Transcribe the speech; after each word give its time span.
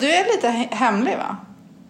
Du 0.00 0.10
är 0.10 0.24
lite 0.36 0.46
he- 0.48 0.74
hemlig 0.74 1.16
va? 1.16 1.36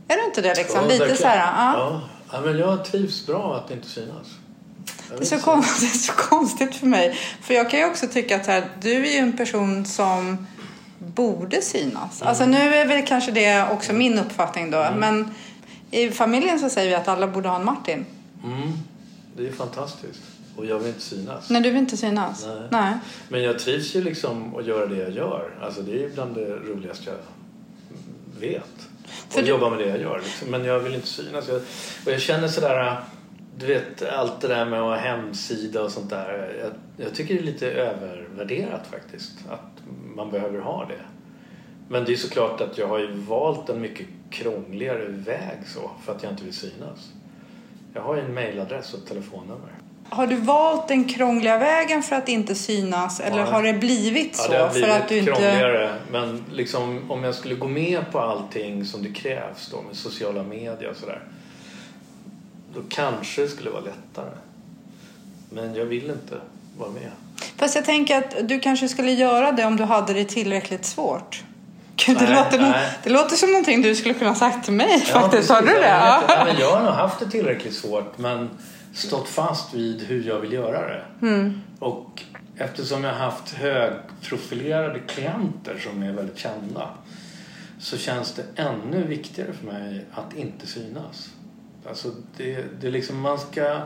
Är 0.09 0.17
du 0.17 0.25
inte 0.25 0.41
det 0.43 0.55
liksom? 0.55 0.81
Ja, 0.83 0.87
lite 0.89 1.17
så 1.17 1.27
här, 1.27 1.37
ja. 1.39 2.01
Ja. 2.33 2.41
men 2.41 2.59
jag 2.59 2.85
trivs 2.85 3.27
bra 3.27 3.57
att 3.65 3.71
inte 3.71 3.89
synas. 3.89 4.27
Det 5.09 5.21
är, 5.21 5.25
så 5.25 5.39
konstigt, 5.39 5.81
det 5.93 5.97
är 5.97 5.99
så 5.99 6.13
konstigt 6.13 6.75
för 6.75 6.87
mig. 6.87 7.19
För 7.43 7.55
jag 7.55 7.71
kan 7.71 7.81
ju 7.81 7.87
också 7.87 8.07
tycka 8.07 8.37
att 8.37 8.47
här, 8.47 8.65
du 8.83 9.07
är 9.07 9.11
ju 9.13 9.19
en 9.19 9.37
person 9.37 9.85
som 9.87 10.47
borde 10.99 11.63
synas. 11.63 12.23
Alltså 12.23 12.45
Mm. 12.45 12.55
nu 12.61 12.75
är 12.75 12.87
väl 12.87 13.07
kanske 13.07 13.31
det 13.33 13.69
också 13.73 13.93
min 13.93 14.19
uppfattning 14.19 14.71
då. 14.71 14.87
Men 14.97 15.35
i 15.91 16.11
familjen 16.11 16.61
så 16.61 16.69
säger 16.71 16.89
vi 16.89 16.95
att 16.95 17.09
alla 17.09 17.27
borde 17.27 17.49
ha 17.49 17.57
en 17.57 17.65
Martin. 17.65 18.07
Mm, 18.45 18.73
det 19.37 19.49
är 19.49 19.53
fantastiskt. 19.53 20.21
Och 20.57 20.67
jag 20.67 20.79
vill 20.79 20.89
inte 20.89 21.01
synas. 21.01 21.51
Nej, 21.51 21.63
du 21.63 21.71
vill 21.71 21.79
inte 21.79 21.97
synas. 21.97 22.47
Nej. 22.47 22.63
Nej. 22.71 22.95
Men 23.29 23.43
jag 23.43 23.59
trivs 23.59 23.95
ju 23.97 24.05
liksom 24.05 24.57
att 24.57 24.67
göra 24.67 24.87
det 24.87 24.97
jag 24.97 25.11
gör. 25.11 25.51
Alltså 25.63 25.83
det 25.83 26.05
är 26.05 26.09
bland 26.09 26.35
det 26.35 26.47
roligaste 26.57 27.05
jag 27.11 27.17
vet. 28.41 28.89
För 29.29 29.39
att 29.39 29.45
du- 29.45 29.51
jobba 29.51 29.71
med 29.71 29.79
det 29.79 29.87
jag 29.89 30.01
gör. 30.01 30.19
Liksom. 30.19 30.51
Men 30.51 30.65
jag 30.65 30.81
vill 30.81 30.95
inte 30.95 31.07
synas. 31.07 31.49
Jag, 31.49 31.57
och 32.07 32.13
jag 32.13 32.21
känner 32.21 32.49
sådär, 32.49 32.97
du 33.59 33.67
vet 33.67 34.03
allt 34.03 34.41
det 34.41 34.49
där 34.49 34.65
med 34.65 34.81
att 34.81 34.85
ha 34.87 34.97
hemsida 34.97 35.83
och 35.83 35.91
sånt 35.93 36.11
där. 36.11 36.55
Jag, 36.61 37.07
jag 37.07 37.15
tycker 37.15 37.35
det 37.35 37.41
är 37.41 37.45
lite 37.45 37.71
övervärderat 37.71 38.87
faktiskt. 38.87 39.33
Att 39.49 39.83
man 40.15 40.31
behöver 40.31 40.59
ha 40.59 40.85
det. 40.85 41.01
Men 41.89 42.05
det 42.05 42.13
är 42.13 42.17
såklart 42.17 42.61
att 42.61 42.79
jag 42.79 42.87
har 42.89 42.99
ju 42.99 43.13
valt 43.13 43.69
en 43.69 43.81
mycket 43.81 44.07
krångligare 44.31 45.05
väg 45.09 45.59
så. 45.67 45.91
För 46.05 46.13
att 46.15 46.23
jag 46.23 46.33
inte 46.33 46.45
vill 46.45 46.55
synas. 46.55 47.13
Jag 47.95 48.03
har 48.03 48.17
ju 48.17 48.23
en 48.23 48.35
mailadress 48.35 48.95
och 48.95 49.01
ett 49.01 49.07
telefonnummer. 49.07 49.73
Har 50.11 50.27
du 50.27 50.37
valt 50.37 50.89
den 50.89 51.05
krångliga 51.05 51.59
vägen 51.59 52.03
för 52.03 52.17
att 52.17 52.29
inte 52.29 52.55
synas? 52.55 53.21
Eller 53.21 53.39
Ja. 53.39 53.45
har 53.45 53.63
det 53.63 53.73
blivit 53.73 54.37
så? 54.37 54.53
Ja, 54.53 54.57
det 54.59 54.63
har 54.63 54.69
för 54.69 54.75
blivit 54.75 54.95
att 54.97 55.09
du 55.09 55.19
inte... 55.19 55.31
krångligare. 55.33 55.91
Men 56.13 56.45
liksom, 56.53 57.11
om 57.11 57.25
jag 57.25 57.35
skulle 57.35 57.55
gå 57.55 57.69
med 57.69 58.13
på 58.13 58.21
allting 58.21 58.85
som 58.85 59.03
det 59.03 59.09
krävs 59.13 59.69
då 59.71 59.83
med 59.83 59.97
sociala 59.97 60.43
medier 60.43 60.91
och 60.91 60.97
sådär. 60.97 61.23
Då 62.75 62.81
kanske 62.89 63.43
det 63.43 63.49
skulle 63.49 63.71
vara 63.71 63.83
lättare. 63.83 64.31
Men 65.51 65.75
jag 65.75 65.85
vill 65.85 66.05
inte 66.11 66.35
vara 66.79 66.91
med. 66.91 67.11
Fast 67.57 67.75
jag 67.75 67.85
tänker 67.85 68.19
att 68.19 68.49
du 68.49 68.61
kanske 68.61 68.89
skulle 68.89 69.13
göra 69.13 69.53
det 69.53 69.65
om 69.65 69.77
du 69.77 69.85
hade 69.85 70.13
det 70.13 70.25
tillräckligt 70.25 70.85
svårt. 70.85 71.43
Gud, 72.07 72.19
det, 72.19 72.25
Nej, 72.25 72.35
låter, 72.35 72.59
nog- 72.59 72.71
nej. 72.71 72.89
det 73.03 73.11
låter 73.11 73.37
som 73.37 73.51
någonting 73.51 73.83
du 73.83 73.95
skulle 73.97 74.15
kunna 74.15 74.35
sagt 74.35 74.65
till 74.65 74.73
mig 74.73 75.01
faktiskt. 75.01 75.49
Ja, 75.49 75.55
Har 75.55 75.63
du 75.63 75.67
det? 75.69 75.89
Jag, 75.89 76.01
Ja. 76.01 76.21
inte. 76.21 76.33
Ja, 76.39 76.45
men 76.45 76.57
jag 76.61 76.71
har 76.77 76.83
nog 76.85 76.95
haft 76.95 77.21
det 77.21 77.31
tillräckligt 77.31 77.75
svårt 77.75 78.19
men 78.19 78.51
stått 78.93 79.29
fast 79.29 79.75
vid 79.75 80.03
hur 80.03 80.25
jag 80.25 80.41
vill 80.41 80.53
göra 80.53 80.89
det. 80.89 81.27
Mm. 81.27 81.61
Och 81.79 82.23
eftersom 82.57 83.05
jag 83.05 83.13
har 83.13 83.19
haft 83.31 83.55
högprofilerade 83.55 84.99
klienter 85.01 85.79
som 85.79 86.03
är 86.03 86.13
väldigt 86.13 86.39
kända 86.39 86.89
så 87.79 87.97
känns 87.97 88.33
det 88.35 88.45
ännu 88.63 89.05
viktigare 89.07 89.53
för 89.53 89.67
mig 89.67 90.05
att 90.13 90.35
inte 90.37 90.67
synas. 90.67 91.31
Alltså 91.89 92.11
det, 92.37 92.65
det 92.81 92.91
liksom 92.91 93.21
man 93.21 93.39
ska... 93.39 93.81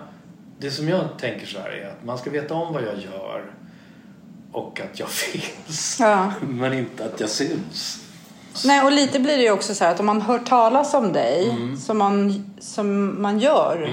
Det 0.58 0.70
som 0.70 0.88
jag 0.88 1.04
tänker 1.18 1.46
så 1.46 1.58
här 1.58 1.70
är 1.70 1.88
att 1.88 2.04
man 2.04 2.18
ska 2.18 2.30
veta 2.30 2.54
om 2.54 2.72
vad 2.72 2.82
jag 2.82 2.98
gör 2.98 3.44
och 4.52 4.80
att 4.80 4.98
jag 4.98 5.08
finns. 5.10 5.96
Ja. 6.00 6.32
Men 6.40 6.72
inte 6.72 7.04
att 7.04 7.20
jag 7.20 7.30
syns. 7.30 8.00
Nej, 8.64 8.84
och 8.84 8.92
lite 8.92 9.20
blir 9.20 9.36
det 9.36 9.42
ju 9.42 9.50
också 9.50 9.74
så 9.74 9.84
här 9.84 9.90
att 9.90 10.00
om 10.00 10.06
man 10.06 10.22
hör 10.22 10.38
talas 10.38 10.94
om 10.94 11.12
dig 11.12 11.50
Mm. 11.50 11.76
som, 11.76 11.98
man, 11.98 12.44
som 12.60 13.22
man 13.22 13.38
gör. 13.38 13.88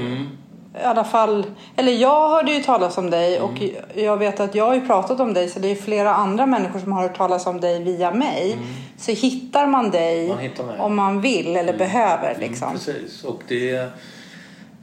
I 0.80 0.84
alla 0.84 1.04
fall, 1.04 1.46
eller 1.76 1.92
jag 1.92 2.30
hörde 2.30 2.52
ju 2.52 2.64
talas 2.64 2.98
om 2.98 3.10
dig 3.10 3.42
och 3.42 3.62
Mm. 3.62 3.76
jag 3.96 4.18
vet 4.18 4.40
att 4.40 4.56
jag 4.56 4.66
har 4.66 4.74
ju 4.76 4.82
pratat 4.88 5.20
om 5.20 5.34
dig 5.34 5.50
så 5.50 5.60
det 5.60 5.68
är 5.72 5.76
flera 5.76 6.14
andra 6.16 6.46
människor 6.46 6.80
som 6.80 6.92
har 6.92 7.02
hört 7.02 7.18
talas 7.18 7.46
om 7.48 7.60
dig 7.62 7.84
via 7.84 8.14
mig. 8.14 8.58
Så 8.98 9.12
hittar 9.12 9.68
man 9.68 9.90
dig 9.92 10.18
Mm. 10.26 10.30
Man 10.36 10.44
hittar 10.44 10.64
mig. 10.64 10.80
om 10.80 10.96
man 10.96 11.22
vill 11.22 11.56
eller 11.56 11.78
behöver 11.78 12.38
liksom. 12.40 12.68
Mm, 12.68 12.78
precis. 12.80 13.24
Och 13.24 13.42
det 13.48 13.70
är, 13.72 13.92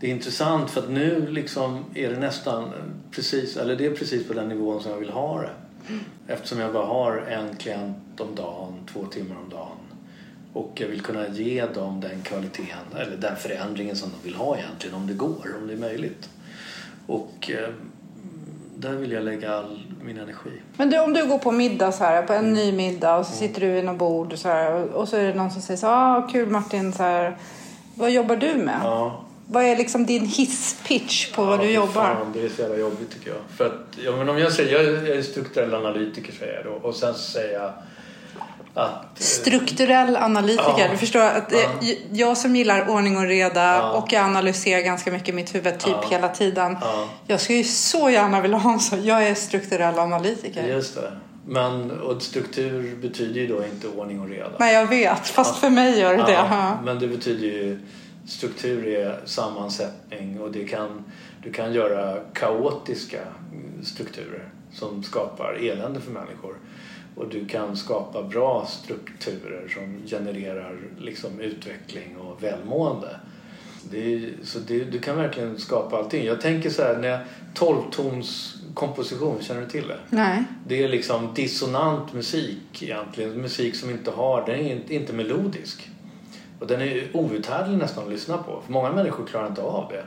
det 0.00 0.06
är 0.06 0.10
intressant 0.10 0.70
för 0.70 0.80
att 0.80 0.90
nu 0.90 1.26
liksom 1.30 1.84
är 1.94 2.08
det 2.10 2.18
nästan 2.18 2.72
precis, 3.10 3.56
eller 3.56 3.76
det 3.76 3.86
är 3.86 3.90
precis 3.90 4.28
på 4.28 4.34
den 4.34 4.48
nivån 4.48 4.82
som 4.82 4.90
jag 4.92 4.98
vill 4.98 5.10
ha 5.10 5.40
det. 5.40 5.50
Eftersom 6.32 6.58
jag 6.60 6.72
bara 6.72 6.86
har 6.86 7.16
en 7.16 7.56
klient 7.56 8.20
om 8.20 8.34
dagen, 8.34 8.74
två 8.92 9.04
timmar 9.04 9.36
om 9.44 9.50
dagen. 9.50 9.77
Och 10.58 10.72
jag 10.74 10.88
vill 10.88 11.00
kunna 11.00 11.28
ge 11.28 11.66
dem 11.66 12.00
den 12.00 12.22
kvaliteten, 12.22 12.96
eller 12.96 13.16
den 13.16 13.36
förändringen 13.36 13.96
som 13.96 14.10
de 14.10 14.28
vill 14.28 14.34
ha 14.36 14.56
egentligen, 14.58 14.94
om 14.96 15.06
det 15.06 15.12
går, 15.12 15.46
om 15.60 15.66
det 15.66 15.72
är 15.72 15.76
möjligt. 15.78 16.28
Och 17.06 17.50
eh, 17.50 17.68
där 18.76 18.92
vill 18.92 19.12
jag 19.12 19.24
lägga 19.24 19.54
all 19.54 19.80
min 20.04 20.18
energi. 20.18 20.50
Men 20.76 20.90
du, 20.90 20.98
om 21.00 21.12
du 21.12 21.26
går 21.26 21.38
på 21.38 21.52
middag 21.52 21.92
så 21.92 22.04
här, 22.04 22.22
på 22.22 22.32
Mm. 22.32 22.44
en 22.46 22.52
ny 22.52 22.72
middag 22.72 23.16
och 23.16 23.26
så 23.26 23.32
sitter 23.32 23.60
du 23.60 23.66
vid 23.72 23.84
något 23.84 23.98
bord 23.98 24.32
och 24.32 24.38
så 24.38 24.48
här, 24.48 24.84
och- 24.84 25.08
så 25.08 25.16
är 25.16 25.24
det 25.24 25.34
någon 25.34 25.50
som 25.50 25.62
säger 25.62 25.78
så 25.78 25.86
ah, 25.86 26.28
kul 26.32 26.48
Martin, 26.50 26.92
så 26.92 27.02
här, 27.02 27.36
vad 27.94 28.10
jobbar 28.10 28.36
du 28.36 28.54
med? 28.54 28.80
Ja. 28.82 29.24
Vad 29.50 29.62
är 29.64 29.76
liksom 29.76 30.06
din 30.06 30.26
hisspitch 30.26 31.32
på 31.32 31.44
vad 31.44 31.54
Ja, 31.58 31.62
du 31.62 31.68
fy 31.68 31.74
jobbar? 31.74 31.92
Fan, 32.14 32.32
det 32.34 32.44
är 32.44 32.48
så 32.48 32.62
jävla 32.62 32.76
jobbigt 32.78 33.10
tycker 33.10 33.30
jag. 33.30 33.38
För 33.56 33.66
att, 33.66 33.98
ja, 34.04 34.16
men 34.16 34.28
om 34.28 34.38
jag 34.38 34.52
säger, 34.52 34.72
jag 34.72 35.08
är, 35.16 35.22
strukturell 35.22 35.74
analytiker 35.74 36.32
säger 36.32 36.54
jag 36.54 36.64
då. 36.64 36.88
Och 36.88 36.94
sen 36.94 37.14
säger 37.14 37.58
jag 37.58 37.72
att... 38.84 39.20
eh, 39.20 39.24
Strukturell 39.24 40.16
analytiker. 40.16 40.74
Ja. 40.78 40.88
Du 40.90 40.96
förstår 40.96 41.20
att 41.20 41.52
eh, 41.52 41.58
Ja. 41.80 41.94
jag 42.12 42.36
som 42.38 42.56
gillar 42.56 42.88
ordning 42.90 43.16
och 43.16 43.26
reda 43.26 43.64
Ja. 43.64 43.92
och 43.92 44.12
jag 44.12 44.24
analyserar 44.24 44.80
ganska 44.80 45.12
mycket 45.12 45.28
i 45.28 45.32
mitt 45.32 45.54
huvud 45.54 45.78
typ 45.78 46.04
hela 46.10 46.28
tiden. 46.28 46.76
Ja. 46.80 47.08
Jag 47.26 47.40
skulle 47.40 47.58
ju 47.58 47.64
så 47.64 48.10
gärna 48.10 48.40
vilja 48.40 48.56
ha 48.58 48.72
en 48.72 48.80
sån. 48.80 49.04
Jag 49.04 49.28
är 49.28 49.34
strukturell 49.34 49.98
analytiker. 49.98 50.66
Just 50.68 50.94
det. 50.94 51.12
Men, 51.46 51.90
och 52.00 52.22
struktur 52.22 52.96
betyder 53.02 53.40
ju 53.40 53.46
då 53.46 53.64
inte 53.64 53.88
ordning 53.88 54.20
och 54.20 54.28
reda. 54.28 54.50
Nej, 54.58 54.74
jag 54.74 54.86
vet. 54.86 55.28
Fast 55.28 55.56
för 55.56 55.70
mig 55.70 55.98
gör 56.00 56.16
det 56.16 56.22
det. 56.22 56.76
Men 56.84 56.98
det 56.98 57.08
betyder 57.08 57.46
ju 57.46 57.80
struktur 58.26 58.86
är 58.86 59.20
sammansättning 59.24 60.40
och 60.40 60.52
det 60.52 60.64
kan, 60.64 61.04
du 61.42 61.52
kan 61.52 61.72
göra 61.72 62.18
kaotiska 62.34 63.18
strukturer 63.84 64.48
som 64.72 65.02
skapar 65.02 65.58
elände 65.70 66.00
för 66.00 66.10
människor. 66.10 66.54
Och 67.18 67.28
du 67.28 67.46
kan 67.46 67.76
skapa 67.76 68.22
bra 68.22 68.66
strukturer 68.66 69.68
som 69.68 70.06
genererar 70.06 70.76
liksom 70.98 71.40
utveckling 71.40 72.16
och 72.16 72.42
välmående. 72.42 73.20
Det 73.90 74.30
så 74.42 74.58
det, 74.58 74.84
du 74.84 74.98
kan 74.98 75.16
verkligen 75.16 75.58
skapa 75.58 75.96
allting. 75.96 76.24
Jag 76.26 76.40
tänker 76.40 76.70
så 76.70 76.82
här, 76.82 76.96
när 76.98 77.08
jag, 77.08 77.20
12-tons 77.54 78.54
komposition, 78.74 79.42
känner 79.42 79.60
du 79.60 79.66
till 79.66 79.88
det? 79.88 79.98
Nej. 80.10 80.44
Det 80.66 80.84
är 80.84 80.88
liksom 80.88 81.34
dissonant 81.34 82.12
musik 82.12 82.82
egentligen. 82.82 83.30
Musik 83.40 83.76
som 83.76 83.90
inte 83.90 84.10
har, 84.10 84.46
den 84.46 84.60
är 84.60 84.92
inte- 84.92 85.12
melodisk. 85.12 85.90
Och 86.60 86.66
den 86.66 86.80
är 86.80 87.16
outhärdlig 87.16 87.78
nästan 87.78 88.04
att 88.04 88.10
lyssna 88.10 88.38
på. 88.38 88.60
För 88.66 88.72
många 88.72 88.92
människor 88.92 89.26
klarar 89.26 89.46
inte 89.46 89.62
av 89.62 89.92
det. 89.92 90.04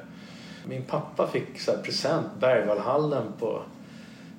Min 0.65 0.83
pappa 0.83 1.27
fick 1.27 1.59
så 1.59 1.71
present, 1.83 2.27
Bergvallhallen 2.39 3.23
på, 3.39 3.61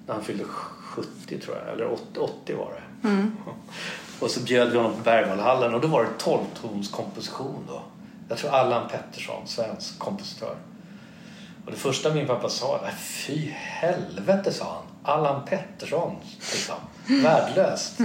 när 0.06 0.14
han 0.14 0.24
fyllde 0.24 0.44
70 0.92 1.38
tror 1.38 1.56
jag, 1.56 1.74
eller 1.74 1.92
80, 1.92 2.02
80 2.20 2.54
var 2.54 2.72
det. 2.72 3.08
Och 4.20 4.30
så 4.30 4.40
bjöd 4.40 4.70
vi 4.70 4.76
honom 4.76 4.92
på 4.92 5.02
Bergvallhallen 5.02 5.74
och 5.74 5.80
då 5.80 5.88
var 5.88 6.02
det 6.02 6.24
12-tons 6.24 6.90
komposition 6.90 7.64
då. 7.68 7.82
Jag 8.28 8.38
tror 8.38 8.50
Allan 8.50 8.88
Pettersson, 8.88 9.46
svensk 9.46 9.98
kompositör. 9.98 10.54
Och 11.64 11.70
det 11.72 11.78
första 11.78 12.14
min 12.14 12.26
pappa 12.26 12.48
sa, 12.48 12.80
nej 12.82 12.94
fy 12.98 13.50
helvete 13.54 14.52
sa 14.52 14.64
han. 14.64 15.14
Allan 15.16 15.44
Pettersson, 15.44 16.16
liksom. 16.38 16.74
Värdelöst. 17.22 18.00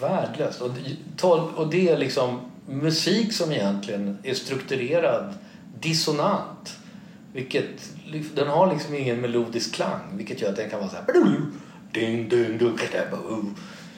Värdelöst. 0.00 0.60
Och, 0.60 0.70
tolv- 1.16 1.54
och 1.54 1.68
det 1.70 1.88
är 1.88 1.98
liksom 1.98 2.40
musik 2.66 3.32
som 3.32 3.52
egentligen 3.52 4.18
är 4.22 4.34
strukturerad 4.34 5.34
dissonant. 5.80 6.76
Vilket, 7.32 7.90
den 8.34 8.48
har 8.48 8.72
liksom 8.72 8.94
ingen 8.94 9.20
melodisk 9.20 9.74
klang. 9.74 10.00
Vilket 10.12 10.40
gör 10.40 10.50
att 10.50 10.56
den 10.56 10.70
kan 10.70 10.78
vara 10.78 10.90
så 10.90 10.96
här... 10.96 11.04
Ding, 11.92 12.28
ding, 12.28 12.58
kadaboo. 12.58 13.44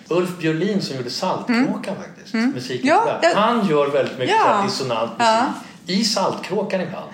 Ulf 0.09 0.39
Björlin 0.39 0.83
som 0.83 0.97
gjorde 0.97 1.11
Saltkråkan 1.11 1.97
faktiskt. 1.97 2.34
Musiken 2.34 2.89
Ja, 2.89 3.19
ja. 3.23 3.33
Han 3.34 3.69
gör 3.69 3.87
väldigt 3.91 4.19
mycket 4.19 4.37
Ja. 4.47 4.62
dissonant 4.64 5.11
musik. 5.11 5.26
Ja. 5.26 5.53
I 5.87 6.05
Saltkråkan 6.05 6.81
ibland. 6.81 7.11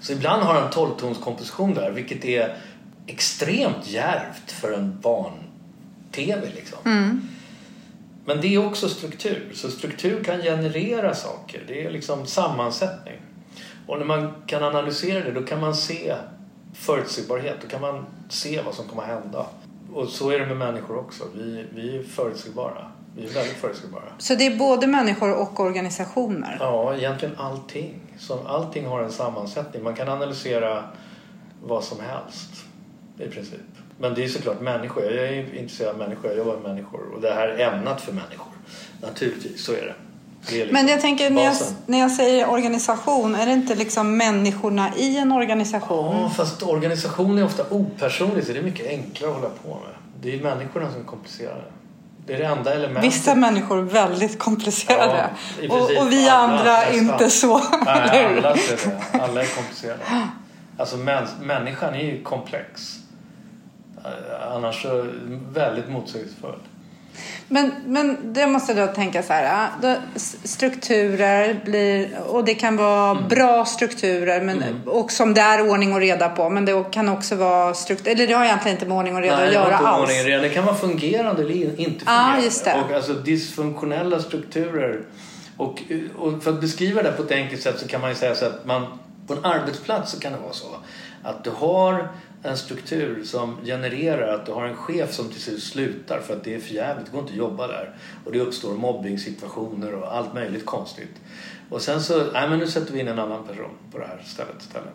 Så 0.00 0.12
ibland 0.12 0.42
har 0.42 0.54
han 0.54 0.62
en 0.62 0.70
12-tonskomposition 0.72 1.74
där 1.74 1.90
vilket 1.90 2.24
är 2.24 2.56
extremt 3.06 3.86
djärvt 3.86 4.52
för 4.52 4.72
en 4.72 5.00
barn-tv 5.00 6.48
liksom. 6.54 6.78
Men 8.24 8.40
det 8.40 8.54
är 8.54 8.66
också 8.66 8.88
struktur. 8.88 9.50
Så 9.54 9.70
struktur 9.70 10.24
kan 10.24 10.42
generera 10.42 11.14
saker. 11.14 11.64
Det 11.68 11.84
är 11.86 11.90
liksom 11.90 12.26
sammansättning. 12.26 13.16
Och 13.86 13.98
när 13.98 14.06
man 14.06 14.32
kan 14.46 14.62
analysera 14.62 15.24
det 15.24 15.32
då 15.32 15.42
kan 15.42 15.60
man 15.60 15.74
se 15.76 16.14
förutsägbarhet. 16.74 17.56
Då 17.62 17.68
kan 17.68 17.80
man 17.80 18.06
se 18.28 18.62
vad 18.62 18.74
som 18.74 18.88
kommer 18.88 19.02
att 19.02 19.08
hända. 19.08 19.46
Och 19.94 20.08
så 20.08 20.30
är 20.30 20.38
det 20.38 20.46
med 20.46 20.56
människor 20.56 20.98
också. 20.98 21.24
Vi, 21.34 21.64
vi 21.74 21.96
är 21.96 22.02
förutsägbara. 22.02 22.92
Vi 23.16 23.24
är 23.24 23.28
väldigt 23.28 23.56
förutsägbara. 23.56 24.02
Så 24.18 24.34
det 24.34 24.46
är 24.46 24.56
både 24.56 24.86
människor 24.86 25.34
och 25.34 25.60
organisationer? 25.60 26.56
Ja, 26.60 26.94
egentligen 26.94 27.34
allting. 27.38 27.94
Så 28.18 28.38
allting 28.46 28.86
har 28.86 29.02
en 29.02 29.12
sammansättning. 29.12 29.82
Man 29.82 29.94
kan 29.94 30.08
analysera 30.08 30.84
vad 31.62 31.84
som 31.84 31.98
helst 32.00 32.64
i 33.18 33.28
princip. 33.28 33.60
Men 33.98 34.14
det 34.14 34.24
är 34.24 34.28
såklart 34.28 34.60
människor. 34.60 35.04
Jag 35.04 35.26
är 35.26 35.54
intresserad 35.54 35.90
av 35.90 35.98
människor. 35.98 36.30
Jag 36.30 36.38
jobbar 36.38 36.52
med 36.54 36.62
människor. 36.62 37.00
Och 37.14 37.20
det 37.20 37.30
här 37.30 37.48
är 37.48 37.72
ämnat 37.72 38.00
för 38.00 38.12
människor. 38.12 38.52
Naturligtvis, 39.02 39.64
så 39.64 39.72
är 39.72 39.76
det. 39.86 39.94
Liksom 40.52 40.72
Men 40.72 40.88
jag 40.88 41.00
tänker 41.00 41.30
när 41.30 41.44
jag, 41.44 41.54
när 41.86 41.98
jag 41.98 42.10
säger 42.10 42.50
organisation, 42.50 43.34
är 43.34 43.46
det 43.46 43.52
inte 43.52 43.74
liksom 43.74 44.16
människorna 44.16 44.90
i 44.96 45.18
en 45.18 45.32
organisation? 45.32 46.16
Ja, 46.16 46.30
fast 46.36 46.62
organisation 46.62 47.38
är 47.38 47.44
ofta 47.44 47.62
opersonlig 47.70 48.46
så 48.46 48.52
det 48.52 48.58
är 48.58 48.62
mycket 48.62 48.86
enklare 48.86 49.30
att 49.30 49.36
hålla 49.36 49.50
på 49.62 49.68
med. 49.68 49.94
Det 50.20 50.34
är 50.34 50.42
människorna 50.42 50.92
som 50.92 51.00
är 51.00 51.04
komplicerade. 51.04 51.62
Det 52.26 52.34
är 52.34 52.38
det 52.38 52.44
enda 52.44 52.74
elementet. 52.74 53.04
Vissa 53.04 53.34
människor 53.34 53.78
är 53.78 53.82
väldigt 53.82 54.38
komplicerade 54.38 55.30
Ja, 55.62 55.74
och, 55.74 55.82
och 56.02 56.12
vi 56.12 56.28
alla, 56.28 56.58
andra 56.58 56.72
nästan. 56.80 56.94
inte 56.94 57.30
så. 57.30 57.58
Nej, 57.58 58.26
alla, 58.36 58.50
är 58.50 58.86
det. 58.86 59.20
alla 59.20 59.42
är 59.42 59.56
komplicerade. 59.56 60.00
Alltså 60.78 60.96
mäns, 60.96 61.30
människan 61.42 61.94
är 61.94 62.04
ju 62.04 62.22
komplex. 62.22 62.96
Eh, 64.04 64.52
Annars 64.52 64.82
så 64.82 65.06
väldigt 65.52 65.88
motsägelsefull. 65.88 66.58
Men, 67.48 67.72
men 67.86 68.32
det 68.32 68.46
måste 68.46 68.74
då 68.74 68.86
tänka 68.86 69.22
så 69.22 69.32
här, 69.32 69.68
då, 69.82 69.94
strukturer 70.44 71.60
blir, 71.64 72.18
och 72.26 72.44
det 72.44 72.54
kan 72.54 72.76
vara 72.76 73.10
Mm. 73.10 73.28
bra 73.28 73.64
strukturer 73.64 74.40
men, 74.40 74.64
och 74.86 75.10
som 75.12 75.34
det 75.34 75.40
är 75.40 75.70
ordning 75.70 75.92
och 75.94 76.00
reda 76.00 76.28
på. 76.28 76.48
Men 76.50 76.64
det 76.64 76.84
kan 76.90 77.08
också 77.08 77.34
vara 77.36 77.74
strukturer, 77.74 78.14
eller 78.14 78.26
det 78.26 78.32
har 78.34 78.44
egentligen 78.44 78.76
inte 78.76 78.86
med 78.86 78.96
ordning 78.96 79.14
och 79.16 79.22
reda 79.22 79.36
Nej, 79.36 79.46
att 79.46 79.52
göra 79.54 79.76
alls. 79.76 80.02
ordning 80.02 80.20
och 80.20 80.26
reda. 80.26 80.42
Det 80.42 80.48
kan 80.48 80.64
vara 80.64 80.74
fungerande 80.76 81.42
eller 81.42 81.54
in- 81.54 81.74
inte 81.76 82.04
fungerande. 82.04 82.42
just 82.44 82.64
det. 82.64 82.74
Och 82.88 82.92
alltså 82.96 83.12
dysfunktionella 83.12 84.20
strukturer. 84.20 85.00
Och, 85.56 85.82
och 86.16 86.42
för 86.42 86.50
att 86.50 86.60
beskriva 86.60 87.02
det 87.02 87.12
på 87.12 87.22
ett 87.22 87.32
enkelt 87.32 87.62
sätt 87.62 87.78
så 87.80 87.88
kan 87.88 88.00
man 88.00 88.10
ju 88.10 88.16
säga 88.16 88.34
så 88.34 88.46
att 88.46 88.66
man 88.66 88.86
på 89.26 89.32
en 89.34 89.44
arbetsplats 89.44 90.12
så 90.12 90.20
kan 90.20 90.32
det 90.32 90.38
vara 90.38 90.52
så 90.52 90.66
att 91.22 91.44
du 91.44 91.50
har 91.50 92.08
en 92.46 92.56
struktur 92.56 93.24
som 93.24 93.56
genererar 93.64 94.34
att 94.34 94.46
du 94.46 94.52
har 94.52 94.64
en 94.64 94.76
chef 94.76 95.12
som 95.12 95.28
till 95.28 95.40
slut 95.40 95.62
slutar 95.62 96.20
för 96.20 96.36
att 96.36 96.44
det 96.44 96.54
är 96.54 96.60
för 96.60 96.74
jävligt, 96.74 97.06
det 97.06 97.12
går 97.12 97.20
inte 97.20 97.32
att 97.32 97.38
jobba 97.38 97.66
där. 97.66 97.96
Och 98.24 98.32
det 98.32 98.40
uppstår 98.40 98.74
mobbningssituationer 98.74 99.94
och 99.94 100.16
allt 100.16 100.34
möjligt 100.34 100.66
konstigt. 100.66 101.14
Och 101.70 101.82
sen 101.82 102.02
så, 102.02 102.24
nej 102.32 102.48
men 102.48 102.58
nu 102.58 102.66
sätter 102.66 102.92
vi 102.92 103.00
in 103.00 103.08
en 103.08 103.18
annan 103.18 103.46
person 103.46 103.70
på 103.92 103.98
det 103.98 104.06
här 104.06 104.22
stället 104.24 104.60
istället. 104.60 104.94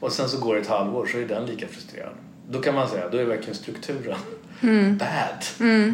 Och 0.00 0.12
sen 0.12 0.28
så 0.28 0.40
går 0.40 0.54
det 0.54 0.60
ett 0.60 0.66
halvår 0.66 1.06
så 1.06 1.18
är 1.18 1.26
den 1.26 1.46
lika 1.46 1.68
frustrerad. 1.68 2.12
Då 2.50 2.60
kan 2.60 2.74
man 2.74 2.88
säga, 2.88 3.08
då 3.08 3.18
är 3.18 3.24
verkligen 3.24 3.54
strukturen 3.54 4.18
bad. 4.98 5.44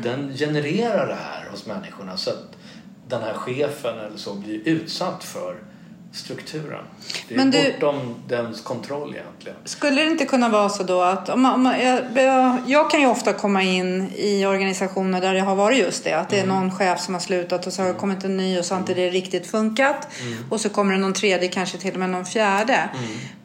Den 0.02 0.36
genererar 0.36 1.06
det 1.06 1.14
här 1.14 1.50
hos 1.50 1.66
människorna 1.66 2.16
så 2.16 2.30
att 2.30 2.56
den 3.08 3.22
här 3.22 3.34
chefen 3.34 3.98
eller 3.98 4.16
så 4.16 4.34
blir 4.34 4.68
utsatt 4.68 5.24
för 5.24 5.56
strukturen. 6.12 6.84
Det 7.28 7.34
är 7.34 7.38
Men 7.38 7.50
du- 7.50 7.72
bortom 7.72 8.14
dens 8.28 8.60
kontroll 8.60 9.14
egentligen. 9.14 9.56
Skulle 9.64 10.04
det 10.04 10.10
inte 10.10 10.24
kunna 10.24 10.48
vara 10.48 10.68
så 10.68 10.82
då 10.82 11.02
att 11.02 11.28
om 11.28 11.40
man, 11.40 11.54
om 11.54 11.62
man, 11.62 11.80
jag, 11.80 12.58
jag, 12.66 12.90
kan 12.90 13.00
ju 13.00 13.06
ofta 13.06 13.32
komma 13.32 13.62
in 13.62 14.10
i 14.16 14.46
organisationer 14.46 15.20
där 15.20 15.34
det 15.34 15.40
har 15.40 15.56
varit 15.56 15.78
just 15.78 16.04
det. 16.04 16.12
Att 16.12 16.28
det 16.28 16.38
är 16.38 16.44
Mm. 16.44 16.56
någon 16.56 16.70
chef 16.70 17.00
som 17.00 17.14
har 17.14 17.20
slutat 17.20 17.66
och 17.66 17.72
så 17.72 17.82
har 17.82 17.88
det 17.88 17.94
kommit 17.94 18.24
en 18.24 18.36
ny 18.36 18.58
och 18.58 18.64
så 18.64 18.74
har 18.74 18.80
inte 18.80 18.94
det 18.94 19.10
riktigt 19.10 19.46
funkat. 19.46 20.08
Mm. 20.22 20.44
Och 20.50 20.60
så 20.60 20.68
kommer 20.68 20.92
det 20.94 21.00
någon 21.00 21.12
tredje, 21.12 21.48
kanske 21.48 21.78
till 21.78 21.92
och 21.92 22.00
med 22.00 22.10
någon 22.10 22.26
fjärde. 22.26 22.88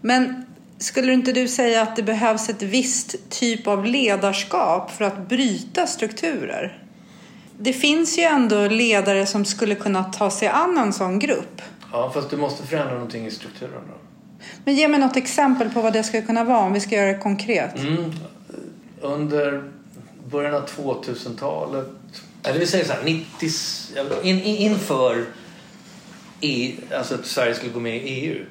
Men 0.02 0.46
skulle 0.78 1.14
inte 1.14 1.32
du 1.32 1.48
säga 1.48 1.82
att 1.82 1.96
det 1.96 2.04
behövs 2.04 2.50
ett 2.50 2.62
visst 2.62 3.16
typ 3.30 3.68
av 3.68 3.86
ledarskap 3.86 4.92
för 4.92 5.06
att 5.06 5.30
bryta 5.30 5.88
strukturer? 5.88 6.82
Det 7.60 7.74
finns 7.74 8.18
ju 8.20 8.24
ändå 8.24 8.68
ledare 8.68 9.26
som 9.26 9.46
skulle 9.46 9.76
kunna 9.76 10.04
ta 10.04 10.32
sig 10.32 10.48
an 10.48 10.78
en 10.78 10.94
sån 10.94 11.20
grupp. 11.20 11.62
Ja, 11.92 12.12
fast 12.14 12.30
du 12.30 12.38
måste 12.38 12.68
förändra 12.68 12.94
någonting 12.94 13.26
i 13.26 13.32
strukturen 13.32 13.82
då. 13.88 13.94
Men 14.66 14.76
ge 14.76 14.88
mig 14.88 15.00
något 15.00 15.18
exempel 15.18 15.70
på 15.70 15.82
vad 15.82 15.94
det 15.94 16.04
skulle 16.04 16.24
kunna 16.24 16.44
vara 16.44 16.60
om 16.60 16.74
vi 16.74 16.80
ska 16.80 16.96
göra 16.96 17.08
det 17.08 17.18
konkret. 17.18 17.80
Mm. 17.80 18.12
Under 19.02 19.64
början 20.32 20.56
av 20.56 20.70
2000-talet, 20.70 21.88
eller 22.44 22.60
vi 22.60 22.68
säger 22.68 22.86
så 22.86 22.94
här, 22.94 23.04
90, 23.04 23.50
in, 24.24 24.42
in, 24.42 24.56
inför 24.56 25.26
EU, 26.42 26.76
alltså 26.98 27.16
att 27.16 27.26
Sverige 27.26 27.56
skulle 27.56 27.72
gå 27.72 27.80
med 27.80 27.96
i 27.96 28.00
EU. 28.00 28.46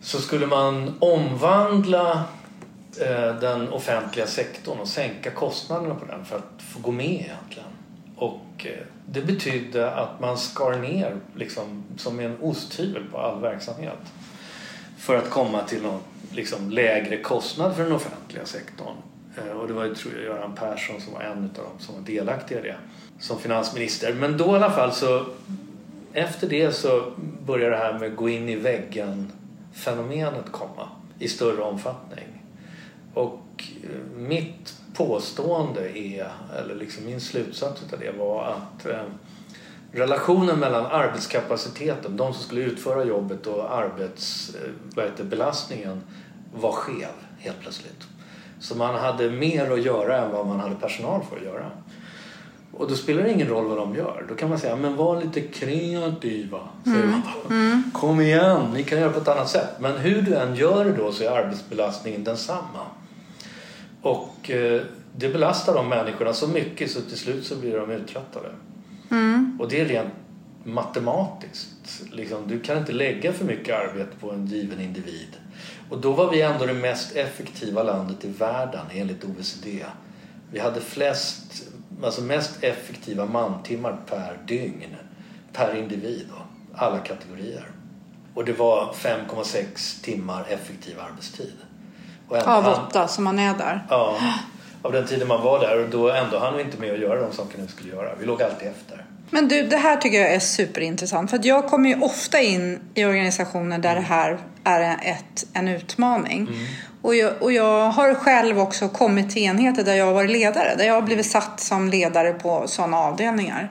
Så 0.00 0.20
skulle 0.20 0.46
man 0.46 0.94
omvandla 0.98 2.24
eh, 3.00 3.36
den 3.40 3.68
offentliga 3.68 4.26
sektorn 4.26 4.78
och 4.78 4.88
sänka 4.88 5.30
kostnaderna 5.30 5.94
på 5.94 6.06
den 6.06 6.24
för 6.24 6.36
att 6.36 6.62
få 6.72 6.80
gå 6.80 6.90
med 6.90 7.06
egentligen. 7.06 7.68
Och 8.16 8.66
eh, 8.66 8.86
det 9.06 9.20
betydde 9.20 9.90
att 9.90 10.20
man 10.20 10.38
skar 10.38 10.78
ner 10.78 11.16
liksom, 11.36 11.84
som 11.96 12.20
en 12.20 12.36
osthyvel 12.40 13.04
på 13.04 13.18
all 13.18 13.40
verksamhet 13.40 13.98
för 14.98 15.16
att 15.16 15.30
komma 15.30 15.62
till 15.62 15.82
någon 15.82 16.00
liksom, 16.32 16.70
lägre 16.70 17.16
kostnad 17.16 17.76
för 17.76 17.82
den 17.82 17.92
offentliga 17.92 18.46
sektorn. 18.46 18.96
Eh, 19.36 19.56
och 19.56 19.68
det 19.68 19.72
var 19.74 19.84
ju, 19.84 19.94
tror 19.94 20.14
jag, 20.14 20.24
Göran 20.24 20.54
Persson 20.54 21.00
som 21.00 21.12
var 21.12 21.20
en 21.20 21.38
av 21.38 21.64
dem 21.64 21.78
som 21.78 21.94
var 21.94 22.02
delaktiga 22.02 22.58
i 22.58 22.62
det 22.62 22.76
som 23.18 23.38
finansminister. 23.38 24.14
Men 24.14 24.36
då 24.36 24.44
i 24.44 24.56
alla 24.56 24.70
fall 24.70 24.92
så 24.92 25.26
efter 26.12 26.48
det 26.48 26.72
så 26.72 27.12
började 27.46 27.70
det 27.70 27.82
här 27.82 27.98
med 27.98 28.16
gå 28.16 28.28
in 28.28 28.48
i 28.48 28.56
väggen 28.56 29.32
fenomenet 29.72 30.52
komma 30.52 30.88
i 31.18 31.28
större 31.28 31.62
omfattning. 31.62 32.42
Och 33.14 33.64
eh, 33.82 34.16
mitt 34.16 34.74
påstående 34.94 35.98
är, 35.98 36.28
eller 36.58 36.74
liksom 36.74 37.04
min 37.04 37.20
slutsats 37.20 37.82
av 37.92 37.98
det 37.98 38.18
var 38.18 38.44
att 38.44 38.86
eh, 38.86 39.02
relationen 39.92 40.58
mellan 40.58 40.86
arbetskapaciteten, 40.86 42.16
de 42.16 42.34
som 42.34 42.42
skulle 42.42 42.60
utföra 42.60 43.04
jobbet 43.04 43.46
och 43.46 43.74
arbetsbelastningen 43.74 46.02
var 46.54 46.72
skev 46.72 47.08
helt 47.38 47.60
plötsligt. 47.60 48.06
Så 48.60 48.76
man 48.76 48.94
hade 48.94 49.30
mer 49.30 49.70
att 49.70 49.82
göra 49.82 50.24
än 50.24 50.32
vad 50.32 50.46
man 50.46 50.60
hade 50.60 50.74
personal 50.74 51.20
för 51.30 51.36
att 51.36 51.42
göra. 51.42 51.70
Och 52.72 52.88
då 52.88 52.94
spelar 52.94 53.22
det 53.22 53.32
ingen 53.32 53.48
roll 53.48 53.66
vad 53.66 53.76
de 53.76 53.94
gör. 53.94 54.26
Då 54.28 54.34
kan 54.34 54.48
man 54.48 54.58
säga, 54.58 54.76
men 54.76 54.96
var 54.96 55.22
lite 55.22 55.40
kreativa. 55.40 56.60
Man 56.84 57.22
då. 57.48 57.54
Kom 57.98 58.20
igen, 58.20 58.70
ni 58.74 58.84
kan 58.84 59.00
göra 59.00 59.12
på 59.12 59.20
ett 59.20 59.28
annat 59.28 59.48
sätt. 59.48 59.68
Men 59.78 59.96
hur 59.96 60.22
du 60.22 60.34
än 60.34 60.54
gör 60.54 60.84
det 60.84 60.92
då 60.92 61.12
så 61.12 61.24
är 61.24 61.30
arbetsbelastningen 61.30 62.24
densamma. 62.24 62.86
Och 64.04 64.50
eh, 64.50 64.82
det 65.16 65.28
belastar 65.28 65.74
de 65.74 65.88
människorna 65.88 66.32
så 66.32 66.48
mycket 66.48 66.90
så 66.90 67.00
till 67.00 67.18
slut 67.18 67.46
så 67.46 67.56
blir 67.56 67.76
de 67.76 67.90
uttröttade. 67.90 68.48
Och 69.58 69.68
det 69.68 69.80
är 69.80 69.84
rent 69.84 70.14
matematiskt. 70.64 72.02
Liksom, 72.10 72.48
du 72.48 72.60
kan 72.60 72.78
inte 72.78 72.92
lägga 72.92 73.32
för 73.32 73.44
mycket 73.44 73.74
arbete 73.74 74.16
på 74.20 74.30
en 74.30 74.46
given 74.46 74.80
individ. 74.80 75.28
Och 75.90 76.00
då 76.00 76.12
var 76.12 76.30
vi 76.30 76.42
ändå 76.42 76.66
det 76.66 76.74
mest 76.74 77.16
effektiva 77.16 77.82
landet 77.82 78.24
i 78.24 78.28
världen 78.28 78.86
enligt 78.92 79.24
OECD. 79.24 79.84
Vi 80.52 80.58
hade 80.58 80.80
flest, 80.80 81.68
alltså 82.02 82.22
mest 82.22 82.64
effektiva 82.64 83.26
mantimmar 83.26 84.00
per 84.06 84.38
dygn, 84.46 84.96
per 85.52 85.76
individ 85.76 86.26
då, 86.28 86.42
alla 86.74 86.98
kategorier. 86.98 87.66
Och 88.34 88.44
det 88.44 88.52
var 88.52 88.92
5,6 88.92 90.04
timmar 90.04 90.46
effektiv 90.48 91.00
arbetstid. 91.00 91.54
Av 92.28 92.66
åtta 92.66 93.08
som 93.08 93.24
man 93.24 93.38
är 93.38 93.54
där. 93.54 93.86
Ja, 93.90 94.16
av 94.82 94.92
den 94.92 95.06
tiden 95.06 95.28
man 95.28 95.42
var 95.42 95.60
där 95.60 95.82
och 95.84 95.88
då 95.88 96.10
ändå 96.10 96.38
hann 96.38 96.56
vi 96.56 96.62
inte 96.62 96.80
med 96.80 96.92
att 96.92 97.00
göra 97.00 97.20
de 97.20 97.32
sakerna 97.32 97.64
vi 97.64 97.72
skulle 97.72 97.90
göra. 97.90 98.08
Vi 98.20 98.26
låg 98.26 98.42
alltid 98.42 98.68
efter. 98.68 99.04
Men 99.30 99.48
du, 99.48 99.62
det 99.62 99.76
här 99.76 99.96
tycker 99.96 100.20
jag 100.20 100.34
är 100.34 100.40
superintressant. 100.40 101.30
För 101.30 101.40
jag 101.42 101.66
kommer 101.66 101.88
ju 101.88 102.00
ofta 102.00 102.40
in 102.40 102.80
i 102.94 103.04
organisationer 103.04 103.78
där 103.78 103.94
det 103.94 104.00
här 104.00 104.38
är 104.64 104.98
ett, 105.02 105.46
en 105.52 105.68
utmaning. 105.68 106.48
Och, 107.02 107.14
jag, 107.14 107.32
och 107.42 107.52
jag 107.52 107.90
har 107.90 108.14
själv 108.14 108.58
också 108.58 108.88
kommit 108.88 109.30
till 109.30 109.42
enheter 109.42 109.84
där 109.84 109.94
jag 109.94 110.06
har 110.06 110.12
varit 110.12 110.30
ledare. 110.30 110.74
Där 110.74 110.84
jag 110.84 110.94
har 110.94 111.02
blivit 111.02 111.26
satt 111.26 111.60
som 111.60 111.88
ledare 111.88 112.32
på 112.32 112.62
sådana 112.66 112.96
avdelningar. 112.96 113.70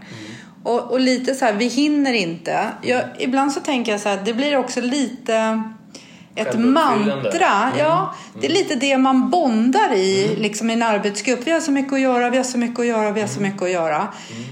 Och, 0.63 0.91
och 0.91 0.99
lite 0.99 1.35
så 1.35 1.45
här, 1.45 1.53
vi 1.53 1.67
hinner 1.67 2.13
inte. 2.13 2.67
Jag, 2.81 3.03
ibland 3.17 3.51
så 3.51 3.59
tänker 3.59 3.91
jag 3.91 4.01
så 4.01 4.09
här, 4.09 4.19
det 4.25 4.33
blir 4.33 4.57
också 4.57 4.81
lite 4.81 5.63
ett 6.35 6.59
mantra. 6.59 7.71
Ja, 7.77 8.13
det 8.41 8.47
är 8.47 8.51
lite 8.51 8.75
det 8.75 8.97
man 8.97 9.29
bondar 9.29 9.93
i 9.93 10.35
liksom 10.35 10.69
i 10.69 10.73
en 10.73 10.83
arbetsgrupp. 10.83 11.39
Vi 11.47 11.51
har 11.51 11.59
så 11.59 11.71
mycket 11.71 11.93
att 11.93 11.99
göra, 11.99 12.29
vi 12.29 12.37
har 12.37 12.43
så 12.43 12.57
mycket 12.57 12.79
att 12.79 12.85
göra, 12.85 13.11
vi 13.11 13.21
har 13.21 13.27
så 13.27 13.41
mycket 13.41 13.61
att 13.61 13.71
göra. 13.71 14.07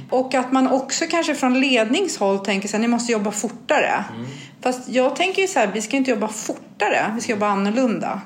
Och 0.10 0.34
att 0.34 0.52
man 0.52 0.68
också 0.68 1.06
kanske 1.10 1.36
från 1.36 1.60
ledningshåll 1.60 2.40
tänker 2.40 2.68
så 2.68 2.78
här, 2.78 2.82
ni 2.82 2.88
måste 2.88 3.12
jobba 3.12 3.32
fortare. 3.32 4.04
Fast 4.62 4.90
jag 4.90 5.16
tänker 5.16 5.42
ju 5.42 5.48
så 5.48 5.60
här, 5.60 5.68
vi 5.74 5.82
ska 5.82 5.98
inte 5.98 6.12
jobba 6.12 6.28
fortare, 6.28 7.12
vi 7.16 7.22
ska 7.22 7.32
jobba 7.32 7.48
annorlunda. 7.48 8.22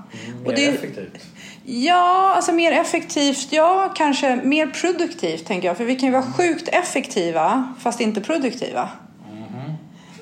Mer 0.46 0.56
det, 0.56 0.66
effektivt. 0.66 1.26
Ja, 1.66 2.34
alltså 2.36 2.52
mer 2.52 2.72
effektivt. 2.72 3.48
Ja, 3.50 3.94
kanske 3.98 4.36
mer 4.36 4.68
produktivt 4.68 5.48
tänker 5.48 5.68
jag. 5.68 5.78
För 5.78 5.86
vi 5.86 5.96
kan 5.96 6.08
ju 6.08 6.14
vara 6.14 6.34
sjukt 6.38 6.68
effektiva 6.68 7.74
fast 7.80 8.02
inte 8.02 8.22
produktiva. 8.22 8.90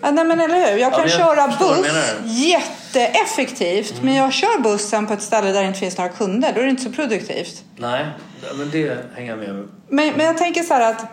Ja, 0.04 0.12
nej 0.12 0.26
men 0.26 0.40
eller 0.40 0.72
hur? 0.72 0.78
Jag 0.78 0.94
kan 0.94 1.02
jag 1.02 1.12
köra 1.12 1.48
buss 1.48 1.88
jätteeffektivt. 2.24 4.02
Men 4.02 4.14
jag 4.14 4.34
kör 4.34 4.62
bussen 4.62 5.08
på 5.08 5.14
ett 5.14 5.22
ställe 5.22 5.52
där 5.52 5.62
det 5.62 5.68
inte 5.68 5.80
finns 5.80 5.98
några 5.98 6.10
kunder. 6.10 6.52
Då 6.54 6.60
är 6.60 6.64
det 6.64 6.70
inte 6.70 6.84
så 6.84 6.92
produktivt. 6.92 7.64
Nej, 7.78 8.06
men 8.58 8.70
det 8.72 8.98
hänger 9.16 9.30
jag 9.30 9.40
med 9.40 9.68
Men, 9.90 10.14
men 10.14 10.26
jag 10.26 10.38
tänker 10.38 10.64
så 10.64 10.74
här 10.74 10.92
att 10.92 11.06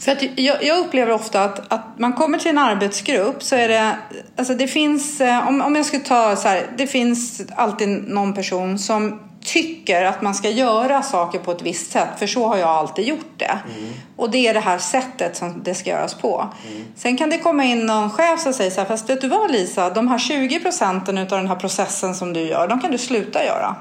för 0.00 0.12
att 0.12 0.22
jag, 0.38 0.64
jag 0.64 0.78
upplever 0.78 1.12
ofta 1.12 1.44
att, 1.44 1.72
att 1.72 1.98
man 1.98 2.12
kommer 2.12 2.38
till 2.38 2.50
en 2.50 2.58
arbetsgrupp 2.58 3.42
så 3.42 3.56
är 3.56 3.68
det, 3.68 3.96
alltså 4.36 4.54
det 4.54 4.66
finns, 4.66 5.20
eh, 5.20 5.48
om, 5.48 5.60
om 5.60 5.76
jag 5.76 5.86
skulle 5.86 6.02
ta 6.02 6.36
så 6.36 6.48
här, 6.48 6.66
det 6.76 6.86
finns 6.86 7.42
alltid 7.56 7.88
någon 7.88 8.34
person 8.34 8.78
som 8.78 9.29
tycker 9.44 10.04
att 10.04 10.22
man 10.22 10.34
ska 10.34 10.50
göra 10.50 11.02
saker 11.02 11.38
på 11.38 11.52
ett 11.52 11.62
visst 11.62 11.92
sätt. 11.92 12.08
För 12.18 12.26
så 12.26 12.48
har 12.48 12.56
jag 12.56 12.68
alltid 12.68 13.04
gjort 13.08 13.32
det. 13.36 13.58
Mm. 13.78 13.92
Och 14.16 14.30
det 14.30 14.46
är 14.48 14.54
det 14.54 14.60
här 14.60 14.78
sättet 14.78 15.36
som 15.36 15.62
det 15.62 15.74
ska 15.74 15.90
göras 15.90 16.14
på. 16.14 16.48
Sen 16.96 17.16
kan 17.16 17.30
det 17.30 17.38
komma 17.38 17.64
in 17.64 17.86
någon 17.86 18.10
chef 18.10 18.40
som 18.40 18.52
säger 18.52 18.70
så 18.70 18.80
här, 18.80 18.88
fast 18.88 19.10
vet 19.10 19.20
du 19.20 19.28
vad 19.28 19.50
Lisa, 19.50 19.90
de 19.90 20.08
här 20.08 20.18
20 20.18 20.60
procenten 20.60 21.18
av 21.18 21.26
den 21.26 21.48
här 21.48 21.56
processen 21.56 22.14
som 22.14 22.32
du 22.32 22.40
gör, 22.40 22.68
de 22.68 22.80
kan 22.80 22.90
du 22.90 22.98
sluta 22.98 23.44
göra. 23.44 23.76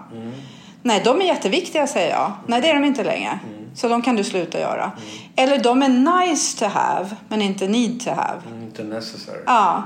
Nej, 0.83 1.01
de 1.05 1.21
är 1.21 1.25
jätteviktiga 1.25 1.87
säger 1.87 2.09
jag. 2.09 2.31
Nej, 2.47 2.61
det 2.61 2.69
är 2.69 2.73
de 2.73 2.85
inte 2.85 3.03
längre. 3.03 3.39
Så 3.75 3.87
de 3.87 4.01
kan 4.01 4.15
du 4.15 4.23
sluta 4.23 4.59
göra. 4.59 4.91
Eller 5.35 5.57
de 5.57 5.81
är 5.83 5.89
nice 5.89 6.59
to 6.59 6.65
have, 6.65 7.09
men 7.27 7.41
inte 7.41 7.67
need 7.67 7.99
to 8.05 8.09
have. 8.09 8.41
Mm, 8.47 8.63
Inte 8.63 8.83
necessary. 8.83 9.37
Ja. 9.45 9.83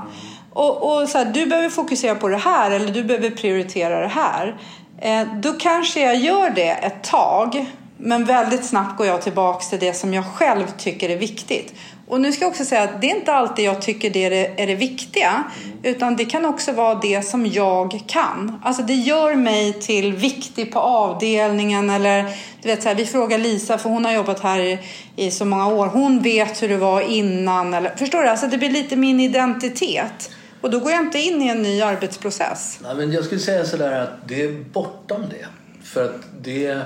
Och, 0.52 1.00
och 1.00 1.08
så 1.08 1.18
här, 1.18 1.24
du 1.24 1.46
behöver 1.46 1.68
fokusera 1.68 2.14
på 2.14 2.28
det 2.28 2.36
här 2.36 2.70
eller 2.70 2.92
du 2.92 3.04
behöver 3.04 3.30
prioritera 3.30 4.00
det 4.00 4.08
här. 4.08 4.56
Eh, 5.00 5.26
då 5.36 5.52
kanske 5.52 6.00
jag 6.00 6.16
gör 6.16 6.50
det 6.50 6.70
ett 6.70 7.02
tag. 7.02 7.66
Men 7.96 8.24
väldigt 8.24 8.64
snabbt 8.64 8.98
går 8.98 9.06
jag 9.06 9.22
tillbaks 9.22 9.70
till 9.70 9.78
det 9.78 9.94
som 9.94 10.14
jag 10.14 10.24
själv 10.24 10.66
tycker 10.78 11.08
är 11.08 11.16
viktigt. 11.16 11.74
Och 12.08 12.20
nu 12.20 12.32
ska 12.32 12.44
jag 12.44 12.50
också 12.50 12.64
säga 12.64 12.82
att 12.82 13.00
det 13.00 13.10
är 13.10 13.16
inte 13.16 13.32
alltid 13.32 13.64
jag 13.64 13.82
tycker 13.82 14.10
det 14.10 14.24
är 14.24 14.30
det, 14.30 14.62
är 14.62 14.66
det 14.66 14.74
viktiga. 14.74 15.44
Utan 15.82 16.16
det 16.16 16.24
kan 16.24 16.44
också 16.44 16.72
vara 16.72 16.94
det 16.94 17.22
som 17.22 17.46
jag 17.46 18.00
kan. 18.06 18.60
Alltså 18.64 18.82
det 18.82 18.94
gör 18.94 19.34
mig 19.34 19.72
till 19.72 20.12
viktig 20.12 20.72
på 20.72 20.78
avdelningen. 20.78 21.90
Eller 21.90 22.22
du 22.62 22.68
vet 22.68 22.82
så 22.82 22.88
här, 22.88 22.96
vi 22.96 23.06
frågar 23.06 23.38
Lisa 23.38 23.78
för 23.78 23.90
hon 23.90 24.04
har 24.04 24.12
jobbat 24.12 24.40
här 24.40 24.60
i, 24.60 24.78
i 25.16 25.30
så 25.30 25.44
många 25.44 25.66
år. 25.66 25.86
Hon 25.86 26.22
vet 26.22 26.62
hur 26.62 26.68
det 26.68 26.76
var 26.76 27.00
innan. 27.00 27.74
Eller, 27.74 27.90
förstår 27.96 28.22
du? 28.22 28.28
Alltså 28.28 28.46
det 28.46 28.58
blir 28.58 28.70
lite 28.70 28.96
min 28.96 29.20
identitet. 29.20 30.30
Och 30.64 30.70
då 30.70 30.78
går 30.78 30.90
jag 30.90 31.00
inte 31.00 31.18
in 31.18 31.42
i 31.42 31.48
en 31.48 31.62
ny 31.62 31.80
arbetsprocess. 31.80 32.78
Nej, 32.82 32.94
men 32.96 33.12
jag 33.12 33.24
skulle 33.24 33.40
säga 33.40 33.64
sådär 33.64 34.00
att 34.00 34.28
det 34.28 34.42
är 34.42 34.64
bortom 34.72 35.22
det. 35.30 35.46
För 35.82 36.04
att 36.04 36.20
det, 36.42 36.82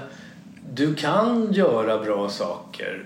du 0.72 0.94
kan 0.94 1.52
göra 1.52 1.98
bra 1.98 2.28
saker 2.28 3.04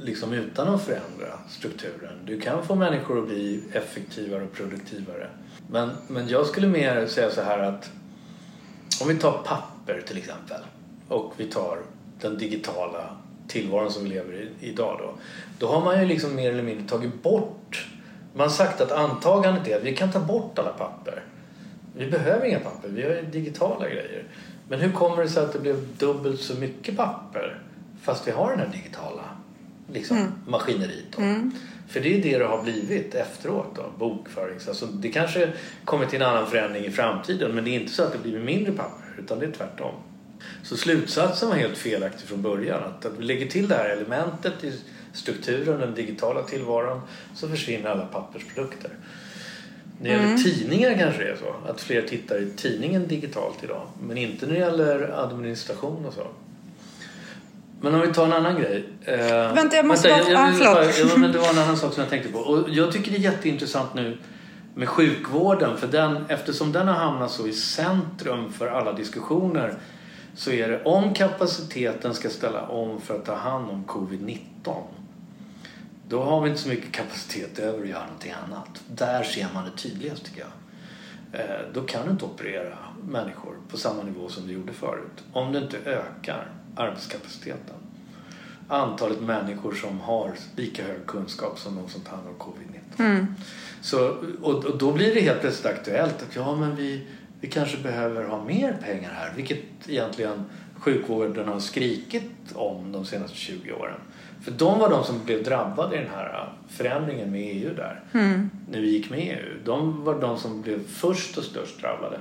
liksom 0.00 0.32
utan 0.32 0.74
att 0.74 0.82
förändra 0.82 1.38
strukturen. 1.48 2.12
Du 2.24 2.40
kan 2.40 2.66
få 2.66 2.74
människor 2.74 3.18
att 3.18 3.26
bli 3.26 3.62
effektivare 3.72 4.42
och 4.42 4.52
produktivare. 4.52 5.28
Men, 5.70 5.90
men 6.08 6.28
jag 6.28 6.46
skulle 6.46 6.66
mer 6.66 7.06
säga 7.06 7.30
så 7.30 7.42
här 7.42 7.58
att 7.58 7.90
om 9.02 9.08
vi 9.08 9.14
tar 9.14 9.32
papper 9.32 10.02
till 10.06 10.18
exempel 10.18 10.60
och 11.08 11.32
vi 11.36 11.46
tar 11.46 11.78
den 12.20 12.38
digitala 12.38 13.16
tillvaron 13.48 13.92
som 13.92 14.02
vi 14.04 14.08
lever 14.08 14.32
i 14.32 14.48
idag 14.60 14.98
då. 14.98 15.14
Då 15.58 15.66
har 15.66 15.84
man 15.84 16.00
ju 16.00 16.06
liksom 16.06 16.34
mer 16.34 16.50
eller 16.50 16.62
mindre 16.62 16.88
tagit 16.88 17.22
bort 17.22 17.88
man 18.34 18.48
har 18.48 18.54
sagt 18.54 18.80
att 18.80 18.92
antagandet 18.92 19.68
är 19.68 19.76
att 19.76 19.82
vi 19.82 19.96
kan 19.96 20.12
ta 20.12 20.20
bort 20.20 20.58
alla 20.58 20.72
papper. 20.72 21.22
Vi 21.96 22.10
behöver 22.10 22.46
inga 22.46 22.60
papper, 22.60 22.88
vi 22.88 23.02
har 23.02 23.22
digitala 23.22 23.88
grejer. 23.88 24.24
Men 24.68 24.80
hur 24.80 24.92
kommer 24.92 25.22
det 25.22 25.28
sig 25.28 25.44
att 25.44 25.52
det 25.52 25.58
blev 25.58 25.86
dubbelt 25.98 26.40
så 26.40 26.54
mycket 26.54 26.96
papper 26.96 27.60
fast 28.02 28.28
vi 28.28 28.30
har 28.30 28.50
den 28.50 28.58
här 28.58 28.72
digitala 28.72 29.22
liksom, 29.92 30.32
maskineriet? 30.46 31.04
Då? 31.16 31.22
För 31.88 32.00
det 32.00 32.18
är 32.18 32.22
det 32.22 32.38
det 32.38 32.44
har 32.44 32.62
blivit 32.62 33.14
efteråt, 33.14 33.76
då, 33.76 33.84
bokförings... 33.98 34.68
Alltså, 34.68 34.86
det 34.86 35.08
kanske 35.08 35.52
kommer 35.84 36.06
till 36.06 36.22
en 36.22 36.28
annan 36.28 36.46
förändring 36.46 36.84
i 36.84 36.90
framtiden 36.90 37.54
men 37.54 37.64
det 37.64 37.70
är 37.70 37.80
inte 37.80 37.92
så 37.92 38.02
att 38.02 38.12
det 38.12 38.18
blir 38.18 38.38
mindre 38.40 38.72
papper 38.72 39.14
utan 39.18 39.38
det 39.38 39.46
är 39.46 39.52
tvärtom. 39.52 39.94
Så 40.62 40.76
slutsatsen 40.76 41.48
var 41.48 41.56
helt 41.56 41.78
felaktig 41.78 42.28
från 42.28 42.42
början. 42.42 42.82
Att, 42.84 43.04
att 43.04 43.18
vi 43.18 43.24
lägger 43.24 43.46
till 43.46 43.68
det 43.68 43.74
här 43.74 43.88
elementet 43.88 44.64
i 44.64 44.80
strukturen, 45.14 45.80
den 45.80 45.94
digitala 45.94 46.42
tillvaron, 46.42 47.00
så 47.34 47.48
försvinner 47.48 47.90
alla 47.90 48.06
pappersprodukter. 48.06 48.90
När 50.00 50.10
det 50.10 50.16
gäller 50.22 50.36
tidningar 50.36 50.94
kanske 50.98 51.22
det 51.24 51.30
är 51.30 51.36
så. 51.36 51.70
Att 51.70 51.80
fler 51.80 52.02
tittar 52.02 52.42
i 52.42 52.50
tidningen 52.56 53.08
digitalt 53.08 53.64
idag. 53.64 53.82
Men 54.02 54.18
inte 54.18 54.46
när 54.46 54.52
det 54.54 54.58
gäller 54.60 55.24
administration 55.24 56.04
och 56.06 56.12
så. 56.14 56.26
Men 57.80 57.94
om 57.94 58.00
vi 58.00 58.06
tar 58.08 58.24
en 58.26 58.32
annan 58.32 58.56
grej. 58.60 58.84
Eh, 59.04 59.18
Vänta, 59.54 59.76
jag 59.76 59.86
måste 59.86 60.08
vänta, 60.08 60.32
bara- 60.32 60.42
ah, 60.42 60.46
vill 60.46 60.54
förlåt. 60.58 60.74
bara- 60.74 61.08
ja, 61.10 61.16
men 61.16 61.32
Det 61.32 61.38
var 61.38 61.48
en 61.50 61.58
annan 61.58 61.76
sak 61.76 61.92
som 61.94 62.00
jag 62.00 62.10
tänkte 62.10 62.32
på. 62.32 62.38
Och 62.38 62.70
jag 62.70 62.92
tycker 62.92 63.10
det 63.10 63.16
är 63.16 63.20
jätteintressant 63.20 63.94
nu 63.94 64.18
med 64.74 64.88
sjukvården. 64.88 65.76
För 65.76 65.86
den, 65.86 66.24
eftersom 66.28 66.72
den 66.72 66.88
har 66.88 66.94
hamnat 66.94 67.30
så 67.30 67.46
i 67.46 67.52
centrum 67.52 68.52
för 68.52 68.66
alla 68.66 68.92
diskussioner 68.92 69.74
så 70.36 70.50
är 70.50 70.68
det 70.68 70.82
om 70.84 71.14
kapaciteten 71.14 72.14
ska 72.14 72.30
ställa 72.30 72.62
om 72.68 73.00
för 73.00 73.14
att 73.16 73.24
ta 73.26 73.34
hand 73.34 73.70
om 73.70 73.84
covid-19 73.84 74.38
då 76.08 76.22
har 76.22 76.40
vi 76.40 76.48
inte 76.50 76.62
så 76.62 76.68
mycket 76.68 76.92
kapacitet 76.92 77.58
över 77.58 77.82
att 77.82 77.88
göra 77.88 78.04
någonting 78.04 78.32
annat. 78.46 78.82
Där 78.88 79.22
ser 79.22 79.48
man 79.54 79.64
det 79.64 79.70
tydligast 79.76 80.24
tycker 80.24 80.40
jag. 80.40 80.50
Eh, 81.40 81.60
Då 81.74 81.82
kan 81.82 82.04
du 82.04 82.10
inte 82.10 82.24
operera 82.24 82.78
människor 83.08 83.56
på 83.70 83.76
samma 83.76 84.02
nivå 84.02 84.28
som 84.28 84.46
du 84.46 84.52
gjorde 84.52 84.72
förut. 84.72 85.24
Om 85.32 85.52
du 85.52 85.58
inte 85.58 85.78
ökar 85.84 86.50
arbetskapaciteten. 86.76 87.74
Antalet 88.68 89.20
människor 89.20 89.74
som 89.74 90.00
har 90.00 90.32
lika 90.56 90.82
hög 90.84 91.06
kunskap 91.06 91.58
som 91.58 91.76
de 91.76 91.88
som 91.88 92.00
tar 92.00 92.16
hand 92.16 92.28
om 92.28 92.34
covid-19. 92.34 93.26
Så, 93.80 94.08
och, 94.42 94.64
och 94.64 94.78
då 94.78 94.92
blir 94.92 95.14
det 95.14 95.20
helt 95.20 95.40
plötsligt 95.40 95.72
aktuellt 95.72 96.22
att 96.22 96.36
ja, 96.36 96.56
men 96.56 96.76
vi, 96.76 97.06
vi 97.40 97.48
kanske 97.48 97.76
behöver 97.78 98.24
ha 98.24 98.44
mer 98.44 98.72
pengar 98.82 99.10
här. 99.12 99.32
Vilket 99.36 99.58
egentligen 99.86 100.44
sjukvården 100.78 101.48
har 101.48 101.60
skrikit 101.60 102.30
om 102.54 102.92
de 102.92 103.04
senaste 103.04 103.36
20 103.36 103.72
åren. 103.72 104.00
För 104.44 104.50
de 104.50 104.78
var 104.78 104.90
de 104.90 105.04
som 105.04 105.24
blev 105.24 105.44
drabbade 105.44 105.96
i 105.96 105.98
den 105.98 106.10
här 106.10 106.52
förändringen 106.68 107.30
med 107.30 107.40
EU 107.40 107.74
där. 107.74 108.00
När 108.70 108.80
vi 108.80 108.90
gick 108.90 109.10
med 109.10 109.18
i 109.18 109.22
EU. 109.30 109.58
De 109.64 110.04
var 110.04 110.20
de 110.20 110.38
som 110.38 110.62
blev 110.62 110.88
först 110.88 111.38
och 111.38 111.44
störst 111.44 111.80
drabbade. 111.80 112.18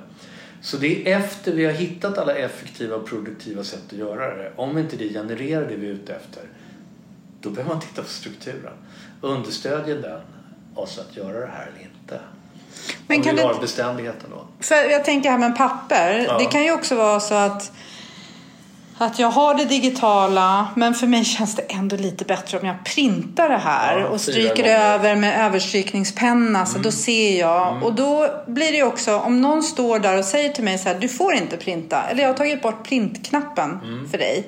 Så 0.62 0.78
det 0.78 1.12
är 1.12 1.20
efter 1.20 1.54
vi 1.54 1.66
har 1.66 1.72
hittat 1.72 2.18
alla 2.18 2.36
effektiva 2.36 2.96
och 2.96 3.06
produktiva 3.08 3.64
sätt 3.64 3.84
att 3.88 3.94
göra 3.94 4.36
det. 4.36 4.52
Om 4.56 4.78
inte 4.78 4.96
det 4.96 5.10
genererar 5.10 5.66
det 5.70 5.76
vi 5.76 5.88
är 5.88 5.92
ute 5.92 6.14
efter. 6.14 6.44
Då 7.42 7.50
behöver 7.50 7.74
man 7.74 7.82
titta 7.82 8.02
på 8.02 8.08
strukturen. 8.08 8.74
Understödjer 9.22 9.96
den 9.96 10.22
oss 10.76 11.00
att 11.00 11.18
göra 11.18 11.40
det 11.40 11.52
här 11.52 11.70
eller 11.76 11.82
inte? 11.82 12.20
Men 13.08 13.22
kan 13.22 13.40
inte- 13.40 13.62
beständigheten 13.62 14.30
då. 14.30 14.48
För 14.60 14.76
jag 14.76 15.06
tänker 15.06 15.30
här 15.32 15.38
med 15.38 15.58
papper. 15.58 16.26
Ja. 16.28 16.38
Det 16.38 16.46
kan 16.46 16.64
ju 16.64 16.72
också 16.72 16.96
vara 16.96 17.20
så 17.20 17.34
att, 17.36 17.72
att 19.04 19.20
jag 19.20 19.28
har 19.30 19.54
det 19.56 19.66
digitala 19.66 20.68
men 20.76 20.94
för 20.94 21.08
mig 21.08 21.24
känns 21.26 21.56
det 21.56 21.62
ändå 21.62 21.96
lite 21.96 22.26
bättre 22.26 22.60
om 22.60 22.68
jag 22.68 22.76
printar 22.86 23.50
det 23.50 23.58
här 23.58 24.00
Ja, 24.00 24.08
och 24.08 24.22
stryker. 24.22 24.64
Mm. 24.64 24.82
över 24.82 25.16
med 25.16 25.46
överstrykningspenna 25.46 26.66
så 26.66 26.80
då 26.80 26.92
ser 26.92 27.40
jag. 27.40 27.84
Och 27.84 27.94
då 27.94 28.28
blir 28.48 28.72
det 28.72 28.84
också, 28.84 29.18
om 29.18 29.42
någon 29.42 29.64
står 29.64 30.00
där 30.00 30.18
och 30.18 30.26
säger 30.26 30.50
till 30.50 30.64
mig 30.64 30.78
så 30.78 30.90
här, 30.90 31.00
du 31.00 31.10
får 31.10 31.34
inte 31.34 31.58
printa. 31.58 32.04
Eller 32.04 32.22
jag 32.24 32.30
har 32.30 32.38
tagit 32.38 32.62
bort 32.62 32.88
printknappen 32.88 33.80
Mm. 33.84 34.10
för 34.10 34.18
dig. 34.18 34.48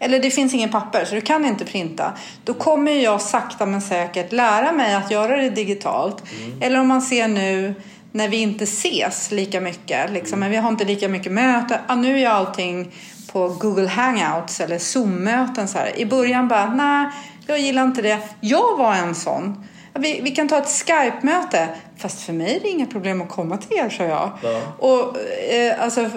Eller 0.00 0.18
det 0.18 0.30
finns 0.30 0.54
ingen 0.54 0.70
papper 0.70 1.04
så 1.04 1.14
du 1.14 1.20
kan 1.20 1.44
inte 1.46 1.64
printa. 1.64 2.12
Då 2.44 2.54
kommer 2.54 2.92
jag 2.92 3.20
sakta 3.20 3.66
men 3.66 3.80
säkert 3.80 4.32
lära 4.32 4.72
mig 4.72 4.94
att 4.94 5.10
göra 5.10 5.36
det 5.36 5.50
digitalt. 5.50 6.22
Mm. 6.44 6.62
Eller 6.62 6.80
om 6.80 6.88
man 6.88 7.02
ser 7.02 7.28
nu 7.28 7.74
när 8.12 8.28
vi 8.28 8.36
inte 8.36 8.64
ses 8.64 9.30
lika 9.30 9.60
mycket. 9.60 10.10
Liksom, 10.10 10.40
men 10.40 10.50
vi 10.50 10.56
har 10.56 10.68
inte 10.68 10.84
lika 10.84 11.08
mycket 11.08 11.32
möten. 11.32 11.78
Ah, 11.86 11.94
nu 11.94 12.20
är 12.20 12.28
allting 12.28 12.92
på 13.32 13.48
Google 13.48 13.88
Hangouts 13.88 14.60
eller 14.60 14.78
Zoom-möten. 14.78 15.68
Så 15.68 15.78
här. 15.78 15.98
I 15.98 16.06
början 16.06 16.48
bara, 16.48 16.74
nej, 16.74 17.06
jag 17.46 17.58
gillar 17.58 17.84
inte 17.84 18.02
det. 18.02 18.18
Jag 18.40 18.76
var 18.76 18.94
en 18.94 19.14
sån. 19.14 19.64
Vi, 19.98 20.20
vi 20.20 20.30
kan 20.30 20.48
ta 20.48 20.58
ett 20.58 20.68
Skype-möte. 20.68 21.68
Fast 21.96 22.20
för 22.20 22.32
mig 22.32 22.56
är 22.56 22.60
det 22.60 22.68
inga 22.68 22.86
problem 22.86 23.22
att 23.22 23.28
komma 23.28 23.56
till 23.56 23.76
er, 23.78 23.88
sa 23.88 24.04
jag. 24.04 24.30
Ja. 24.42 24.60
Och 24.78 25.16
eh, 25.52 25.82
alltså 25.84 26.10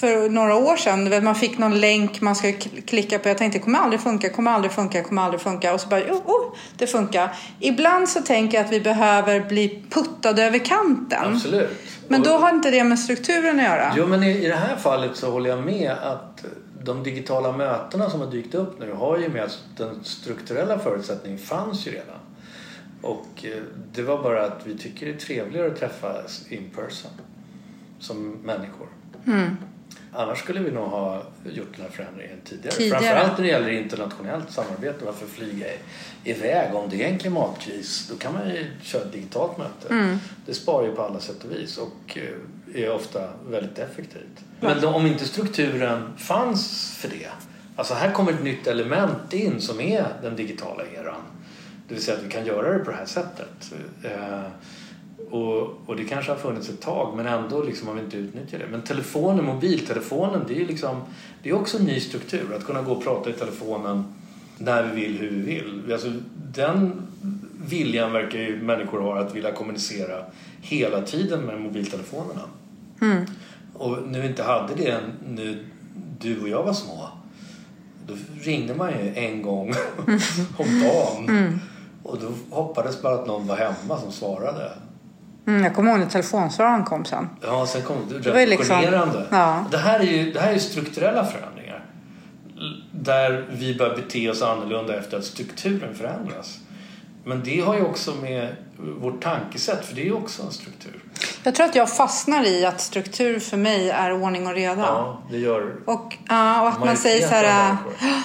för 0.00 0.28
några 0.28 0.54
år 0.54 0.76
sedan, 0.76 1.24
man 1.24 1.34
fick 1.34 1.58
någon 1.58 1.80
länk 1.80 2.20
man 2.20 2.36
ska 2.36 2.48
kl- 2.48 2.86
klicka 2.86 3.18
på. 3.18 3.28
Jag 3.28 3.38
tänkte, 3.38 3.58
kommer 3.58 3.78
aldrig 3.78 4.00
funka, 4.00 4.30
kommer 4.30 4.50
aldrig 4.50 4.72
funka, 4.72 5.02
kommer 5.02 5.22
aldrig 5.22 5.40
funka. 5.40 5.74
Och 5.74 5.80
så 5.80 5.88
bara, 5.88 6.00
oh, 6.00 6.16
oh, 6.26 6.54
det 6.76 6.86
funkar. 6.86 7.36
Ibland 7.60 8.08
så 8.08 8.20
tänker 8.22 8.58
jag 8.58 8.64
att 8.66 8.72
vi 8.72 8.80
behöver 8.80 9.40
bli 9.40 9.82
puttade 9.90 10.44
över 10.44 10.58
kanten. 10.58 11.34
Absolut. 11.34 11.70
Men 12.08 12.20
Och- 12.20 12.26
då 12.26 12.36
har 12.36 12.50
inte 12.50 12.70
det 12.70 12.84
med 12.84 12.98
strukturen 12.98 13.60
att 13.60 13.64
göra. 13.66 13.92
Jo, 13.96 14.06
men 14.06 14.22
i, 14.22 14.30
i 14.44 14.48
det 14.48 14.56
här 14.56 14.76
fallet 14.76 15.16
så 15.16 15.30
håller 15.30 15.50
jag 15.50 15.58
med 15.64 15.90
att 15.90 16.44
de 16.82 17.02
digitala 17.02 17.52
mötena 17.52 18.10
som 18.10 18.20
har 18.20 18.30
dykt 18.30 18.54
upp 18.54 18.80
nu 18.80 18.92
har 18.92 19.18
ju 19.18 19.28
med 19.28 19.44
att 19.44 19.58
den 19.76 20.04
strukturella 20.04 20.78
förutsättningen 20.78 21.38
fanns 21.38 21.86
ju 21.86 21.90
redan. 21.90 22.16
Och 23.06 23.26
eh, 23.44 23.62
det 23.92 24.02
var 24.02 24.22
bara 24.22 24.44
att 24.46 24.60
vi 24.66 24.78
tycker 24.78 25.06
det 25.06 25.12
är 25.12 25.16
trevligare 25.18 25.66
att 25.72 25.76
träffas 25.78 26.44
in 26.52 26.70
person 26.76 27.10
som 27.98 28.30
människor. 28.32 28.88
Mm. 29.26 29.56
Annars 30.12 30.38
skulle 30.38 30.60
vi 30.60 30.70
nog 30.70 30.84
ha 30.88 31.22
gjort 31.44 31.72
den 31.76 31.82
här 31.82 31.90
förändringen 31.90 32.36
tidigare. 32.44 32.74
Tidigare. 32.76 33.00
Framförallt 33.00 33.38
när 33.38 33.44
det 33.44 33.50
gäller 33.50 33.68
internationellt 33.70 34.50
samarbete. 34.50 35.04
Varför 35.04 35.26
flyga 35.26 35.66
i- 35.66 35.78
iväg? 36.24 36.74
Om 36.74 36.88
det 36.90 37.04
är 37.04 37.08
en 37.08 37.18
klimatkris 37.18 38.08
då 38.10 38.16
kan 38.16 38.32
man 38.32 38.48
ju 38.48 38.66
köra 38.82 39.02
ett 39.02 39.12
digitalt 39.12 39.58
möte. 39.58 39.88
Mm. 39.90 40.18
Det 40.46 40.54
sparar 40.54 40.86
ju 40.86 40.94
på 40.94 41.02
alla 41.02 41.20
sätt 41.20 41.44
och 41.44 41.50
vis 41.52 41.78
och 41.78 42.18
eh, 42.74 42.82
är 42.84 42.92
ofta 42.92 43.28
väldigt 43.48 43.78
effektivt. 43.78 44.44
Men 44.60 44.80
då, 44.80 44.88
om 44.88 45.06
inte 45.06 45.24
strukturen 45.24 46.12
fanns 46.18 46.92
för 47.00 47.08
det. 47.08 47.28
Alltså 47.76 47.94
här 47.94 48.12
kommer 48.12 48.32
ett 48.32 48.42
nytt 48.44 48.66
element 48.66 49.32
in 49.32 49.60
som 49.60 49.80
är 49.80 50.06
den 50.22 50.36
digitala 50.36 50.82
eran. 50.96 51.20
Det 51.88 51.94
vill 51.94 52.02
säga 52.02 52.16
att 52.18 52.24
vi 52.24 52.28
kan 52.30 52.46
göra 52.46 52.78
det 52.78 52.84
på 52.84 52.90
det 52.90 52.96
här 52.96 53.06
sättet. 53.06 53.72
Eh, 54.02 54.42
Och, 55.30 55.78
och 55.86 55.96
det 55.96 56.04
kanske 56.04 56.32
har 56.32 56.38
funnits 56.38 56.68
ett 56.68 56.80
tag 56.80 57.16
men 57.16 57.26
ändå 57.26 57.62
liksom 57.62 57.88
har 57.88 57.94
vi 57.94 58.00
inte 58.00 58.16
utnyttjat 58.16 58.60
det. 58.60 58.66
Men 58.70 58.82
telefonen, 58.82 59.44
mobiltelefonen, 59.44 60.40
det 60.48 60.62
är 60.62 60.66
liksom, 60.66 61.00
det 61.42 61.48
är 61.48 61.54
också 61.54 61.78
en 61.78 61.84
ny 61.84 62.00
struktur. 62.00 62.54
Att 62.56 62.64
kunna 62.64 62.82
gå 62.82 62.92
och 62.92 63.04
prata 63.04 63.30
i 63.30 63.32
telefonen 63.32 64.04
när 64.58 64.82
vi 64.82 65.00
vill, 65.00 65.18
hur 65.18 65.30
vi 65.30 65.40
vill. 65.40 65.92
Alltså, 65.92 66.12
den 66.52 66.92
viljan 67.68 68.12
verkar 68.12 68.38
ju 68.38 68.62
människor 68.62 69.00
ha 69.00 69.18
att 69.18 69.34
vilja 69.34 69.52
kommunicera 69.52 70.24
hela 70.60 71.02
tiden 71.02 71.40
med 71.40 71.60
mobiltelefonerna. 71.60 72.42
Mm. 73.00 73.26
Och 73.74 73.98
vi 74.14 74.26
inte 74.26 74.42
hade 74.42 74.74
det 74.74 75.00
när 75.28 75.64
du 76.20 76.40
och 76.40 76.48
jag 76.48 76.62
var 76.62 76.72
små 76.72 77.08
då 78.06 78.14
ringde 78.42 78.74
man 78.74 78.92
ju 78.92 79.14
en 79.14 79.42
gång 79.42 79.74
om 80.56 80.80
dagen. 80.80 81.28
Mm. 81.28 81.58
Och 82.06 82.18
då 82.20 82.56
hoppades 82.56 83.02
bara 83.02 83.14
att 83.14 83.26
någon 83.26 83.46
var 83.46 83.56
hemma 83.56 83.98
som 84.00 84.12
svarade. 84.12 84.72
Mm, 85.46 85.64
jag 85.64 85.74
kommer 85.74 85.90
ihåg 85.90 86.00
när 86.00 86.06
telefonsvararen 86.06 86.84
kom 86.84 87.04
sen. 87.04 87.28
Ja, 87.42 87.66
sen 87.66 87.82
kom 87.82 87.96
det 88.08 88.18
Det 88.18 88.30
var 88.32 88.46
liksom- 88.46 88.82
ja. 89.30 89.64
Det, 89.70 89.78
här 89.78 90.00
är 90.00 90.04
ju, 90.04 90.32
det 90.32 90.40
här 90.40 90.48
är 90.48 90.52
ju 90.54 90.60
strukturella 90.60 91.24
förändringar. 91.24 91.84
Där 92.92 93.44
vi 93.50 93.78
börjar 93.78 93.96
bete 93.96 94.30
oss 94.30 94.42
annorlunda 94.42 94.96
efter 94.98 95.18
att 95.18 95.24
strukturen 95.24 95.94
förändras. 95.94 96.58
Men 97.26 97.42
det 97.44 97.60
har 97.60 97.74
ju 97.76 97.84
också 97.84 98.14
med 98.14 98.56
vårt 99.00 99.22
tankesätt, 99.22 99.86
för 99.86 99.94
det 99.94 100.08
är 100.08 100.16
också 100.16 100.42
en 100.42 100.50
struktur. 100.52 101.04
Jag 101.42 101.54
tror 101.54 101.66
att 101.66 101.74
jag 101.74 101.90
fastnar 101.96 102.44
i 102.46 102.64
att 102.64 102.80
struktur 102.80 103.38
för 103.38 103.56
mig 103.56 103.90
är 103.90 104.12
ordning 104.22 104.46
och 104.46 104.52
reda. 104.54 104.80
Ja, 104.80 105.22
det 105.30 105.38
gör 105.38 105.76
Och, 105.84 106.16
ja, 106.28 106.62
och 106.62 106.68
att 106.68 106.84
man 106.84 106.96
säger 106.96 107.28
så 107.28 107.34
här, 107.34 107.76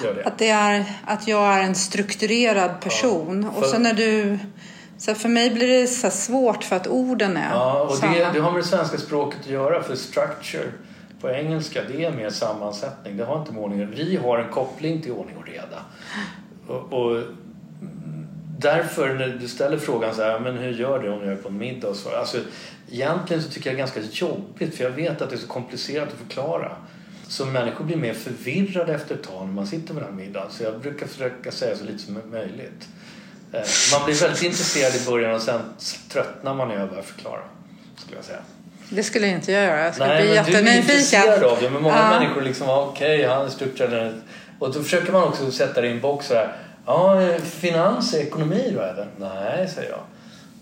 gör 0.04 0.14
det. 0.14 0.24
att, 0.24 0.38
det 0.38 0.48
är, 0.48 0.84
att 1.06 1.28
jag 1.28 1.54
är 1.54 1.62
en 1.62 1.74
strukturerad 1.74 2.80
person. 2.80 3.42
Ja, 3.42 3.58
Och 3.58 3.64
för- 3.64 3.72
så 3.72 3.78
när 3.78 3.94
du... 3.94 4.38
Så 4.98 5.14
för 5.14 5.28
mig 5.28 5.50
blir 5.50 5.80
det 5.80 5.86
så 5.86 6.10
svårt 6.10 6.64
för 6.64 6.76
att 6.76 6.86
orden 6.86 7.36
är 7.36 7.50
Ja, 7.50 7.80
och 7.82 8.00
det, 8.00 8.30
det 8.34 8.40
har 8.40 8.50
med 8.50 8.60
det 8.62 8.66
svenska 8.66 8.98
språket 8.98 9.40
att 9.40 9.46
göra. 9.46 9.82
För 9.82 9.96
structure 9.96 10.72
på 11.20 11.30
engelska, 11.30 11.80
det 11.88 12.04
är 12.04 12.12
mer 12.12 12.30
sammansättning. 12.30 13.16
Det 13.16 13.24
har 13.24 13.40
inte 13.40 13.52
med 13.52 13.62
ordning 13.62 13.82
och 13.88 13.92
Vi 13.98 14.16
har 14.16 14.38
en 14.38 14.50
koppling 14.52 15.02
till 15.02 15.12
ordning 15.12 15.36
och 15.36 15.46
reda. 15.46 15.78
Och, 16.68 16.92
och 16.92 17.22
därför 18.62 19.14
när 19.14 19.28
du 19.28 19.48
ställer 19.48 19.78
frågan 19.78 20.14
så 20.14 20.22
här, 20.22 20.38
men 20.40 20.56
hur 20.58 20.72
gör 20.72 20.98
du 20.98 21.08
om 21.10 21.20
jag 21.24 21.32
är 21.32 21.36
på 21.36 21.48
en 21.48 21.58
middag 21.58 21.88
och 21.88 21.96
så. 21.96 22.16
Alltså, 22.16 22.38
egentligen 22.90 23.42
så 23.42 23.50
tycker 23.50 23.70
jag 23.70 23.74
det 23.76 23.76
är 23.76 23.94
ganska 23.94 24.00
jobbigt 24.24 24.76
för 24.76 24.84
jag 24.84 24.90
vet 24.90 25.22
att 25.22 25.30
det 25.30 25.36
är 25.36 25.38
så 25.38 25.46
komplicerat 25.46 26.08
att 26.08 26.18
förklara. 26.28 26.72
Så 27.28 27.46
människor 27.46 27.84
blir 27.84 27.96
mer 27.96 28.14
förvirrade 28.14 28.94
efter 28.94 29.14
ett 29.14 29.22
tag 29.22 29.46
när 29.46 29.54
man 29.54 29.66
sitter 29.66 29.94
med 29.94 30.02
den 30.02 30.10
här 30.14 30.24
middagen. 30.24 30.50
Så 30.50 30.62
jag 30.62 30.80
brukar 30.80 31.06
försöka 31.06 31.50
säga 31.52 31.76
så 31.76 31.84
lite 31.84 31.98
som 31.98 32.20
möjligt. 32.30 32.88
Eh, 33.52 33.60
Man 33.92 34.04
blir 34.04 34.14
väldigt 34.14 34.42
intresserad 34.42 34.94
i 34.94 35.06
början 35.06 35.34
och 35.34 35.42
sen 35.42 35.60
tröttnar 36.08 36.54
man 36.54 36.68
när 36.68 36.74
jag 36.78 36.88
börjar 36.88 37.02
förklara. 37.02 37.40
Skulle 37.96 38.16
jag 38.16 38.24
säga. 38.24 38.38
Det 38.88 39.02
skulle 39.02 39.26
inte 39.26 39.52
jag 39.52 39.64
göra. 39.64 39.84
Jag 39.84 39.94
skulle 39.94 40.08
Nej, 40.08 40.22
bli 40.22 40.34
men 40.34 40.44
du 40.44 40.50
är 40.50 40.54
jättenyfiken. 40.54 40.80
intresserad 40.96 41.42
av 41.44 41.58
det. 41.60 41.70
Men 41.70 41.82
många 41.82 41.96
Ja. 41.96 42.18
människor 42.20 42.42
liksom, 42.42 42.68
okej, 42.68 43.24
han 43.26 43.44
är 43.46 43.50
strukturell. 43.50 44.14
Och 44.58 44.72
då 44.74 44.82
försöker 44.82 45.12
man 45.12 45.22
också 45.22 45.50
sätta 45.50 45.80
det 45.80 45.86
i 45.88 45.90
en 45.90 46.00
box 46.00 46.26
så 46.26 46.34
här. 46.34 46.52
Ja, 46.86 47.36
finans, 47.42 48.14
ekonomi 48.14 48.72
då 48.74 48.80
eller? 48.80 49.08
Nej, 49.18 49.68
säger 49.68 49.90
jag. 49.90 50.00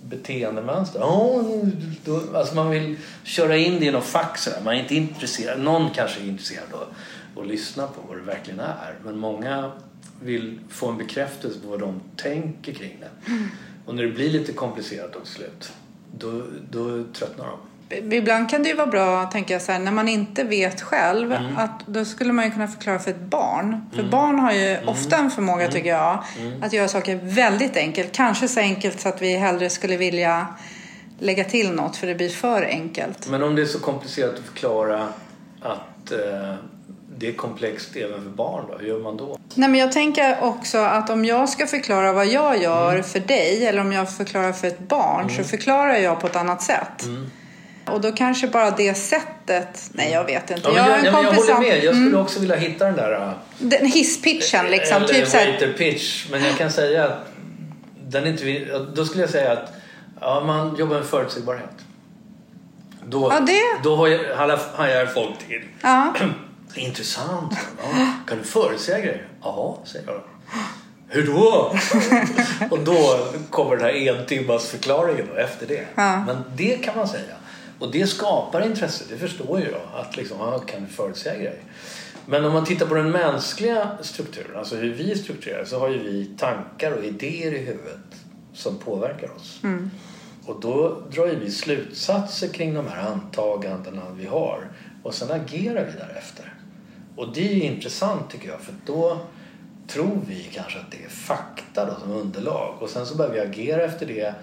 Beteendemönster? 0.02 1.00
Ja, 1.00 1.42
då, 2.04 2.22
alltså 2.34 2.54
man 2.54 2.70
vill 2.70 2.96
köra 3.24 3.56
in 3.56 3.80
det 3.80 3.86
i 3.86 3.90
något 3.90 4.04
fack 4.04 4.38
så 4.38 4.50
här. 4.50 4.60
Man 4.64 4.74
är 4.74 4.78
inte 4.78 4.94
intresserad. 4.94 5.60
Någon 5.60 5.90
kanske 5.90 6.20
är 6.20 6.24
intresserad 6.24 6.72
och, 6.72 6.86
och 7.40 7.46
lyssna 7.46 7.86
på 7.86 8.00
vad 8.08 8.16
det 8.16 8.22
verkligen 8.22 8.60
är. 8.60 8.94
Men 9.04 9.18
många 9.18 9.72
vill 10.22 10.60
få 10.68 10.88
en 10.88 10.98
bekräftelse 10.98 11.60
på 11.60 11.68
vad 11.68 11.80
de 11.80 12.00
tänker 12.16 12.72
kring 12.72 12.96
det. 13.00 13.32
Och 13.86 13.94
när 13.94 14.02
det 14.02 14.10
blir 14.10 14.30
lite 14.30 14.52
komplicerat 14.52 15.16
och 15.16 15.26
slut, 15.26 15.72
då, 16.18 16.42
då 16.70 17.04
tröttnar 17.12 17.46
de. 17.46 17.58
Ibland 17.90 18.50
kan 18.50 18.62
det 18.62 18.68
ju 18.68 18.74
vara 18.74 18.86
bra, 18.86 19.24
tänker 19.26 19.54
jag 19.54 19.62
så 19.62 19.72
här, 19.72 19.78
när 19.78 19.92
man 19.92 20.08
inte 20.08 20.44
vet 20.44 20.80
själv, 20.80 21.32
Mm. 21.32 21.56
att 21.58 21.86
då 21.86 22.04
skulle 22.04 22.32
man 22.32 22.44
ju 22.44 22.50
kunna 22.50 22.68
förklara 22.68 22.98
för 22.98 23.10
ett 23.10 23.20
barn. 23.20 23.90
För 23.94 24.02
barn 24.02 24.38
har 24.38 24.52
ju 24.52 24.66
Mm. 24.68 24.88
ofta 24.88 25.16
en 25.16 25.30
förmåga, 25.30 25.68
tycker 25.68 25.88
jag, 25.90 26.18
att 26.62 26.72
göra 26.72 26.88
saker 26.88 27.20
väldigt 27.22 27.76
enkelt. 27.76 28.12
Kanske 28.12 28.48
så 28.48 28.60
enkelt 28.60 29.00
så 29.00 29.08
att 29.08 29.22
vi 29.22 29.36
hellre 29.36 29.70
skulle 29.70 29.96
vilja 29.96 30.46
lägga 31.18 31.44
till 31.44 31.72
något 31.72 31.96
för 31.96 32.06
det 32.06 32.14
blir 32.14 32.28
för 32.28 32.62
enkelt. 32.62 33.28
Men 33.28 33.42
om 33.42 33.54
det 33.56 33.62
är 33.62 33.66
så 33.66 33.78
komplicerat 33.80 34.34
att 34.38 34.44
förklara 34.44 35.08
att 35.62 36.12
eh, 36.12 36.54
det 37.18 37.28
är 37.28 37.32
komplext 37.32 37.96
även 37.96 38.22
för 38.22 38.30
barn 38.30 38.64
då, 38.70 38.78
hur 38.78 38.86
gör 38.88 38.98
man 39.00 39.16
då? 39.16 39.38
Nej, 39.54 39.68
men 39.68 39.80
jag 39.80 39.92
tänker 39.92 40.36
också 40.44 40.78
att 40.78 41.10
om 41.10 41.24
jag 41.24 41.48
ska 41.48 41.66
förklara 41.66 42.12
vad 42.12 42.26
jag 42.26 42.62
gör 42.62 42.92
Mm. 42.92 43.04
för 43.04 43.20
dig 43.20 43.66
eller 43.66 43.80
om 43.80 43.92
jag 43.92 44.16
förklarar 44.16 44.52
för 44.52 44.66
ett 44.68 44.78
barn 44.88 45.30
så 45.30 45.44
förklarar 45.44 45.94
jag 45.94 46.20
på 46.20 46.26
ett 46.26 46.36
annat 46.36 46.62
sätt. 46.62 47.04
Mm. 47.90 47.94
Och 47.94 48.00
då 48.00 48.12
kanske 48.12 48.46
bara 48.46 48.70
det 48.70 48.94
sättet, 48.94 49.90
nej 49.92 50.12
jag 50.12 50.24
vet 50.24 50.50
inte. 50.50 50.70
Ja, 50.74 50.82
har 50.82 50.90
jag, 50.90 50.98
en 50.98 51.04
men 51.04 51.14
jag 51.14 51.24
kompis 51.24 51.36
håller 51.42 51.54
som- 51.54 51.62
med. 51.62 51.84
Jag 51.84 51.94
skulle 51.94 52.16
också 52.18 52.40
vilja 52.40 52.56
hitta 52.56 52.84
den 52.84 52.96
där... 52.96 53.12
eh, 53.12 53.30
Den 53.58 53.86
hisspitchen 53.86 54.66
liksom. 54.70 54.96
eller 55.02 55.06
Typ 55.14 55.34
waiter 55.34 55.72
pitch. 55.78 56.26
Men 56.30 56.44
jag 56.44 56.56
kan 56.56 56.70
säga 56.72 57.04
att 57.04 57.26
den 58.08 58.26
inte... 58.26 58.44
Då 58.94 59.04
skulle 59.04 59.22
jag 59.22 59.30
säga 59.30 59.52
att 59.52 59.72
ja, 60.20 60.42
man 60.46 60.76
jobbar 60.76 60.96
med 60.96 61.04
förutsägbarhet. 61.06 61.64
Då, 63.06 63.32
Ja, 63.32 63.40
det- 63.40 63.82
då 63.82 63.96
hajar- 63.96 65.06
folk 65.14 65.38
till. 65.48 65.62
ja. 65.82 66.14
Intressant. 66.74 67.52
Ja, 67.82 68.06
kan 68.28 68.38
du 68.38 68.44
förutsäga 68.44 68.98
grejer? 68.98 69.28
Ja, 69.42 69.78
säger 69.84 70.06
jag. 70.06 70.20
Hur 71.08 71.26
då? 71.26 71.74
och 72.70 72.78
då 72.78 73.18
kommer 73.50 73.76
den 73.76 73.84
här 73.84 74.08
en 74.20 74.26
timmas 74.26 74.66
förklaringen 74.66 75.26
då, 75.34 75.40
efter 75.40 75.66
det. 75.66 75.84
Ja. 75.94 76.24
Men 76.26 76.36
det 76.56 76.76
kan 76.84 76.96
man 76.96 77.08
säga. 77.08 77.34
Och 77.80 77.90
det 77.90 78.06
skapar 78.06 78.66
intresse, 78.66 79.04
det 79.10 79.16
förstår 79.16 79.60
ju 79.60 79.66
jag. 79.66 80.00
Att 80.00 80.16
liksom, 80.16 80.38
ja, 80.40 80.58
kan 80.58 80.82
du 80.84 80.88
förutsäga 80.88 81.36
grejer? 81.36 81.62
Men 82.26 82.44
om 82.44 82.52
man 82.52 82.64
tittar 82.64 82.86
på 82.86 82.94
den 82.94 83.10
mänskliga 83.10 83.98
strukturen, 84.00 84.56
alltså 84.56 84.76
hur 84.76 84.94
vi 84.94 85.12
är 85.12 85.16
strukturerade, 85.16 85.66
så 85.66 85.78
har 85.78 85.88
ju 85.88 85.98
vi 85.98 86.30
tankar 86.38 86.92
och 86.92 87.04
idéer 87.04 87.52
i 87.54 87.58
huvudet 87.58 88.16
som 88.52 88.78
påverkar 88.78 89.36
oss. 89.36 89.60
Och 90.46 90.60
då 90.60 91.02
drar 91.10 91.26
ju 91.26 91.36
vi 91.36 91.50
slutsatser 91.50 92.48
kring 92.48 92.74
de 92.74 92.88
här 92.88 93.10
antagandena 93.10 94.02
vi 94.16 94.26
har 94.26 94.68
och 95.02 95.14
sen 95.14 95.30
agerar 95.30 95.84
vi 95.84 95.92
därefter. 95.98 96.54
Och 97.16 97.34
det 97.34 97.48
är 97.50 97.54
ju 97.54 97.62
intressant 97.62 98.30
tycker 98.30 98.48
jag 98.48 98.60
för 98.60 98.74
då 98.86 99.18
tror 99.86 100.20
vi 100.28 100.48
kanske 100.52 100.78
att 100.78 100.90
det 100.90 101.04
är 101.04 101.08
fakta 101.08 101.84
då, 101.84 101.94
som 102.00 102.10
underlag 102.10 102.74
och 102.80 102.90
sen 102.90 103.06
så 103.06 103.16
börjar 103.16 103.32
vi 103.32 103.40
agera 103.40 103.82
efter 103.82 104.06
det 104.06 104.34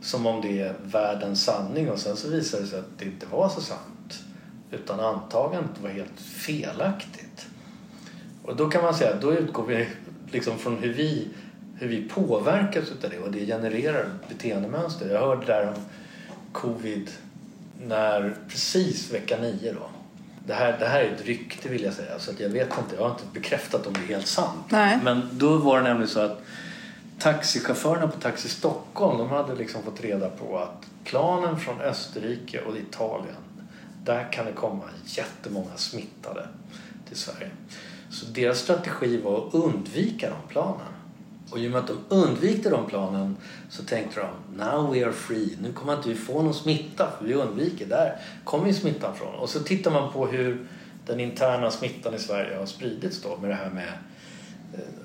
som 0.00 0.26
om 0.26 0.40
det 0.40 0.60
är 0.60 0.74
världens 0.84 1.44
sanning 1.44 1.90
och 1.90 1.98
sen 1.98 2.16
så 2.16 2.28
visar 2.28 2.60
det 2.60 2.66
sig 2.66 2.78
att 2.78 2.98
det 2.98 3.04
inte 3.04 3.26
var 3.26 3.48
så 3.48 3.60
sant 3.60 4.22
utan 4.70 5.00
antagandet 5.00 5.80
var 5.82 5.90
helt 5.90 6.20
felaktigt. 6.20 7.46
Och 8.42 8.56
då 8.56 8.70
kan 8.70 8.82
man 8.82 8.94
säga 8.94 9.14
att 9.14 9.20
då 9.20 9.34
utgår 9.34 9.66
vi 9.66 9.88
liksom 10.30 10.58
från 10.58 10.78
hur 10.78 10.92
vi, 10.92 11.28
hur 11.74 11.88
vi 11.88 12.08
påverkas 12.08 12.90
utav 12.90 13.10
det 13.10 13.18
och 13.18 13.32
det 13.32 13.46
genererar 13.46 14.10
beteendemönster. 14.28 15.10
Jag 15.10 15.20
hörde 15.20 15.46
där 15.46 15.68
om 15.68 15.82
covid 16.52 17.10
när 17.86 18.36
precis 18.48 19.14
vecka 19.14 19.36
nio 19.40 19.72
då. 19.72 19.90
Det 20.46 20.54
här, 20.54 20.76
det 20.78 20.86
här 20.86 21.00
är 21.00 21.12
ett 21.12 21.26
rykte 21.26 21.68
vill 21.68 21.82
jag 21.82 21.94
säga 21.94 22.18
så 22.18 22.30
att 22.30 22.40
jag 22.40 22.48
vet 22.48 22.68
inte, 22.78 22.96
jag 22.96 23.02
har 23.02 23.10
inte 23.10 23.24
bekräftat 23.32 23.86
om 23.86 23.92
det 23.92 24.00
är 24.00 24.06
helt 24.06 24.26
sant. 24.26 24.64
Nej. 24.68 24.98
Men 25.02 25.28
då 25.32 25.56
var 25.56 25.78
det 25.78 25.84
nämligen 25.84 26.08
så 26.08 26.20
att 26.20 26.42
taxichaufförerna 27.18 28.08
på 28.08 28.20
Taxi 28.20 28.48
Stockholm 28.48 29.18
de 29.18 29.28
hade 29.28 29.54
liksom 29.54 29.82
fått 29.82 30.00
reda 30.00 30.30
på 30.30 30.58
att 30.58 30.86
planen 31.04 31.60
från 31.60 31.80
Österrike 31.80 32.60
och 32.60 32.76
Italien 32.76 33.36
där 34.04 34.32
kan 34.32 34.46
det 34.46 34.52
komma 34.52 34.84
jättemånga 35.04 35.76
smittade 35.76 36.48
till 37.08 37.16
Sverige. 37.16 37.50
Så 38.10 38.26
deras 38.26 38.58
strategi 38.58 39.20
var 39.20 39.48
att 39.48 39.54
undvika 39.54 40.30
de 40.30 40.52
planen. 40.52 40.86
Och 41.50 41.58
i 41.58 41.66
och 41.66 41.70
med 41.70 41.80
att 41.80 41.86
de 41.86 41.98
undvikte 42.08 42.70
de 42.70 42.86
planen 42.86 43.36
så 43.70 43.84
tänkte 43.84 44.20
de 44.20 44.56
now 44.56 44.92
we 44.92 45.04
are 45.06 45.12
free. 45.12 45.56
Nu 45.62 45.72
kommer 45.72 45.96
inte 45.96 46.08
vi 46.08 46.14
få 46.14 46.42
någon 46.42 46.54
smitta 46.54 47.08
för 47.18 47.24
vi 47.24 47.34
undviker. 47.34 47.86
Där 47.86 48.20
kommer 48.44 48.66
ju 48.66 48.74
smittan 48.74 49.16
från. 49.16 49.34
Och 49.34 49.48
så 49.48 49.60
tittar 49.60 49.90
man 49.90 50.12
på 50.12 50.26
hur 50.26 50.66
den 51.06 51.20
interna 51.20 51.70
smittan 51.70 52.14
i 52.14 52.18
Sverige 52.18 52.56
har 52.56 52.66
spridits 52.66 53.22
då 53.22 53.36
med 53.36 53.50
det 53.50 53.54
här 53.54 53.70
med 53.70 53.92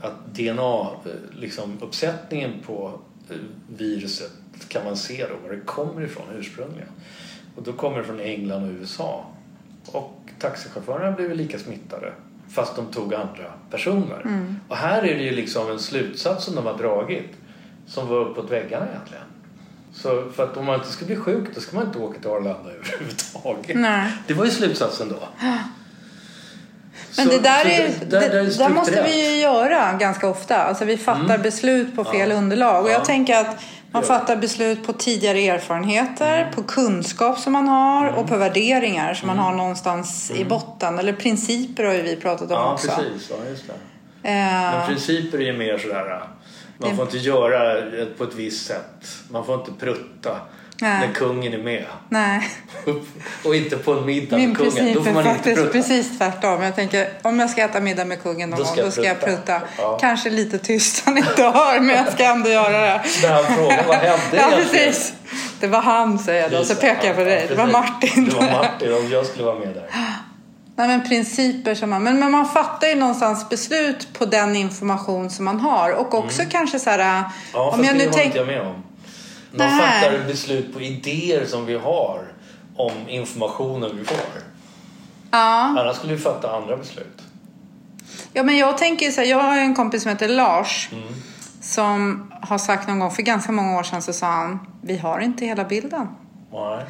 att 0.02 0.36
DNA, 0.36 0.82
eh, 0.82 1.40
liksom 1.40 1.78
uppsättningen 1.82 2.52
på 2.66 3.00
eh, 3.30 3.36
viruset 3.68 4.32
kan 4.68 4.86
man 4.86 4.98
se 4.98 5.26
då 5.28 5.48
var 5.48 5.56
det 5.56 5.62
kommer 5.62 6.02
ifrån 6.02 6.26
ursprungligen. 6.36 6.90
Och 7.56 7.64
då 7.64 7.74
kommer 7.74 7.98
det 7.98 8.04
från 8.04 8.20
England 8.20 8.64
och 8.64 8.72
USA. 8.80 9.26
Och 9.86 10.20
taxichaufförerna 10.40 11.12
blev 11.12 11.36
lika 11.36 11.60
smittade 11.60 12.14
fast 12.50 12.76
de 12.76 12.86
tog 12.86 13.14
andra 13.14 13.54
personer. 13.70 14.26
Och 14.68 14.78
här 14.78 15.04
är 15.04 15.18
det 15.18 15.24
ju 15.24 15.32
liksom 15.32 15.72
en 15.72 15.80
slutsats 15.80 16.46
som 16.46 16.56
de 16.56 16.66
har 16.66 16.78
dragit 16.78 17.30
som 17.88 18.08
var 18.08 18.18
uppåt 18.18 18.52
väggarna 18.52 18.88
egentligen. 18.90 19.24
Så 19.94 20.30
för 20.30 20.44
att 20.44 20.58
om 20.58 20.66
man 20.66 20.76
inte 20.76 20.92
ska 20.92 21.06
bli 21.06 21.16
sjuk 21.16 21.56
då 21.56 21.62
ska 21.62 21.78
man 21.78 21.86
inte 21.86 22.00
åka 22.00 22.20
till 22.20 22.30
Arlanda 22.30 22.70
överhuvudtaget. 22.74 23.78
Nej. 23.78 24.12
Det 24.28 24.34
var 24.34 24.46
ju 24.46 24.52
slutsatsen 24.52 25.10
då. 25.10 25.20
Men 27.18 27.26
Så- 27.26 27.32
det 27.32 27.40
där, 27.40 27.62
så 27.62 27.68
är, 27.68 27.90
det- 28.00 28.06
där- 28.20 28.30
det, 28.30 28.58
där 28.58 28.70
måste 28.70 29.04
vi 29.04 29.32
ju 29.36 29.42
göra 29.42 29.94
ganska 29.94 30.28
ofta. 30.28 30.58
Alltså 30.58 30.86
vi 30.86 30.98
fattar 30.98 31.38
beslut 31.38 31.96
på 31.96 32.04
fel 32.04 32.32
underlag. 32.32 32.84
Och 32.84 32.90
jag 32.92 33.00
Ja. 33.00 33.06
tänker 33.06 33.38
att 33.38 33.58
man 33.92 34.02
Ja. 34.02 34.08
fattar 34.08 34.36
beslut 34.36 34.86
på 34.88 34.94
tidigare 34.94 35.40
erfarenheter, 35.48 36.52
på 36.56 36.64
kunskap 36.64 37.40
som 37.40 37.54
man 37.54 37.68
har 37.68 38.08
och 38.08 38.28
på 38.28 38.38
värderingar 38.38 39.14
som 39.14 39.28
man 39.28 39.38
har 39.40 39.54
någonstans 39.54 40.32
i 40.36 40.46
botten. 40.46 41.00
Eller 41.00 41.14
principer 41.14 41.84
har 41.84 41.94
ju 41.94 42.02
vi 42.02 42.16
pratat 42.16 42.52
om 42.52 42.58
Ja, 42.58 42.74
också. 42.74 42.88
precis. 42.88 43.30
Ja, 43.30 43.36
just 43.50 43.64
det. 43.68 43.74
Eh, 44.30 44.34
Men 44.80 44.88
principer 44.88 45.38
är 45.38 45.42
ju 45.46 45.58
mer 45.58 45.78
sådär... 45.78 46.24
Man 46.78 46.90
Det- 46.90 46.96
får 46.96 47.06
inte 47.06 47.18
göra 47.18 47.82
på 48.18 48.24
ett 48.24 48.36
visst 48.36 48.68
sätt. 48.68 49.08
Man 49.30 49.46
får 49.46 49.56
inte 49.56 49.72
prutta 49.80 50.38
Nej. 50.82 51.08
när 51.08 51.14
kungen 51.14 51.54
är 51.54 51.58
med. 51.58 51.86
nej, 52.10 52.50
Och 53.46 53.56
inte 53.56 53.78
på 53.78 53.94
en 53.94 54.06
middag 54.06 54.38
min 54.38 54.50
med 54.50 54.58
kungen. 54.58 54.94
Då 54.94 55.04
får 55.04 55.12
man 55.12 55.22
inte 55.28 55.34
faktiskt 55.36 55.56
prutta. 55.56 55.72
precis 55.72 56.18
tvärtom. 56.18 56.62
Jag 56.62 56.76
tänker 56.76 57.10
om 57.22 57.40
jag 57.40 57.50
ska 57.50 57.64
äta 57.64 57.80
middag 57.80 58.06
med 58.06 58.24
kungen 58.24 58.50
någon 58.50 58.60
Då 58.60 58.66
ska 58.66 58.76
gång, 58.76 58.80
jag 58.80 58.88
då 58.88 58.92
ska 58.92 59.04
jag 59.04 59.20
prutta. 59.22 59.62
Ja. 59.78 59.98
Kanske 60.02 60.30
lite 60.30 60.58
tyst 60.58 61.06
han 61.06 61.18
inte 61.18 61.44
hör, 61.44 61.80
men 61.80 61.96
jag 61.96 62.14
ska 62.14 62.24
ändå 62.24 62.50
göra 62.50 62.82
det. 62.82 63.02
När 63.24 63.34
han 63.34 63.44
frågar 63.44 63.84
vad 63.88 63.96
hände 63.96 64.20
Ja, 64.32 64.48
egentligen? 64.52 64.70
precis. 64.86 65.14
Det 65.60 65.68
var 65.68 65.82
han, 65.82 66.20
säger 66.20 66.42
jag 66.42 66.52
då. 66.52 66.56
Så 66.58 66.72
Just 66.72 66.82
det. 66.82 66.88
pekar 66.88 67.08
jag 67.08 67.16
på 67.16 67.22
Ja, 67.22 67.26
dig. 67.26 67.46
Det 67.50 67.56
var. 67.56 67.68
Martin. 67.68 68.26
Det 68.30 68.36
var 68.36 68.52
Martin 68.52 68.94
om 68.94 69.10
jag 69.12 69.26
skulle 69.26 69.44
vara 69.46 69.60
med 69.60 69.68
där. 69.74 69.86
Nej, 70.76 70.88
men 70.88 71.08
principer 71.10 71.76
som 71.76 71.90
man... 71.90 72.04
Men, 72.04 72.20
men 72.20 72.32
man 72.32 72.46
fattar 72.46 72.88
ju 72.88 72.96
någonstans 72.96 73.50
beslut 73.50 74.08
på 74.14 74.26
den 74.26 74.56
information 74.56 75.30
som 75.30 75.46
man 75.46 75.60
har. 75.60 75.92
Och 75.92 76.14
också 76.14 76.42
kanske 76.50 76.80
så 76.80 76.90
här... 76.90 77.00
Mm. 77.00 77.24
Ja, 77.54 77.70
om 77.70 77.84
jag 77.84 77.96
nu 77.98 78.00
håller 78.04 78.14
tänk... 78.14 78.26
inte 78.26 78.38
jag 78.38 78.48
med 78.48 78.62
om. 78.62 78.84
Man 79.56 79.68
Nej. 79.68 80.02
fattar 80.02 80.28
beslut 80.28 80.74
på 80.74 80.82
idéer 80.82 81.46
som 81.46 81.66
vi 81.66 81.78
har 81.78 82.20
om 82.76 82.92
informationen 83.08 83.98
vi 83.98 84.06
får. 84.06 84.18
Ja. 85.32 85.38
Annars 85.80 85.96
skulle 85.96 86.14
vi 86.14 86.20
fatta 86.20 86.56
andra 86.56 86.78
beslut. 86.78 87.22
ja, 88.34 88.44
men 88.44 88.58
jag 88.58 88.78
tänker 88.78 89.12
så 89.12 89.22
här. 89.22 89.28
Jag 89.28 89.40
har 89.40 89.58
en 89.58 89.76
kompis 89.76 90.04
som 90.04 90.10
heter 90.10 90.28
Lars. 90.28 90.90
Mm. 90.92 91.04
Som 91.62 92.32
har 92.42 92.58
sagt 92.58 92.88
någon 92.88 93.00
gång, 93.00 93.12
för 93.12 93.22
ganska 93.22 93.52
många 93.52 93.80
år 93.80 93.84
sedan, 93.84 94.02
så 94.02 94.14
sa 94.14 94.28
han 94.28 94.60
Vi 94.82 94.98
har 94.98 95.20
inte 95.20 95.46
hela 95.46 95.64
bilden. 95.64 96.08
Nej. 96.52 96.86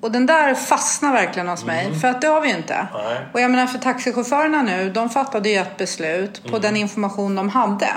Och 0.00 0.12
den 0.12 0.26
där 0.26 0.54
fastnar 0.54 1.12
verkligen 1.12 1.48
hos 1.48 1.64
mig. 1.64 2.00
För 2.00 2.08
att 2.08 2.20
det 2.20 2.26
har 2.26 2.40
vi 2.40 2.48
ju 2.48 2.56
inte. 2.56 2.74
Mm. 2.74 2.88
Nej. 3.04 3.18
Och 3.32 3.40
jag 3.40 3.50
menar 3.50 3.66
för 3.66 3.78
taxichaufförerna 3.78 4.62
nu, 4.62 4.90
de 4.90 5.10
fattade 5.10 5.48
ju 5.48 5.56
ett 5.56 5.76
beslut 5.76 6.50
på 6.50 6.58
den 6.58 6.76
information 6.76 7.34
de 7.34 7.48
hade. 7.48 7.90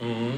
Mm. 0.00 0.32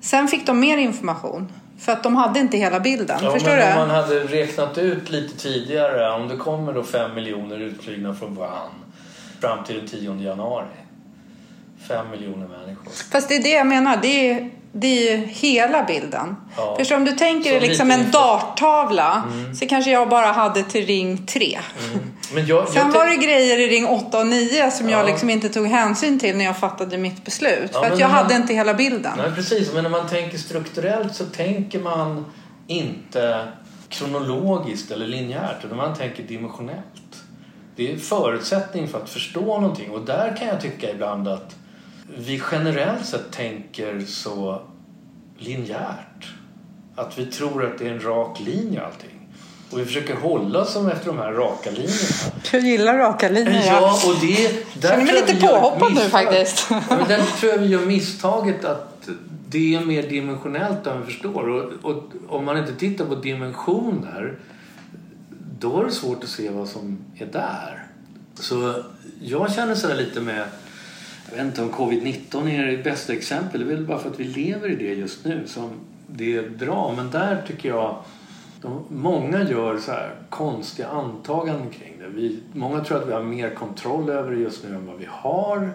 Sen 0.00 0.28
fick 0.28 0.46
de 0.46 0.60
mer 0.60 0.78
information. 0.78 1.52
För 1.78 1.92
att 1.92 2.02
de 2.02 2.16
hade 2.16 2.40
inte 2.40 2.56
hela 2.56 2.80
bilden. 2.80 3.18
Ja, 3.22 3.30
Förstår 3.32 3.50
men 3.50 3.58
du? 3.58 3.80
om 3.80 3.88
man 3.88 3.90
hade 3.90 4.20
räknat 4.20 4.78
ut 4.78 5.10
lite 5.10 5.36
tidigare 5.36 6.10
om 6.10 6.28
det 6.28 6.36
kommer 6.36 6.72
då 6.72 6.82
fem 6.82 7.14
miljoner 7.14 7.58
utflygna 7.58 8.14
från 8.14 8.34
Wuhan 8.34 8.70
fram 9.40 9.64
till 9.64 9.76
den 9.76 9.86
10 9.88 10.14
januari. 10.14 10.66
Fem 11.88 12.10
miljoner 12.10 12.48
människor. 12.48 12.92
Fast 13.10 13.28
det 13.28 13.36
är 13.36 13.42
det 13.42 13.50
jag 13.50 13.66
menar. 13.66 13.98
Det 14.02 14.30
är, 14.30 14.50
det 14.72 14.86
är 15.08 15.16
ju 15.18 15.26
hela 15.26 15.84
bilden. 15.84 16.36
Ja. 16.56 16.74
Förstår? 16.78 16.96
Om 16.96 17.04
du 17.04 17.12
tänker 17.12 17.50
dig 17.50 17.60
liksom 17.68 17.90
en 17.90 18.10
darttavla. 18.10 19.22
Så 19.60 19.66
kanske 19.66 19.90
jag 19.90 20.08
bara 20.08 20.26
hade 20.26 20.62
till 20.62 20.86
ring 20.86 21.26
3. 21.26 21.58
Men 22.34 22.46
jag, 22.46 22.68
Sen 22.68 22.76
jag 22.86 22.92
var 22.92 23.06
det 23.06 23.16
grejer 23.16 23.58
i 23.58 23.66
ring 23.68 23.86
8 23.86 24.18
och 24.18 24.26
9 24.26 24.70
som 24.70 24.88
jag 24.90 25.00
Ja. 25.00 25.06
liksom 25.06 25.30
inte 25.30 25.48
tog 25.48 25.66
hänsyn 25.66 26.18
till 26.18 26.36
när 26.36 26.44
jag 26.44 26.58
fattade 26.58 26.98
mitt 26.98 27.24
beslut. 27.24 27.70
Ja, 27.72 27.80
för 27.84 27.90
att 27.92 27.98
jag 28.00 28.08
man- 28.10 28.16
hade 28.18 28.34
inte 28.34 28.54
hela 28.54 28.74
bilden. 28.74 29.12
Nej, 29.16 29.30
precis. 29.34 29.72
Men 29.74 29.82
när 29.82 29.90
man 29.90 30.08
tänker 30.08 30.38
strukturellt 30.38 31.14
så 31.14 31.24
tänker 31.24 31.78
man 31.78 32.24
inte 32.66 33.48
kronologiskt 33.88 34.90
eller 34.90 35.06
linjärt 35.06 35.64
utan 35.64 35.76
man 35.76 35.94
tänker 35.94 36.22
dimensionellt. 36.22 36.82
Det 37.76 37.92
är 37.92 37.96
förutsättning 37.96 38.88
för 38.88 38.98
att 39.02 39.10
förstå 39.10 39.40
någonting 39.60 39.90
och 39.90 40.00
där 40.00 40.36
kan 40.38 40.48
jag 40.48 40.60
tycka 40.60 40.90
ibland 40.90 41.28
att 41.28 41.54
vi 42.16 42.42
generellt 42.52 43.06
sett 43.06 43.30
tänker 43.30 44.00
så 44.06 44.62
linjärt. 45.38 46.34
Att 46.96 47.18
vi 47.18 47.26
tror 47.26 47.64
att 47.64 47.78
det 47.78 47.88
är 47.88 47.92
en 47.92 48.00
rak 48.00 48.40
linje 48.40 48.84
allting. 48.84 49.28
Och 49.70 49.78
vi 49.78 49.84
försöker 49.84 50.14
hålla 50.14 50.60
oss 50.60 50.72
som 50.72 50.88
efter 50.88 51.06
de 51.06 51.18
här 51.18 51.32
raka 51.32 51.70
linjerna. 51.70 51.92
Jag 52.52 52.62
gillar 52.62 52.98
raka 52.98 53.28
linjer. 53.28 53.66
Ja, 53.66 54.00
och 54.06 54.14
det... 54.20 54.64
Där 54.80 54.88
Känner 54.88 55.04
mig 55.04 55.14
lite 55.14 55.46
påhoppad 55.46 55.94
nu 55.94 56.00
faktiskt. 56.00 56.66
Ja, 56.70 56.82
men 56.88 57.08
där 57.08 57.22
tror 57.40 57.52
jag 57.52 57.58
vi 57.58 57.66
gör 57.66 57.86
misstaget 57.86 58.64
att 58.64 59.08
det 59.48 59.74
är 59.74 59.80
mer 59.80 60.02
dimensionellt 60.02 60.86
än 60.86 61.00
vi 61.00 61.06
förstår. 61.06 61.48
Och, 61.48 61.90
och 61.90 62.04
om 62.28 62.44
man 62.44 62.58
inte 62.58 62.74
tittar 62.74 63.04
på 63.04 63.14
dimensioner 63.14 64.38
då 65.60 65.80
är 65.80 65.84
det 65.84 65.92
svårt 65.92 66.24
att 66.24 66.30
se 66.30 66.50
vad 66.50 66.68
som 66.68 66.98
är 67.16 67.26
där. 67.26 67.86
Så 68.34 68.82
jag 69.20 69.52
känner 69.52 69.74
så 69.74 69.88
här 69.88 69.94
lite 69.94 70.20
med 70.20 70.44
jag 71.30 71.36
vet 71.36 71.46
inte 71.46 71.62
om 71.62 71.70
covid-19 71.72 72.48
är 72.48 72.66
det 72.66 72.82
bästa 72.82 73.12
exempel. 73.12 73.60
Det 73.60 73.72
är 73.72 73.76
väl 73.76 73.86
bara 73.86 73.98
för 73.98 74.10
att 74.10 74.20
vi 74.20 74.24
lever 74.24 74.70
i 74.70 74.76
det 74.76 74.94
just 74.94 75.24
nu 75.24 75.42
som 75.46 75.70
det 76.06 76.36
är 76.36 76.50
bra. 76.50 76.94
Men 76.96 77.10
där 77.10 77.42
tycker 77.46 77.68
jag 77.68 77.96
de, 78.62 78.84
många 78.88 79.42
gör 79.42 79.78
så 79.78 79.90
här 79.90 80.14
konstiga 80.28 80.88
antaganden 80.88 81.70
kring 81.70 81.98
det. 81.98 82.08
Vi, 82.08 82.40
många 82.52 82.84
tror 82.84 82.98
att 82.98 83.08
vi 83.08 83.12
har 83.12 83.22
mer 83.22 83.50
kontroll 83.50 84.10
över 84.10 84.30
det 84.30 84.38
just 84.38 84.64
nu 84.64 84.74
än 84.74 84.86
vad 84.86 84.98
vi 84.98 85.06
har. 85.10 85.72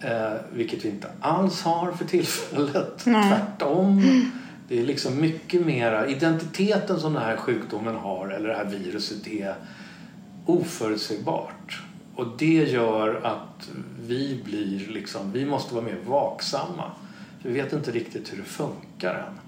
Eh, 0.00 0.32
vilket 0.52 0.84
vi 0.84 0.88
inte 0.88 1.08
alls 1.20 1.62
har 1.62 1.92
för 1.92 2.04
tillfället. 2.04 2.98
Tvärtom. 2.98 4.02
Det 4.68 4.80
är 4.80 4.84
liksom 4.84 5.20
mycket 5.20 5.66
mera 5.66 6.06
identiteten 6.06 7.00
som 7.00 7.12
den 7.12 7.22
här 7.22 7.36
sjukdomen 7.36 7.96
har 7.96 8.28
eller 8.28 8.48
det 8.48 8.54
här 8.54 8.64
viruset 8.64 9.26
är 9.26 9.54
oförutsägbart. 10.46 11.82
Och 12.16 12.26
det 12.38 12.64
gör 12.70 13.20
att 13.24 13.70
vi 14.06 14.40
blir 14.44 14.88
liksom, 14.88 15.32
vi 15.32 15.46
måste 15.46 15.74
vara 15.74 15.84
mer 15.84 15.98
vaksamma. 16.06 16.90
För 17.42 17.48
vi 17.48 17.54
vet 17.60 17.72
inte 17.72 17.90
riktigt 17.90 18.32
hur 18.32 18.36
det 18.36 18.44
funkar 18.44 19.14
än. 19.14 19.38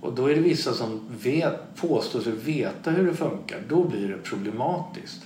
Och 0.00 0.12
då 0.12 0.26
är 0.26 0.34
det 0.34 0.40
vissa 0.40 0.72
som 0.72 1.00
vet, 1.22 1.76
påstår 1.76 2.20
sig 2.20 2.32
veta 2.32 2.90
hur 2.90 3.06
det 3.06 3.14
funkar. 3.14 3.58
Då 3.68 3.84
blir 3.84 4.08
det 4.08 4.18
problematiskt. 4.18 5.22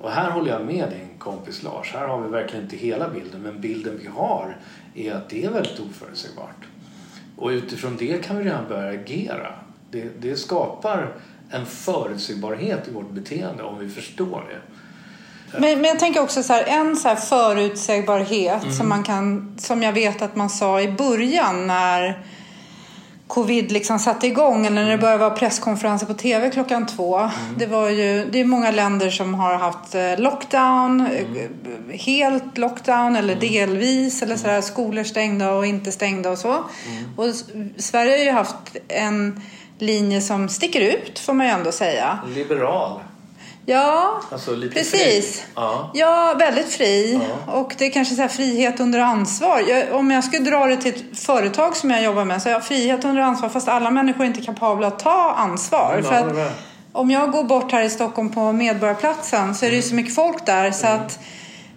Och 0.00 0.10
här 0.10 0.30
håller 0.30 0.52
jag 0.52 0.66
med 0.66 0.90
din 0.90 1.18
kompis 1.18 1.62
Lars. 1.62 1.92
Här 1.92 2.08
har 2.08 2.22
vi 2.22 2.28
verkligen 2.28 2.64
inte 2.64 2.76
hela 2.76 3.08
bilden. 3.08 3.42
Men 3.42 3.60
bilden 3.60 3.98
vi 4.02 4.06
har 4.06 4.56
är 4.94 5.14
att 5.14 5.28
det 5.28 5.44
är 5.44 5.50
väldigt 5.50 5.80
oförutsägbart. 5.80 6.66
Och 7.36 7.48
utifrån 7.48 7.96
det 7.96 8.24
kan 8.24 8.38
vi 8.38 8.44
redan 8.44 8.68
börja 8.68 9.00
agera. 9.00 9.52
Det, 9.90 10.10
det 10.20 10.36
skapar 10.36 11.12
en 11.50 11.66
förutsägbarhet 11.66 12.88
i 12.88 12.90
vårt 12.90 13.10
beteende 13.10 13.62
om 13.62 13.78
vi 13.78 13.88
förstår 13.88 14.44
det. 14.48 14.77
Men, 15.52 15.60
men 15.80 15.84
jag 15.84 15.98
tänker 15.98 16.20
också 16.22 16.42
så 16.42 16.52
här, 16.52 16.64
en 16.64 16.96
så 16.96 17.08
här 17.08 17.16
förutsägbarhet 17.16 18.62
Mm. 18.62 18.74
som 18.74 18.88
man 18.88 19.02
kan, 19.02 19.54
som 19.58 19.82
jag 19.82 19.92
vet 19.92 20.22
att 20.22 20.36
man 20.36 20.50
sa 20.50 20.80
i 20.80 20.88
början 20.92 21.66
när 21.66 22.22
covid 23.26 23.72
liksom 23.72 23.98
satte 23.98 24.26
igång 24.26 24.66
eller 24.66 24.76
Mm. 24.76 24.84
när 24.84 24.90
det 24.90 24.98
började 24.98 25.18
vara 25.18 25.30
presskonferenser 25.30 26.06
på 26.06 26.14
tv 26.14 26.50
klockan 26.50 26.86
två. 26.86 27.30
Det 27.56 27.66
var 27.66 27.88
ju, 27.88 28.24
det 28.30 28.40
är 28.40 28.44
många 28.44 28.70
länder 28.70 29.10
som 29.10 29.34
har 29.34 29.54
haft 29.54 29.94
eh, 29.94 30.18
lockdown, 30.18 31.00
eh, 31.00 31.06
Mm. 31.20 31.98
helt 31.98 32.58
lockdown 32.58 33.16
eller 33.16 33.34
delvis 33.36 34.22
eller 34.22 34.36
sådär, 34.36 34.60
skolor 34.60 35.04
stängda 35.04 35.52
och 35.52 35.66
inte 35.66 35.92
stängda 35.92 36.30
och 36.30 36.38
så. 36.38 36.52
Mm. 36.52 36.64
Och 37.16 37.34
Sverige 37.76 38.16
har 38.18 38.24
ju 38.24 38.30
haft 38.30 38.76
en 38.88 39.40
linje 39.78 40.20
som 40.20 40.48
sticker 40.48 40.80
ut 40.80 41.18
får 41.18 41.32
man 41.32 41.46
ju 41.46 41.52
ändå 41.52 41.72
säga. 41.72 42.18
Liberal. 42.34 43.00
Ja, 43.70 44.20
Alltså 44.32 44.50
Precis. 44.74 45.44
Ja. 45.54 45.90
Ja, 45.94 46.34
väldigt 46.38 46.72
fri. 46.72 47.20
Ja. 47.46 47.52
Och 47.52 47.74
det 47.78 47.84
är 47.86 47.90
kanske 47.90 48.14
så 48.14 48.28
frihet 48.28 48.80
under 48.80 48.98
ansvar. 48.98 49.62
Jag, 49.68 49.94
om 49.94 50.10
jag 50.10 50.24
skulle 50.24 50.50
dra 50.50 50.66
det 50.66 50.76
till 50.76 50.94
ett 50.94 51.18
företag 51.18 51.76
som 51.76 51.90
jag 51.90 52.02
jobbar 52.02 52.24
med 52.24 52.42
så 52.42 52.48
har 52.48 52.52
jag 52.52 52.64
frihet 52.64 53.04
under 53.04 53.22
ansvar 53.22 53.48
fast 53.48 53.68
alla 53.68 53.90
människor 53.90 54.22
är 54.24 54.26
inte 54.26 54.40
kapabla 54.40 54.86
att 54.86 54.98
ta 54.98 55.32
ansvar. 55.38 56.00
Ja, 56.02 56.08
För 56.08 56.14
att 56.14 56.32
är 56.32 56.34
det. 56.34 56.52
om 56.92 57.10
jag 57.10 57.30
går 57.30 57.44
bort 57.44 57.72
här 57.72 57.82
i 57.82 57.90
Stockholm 57.90 58.28
på 58.32 58.52
Medborgarplatsen 58.52 59.54
så 59.54 59.66
är 59.66 59.70
det 59.70 59.76
ju 59.76 59.82
så 59.82 59.94
mycket 59.94 60.14
folk 60.14 60.46
där 60.46 60.70
så 60.70 60.86
att 60.86 61.18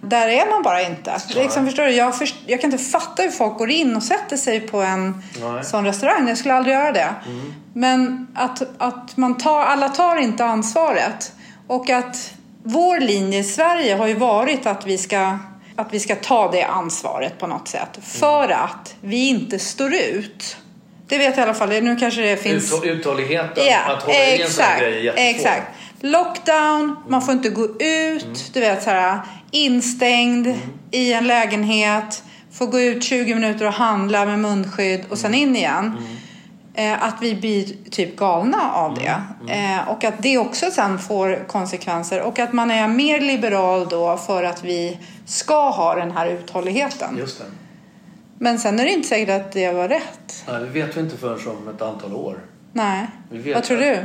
där 0.00 0.28
är 0.28 0.50
man 0.50 0.62
bara 0.62 0.82
inte. 0.82 1.20
Liksom, 1.34 1.66
förstår 1.66 1.84
du? 1.84 1.90
Jag, 1.90 2.18
först, 2.18 2.36
jag 2.46 2.60
kan 2.60 2.72
inte 2.72 2.84
fatta 2.84 3.22
hur 3.22 3.30
folk 3.30 3.58
går 3.58 3.70
in 3.70 3.96
och 3.96 4.02
sätter 4.02 4.36
sig 4.36 4.60
på 4.60 4.80
en 4.82 5.22
Nej. 5.40 5.64
sån 5.64 5.84
restaurang. 5.84 6.28
Jag 6.28 6.38
skulle 6.38 6.54
aldrig 6.54 6.74
göra 6.74 6.92
det. 6.92 7.14
Men 7.74 8.26
att, 8.34 8.62
att 8.78 9.16
man 9.16 9.38
tar, 9.38 9.60
alla 9.60 9.88
tar 9.88 10.16
inte 10.16 10.44
ansvaret. 10.44 11.32
Och 11.72 11.90
att 11.90 12.34
vår 12.62 13.00
linje 13.00 13.38
i 13.38 13.44
Sverige 13.44 13.94
har 13.94 14.06
ju 14.06 14.14
varit 14.14 14.66
att 14.66 14.86
vi 14.86 14.98
ska, 14.98 15.38
att 15.76 15.88
vi 15.90 16.00
ska 16.00 16.16
ta 16.16 16.50
det 16.50 16.62
ansvaret 16.62 17.38
på 17.38 17.46
något 17.46 17.68
sätt. 17.68 17.98
För 18.02 18.48
att 18.48 18.94
vi 19.00 19.28
inte 19.28 19.58
står 19.58 19.94
ut. 19.94 20.56
Det 21.08 21.18
vet 21.18 21.36
jag 21.36 21.38
i 21.38 21.42
alla 21.42 21.54
fall. 21.54 21.68
Nu 21.68 21.96
kanske 21.96 22.20
det 22.20 22.36
finns... 22.36 22.72
Uthå- 22.72 22.86
Uthålligheten. 22.86 23.64
Ja, 23.66 23.92
att 23.92 24.02
hålla 24.02 24.18
i 24.18 24.42
en 24.42 24.50
sån 24.50 24.64
här 24.64 24.76
exakt. 24.76 24.80
grej 24.80 25.08
är 25.08 25.30
exakt. 25.30 25.66
Lockdown, 26.00 26.96
man 27.08 27.22
får 27.22 27.34
inte 27.34 27.48
gå 27.48 27.64
ut, 27.80 28.50
du 28.52 28.60
vet 28.60 28.82
så 28.82 28.90
här 28.90 29.20
instängd 29.50 30.54
i 30.90 31.12
en 31.12 31.26
lägenhet, 31.26 32.22
får 32.52 32.66
gå 32.66 32.80
ut 32.80 33.04
20 33.04 33.34
minuter 33.34 33.66
och 33.66 33.72
handla 33.72 34.24
med 34.26 34.38
munskydd 34.38 35.04
och 35.08 35.18
sen 35.18 35.34
in 35.34 35.56
igen. 35.56 35.96
Eh, 35.98 36.31
att 37.00 37.14
vi 37.20 37.34
blir 37.34 37.90
typ 37.90 38.16
galna 38.16 38.72
av 38.72 38.94
det. 38.94 39.22
Eh, 39.52 39.88
och 39.88 40.04
att 40.04 40.22
det 40.22 40.38
också 40.38 40.70
sen 40.70 40.98
får 40.98 41.44
konsekvenser. 41.48 42.20
Och 42.20 42.38
att 42.38 42.52
man 42.52 42.70
är 42.70 42.88
mer 42.88 43.20
liberal 43.20 43.88
då 43.88 44.16
för 44.16 44.44
att 44.44 44.64
vi 44.64 44.98
ska 45.26 45.70
ha 45.70 45.94
den 45.94 46.10
här 46.10 46.26
uthålligheten. 46.26 47.16
Just 47.18 47.38
det. 47.38 47.44
Men 48.38 48.58
sen 48.58 48.80
är 48.80 48.84
det 48.84 48.90
inte 48.90 49.08
säkert 49.08 49.40
att 49.40 49.52
det 49.52 49.72
var 49.72 49.88
rätt. 49.88 50.44
Nej, 50.48 50.60
det 50.60 50.66
vet 50.66 50.96
vi 50.96 51.00
inte 51.00 51.16
förrän 51.16 51.56
om 51.56 51.68
ett 51.68 51.82
antal 51.82 52.14
år. 52.14 52.38
Nej. 52.72 53.06
Vad 53.54 53.64
tror 53.64 53.78
du? 53.78 54.04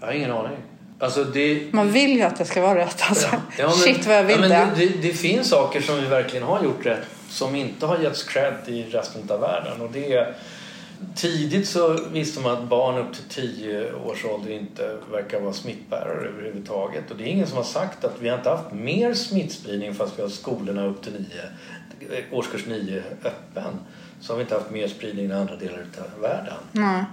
Jag 0.00 0.06
har 0.06 0.12
ingen 0.12 0.30
aning. 0.30 0.56
Alltså 1.00 1.24
det... 1.24 1.72
Man 1.72 1.92
vill 1.92 2.10
ju 2.10 2.22
att 2.22 2.36
det 2.36 2.44
ska 2.44 2.62
vara 2.62 2.78
rätt. 2.78 3.02
Alltså. 3.08 3.28
Ja, 3.58 3.66
men- 3.66 3.70
Shit 3.72 4.06
vad 4.06 4.16
jag 4.16 4.24
vill 4.24 4.42
ja, 4.42 4.48
det, 4.48 4.86
det. 4.86 5.02
Det 5.02 5.12
finns 5.12 5.48
saker 5.48 5.80
som 5.80 5.96
vi 5.96 6.06
verkligen 6.06 6.46
har 6.46 6.62
gjort 6.64 6.86
rätt 6.86 7.06
som 7.28 7.54
inte 7.54 7.86
har 7.86 7.98
getts 7.98 8.22
cred 8.22 8.54
i 8.66 8.82
resten 8.82 9.30
av 9.30 9.40
världen. 9.40 9.80
Och 9.80 9.90
det 9.92 10.12
är, 10.12 10.34
tidigt 11.14 11.68
så 11.68 11.98
visste 12.12 12.40
man 12.40 12.52
att 12.52 12.68
barn 12.68 12.98
upp 12.98 13.14
till 13.14 13.44
10 13.58 13.92
års 13.94 14.24
ålder 14.24 14.50
inte 14.50 14.96
verkar 15.12 15.40
vara 15.40 15.52
smittbärare 15.52 16.28
överhuvudtaget. 16.28 17.10
Och 17.10 17.16
det 17.16 17.24
är 17.24 17.26
ingen 17.26 17.46
som 17.46 17.56
har 17.56 17.64
sagt 17.64 18.04
att 18.04 18.16
vi 18.20 18.28
har 18.28 18.36
inte 18.38 18.50
haft 18.50 18.72
mer 18.72 19.14
smittspridning 19.14 19.94
fast 19.94 20.18
vi 20.18 20.22
har 20.22 20.28
skolorna 20.28 20.86
upp 20.86 21.02
till 21.02 21.12
9, 21.12 22.20
årskurs 22.30 22.66
9 22.66 23.02
öppen. 23.24 23.78
Så 24.20 24.32
har 24.32 24.36
vi 24.36 24.42
inte 24.42 24.54
haft 24.54 24.70
mer 24.70 24.88
spridning 24.88 25.30
i 25.30 25.32
andra 25.32 25.56
delar 25.56 25.78
av 25.78 26.22
världen. 26.22 26.56
Nej. 26.72 27.04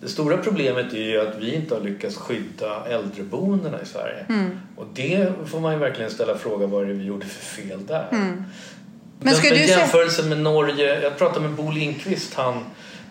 Det 0.00 0.08
stora 0.08 0.36
problemet 0.36 0.92
är 0.92 0.98
ju 0.98 1.20
att 1.20 1.38
vi 1.38 1.54
inte 1.54 1.74
har 1.74 1.80
lyckats 1.80 2.16
skydda 2.16 2.86
äldreboendena 2.86 3.82
i 3.82 3.86
Sverige. 3.86 4.26
Mm. 4.28 4.60
Och 4.76 4.86
det 4.94 5.32
får 5.46 5.60
man 5.60 5.72
ju 5.72 5.78
verkligen 5.78 6.10
ställa 6.10 6.38
frågan 6.38 6.70
vad 6.70 6.82
är 6.82 6.86
det 6.86 6.92
vi 6.92 7.04
gjorde 7.04 7.26
för 7.26 7.62
fel 7.62 7.86
där. 7.86 8.08
Mm. 8.12 8.44
Men 9.20 9.34
ska 9.34 9.50
du 9.50 9.66
jämförelsen 9.66 10.28
med 10.28 10.40
Norge. 10.40 11.02
Jag 11.02 11.18
pratade 11.18 11.40
med 11.40 11.50
Bo 11.50 11.70
Lindqvist, 11.70 12.34
han 12.34 12.64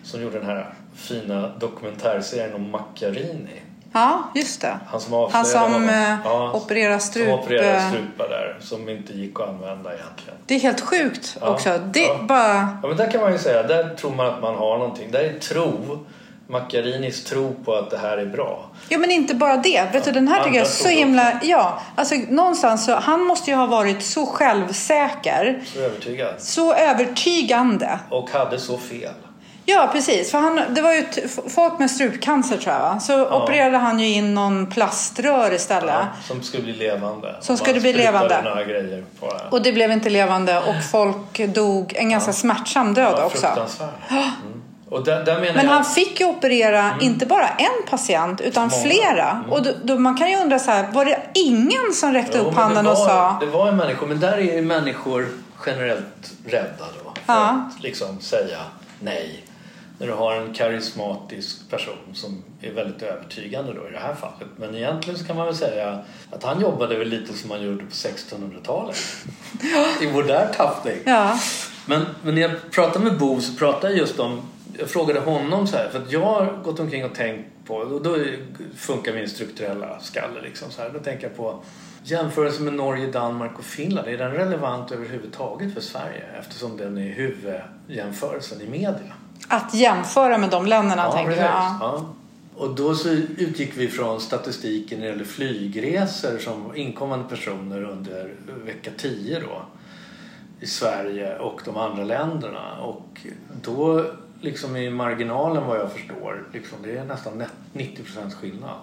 som 0.04 0.22
gjorde 0.22 0.38
den 0.38 0.46
här 0.46 0.74
fina 0.96 1.48
dokumentärserien 1.58 2.54
om 2.54 2.70
Macchiarini. 2.70 3.60
Ja, 3.92 4.22
just 4.34 4.60
det. 4.60 4.78
Han 4.86 5.00
som 5.00 5.28
Han 5.32 5.44
som 5.44 5.88
eh, 5.88 6.16
Ja, 6.24 6.52
opererar 6.52 6.98
som 6.98 7.10
strup. 7.10 7.28
opererade 7.40 7.76
eh, 7.76 7.88
strupar 7.90 8.28
där 8.28 8.56
som 8.60 8.88
inte 8.88 9.12
gick 9.12 9.40
att 9.40 9.48
använda 9.48 9.90
egentligen. 9.94 10.38
Det 10.46 10.54
är 10.54 10.60
helt 10.60 10.80
sjukt 10.80 11.36
Ja, 11.40 11.48
också. 11.48 11.78
Det 11.92 12.00
ja. 12.00 12.18
bara... 12.22 12.78
Ja 12.82 12.88
men 12.88 12.96
där 12.96 13.10
kan 13.10 13.20
man 13.20 13.32
ju 13.32 13.38
säga, 13.38 13.62
där 13.62 13.94
tror 13.94 14.10
man 14.14 14.26
att 14.26 14.42
man 14.42 14.54
har 14.54 14.78
någonting. 14.78 15.10
Där 15.10 15.20
är 15.20 15.38
tro, 15.38 15.98
Macchiarinis 16.46 17.24
tro 17.24 17.54
på 17.64 17.74
att 17.74 17.90
det 17.90 17.98
här 17.98 18.18
är 18.18 18.26
bra. 18.26 18.70
Ja 18.88 18.98
men 18.98 19.10
inte 19.10 19.34
bara 19.34 19.56
det. 19.56 19.88
Vet 19.92 20.04
du 20.04 20.12
den 20.12 20.28
här 20.28 20.44
tycker 20.44 20.56
jag 20.56 20.66
är 20.66 20.70
så 20.70 20.88
himla... 20.88 21.40
Ja, 21.42 21.80
alltså 21.96 22.14
någonstans 22.28 22.84
så... 22.86 22.94
Han 22.94 23.20
måste 23.22 23.50
ju 23.50 23.56
ha 23.56 23.66
varit 23.66 24.02
så 24.02 24.26
självsäker. 24.26 25.62
Så 25.64 25.80
övertygad. 25.80 26.34
Så 26.38 26.74
övertygande. 26.74 27.98
Och 28.10 28.30
hade 28.30 28.58
så 28.58 28.78
fel. 28.78 29.10
Ja, 29.66 29.88
precis. 29.92 30.30
För 30.30 30.38
han, 30.38 30.60
det 30.70 30.82
var 30.82 30.92
ju 30.92 31.04
folk 31.48 31.78
med 31.78 31.90
strupcancer 31.90 32.56
tror 32.56 32.74
jag 32.74 32.80
va? 32.82 33.00
Så 33.00 33.26
opererade 33.42 33.76
han 33.78 34.00
ju 34.00 34.06
in 34.06 34.34
någon 34.34 34.66
plaströr 34.66 35.52
istället. 35.54 35.94
Ja, 35.94 36.06
som 36.28 36.42
skulle 36.42 36.62
bli 36.62 36.72
levande. 36.72 37.34
Som 37.40 37.56
skulle 37.56 37.80
bli 37.80 37.92
levande. 37.92 38.42
några 38.42 38.64
grejer 38.64 39.04
på 39.20 39.26
det. 39.26 39.44
Och 39.50 39.62
det 39.62 39.72
blev 39.72 39.92
inte 39.92 40.10
levande 40.10 40.58
och 40.58 40.74
folk 40.90 41.54
dog 41.54 41.92
en 41.96 42.10
ganska 42.10 42.32
smärtsam 42.32 42.94
död 42.94 43.14
Ja, 43.18 43.24
också. 43.24 43.46
Mm. 44.10 44.62
Och 44.90 45.04
där, 45.04 45.24
där 45.24 45.40
Men 45.40 45.54
jag... 45.54 45.62
han 45.72 45.84
fick 45.84 46.20
ju 46.20 46.26
operera 46.26 46.90
inte 47.00 47.26
bara 47.26 47.48
en 47.48 47.86
patient 47.90 48.40
utan 48.40 48.62
Många. 48.68 48.82
flera. 48.82 49.44
Och 49.50 49.62
då, 49.62 49.70
då, 49.82 49.98
man 49.98 50.16
kan 50.16 50.30
ju 50.30 50.36
undra 50.36 50.58
så 50.58 50.70
här, 50.70 50.86
var 50.92 51.04
det 51.04 51.20
ingen 51.34 51.92
som 51.92 52.12
räckte 52.12 52.38
Jo, 52.38 52.44
upp 52.44 52.54
handen 52.54 52.84
det 52.84 52.90
och 52.90 52.96
var, 52.98 53.06
sa 53.08 53.36
Det 53.40 53.46
var 53.46 53.66
ju 53.66 53.72
människor, 53.72 54.06
men 54.06 54.20
där 54.20 54.32
är 54.32 54.38
ju 54.38 54.62
människor 54.62 55.28
generellt 55.66 56.32
rädda 56.46 56.84
då. 57.04 57.10
För 57.26 57.32
Ja. 57.32 57.68
att 57.76 57.82
liksom 57.82 58.20
säga 58.20 58.58
nej. 59.00 59.44
När 59.98 60.06
du 60.06 60.12
har 60.12 60.36
en 60.36 60.52
karismatisk 60.54 61.70
person 61.70 62.14
som 62.14 62.44
är 62.60 62.72
väldigt 62.72 63.02
övertygande 63.02 63.72
då 63.72 63.88
i 63.88 63.92
det 63.92 63.98
här 63.98 64.14
fallet. 64.14 64.48
Men 64.56 64.74
egentligen 64.74 65.18
så 65.18 65.26
kan 65.26 65.36
man 65.36 65.46
väl 65.46 65.54
säga 65.54 66.04
att 66.30 66.42
han 66.42 66.60
jobbade 66.60 66.98
väl 66.98 67.08
lite 67.08 67.32
som 67.32 67.48
man 67.48 67.62
gjorde 67.62 67.84
på 67.84 67.90
1600-talet. 67.90 68.96
I 70.02 70.12
modern 70.12 70.52
tappning. 70.54 70.96
Ja, 71.04 71.38
Men, 71.86 72.06
men 72.22 72.34
när 72.34 72.42
jag 72.42 72.70
pratade 72.70 73.04
med 73.04 73.18
Bo 73.18 73.40
så 73.40 73.54
pratade 73.54 73.92
jag 73.92 73.98
just 73.98 74.18
om 74.18 74.42
jag 74.78 74.90
frågade 74.90 75.20
honom 75.20 75.66
så 75.66 75.76
här, 75.76 75.88
för 75.88 75.98
att 75.98 76.12
jag 76.12 76.20
har 76.20 76.62
gått 76.64 76.80
omkring 76.80 77.04
och 77.04 77.14
tänkt 77.14 77.48
på, 77.66 77.74
och 77.74 78.02
då 78.02 78.16
funkar 78.76 79.12
min 79.12 79.28
strukturella 79.28 80.00
skalle 80.00 80.40
liksom 80.42 80.70
så 80.70 80.82
här. 80.82 80.90
Då 80.90 80.98
tänker 80.98 81.26
jag 81.26 81.36
på 81.36 81.62
jämförelsen 82.04 82.64
med 82.64 82.74
Norge, 82.74 83.06
Danmark 83.06 83.58
och 83.58 83.64
Finland. 83.64 84.08
Är 84.08 84.18
den 84.18 84.32
relevant 84.32 84.92
överhuvudtaget 84.92 85.74
för 85.74 85.80
Sverige? 85.80 86.24
Eftersom 86.38 86.76
den 86.76 86.98
är 86.98 87.12
huvudjämförelsen 87.12 88.60
i 88.60 88.68
media. 88.68 89.12
Att 89.48 89.74
jämföra 89.74 90.38
med 90.38 90.50
de 90.50 90.66
länderna 90.66 91.12
tänker 91.12 91.30
precis. 91.30 91.42
jag. 91.44 91.50
Ja. 91.50 91.78
Ja. 91.80 92.04
Och 92.56 92.74
då 92.74 92.94
så 92.94 93.08
utgick 93.08 93.72
vi 93.76 93.88
från 93.88 94.20
statistiken 94.20 94.98
när 94.98 95.06
det 95.06 95.12
gäller 95.12 95.24
flygresor 95.24 96.38
som 96.38 96.76
inkommande 96.76 97.28
personer 97.28 97.82
under 97.82 98.34
vecka 98.64 98.90
10 98.96 99.40
då 99.40 99.62
i 100.60 100.66
Sverige 100.66 101.38
och 101.38 101.60
de 101.64 101.76
andra 101.76 102.04
länderna. 102.04 102.80
Och 102.80 103.20
då 103.62 104.04
liksom 104.40 104.76
i 104.76 104.90
marginalen 104.90 105.66
vad 105.66 105.78
jag 105.78 105.92
förstår, 105.92 106.44
liksom, 106.52 106.78
det 106.82 106.96
är 106.96 107.04
nästan 107.04 107.38
net- 107.42 107.54
90% 107.72 108.34
skillnad. 108.34 108.78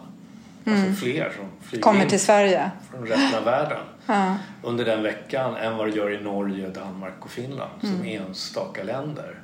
Alltså 0.66 0.94
fler 0.94 1.32
som 1.38 1.46
flyger 1.70 1.84
Kommer 1.84 2.06
till 2.06 2.20
Sverige. 2.20 2.72
från 2.92 3.08
resten 3.08 3.38
av 3.40 3.44
världen 3.46 3.78
Ja. 4.06 4.36
under 4.64 4.86
den 4.86 5.04
veckan 5.04 5.56
än 5.56 5.78
vad 5.78 5.88
det 5.88 5.92
gör 5.96 6.12
i 6.14 6.24
Norge, 6.24 6.70
Danmark 6.70 7.14
och 7.20 7.30
Finland 7.32 7.72
som 7.82 8.04
enstaka 8.06 8.84
länder. 8.84 9.36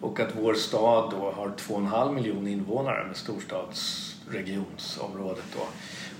Och 0.00 0.20
att 0.20 0.28
vår 0.40 0.54
stad 0.54 1.10
då 1.10 1.32
har 1.36 1.48
2,5 1.48 2.14
miljoner 2.14 2.50
invånare 2.50 3.06
med 3.06 3.16
storstadsregionsområdet 3.16 5.44
då. 5.56 5.60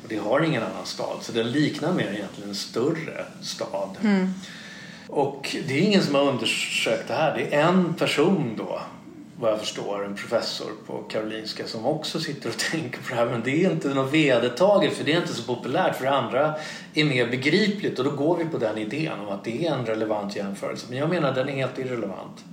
Och 0.02 0.08
det 0.08 0.16
har 0.16 0.40
ingen 0.40 0.62
annan 0.62 0.86
stad 0.86 1.16
så 1.20 1.32
den 1.32 1.50
liknar 1.50 1.92
mer 1.92 2.12
egentligen 2.12 2.48
en 2.48 2.54
större 2.54 3.24
stad. 3.40 3.96
Och 5.08 5.56
det 5.68 5.74
är 5.78 5.82
ingen 5.82 6.02
som 6.02 6.14
har 6.14 6.22
undersökt 6.22 7.08
det 7.08 7.14
här. 7.14 7.36
Det 7.36 7.54
är 7.54 7.62
en 7.68 7.94
person 7.94 8.54
då 8.56 8.80
vad 9.40 9.52
jag 9.52 9.60
förstår, 9.60 10.04
en 10.04 10.14
professor 10.14 10.70
på 10.86 11.02
Karolinska 11.02 11.66
som 11.66 11.86
också 11.86 12.20
sitter 12.20 12.48
och 12.48 12.58
tänker 12.72 13.02
på 13.02 13.08
det 13.08 13.14
här. 13.14 13.26
Men 13.26 13.42
det 13.42 13.64
är 13.64 13.70
inte 13.70 13.88
något 13.88 14.12
vedertaget 14.12 14.92
för 14.92 15.04
det 15.04 15.12
är 15.12 15.16
inte 15.16 15.34
så 15.34 15.54
populärt. 15.54 15.96
För 15.96 16.04
det 16.04 16.10
andra 16.10 16.54
är 16.94 17.04
mer 17.04 17.26
begripligt 17.26 17.98
och 17.98 18.04
då 18.04 18.10
går 18.10 18.36
vi 18.36 18.44
på 18.44 18.58
den 18.58 18.78
idén 18.78 19.20
om 19.20 19.28
att 19.28 19.44
det 19.44 19.66
är 19.66 19.74
en 19.74 19.86
relevant 19.86 20.36
jämförelse. 20.36 20.86
Men 20.88 20.98
jag 20.98 21.08
menar 21.08 21.34
den 21.34 21.48
är 21.48 21.52
helt 21.52 21.78
irrelevant. 21.78 22.44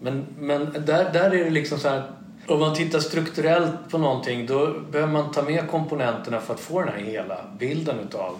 Men, 0.00 0.26
men 0.38 0.72
där, 0.86 1.12
där 1.12 1.30
är 1.30 1.44
det 1.44 1.50
liksom 1.50 1.78
så 1.78 1.88
här 1.88 2.10
om 2.46 2.60
man 2.60 2.74
tittar 2.74 2.98
strukturellt 2.98 3.90
på 3.90 3.98
någonting 3.98 4.46
då 4.46 4.74
behöver 4.90 5.12
man 5.12 5.32
ta 5.32 5.42
med 5.42 5.70
komponenterna 5.70 6.40
för 6.40 6.54
att 6.54 6.60
få 6.60 6.80
den 6.80 6.88
här 6.88 7.00
hela 7.00 7.44
bilden 7.58 7.98
utav 8.08 8.38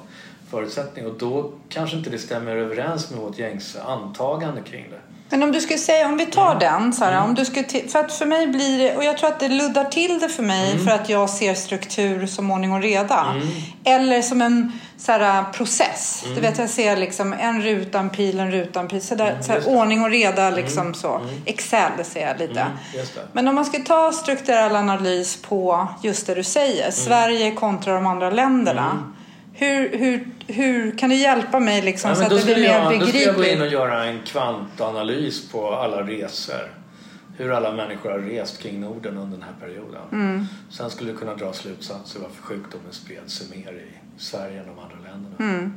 förutsättning 0.51 1.07
och 1.07 1.19
då 1.19 1.53
kanske 1.69 1.97
inte 1.97 2.11
det 2.11 2.19
stämmer 2.19 2.57
överens 2.57 3.11
med 3.11 3.21
vårt 3.21 3.39
gängse 3.39 3.83
antagande 3.83 4.61
kring 4.61 4.87
det. 4.91 5.13
Men 5.29 5.43
om 5.43 5.53
du 5.53 5.61
skulle 5.61 5.79
säga, 5.79 6.07
om 6.07 6.17
vi 6.17 6.27
tar 6.27 6.47
Mm. 6.51 6.59
den 6.59 6.93
Sara, 6.93 7.25
om 7.25 7.35
du 7.35 7.45
skulle 7.45 7.65
för 7.89 7.99
att 7.99 8.13
för 8.13 8.27
mig 8.27 8.47
blir 8.47 8.79
det, 8.79 8.97
och 8.97 9.05
jag 9.05 9.19
tror 9.19 9.29
att 9.31 9.41
det 9.41 9.49
luddar 9.49 9.85
till 9.85 10.19
det 10.21 10.29
för 10.29 10.43
mig 10.43 10.73
Mm. 10.73 10.85
för 10.85 10.93
att 10.93 11.09
jag 11.09 11.31
ser 11.31 11.55
struktur 11.55 12.27
som 12.27 12.51
ordning 12.51 12.73
och 12.73 12.83
reda. 12.83 13.35
Eller 13.85 14.23
som 14.23 14.43
en 14.43 14.73
så 14.99 15.13
här, 15.13 15.45
process. 15.53 16.25
Du 16.35 16.41
vet 16.41 16.59
jag 16.59 16.71
ser 16.71 16.97
liksom 16.97 17.33
en 17.33 17.63
ruta, 17.63 17.99
en 17.99 18.11
pil, 18.11 18.41
en 18.41 18.51
ruta, 18.51 18.81
en 18.81 18.89
pil. 18.89 19.03
Så 19.03 19.15
där, 19.15 19.39
så 19.41 19.53
här, 19.53 19.59
Mm. 19.59 19.65
det. 19.65 19.71
Mm. 19.71 19.81
ordning 19.81 20.03
och 20.03 20.11
reda 20.11 20.51
liksom 20.51 20.95
så. 20.95 21.21
Excel 21.45 21.91
ser 22.05 22.27
jag 22.27 22.39
lite. 22.39 22.67
Men 23.33 23.49
om 23.49 23.55
man 23.55 23.65
ska 23.65 23.79
ta 23.79 24.13
strukturell 24.13 24.77
analys 24.77 25.37
på 25.43 25.89
just 26.03 26.27
det 26.27 26.35
du 26.35 26.45
säger, 26.45 26.83
Mm. 26.83 26.93
Sverige 26.93 27.51
kontra 27.51 27.95
de 27.95 28.07
andra 28.07 28.31
länderna. 28.31 29.13
Hur, 29.57 29.99
hur, 29.99 30.27
hur 30.47 30.99
kan 30.99 31.11
du 31.11 31.17
hjälpa 31.17 31.61
mig 31.61 31.83
liksom 31.83 32.09
Ja, 32.11 32.14
så 32.17 32.23
att 32.23 32.31
det 32.31 32.45
blir 32.45 32.57
mer 32.57 32.62
jag, 32.64 33.01
då 33.01 33.07
skulle 33.07 33.23
jag 33.23 33.35
gå 33.35 33.40
in 33.45 33.49
begripligt? 33.49 33.61
och 33.61 33.81
göra 33.81 34.05
en 34.05 34.19
kvantanalys 34.27 35.49
på 35.51 35.75
alla 35.75 36.03
resor. 36.03 36.75
Hur 37.37 37.53
alla 37.53 37.73
människor 37.73 38.11
har 38.11 38.19
rest 38.19 38.62
kring 38.62 38.81
Norden 38.81 39.19
under 39.19 39.38
den 39.38 39.43
här 39.47 39.67
perioden. 39.69 40.01
Mm. 40.12 40.47
Sen 40.71 40.90
skulle 40.90 41.12
du 41.12 41.19
kunna 41.19 41.35
dra 41.35 41.53
slutsatser 41.53 42.21
varför 42.21 42.43
sjukdomen 42.43 42.93
spred 42.93 43.31
sig 43.31 43.47
mer 43.51 43.73
i 43.73 43.87
Sverige 44.19 44.61
än 44.61 44.67
de 44.67 44.79
andra 44.79 44.97
länderna. 45.11 45.37
Mm. 45.55 45.75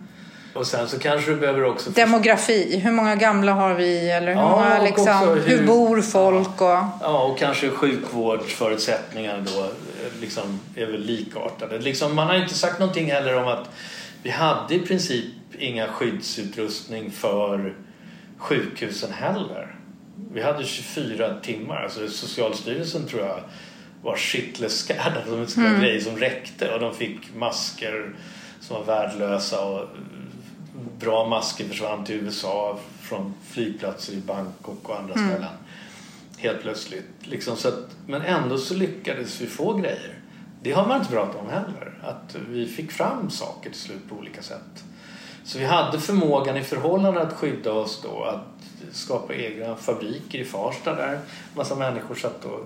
Och 0.53 0.67
sen 0.67 0.87
så 0.87 0.99
kanske 0.99 1.31
du 1.31 1.37
behöver 1.37 1.63
också... 1.65 1.89
Demografi, 1.89 2.79
hur 2.79 2.91
många 2.91 3.15
gamla 3.15 3.51
har 3.53 3.73
vi? 3.73 4.09
Eller 4.09 4.27
hur, 4.27 4.41
Ja, 4.41 4.49
många, 4.49 4.81
liksom, 4.83 5.29
hur... 5.45 5.57
hur- 5.57 5.67
bor 5.67 6.01
folk? 6.01 6.61
Och... 6.61 6.67
Ja, 7.01 7.23
och 7.23 7.37
kanske 7.39 7.69
sjukvårdsförutsättningarna 7.69 9.39
då 9.39 9.67
liksom 10.21 10.59
är 10.75 10.85
väl 10.85 11.01
likartade. 11.01 11.79
Liksom, 11.79 12.15
man 12.15 12.27
har 12.27 12.35
inte 12.35 12.53
sagt 12.53 12.79
någonting 12.79 13.11
heller 13.11 13.35
om 13.35 13.47
att 13.47 13.69
vi 14.23 14.29
hade 14.29 14.75
i 14.75 14.79
princip 14.79 15.33
inga 15.59 15.87
skyddsutrustning 15.87 17.11
för 17.11 17.75
sjukhusen 18.37 19.11
heller. 19.11 19.75
Vi 20.33 20.41
hade 20.41 20.63
24 20.63 21.39
timmar, 21.39 21.83
alltså 21.83 22.07
Socialstyrelsen 22.07 23.07
tror 23.07 23.21
jag 23.21 23.39
var 24.01 24.17
shitless 24.17 24.79
scared 24.79 25.17
att 25.17 25.25
de 25.25 25.39
inte 25.39 25.51
skulle 25.51 25.69
ha 25.69 25.79
grejer 25.79 26.01
som 26.01 26.17
räckte 26.17 26.73
och 26.73 26.79
de 26.79 26.95
fick 26.95 27.35
masker 27.35 28.15
som 28.59 28.75
var 28.75 28.83
värdelösa 28.83 29.65
och 29.65 29.87
bra 30.99 31.27
masker 31.27 31.65
försvann 31.65 32.05
till 32.05 32.15
USA 32.15 32.79
från 33.01 33.33
flygplatser 33.49 34.13
i 34.13 34.17
Bangkok 34.17 34.89
och 34.89 34.99
andra 34.99 35.13
ställen. 35.13 35.53
Helt 36.37 36.61
plötsligt. 36.61 37.05
Liksom 37.19 37.57
så 37.57 37.67
att, 37.67 37.95
men 38.07 38.21
ändå 38.21 38.57
så 38.57 38.73
lyckades 38.73 39.41
vi 39.41 39.47
få 39.47 39.73
grejer. 39.73 40.19
Det 40.61 40.71
har 40.71 40.87
man 40.87 40.99
inte 40.99 41.13
pratat 41.13 41.41
om 41.41 41.49
heller. 41.49 41.93
Att 42.03 42.35
vi 42.49 42.67
fick 42.67 42.91
fram 42.91 43.29
saker 43.29 43.69
till 43.69 43.79
slut 43.79 44.09
på 44.09 44.15
olika 44.15 44.41
sätt. 44.41 44.83
Så 45.43 45.59
vi 45.59 45.65
hade 45.65 45.99
förmågan 45.99 46.57
i 46.57 46.63
förhållande 46.63 47.21
att 47.21 47.33
skydda 47.33 47.71
oss 47.71 48.01
då. 48.03 48.23
Att 48.23 48.57
skapa 48.91 49.35
egna 49.35 49.75
fabriker 49.75 50.39
i 50.39 50.45
Farsta 50.45 50.95
där 50.95 51.19
massa 51.55 51.75
människor 51.75 52.15
satt 52.15 52.45
och 52.45 52.65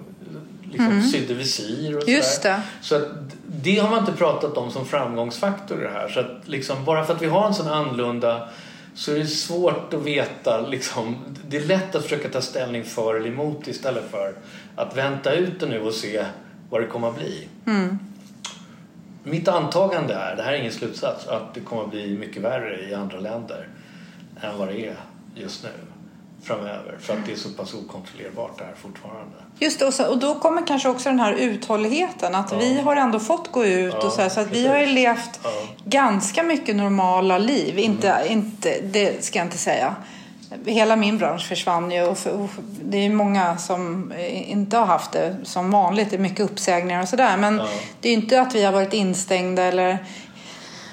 liksom 0.64 0.86
mm. 0.86 1.04
sydde 1.04 1.34
visir 1.34 1.98
och 1.98 2.10
Just 2.10 2.42
sådär. 2.42 2.62
Så 2.82 2.96
att 2.96 3.08
det 3.48 3.80
har 3.80 3.90
man 3.90 4.00
inte 4.00 4.12
pratat 4.12 4.58
om 4.58 4.72
som 4.72 4.86
framgångsfaktor 4.86 5.80
i 5.80 5.84
det 5.84 5.90
här. 5.90 6.10
Så 6.10 6.20
att 6.20 6.48
liksom, 6.48 6.86
bara 6.86 7.06
för 7.06 7.14
att 7.14 7.22
vi 7.22 7.28
har 7.28 7.48
en 7.48 7.54
sån 7.54 7.68
annorlunda 7.68 8.50
så 8.94 9.12
är 9.12 9.20
det 9.20 9.28
svårt 9.28 9.94
att 9.94 10.04
veta. 10.04 10.68
Liksom, 10.68 11.16
det 11.48 11.58
är 11.58 11.66
lätt 11.66 11.96
att 11.96 12.04
försöka 12.04 12.30
ta 12.30 12.42
ställning 12.42 12.84
för 12.84 13.16
eller 13.16 13.30
emot 13.30 13.68
istället 13.68 14.12
för 14.12 14.34
att 14.76 14.98
vänta 14.98 15.34
ut 15.34 15.60
det 15.60 15.66
nu 15.66 15.82
och 15.82 15.94
se 15.94 16.26
vad 16.70 16.82
det 16.82 16.88
kommer 16.88 17.10
att 17.10 17.18
bli. 17.18 17.48
Mm. 17.66 18.00
Mitt 19.24 19.48
antagande 19.48 20.14
är, 20.14 20.36
det 20.36 20.44
här 20.44 20.54
är 20.54 20.58
ingen 20.58 20.72
slutsats, 20.72 21.28
att 21.28 21.54
det 21.54 21.60
kommer 21.60 21.84
att 21.84 21.92
bli 21.92 22.18
mycket 22.18 22.42
värre 22.42 22.90
i 22.90 22.94
andra 22.94 23.20
länder 23.20 23.68
än 24.42 24.58
vad 24.58 24.68
det 24.68 24.88
är 24.88 24.96
just 25.36 25.64
nu 25.64 25.91
framöver 26.44 26.98
för 27.00 27.14
att 27.14 27.26
det 27.26 27.32
är 27.32 27.36
så 27.36 27.50
pass 27.50 27.74
okontrollerbart 27.74 28.58
det 28.58 28.64
här 28.64 28.74
fortfarande. 28.82 29.36
Just 29.60 29.80
det, 29.80 29.86
och, 29.86 29.94
så, 29.94 30.08
och 30.08 30.18
då 30.18 30.40
kommer 30.40 30.68
kanske 30.68 30.90
också 30.90 31.10
den 31.10 31.20
här 31.20 31.34
uthålligheten 31.34 32.36
att 32.36 32.52
ja. 32.52 32.58
vi 32.58 32.82
har 32.82 32.96
ändå 32.96 33.20
fått 33.20 33.52
gå 33.52 33.66
ut 33.66 33.96
ja, 34.00 34.06
och 34.06 34.12
så 34.12 34.22
här, 34.22 34.30
så 34.30 34.40
att 34.40 34.50
precis. 34.50 34.66
vi 34.66 34.68
har 34.68 34.80
ju 34.80 34.86
levt 34.86 35.40
ja. 35.44 35.50
ganska 35.86 36.44
mycket 36.44 36.76
normala 36.76 37.38
liv. 37.38 37.80
Inte, 37.80 38.10
mm. 38.10 38.32
inte, 38.32 38.82
det 38.82 39.24
ska 39.24 39.40
jag 39.40 39.46
inte 39.46 39.58
säga. 39.58 39.96
Hela 40.66 40.96
min 40.96 41.18
bransch 41.18 41.48
försvann 41.48 41.92
ju 41.92 42.04
och, 42.04 42.18
för, 42.18 42.32
och 42.32 42.50
det 42.84 42.98
är 42.98 43.10
många 43.10 43.58
som 43.58 44.14
inte 44.48 44.78
har 44.78 44.86
haft 44.86 45.12
det 45.12 45.36
som 45.44 45.72
vanligt. 45.72 46.10
Det 46.10 46.16
är 46.16 46.20
mycket 46.20 46.40
uppsägningar 46.40 47.02
och 47.02 47.10
sådär. 47.10 47.38
Men 47.38 47.62
det 48.02 48.10
är 48.10 48.14
inte 48.14 48.42
att 48.42 48.56
vi 48.56 48.64
har 48.64 48.72
varit 48.72 48.94
instängda 48.94 49.64
eller 49.64 49.98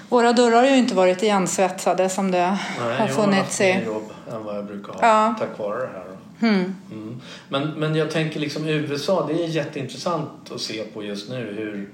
våra 0.09 0.33
dörrar 0.33 0.57
har 0.57 0.71
ju 0.71 0.77
inte 0.77 0.95
varit 0.95 1.23
igensvetsade 1.23 2.09
som 2.09 2.31
det 2.31 2.59
Nej, 2.81 2.99
har 2.99 3.09
funnits 3.09 3.61
i 3.61 3.87
än 4.33 4.45
vad 4.45 4.57
jag 4.57 4.67
brukar 4.67 4.93
ha 4.93 5.01
ja. 5.03 5.35
tack 5.39 5.59
vare 5.59 5.79
det 5.79 5.87
här. 5.87 6.19
Mm. 6.41 6.75
Mm. 6.93 7.21
Men, 7.49 7.69
men 7.69 7.95
jag 7.95 8.11
tänker 8.11 8.41
liksom 8.41 8.67
USA, 8.67 9.27
det 9.27 9.45
är 9.45 9.49
jätteintressant 9.49 10.53
att 10.55 10.61
se 10.61 10.85
på 10.85 11.05
just 11.05 11.31
nu 11.31 11.55
hur 11.57 11.89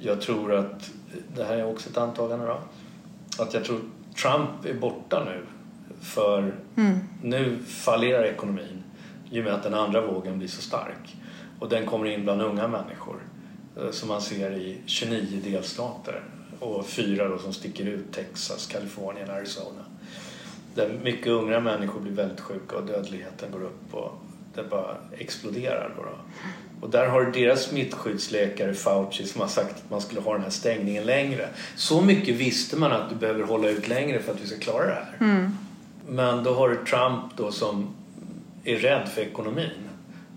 jag 0.00 0.20
tror 0.20 0.54
att, 0.54 0.90
det 1.36 1.44
här 1.44 1.56
är 1.56 1.66
också 1.66 1.90
ett 1.90 1.96
antagande 1.96 2.46
då, 2.46 2.58
att 3.42 3.54
jag 3.54 3.64
tror 3.64 3.80
Trump 4.22 4.64
är 4.64 4.74
borta 4.74 5.24
nu 5.24 5.42
för 6.00 6.54
mm. 6.76 6.98
nu 7.22 7.58
fallerar 7.66 8.24
ekonomin 8.24 8.82
i 9.30 9.40
och 9.40 9.44
med 9.44 9.54
att 9.54 9.62
den 9.62 9.74
andra 9.74 10.00
vågen 10.00 10.38
blir 10.38 10.48
så 10.48 10.62
stark 10.62 11.16
och 11.58 11.68
den 11.68 11.86
kommer 11.86 12.06
in 12.06 12.24
bland 12.24 12.42
unga 12.42 12.68
människor 12.68 13.16
eh, 13.76 13.90
som 13.90 14.08
man 14.08 14.20
ser 14.20 14.50
i 14.50 14.78
29 14.86 15.40
delstater 15.44 16.22
och 16.60 16.86
fyra 16.86 17.28
då 17.28 17.38
som 17.38 17.52
sticker 17.52 17.86
ut 17.86 18.12
Texas, 18.12 18.66
Kalifornien, 18.66 19.30
Arizona 19.30 19.84
där 20.78 20.98
mycket 21.02 21.26
unga 21.26 21.60
människor 21.60 22.00
blir 22.00 22.12
väldigt 22.12 22.40
sjuka 22.40 22.76
och 22.76 22.86
dödligheten 22.86 23.50
går 23.52 23.62
upp 23.62 23.94
och 23.94 24.12
det 24.54 24.62
bara 24.70 24.96
exploderar. 25.18 25.94
Då, 25.96 26.02
då. 26.02 26.10
Och 26.80 26.90
där 26.90 27.06
har 27.06 27.24
deras 27.24 27.62
smittskyddsläkare 27.62 28.74
Fauci 28.74 29.24
som 29.24 29.40
har 29.40 29.48
sagt 29.48 29.70
att 29.70 29.90
man 29.90 30.00
skulle 30.00 30.20
ha 30.20 30.32
den 30.32 30.42
här 30.42 30.50
stängningen 30.50 31.04
längre. 31.04 31.48
Så 31.76 32.00
mycket 32.00 32.34
visste 32.34 32.76
man 32.76 32.92
att 32.92 33.10
du 33.10 33.16
behöver 33.16 33.42
hålla 33.42 33.68
ut 33.68 33.88
längre 33.88 34.20
för 34.20 34.32
att 34.32 34.40
vi 34.40 34.46
ska 34.46 34.58
klara 34.58 34.86
det 34.86 34.92
här. 34.92 35.16
Mm. 35.20 35.56
Men 36.08 36.44
då 36.44 36.54
har 36.54 36.68
du 36.68 36.76
Trump 36.76 37.36
då 37.36 37.52
som 37.52 37.94
är 38.64 38.76
rädd 38.76 39.08
för 39.08 39.20
ekonomin. 39.22 39.88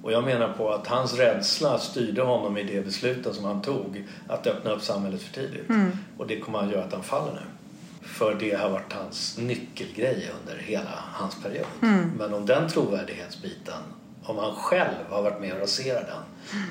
Och 0.03 0.11
jag 0.11 0.23
menar 0.23 0.53
på 0.53 0.69
att 0.69 0.87
hans 0.87 1.13
rädsla 1.13 1.79
styrde 1.79 2.21
honom 2.21 2.57
i 2.57 2.63
det 2.63 2.85
beslutet 2.85 3.35
som 3.35 3.45
han 3.45 3.61
tog 3.61 4.03
att 4.27 4.47
öppna 4.47 4.71
upp 4.71 4.81
samhället 4.81 5.21
för 5.21 5.33
tidigt. 5.33 5.69
Mm. 5.69 5.91
Och 6.17 6.27
det 6.27 6.39
kommer 6.39 6.59
att 6.59 6.71
göra 6.71 6.83
att 6.83 6.93
han 6.93 7.03
faller 7.03 7.33
nu. 7.33 7.60
För 8.01 8.35
det 8.39 8.55
har 8.55 8.69
varit 8.69 8.93
hans 8.93 9.37
nyckelgrej 9.37 10.31
under 10.41 10.63
hela 10.63 11.03
hans 11.13 11.35
period. 11.43 11.67
Mm. 11.81 12.11
Men 12.17 12.33
om 12.33 12.45
den 12.45 12.69
trovärdighetsbiten, 12.69 13.83
om 14.23 14.37
han 14.37 14.55
själv 14.55 14.95
har 15.09 15.21
varit 15.21 15.41
med 15.41 15.53
och 15.53 15.59
raserat 15.59 16.07
den, 16.07 16.23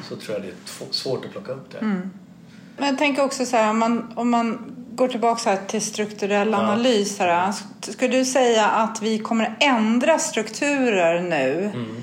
så 0.09 0.17
tror 0.17 0.35
jag 0.35 0.43
det 0.43 0.49
är 0.49 0.93
svårt 0.93 1.25
att 1.25 1.31
plocka 1.31 1.53
upp 1.53 1.71
det. 1.73 1.79
Mm. 1.79 2.11
Men 2.77 2.89
jag 2.89 2.99
tänker 2.99 3.25
också 3.25 3.47
så 3.47 3.57
här, 3.57 3.71
om 3.71 3.79
man, 3.79 4.13
om 4.17 4.31
man 4.31 4.77
går 4.95 5.09
tillbaka 5.09 5.57
till 5.57 5.83
strukturell 5.83 6.55
analys. 6.55 7.19
Här, 7.19 7.55
skulle 7.81 8.19
du 8.19 8.25
säga 8.25 8.67
att 8.67 9.03
vi 9.03 9.19
kommer 9.19 9.57
ändra 9.61 10.19
strukturer 10.19 11.23
nu 11.23 11.71
mm. 11.75 11.97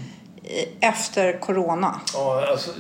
efter 0.80 1.40
corona? 1.40 2.02
Ja, 2.14 2.48
alltså, 2.52 2.72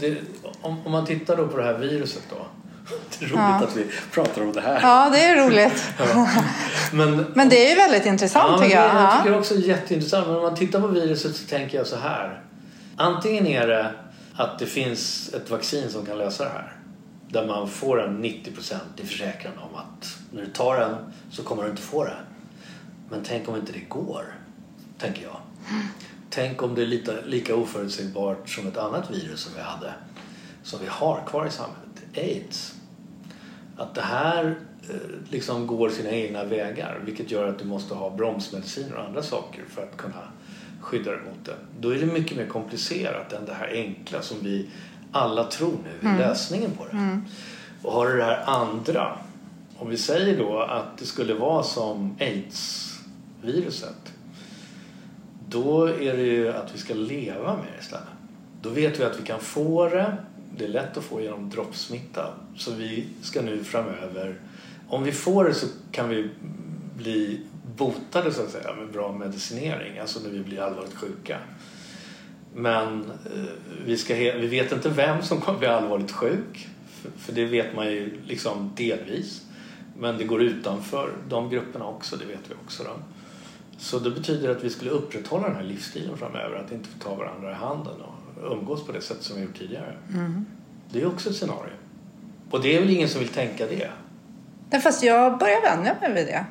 det, 0.00 0.18
om, 0.60 0.86
om 0.86 0.92
man 0.92 1.06
tittar 1.06 1.36
då 1.36 1.48
på 1.48 1.56
det 1.56 1.64
här 1.64 1.78
viruset 1.78 2.22
då 2.30 2.46
det 2.88 3.24
är 3.24 3.28
roligt 3.28 3.34
ja. 3.36 3.64
att 3.64 3.76
vi 3.76 3.86
pratar 4.12 4.42
om 4.42 4.52
det 4.52 4.60
här. 4.60 4.80
Ja, 4.82 5.10
det 5.12 5.24
är 5.24 5.46
roligt. 5.46 5.84
ja. 5.98 6.28
men, 6.92 7.26
men 7.34 7.48
det 7.48 7.66
är 7.66 7.68
ju 7.70 7.74
väldigt 7.74 8.06
intressant 8.06 8.50
ja, 8.50 8.58
tycker 8.58 8.76
jag. 8.76 8.94
Jag 8.94 9.22
tycker 9.22 9.38
också 9.38 9.54
jätteintressant. 9.54 10.26
Men 10.26 10.36
om 10.36 10.42
man 10.42 10.54
tittar 10.54 10.80
på 10.80 10.86
viruset 10.86 11.36
så 11.36 11.46
tänker 11.46 11.78
jag 11.78 11.86
så 11.86 11.96
här. 11.96 12.42
Antingen 12.96 13.46
är 13.46 13.66
det 13.66 13.92
att 14.34 14.58
det 14.58 14.66
finns 14.66 15.34
ett 15.34 15.50
vaccin 15.50 15.90
som 15.90 16.06
kan 16.06 16.18
lösa 16.18 16.44
det 16.44 16.50
här. 16.50 16.72
Där 17.28 17.46
man 17.46 17.68
får 17.68 18.02
en 18.02 18.24
90% 18.24 18.74
i 18.96 19.06
försäkran 19.06 19.52
om 19.58 19.76
att 19.76 20.16
när 20.30 20.42
du 20.42 20.50
tar 20.50 20.80
den 20.80 20.96
så 21.30 21.42
kommer 21.42 21.62
du 21.62 21.70
inte 21.70 21.82
få 21.82 22.04
det. 22.04 22.16
Men 23.10 23.20
tänk 23.24 23.48
om 23.48 23.56
inte 23.56 23.72
det 23.72 23.88
går, 23.88 24.24
tänker 24.98 25.22
jag. 25.22 25.36
Mm. 25.70 25.86
Tänk 26.30 26.62
om 26.62 26.74
det 26.74 26.82
är 26.82 26.86
lika, 26.86 27.12
lika 27.26 27.54
oförutsägbart 27.54 28.48
som 28.48 28.66
ett 28.66 28.76
annat 28.76 29.10
virus 29.10 29.40
som 29.40 29.52
vi 29.56 29.60
hade. 29.60 29.94
Som 30.62 30.80
vi 30.80 30.86
har 30.88 31.22
kvar 31.26 31.46
i 31.46 31.50
samhället. 31.50 31.83
Aids 32.16 32.74
att 33.76 33.94
det 33.94 34.00
här 34.00 34.54
eh, 34.88 34.96
liksom 35.30 35.66
går 35.66 35.90
sina 35.90 36.10
egna 36.10 36.44
vägar 36.44 37.00
vilket 37.04 37.30
gör 37.30 37.48
att 37.48 37.58
du 37.58 37.64
måste 37.64 37.94
ha 37.94 38.10
bromsmediciner 38.10 38.94
och 38.94 39.04
andra 39.04 39.22
saker 39.22 39.62
för 39.68 39.82
att 39.82 39.96
kunna 39.96 40.22
skydda 40.80 41.10
dig 41.10 41.20
mot 41.20 41.44
det. 41.44 41.56
Då 41.80 41.90
är 41.90 41.98
det 41.98 42.06
mycket 42.06 42.36
mer 42.36 42.46
komplicerat 42.46 43.32
än 43.32 43.44
det 43.44 43.54
här 43.54 43.68
enkla 43.68 44.22
som 44.22 44.36
vi 44.42 44.68
alla 45.12 45.44
tror 45.44 45.74
nu 45.84 46.08
är 46.08 46.12
mm. 46.12 46.28
lösningen 46.28 46.70
på 46.70 46.84
det. 46.84 46.96
Mm. 46.96 47.24
Och 47.82 47.92
har 47.92 48.08
du 48.08 48.16
det 48.16 48.24
här 48.24 48.44
andra, 48.46 49.18
om 49.76 49.90
vi 49.90 49.96
säger 49.96 50.38
då 50.38 50.58
att 50.58 50.98
det 50.98 51.06
skulle 51.06 51.34
vara 51.34 51.62
som 51.62 52.16
aids-viruset 52.20 54.14
då 55.48 55.86
är 55.86 56.16
det 56.16 56.22
ju 56.22 56.52
att 56.52 56.74
vi 56.74 56.78
ska 56.78 56.94
leva 56.94 57.56
med 57.56 57.64
det 57.76 57.80
istället. 57.80 58.08
Då 58.62 58.68
vet 58.68 59.00
vi 59.00 59.04
att 59.04 59.20
vi 59.20 59.26
kan 59.26 59.40
få 59.40 59.88
det 59.88 60.16
det 60.58 60.64
är 60.64 60.68
lätt 60.68 60.96
att 60.96 61.04
få 61.04 61.20
genom 61.20 61.50
droppsmitta. 61.50 62.34
Så 62.56 62.72
vi 62.74 63.06
ska 63.22 63.42
nu 63.42 63.64
framöver, 63.64 64.40
om 64.88 65.04
vi 65.04 65.12
får 65.12 65.44
det 65.44 65.54
så 65.54 65.66
kan 65.92 66.08
vi 66.08 66.30
bli 66.96 67.40
botade 67.76 68.32
så 68.32 68.42
att 68.42 68.50
säga 68.50 68.74
med 68.74 68.92
bra 68.92 69.12
medicinering, 69.12 69.98
alltså 69.98 70.20
när 70.20 70.30
vi 70.30 70.40
blir 70.40 70.60
allvarligt 70.60 70.94
sjuka. 70.94 71.38
Men 72.54 73.00
eh, 73.00 73.52
vi, 73.84 73.96
ska, 73.96 74.14
vi 74.14 74.46
vet 74.46 74.72
inte 74.72 74.88
vem 74.88 75.22
som 75.22 75.40
kommer 75.40 75.58
bli 75.58 75.68
allvarligt 75.68 76.12
sjuk, 76.12 76.68
för 77.16 77.32
det 77.32 77.44
vet 77.44 77.74
man 77.74 77.86
ju 77.86 78.20
liksom 78.26 78.72
delvis. 78.76 79.42
Men 79.98 80.18
det 80.18 80.24
går 80.24 80.42
utanför 80.42 81.12
de 81.28 81.50
grupperna 81.50 81.84
också, 81.84 82.16
det 82.16 82.24
vet 82.24 82.40
vi 82.48 82.54
också. 82.64 82.82
Då. 82.82 82.90
Så 83.78 83.98
det 83.98 84.10
betyder 84.10 84.50
att 84.50 84.64
vi 84.64 84.70
skulle 84.70 84.90
upprätthålla 84.90 85.48
den 85.48 85.56
här 85.56 85.64
livsstilen 85.64 86.16
framöver, 86.16 86.56
att 86.56 86.72
inte 86.72 86.88
få 86.88 86.98
ta 86.98 87.14
varandra 87.14 87.50
i 87.50 87.54
handen 87.54 87.94
Då 87.98 88.13
umgås 88.42 88.86
på 88.86 88.92
det 88.92 89.00
sätt 89.00 89.22
som 89.22 89.36
vi 89.36 89.42
gjort 89.42 89.58
tidigare. 89.58 89.96
Mm. 90.14 90.46
Det 90.92 91.00
är 91.00 91.06
också 91.06 91.30
ett 91.30 91.36
scenario. 91.36 91.72
Och 92.50 92.62
det 92.62 92.76
är 92.76 92.80
väl 92.80 92.90
ingen 92.90 93.08
som 93.08 93.20
vill 93.20 93.28
tänka 93.28 93.66
det? 93.66 93.90
Nej, 94.70 94.80
fast 94.80 95.02
jag 95.02 95.38
börjar 95.38 95.60
vänja 95.60 95.96
mig 96.00 96.12
vid 96.12 96.26
det. 96.26 96.44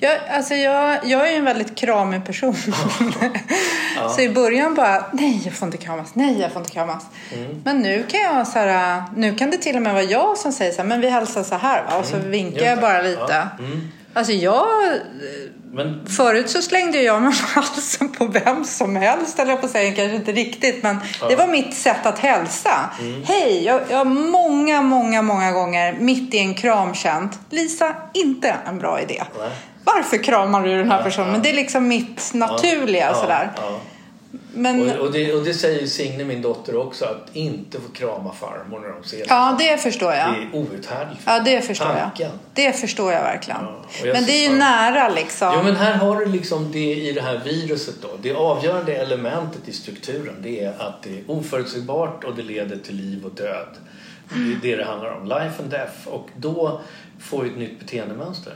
Jag, 0.00 0.18
alltså 0.30 0.54
jag, 0.54 0.98
jag 1.04 1.28
är 1.28 1.30
ju 1.30 1.36
en 1.36 1.44
väldigt 1.44 1.74
kramig 1.74 2.24
person. 2.24 2.54
ja. 3.96 4.08
Så 4.08 4.20
i 4.20 4.28
början 4.28 4.74
bara, 4.74 5.06
nej 5.12 5.42
jag 5.44 5.54
får 5.54 5.66
inte 5.66 5.78
kramas, 5.78 6.14
nej 6.14 6.40
jag 6.40 6.52
får 6.52 6.60
inte 6.60 6.72
kramas. 6.72 7.06
Mm. 7.34 7.62
Men 7.64 7.80
nu 7.80 8.04
kan 8.08 8.20
jag 8.20 8.46
så 8.46 8.58
här, 8.58 9.02
nu 9.16 9.34
kan 9.34 9.50
det 9.50 9.56
till 9.56 9.76
och 9.76 9.82
med 9.82 9.92
vara 9.92 10.02
jag 10.02 10.38
som 10.38 10.52
säger 10.52 10.72
så 10.72 10.82
här, 10.82 10.88
men 10.88 11.00
vi 11.00 11.08
hälsar 11.08 11.42
så 11.42 11.54
här 11.54 11.84
va? 11.84 11.98
Och 11.98 12.04
så 12.04 12.16
mm. 12.16 12.30
vinkar 12.30 12.64
jag 12.64 12.80
bara 12.80 13.02
lite. 13.02 13.48
Ja. 13.58 13.64
Mm. 13.64 13.88
Alltså 14.14 14.32
jag 14.32 14.66
men... 15.78 16.06
Förut 16.06 16.50
så 16.50 16.62
slängde 16.62 17.02
jag 17.02 17.22
mig 17.22 17.32
halsen 17.54 18.12
på 18.12 18.26
vem 18.26 18.64
som 18.64 18.96
helst, 18.96 19.38
eller 19.38 19.50
jag 19.50 19.60
på 19.60 19.66
att 19.66 19.72
säga, 19.72 19.92
kanske 19.92 20.16
inte 20.16 20.32
riktigt, 20.32 20.82
men 20.82 20.96
ja. 21.20 21.28
det 21.28 21.36
var 21.36 21.46
mitt 21.46 21.74
sätt 21.74 22.06
att 22.06 22.18
hälsa. 22.18 22.90
Mm. 23.00 23.22
Hej! 23.24 23.64
Jag, 23.64 23.80
jag 23.90 23.96
har 23.96 24.04
många, 24.04 24.82
många, 24.82 25.22
många 25.22 25.52
gånger 25.52 25.92
mitt 25.92 26.34
i 26.34 26.38
en 26.38 26.54
kram 26.54 26.94
känt, 26.94 27.38
Lisa, 27.50 27.96
inte 28.14 28.56
en 28.66 28.78
bra 28.78 29.00
idé. 29.00 29.22
Nej. 29.38 29.50
Varför 29.84 30.16
kramar 30.16 30.62
du 30.62 30.78
den 30.78 30.90
här 30.90 31.02
personen? 31.02 31.32
Men 31.32 31.42
det 31.42 31.50
är 31.50 31.54
liksom 31.54 31.88
mitt 31.88 32.30
naturliga 32.34 33.14
sådär. 33.14 33.50
Men, 34.54 34.90
Och, 34.90 34.96
och, 35.06 35.12
det, 35.12 35.32
och 35.34 35.44
det 35.44 35.54
säger 35.54 35.86
Signe, 35.86 36.24
min 36.24 36.42
dotter 36.42 36.76
också, 36.76 37.04
att 37.04 37.36
inte 37.36 37.80
få 37.80 37.88
krama 37.92 38.32
farmor 38.32 38.80
när 38.80 38.88
de 38.88 39.04
ser 39.08 39.24
ja, 39.28 39.56
det 39.58 39.78
förstår 39.78 40.12
jag. 40.12 40.34
Det 40.34 40.38
är 40.38 40.60
outhärdligt. 40.60 41.22
Ja, 41.26 41.40
det 41.40 41.60
förstår 41.60 41.84
Tanken. 41.86 42.30
jag. 42.30 42.38
Det 42.54 42.72
förstår 42.72 43.12
jag 43.12 43.20
verkligen. 43.22 43.60
Ja, 43.62 43.84
jag 44.04 44.12
men 44.12 44.24
det 44.24 44.32
är 44.32 44.42
ju 44.42 44.48
ser- 44.48 44.56
nära 44.58 45.08
liksom. 45.08 45.52
Jo 45.56 45.62
men 45.64 45.76
här 45.76 45.94
har 45.94 46.16
du 46.16 46.26
liksom 46.26 46.72
det 46.72 46.94
i 46.94 47.12
det 47.12 47.20
här 47.20 47.40
viruset 47.44 47.94
då. 48.02 48.08
Det 48.22 48.34
avgörande 48.34 48.94
elementet 48.94 49.68
i 49.68 49.72
strukturen 49.72 50.34
det 50.42 50.64
är 50.64 50.68
att 50.78 51.02
det 51.02 51.10
är 51.18 51.22
oförutsägbart 51.26 52.24
och 52.24 52.36
det 52.36 52.42
leder 52.42 52.76
till 52.76 52.96
liv 52.96 53.24
och 53.24 53.32
död. 53.34 53.68
Det 54.34 54.52
är 54.52 54.58
det 54.62 54.76
det 54.76 54.84
handlar 54.84 55.10
om. 55.12 55.24
Life 55.24 55.62
and 55.62 55.70
death. 55.70 56.08
Och 56.08 56.28
då 56.36 56.80
får 57.20 57.42
vi 57.42 57.50
ett 57.50 57.58
nytt 57.58 57.80
beteendemönster. 57.80 58.52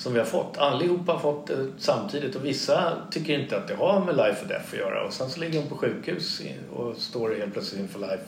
Som 0.00 0.12
vi 0.12 0.18
har 0.18 0.26
fått. 0.26 0.58
Allihopa 0.58 1.12
har 1.12 1.18
fått 1.18 1.46
det 1.46 1.66
samtidigt 1.78 2.36
och 2.36 2.44
vissa 2.44 2.92
tycker 3.10 3.38
inte 3.40 3.56
att 3.56 3.68
det 3.68 3.74
har 3.74 4.04
med 4.04 4.16
life 4.16 4.42
och 4.42 4.48
death 4.48 4.66
att 4.72 4.78
göra. 4.78 5.04
Och 5.04 5.12
sen 5.12 5.30
så 5.30 5.40
ligger 5.40 5.62
de 5.62 5.68
på 5.68 5.76
sjukhus 5.76 6.42
och 6.72 6.96
står 6.96 7.34
helt 7.34 7.52
plötsligt 7.52 7.80
inför 7.80 7.98
life 7.98 8.24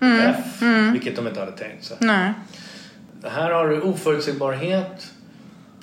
och 0.00 0.06
death. 0.06 0.64
Vilket 0.92 1.16
de 1.16 1.28
inte 1.28 1.40
hade 1.40 1.52
tänkt 1.52 1.84
sig. 1.84 1.96
Nej. 2.00 2.32
Här 3.22 3.50
har 3.50 3.68
du 3.68 3.80
oförutsägbarhet. 3.80 5.12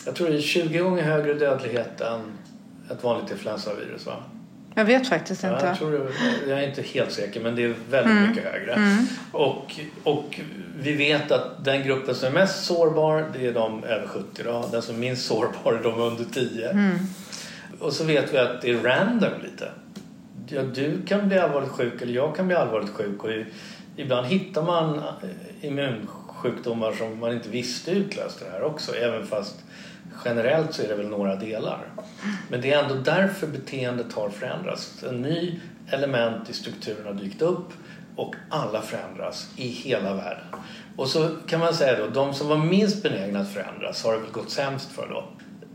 Jag 0.05 0.15
tror 0.15 0.29
det 0.29 0.35
är 0.35 0.41
20 0.41 0.79
gånger 0.79 1.03
högre 1.03 1.33
dödlighet 1.33 2.01
än 2.01 2.21
ett 2.91 3.03
vanligt 3.03 3.31
influensavirus 3.31 4.05
va? 4.05 4.23
Jag 4.81 4.85
vet 4.85 5.07
faktiskt 5.07 5.43
Ja, 5.43 5.53
inte. 5.53 5.65
jag, 5.65 5.77
tror 5.77 6.11
jag 6.47 6.63
är 6.63 6.67
inte 6.67 6.81
helt 6.81 7.11
säker 7.11 7.39
men 7.41 7.55
det 7.55 7.63
är 7.63 7.73
väldigt 7.89 8.11
Mm. 8.11 8.29
mycket 8.29 8.43
högre. 8.43 8.97
Och, 9.31 9.75
och 10.03 10.39
vi 10.79 10.93
vet 10.93 11.31
att 11.31 11.65
den 11.65 11.83
gruppen 11.83 12.15
som 12.15 12.27
är 12.27 12.31
mest 12.31 12.63
sårbar 12.65 13.29
det 13.33 13.47
är 13.47 13.53
de 13.53 13.83
över 13.83 14.07
70 14.07 14.43
då. 14.43 14.69
Den 14.71 14.81
som 14.81 14.95
är 14.95 14.99
minst 14.99 15.25
sårbar 15.27 15.73
är 15.79 15.83
de 15.83 15.99
under 15.99 16.23
10. 16.33 16.69
Mm. 16.69 16.97
Och 17.79 17.93
så 17.93 18.03
vet 18.03 18.33
vi 18.33 18.37
att 18.37 18.61
det 18.61 18.69
är 18.69 18.77
random 18.83 19.31
lite. 19.43 19.71
Ja, 20.47 20.61
du 20.61 21.01
kan 21.07 21.27
bli 21.27 21.39
allvarligt 21.39 21.69
sjuk 21.71 22.01
eller 22.01 22.13
jag 22.13 22.35
kan 22.35 22.47
bli 22.47 22.55
allvarligt 22.55 22.89
sjuk 22.89 23.23
och 23.23 23.29
ibland 23.95 24.27
hittar 24.27 24.61
man 24.63 25.01
immunsjukdomar 25.61 26.91
som 26.91 27.19
man 27.19 27.31
inte 27.33 27.49
visste 27.49 27.91
utlöste 27.91 28.45
det 28.45 28.51
här 28.51 28.63
också 28.63 28.95
även 28.95 29.25
fast 29.27 29.55
generellt 30.25 30.73
så 30.73 30.83
är 30.83 30.87
det 30.87 30.95
väl 30.95 31.07
några 31.09 31.35
delar. 31.35 31.87
Men 32.49 32.61
det 32.61 32.73
är 32.73 32.83
ändå 32.83 32.95
därför 32.95 33.47
beteendet 33.47 34.13
har 34.13 34.29
förändrats. 34.29 35.03
En 35.03 35.21
ny 35.21 35.59
element 35.87 36.49
i 36.49 36.53
strukturen 36.53 37.05
har 37.05 37.13
dykt 37.13 37.41
upp 37.41 37.67
och 38.15 38.35
alla 38.49 38.81
förändras 38.81 39.49
i 39.55 39.67
hela 39.67 40.13
världen. 40.13 40.45
Och 40.95 41.07
så 41.07 41.29
kan 41.47 41.59
man 41.59 41.73
säga 41.73 41.99
då, 41.99 42.07
de 42.07 42.33
som 42.33 42.47
var 42.47 42.57
minst 42.57 43.03
benägna 43.03 43.39
att 43.39 43.53
förändras 43.53 44.03
har 44.03 44.13
det 44.13 44.19
väl 44.19 44.31
gått 44.31 44.49
sämst 44.49 44.91
för 44.91 45.07
då. 45.09 45.23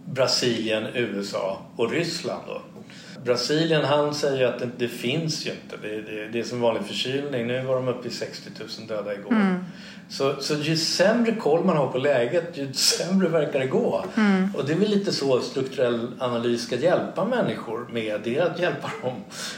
Brasilien, 0.05 0.87
USA 0.95 1.63
och 1.77 1.91
Ryssland 1.91 2.43
då. 2.47 2.61
Brasilien 3.27 3.85
han 3.85 4.15
säger 4.15 4.47
att 4.47 4.59
det, 4.59 4.69
det 4.77 4.89
finns 4.89 5.47
ju 5.47 5.51
inte. 5.51 5.77
Det, 5.83 6.01
det, 6.01 6.29
det 6.29 6.39
är 6.39 6.45
som 6.45 6.61
vanlig 6.61 6.85
förkylning. 6.85 7.47
Nu 7.47 7.63
var 7.63 7.75
de 7.75 7.89
uppe 7.89 8.09
i 8.09 8.11
60 8.11 8.51
000 8.79 8.89
döda 8.89 9.15
igår. 9.15 9.61
Så, 10.09 10.35
så 10.41 10.55
ju 10.55 10.77
sämre 10.77 11.33
koll 11.35 11.65
man 11.65 11.77
har 11.77 11.87
på 11.87 11.99
läget 11.99 12.57
ju 12.59 12.73
sämre 12.73 13.29
verkar 13.29 13.61
det 13.61 13.67
gå. 13.67 14.05
Och 14.55 14.65
det 14.65 14.73
är 14.73 14.77
väl 14.77 14.91
lite 14.91 15.13
så 15.13 15.41
strukturell 15.41 16.09
analys 16.19 16.63
ska 16.63 16.77
hjälpa 16.77 17.25
människor 17.25 17.89
med. 17.93 18.21
Det 18.25 18.37
är 18.37 18.51
att 18.51 18.59
hjälpa 18.59 18.91
dem 19.03 19.15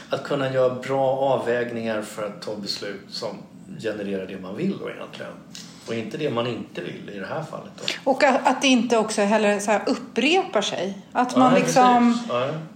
att 0.09 0.23
kunna 0.23 0.53
göra 0.53 0.75
bra 0.75 1.07
avvägningar 1.07 2.01
för 2.01 2.25
att 2.25 2.41
ta 2.41 2.55
beslut 2.55 3.05
som 3.09 3.37
genererar 3.79 4.27
det 4.27 4.39
man 4.39 4.57
vill 4.57 4.77
då 4.79 4.89
egentligen. 4.89 5.31
Och 5.89 5.95
inte 5.95 6.17
det 6.17 6.29
man 6.29 6.47
inte 6.47 6.81
vill 6.81 7.09
i 7.15 7.19
det 7.19 7.25
här 7.25 7.43
fallet 7.51 7.71
då. 7.75 8.11
Och 8.11 8.23
att, 8.23 8.47
att 8.47 8.61
det 8.61 8.67
inte 8.67 8.97
också 8.97 9.21
heller 9.21 9.59
så 9.59 9.71
upprepar 9.87 10.61
sig. 10.61 10.97
Att 11.11 11.35
man 11.37 11.51
Ja, 11.53 11.59
liksom... 11.59 12.19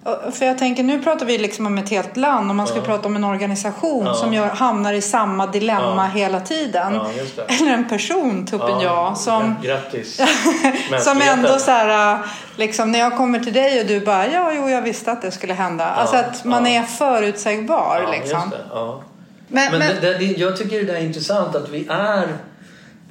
Och- 0.03 0.33
För 0.33 0.45
jag 0.45 0.57
tänker, 0.57 0.83
nu 0.83 1.03
pratar 1.03 1.25
vi 1.25 1.37
liksom 1.37 1.65
om 1.65 1.77
ett 1.77 1.89
helt 1.89 2.17
land 2.17 2.49
och 2.49 2.55
man 2.55 2.67
ska 2.67 2.75
Ja. 2.77 2.81
prata 2.83 3.07
om 3.07 3.15
en 3.15 3.23
organisation 3.23 4.05
Ja. 4.05 4.13
som 4.13 4.33
gör, 4.33 4.47
hamnar 4.47 4.93
i 4.93 5.01
samma 5.01 5.47
dilemma 5.47 6.09
Ja. 6.13 6.19
hela 6.19 6.39
tiden. 6.39 6.99
Eller 7.47 7.71
en 7.73 7.89
person, 7.89 8.45
tuppen 8.45 8.79
jag, 8.79 9.17
som, 9.17 9.55
Grattis 9.63 10.21
som 10.99 11.21
ändå 11.21 11.59
så 11.59 11.71
här, 11.71 12.19
liksom 12.55 12.91
när 12.91 12.99
jag 12.99 13.17
kommer 13.17 13.39
till 13.39 13.53
dig 13.53 13.81
och 13.81 13.87
du 13.87 13.99
bara, 13.99 14.27
ja, 14.27 14.51
jo, 14.55 14.69
jag 14.69 14.81
visste 14.81 15.11
att 15.11 15.21
det 15.21 15.31
skulle 15.31 15.53
hända. 15.53 15.85
alltså 15.85 16.15
att 16.15 16.43
man 16.45 16.67
är 16.67 16.83
förutsägbar 16.83 18.07
liksom. 18.11 18.51
Men, 19.47 19.71
Men, 19.71 19.79
men, 19.79 20.01
det, 20.01 20.17
det, 20.17 20.25
jag 20.25 20.57
tycker 20.57 20.83
det 20.83 20.97
är 20.97 21.01
intressant 21.01 21.55
att 21.55 21.69
vi 21.69 21.87
är, 21.89 22.27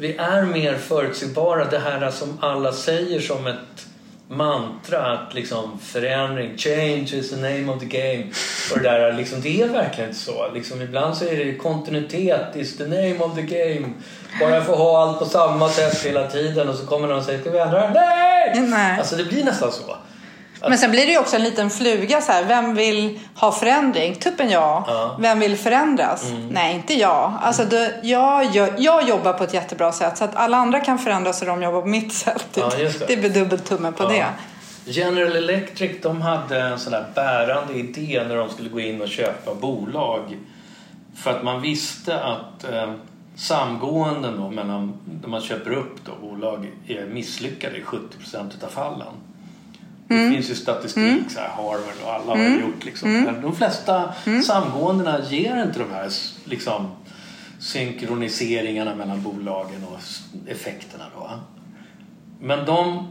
vi 0.02 0.16
är 0.16 0.42
mer 0.42 0.74
förutsägbara. 0.74 1.64
Det 1.64 1.78
här 1.78 2.10
som 2.10 2.38
alla 2.40 2.72
säger 2.72 3.20
som 3.20 3.46
ett 3.46 3.86
mantra 4.28 5.12
att 5.12 5.34
liksom 5.34 5.78
förändring, 5.82 6.58
change 6.58 7.08
is 7.12 7.30
the 7.30 7.36
name 7.36 7.72
of 7.72 7.80
the 7.80 7.86
game. 7.86 8.24
Och 8.72 8.78
det 8.78 8.88
där, 8.88 9.12
liksom, 9.12 9.40
det 9.40 9.62
är 9.62 9.68
verkligen 9.68 10.10
inte 10.10 10.20
så. 10.20 10.50
Liksom, 10.54 10.82
ibland 10.82 11.16
så 11.16 11.24
är 11.24 11.36
det 11.36 11.54
kontinuitet 11.54 12.56
is 12.56 12.76
the 12.76 12.84
name 12.84 13.18
of 13.18 13.34
the 13.34 13.42
game. 13.42 13.92
Bara 14.40 14.54
jag 14.54 14.66
får 14.66 14.76
ha 14.76 15.02
allt 15.02 15.18
på 15.18 15.24
samma 15.24 15.68
sätt 15.68 16.04
hela 16.04 16.26
tiden 16.26 16.68
och 16.68 16.74
så 16.74 16.86
kommer 16.86 17.08
någon 17.08 17.18
och 17.18 17.24
säger 17.24 17.40
ska 17.40 17.50
vi 17.50 17.58
ändra 17.58 17.80
det? 17.80 17.90
Nej! 17.94 18.60
Nej. 18.60 18.98
Alltså 18.98 19.16
det 19.16 19.24
blir 19.24 19.44
nästan 19.44 19.72
så. 19.72 19.96
Men 20.68 20.78
sen 20.78 20.90
blir 20.90 21.06
det 21.06 21.12
ju 21.12 21.18
också 21.18 21.36
en 21.36 21.42
liten 21.42 21.70
fluga 21.70 22.20
så 22.20 22.32
här. 22.32 22.44
Vem 22.44 22.74
vill 22.74 23.20
ha 23.34 23.52
förändring? 23.52 24.14
Tuppen 24.14 24.50
jag. 24.50 24.84
Ja. 24.86 25.04
Mm. 25.04 25.22
Vem 25.22 25.38
vill 25.40 25.56
förändras? 25.56 26.24
Nej, 26.50 26.74
inte 26.74 26.94
jag. 26.94 27.32
Alltså, 27.42 27.64
det, 27.64 27.94
jag, 28.02 28.56
jag 28.78 29.08
jobbar 29.08 29.32
på 29.32 29.44
ett 29.44 29.54
jättebra 29.54 29.92
sätt 29.92 30.18
så 30.18 30.24
att 30.24 30.36
alla 30.36 30.56
andra 30.56 30.80
kan 30.80 30.98
förändras 30.98 31.40
och 31.40 31.46
de 31.46 31.62
jobbar 31.62 31.80
på 31.80 31.88
mitt 31.88 32.12
sätt. 32.12 32.48
Ja, 32.54 32.70
det. 32.76 33.08
det 33.08 33.16
blir 33.16 33.30
dubbeltumme 33.30 33.92
på 33.92 34.08
det. 34.08 34.26
General 34.84 35.36
Electric 35.36 36.02
de 36.02 36.22
hade 36.22 36.60
en 36.60 36.78
sån 36.78 36.92
där 36.92 37.06
bärande 37.14 37.72
idé 37.72 38.24
när 38.28 38.36
de 38.36 38.48
skulle 38.48 38.68
gå 38.68 38.80
in 38.80 39.02
och 39.02 39.08
köpa 39.08 39.54
bolag. 39.54 40.38
För 41.16 41.30
att 41.30 41.42
man 41.42 41.62
visste 41.62 42.20
att 42.20 42.64
eh, 42.64 42.92
samgåenden 43.36 44.36
då 44.36 44.50
mellan, 44.50 44.98
när 45.22 45.28
man 45.28 45.40
köper 45.40 45.70
upp 45.70 46.04
då 46.04 46.28
bolag 46.28 46.70
är 46.86 47.06
misslyckade 47.06 47.76
i 47.76 47.82
70% 47.82 48.64
av 48.64 48.68
fallen. 48.68 49.12
Det 50.08 50.30
finns 50.30 50.50
ju 50.50 50.54
statistik, 50.54 51.30
så 51.30 51.40
här, 51.40 51.48
Harvard 51.48 51.94
och 52.04 52.12
alla 52.12 52.36
har 52.36 52.60
gjort 52.60 52.84
liksom. 52.84 53.12
Men 53.12 53.42
de 53.42 53.56
flesta 53.56 54.14
samgåendena 54.46 55.20
ger 55.30 55.62
inte 55.62 55.78
de 55.78 55.90
här 55.90 56.10
liksom, 56.44 56.90
synkroniseringarna 57.58 58.94
mellan 58.94 59.22
bolagen 59.22 59.84
och 59.84 59.98
effekterna 60.50 61.04
då. 61.14 61.30
Men 62.40 62.66
de 62.66 63.08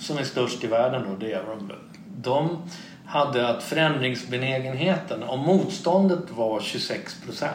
som 0.00 0.18
är 0.18 0.24
störst 0.24 0.64
i 0.64 0.66
världen 0.66 1.02
då, 1.08 1.16
det 1.16 1.32
är 1.32 1.42
de, 1.46 1.72
de 2.16 2.58
hade 3.06 3.48
att 3.48 3.62
förändringsbenägenheten, 3.62 5.22
om 5.22 5.40
motståndet 5.40 6.30
var 6.30 6.60
26% 6.60 7.48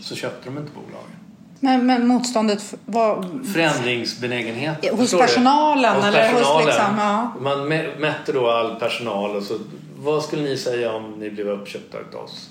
så 0.00 0.14
köpte 0.14 0.50
de 0.50 0.58
inte 0.58 0.72
bolagen. 0.72 1.23
Men, 1.64 1.86
men 1.86 2.06
motståndet 2.06 2.74
var... 2.86 3.24
Förändringsbenägenheten. 3.52 4.90
Hos 4.90 5.00
förstår 5.00 5.18
personalen 5.18 5.96
Hos 5.96 6.04
eller 6.04 6.32
hos 6.32 6.66
liksom, 6.66 6.98
ja. 6.98 7.32
Man 7.40 7.72
mä- 7.72 7.98
mätte 7.98 8.32
då 8.32 8.50
all 8.50 8.80
personal 8.80 9.36
och 9.36 9.42
så 9.42 9.58
vad 9.96 10.22
skulle 10.22 10.42
ni 10.42 10.56
säga 10.56 10.92
om 10.92 11.12
ni 11.18 11.30
blev 11.30 11.48
uppköpta 11.48 11.98
utav 12.00 12.24
oss? 12.24 12.48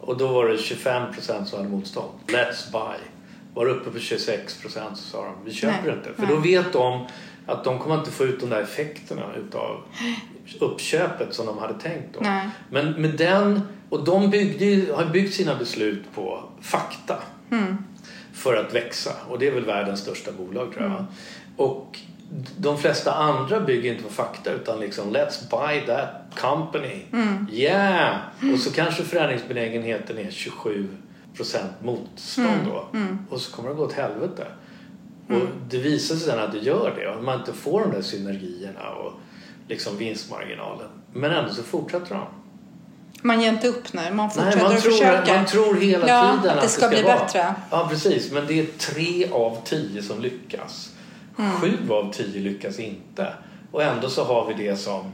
Och 0.00 0.16
då 0.18 0.26
var 0.26 0.48
det 0.48 0.56
25% 0.56 1.44
som 1.44 1.58
hade 1.58 1.70
motstånd. 1.70 2.10
Let's 2.26 2.72
buy. 2.72 2.98
Var 3.54 3.66
uppe 3.66 3.90
på 3.90 3.98
26% 3.98 4.94
så 4.94 4.96
sa 4.96 5.24
de 5.24 5.34
vi 5.44 5.52
köper 5.52 5.82
Nej, 5.86 5.94
inte. 5.94 6.12
För 6.14 6.22
nej. 6.22 6.30
då 6.30 6.40
vet 6.40 6.72
de 6.72 7.06
att 7.46 7.64
de 7.64 7.78
kommer 7.78 7.98
inte 7.98 8.10
få 8.10 8.24
ut 8.24 8.40
de 8.40 8.50
där 8.50 8.60
effekterna 8.60 9.22
utav 9.36 9.80
uppköpet 10.60 11.34
som 11.34 11.46
de 11.46 11.58
hade 11.58 11.74
tänkt 11.74 12.14
då. 12.14 12.20
Nej. 12.22 12.48
Men 12.70 12.92
med 12.92 13.10
den, 13.10 13.60
och 13.90 14.04
de 14.04 14.30
byggde, 14.30 14.94
har 14.94 15.04
byggt 15.04 15.34
sina 15.34 15.54
beslut 15.54 16.02
på 16.14 16.44
fakta 16.60 17.16
för 18.44 18.56
att 18.56 18.74
växa. 18.74 19.10
Och 19.28 19.38
det 19.38 19.46
är 19.46 19.52
väl 19.52 19.64
världens 19.64 20.00
största 20.00 20.32
bolag 20.32 20.72
tror 20.72 20.84
jag. 20.84 21.04
Och 21.56 21.98
de 22.58 22.78
flesta 22.78 23.14
andra 23.14 23.60
bygger 23.60 23.92
inte 23.92 24.02
på 24.02 24.08
fakta 24.08 24.52
utan 24.52 24.80
liksom 24.80 25.16
let's 25.16 25.50
buy 25.50 25.86
that 25.86 26.08
company. 26.40 27.02
Yeah! 27.52 28.16
Och 28.52 28.58
så 28.58 28.72
kanske 28.72 29.02
förändringsbenägenheten 29.02 30.18
är 30.18 30.30
27% 30.30 30.88
motstånd 31.82 32.48
då. 32.66 32.98
Och 33.30 33.40
så 33.40 33.52
kommer 33.56 33.68
det 33.68 33.74
gå 33.74 33.84
åt 33.84 33.92
helvete. 33.92 34.46
Och 35.28 35.48
det 35.68 35.78
visar 35.78 36.14
sig 36.14 36.30
sen 36.30 36.38
att 36.38 36.52
det 36.52 36.58
gör 36.58 36.94
det. 36.96 37.08
Och 37.08 37.24
man 37.24 37.38
inte 37.38 37.52
får 37.52 37.80
de 37.80 37.90
där 37.90 38.02
synergierna 38.02 38.90
och 38.90 39.12
liksom 39.68 39.96
vinstmarginalen. 39.96 40.88
Men 41.12 41.30
ändå 41.30 41.50
så 41.50 41.62
fortsätter 41.62 42.14
de. 42.14 42.24
Man 43.26 43.40
ger 43.40 43.48
inte 43.48 43.68
upp 43.68 43.92
nu. 43.92 44.00
Man 44.12 44.30
fortsätter 44.30 44.56
Nej, 44.56 44.64
man 44.66 44.76
att 44.76 44.82
tror, 44.82 44.92
försöka. 44.92 45.34
man 45.34 45.46
tror 45.46 45.74
hela 45.74 46.08
Ja, 46.08 46.38
tiden 46.42 46.56
att 46.58 46.62
det 46.62 46.68
ska 46.68 46.88
bli 46.88 47.02
vara. 47.02 47.16
bättre. 47.18 47.54
Ja, 47.70 47.86
precis. 47.90 48.32
Men 48.32 48.46
det 48.46 48.60
är 48.60 48.66
tre 48.78 49.28
av 49.32 49.58
tio 49.64 50.02
som 50.02 50.20
lyckas. 50.22 50.90
Mm. 51.38 51.52
Sju 51.52 51.72
av 51.90 52.12
tio 52.12 52.40
lyckas 52.40 52.78
inte. 52.78 53.32
Och 53.72 53.82
ändå 53.82 54.08
så 54.08 54.24
har 54.24 54.46
vi 54.46 54.68
det 54.68 54.76
som... 54.76 55.12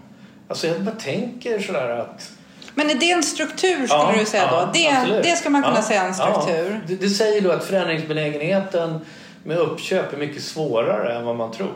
Alltså 0.48 0.66
jag 0.66 0.80
bara 0.80 0.94
tänker 0.94 1.60
sådär 1.60 1.88
att... 1.88 2.30
Men 2.74 2.90
är 2.90 2.94
det 2.94 3.10
en 3.10 3.22
struktur 3.22 3.86
skulle 3.86 4.18
du 4.18 4.24
säga 4.26 4.48
ja, 4.52 4.60
då? 4.66 4.70
Det, 4.72 4.88
absolut. 4.88 5.22
det 5.24 5.36
ska 5.36 5.50
man 5.50 5.62
kunna 5.62 5.76
Ja, 5.76 5.82
säga 5.82 6.02
en 6.02 6.14
struktur. 6.14 6.70
Ja. 6.70 6.80
Det, 6.86 6.96
det 6.96 7.08
säger 7.08 7.40
då 7.40 7.50
att 7.50 7.64
förändringsbenägenheten 7.64 9.00
med 9.44 9.58
uppköp 9.58 10.12
är 10.12 10.16
mycket 10.16 10.42
svårare 10.42 11.18
än 11.18 11.24
vad 11.24 11.36
man 11.36 11.52
tror. 11.52 11.74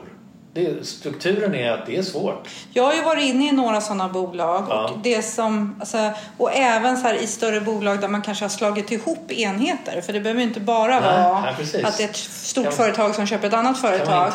Det, 0.55 0.87
strukturen 0.87 1.55
är 1.55 1.71
att 1.71 1.87
det 1.87 1.97
är 1.97 2.03
svårt. 2.03 2.49
Jag 2.73 2.83
har 2.85 2.95
ju 2.95 3.03
varit 3.03 3.23
inne 3.25 3.49
i 3.49 3.53
några 3.53 3.81
sådana 3.81 4.09
bolag 4.09 4.65
Ja. 4.69 4.89
och, 4.89 4.99
det 5.03 5.23
som, 5.23 5.77
alltså, 5.81 6.11
och 6.39 6.53
även 6.55 6.97
så 6.97 7.09
i 7.13 7.27
större 7.27 7.61
bolag 7.61 8.01
där 8.01 8.09
man 8.09 8.23
kanske 8.23 8.45
har 8.45 8.51
slagit 8.51 8.91
ihop 8.93 9.33
enheter. 9.33 10.01
För 10.01 10.13
det 10.13 10.21
behöver 10.21 10.41
ju 10.41 10.47
inte 10.47 10.61
bara 10.61 11.01
Nej, 11.01 11.01
vara 11.01 11.41
nej, 11.41 11.85
att 11.85 11.97
det 11.97 12.05
är 12.05 12.09
ett 12.09 12.17
stort 12.17 12.65
Kan- 12.65 12.73
företag 12.73 13.15
som 13.15 13.27
köper 13.27 13.49
ett 13.49 13.55
annat 13.55 13.81
företag. 13.81 14.33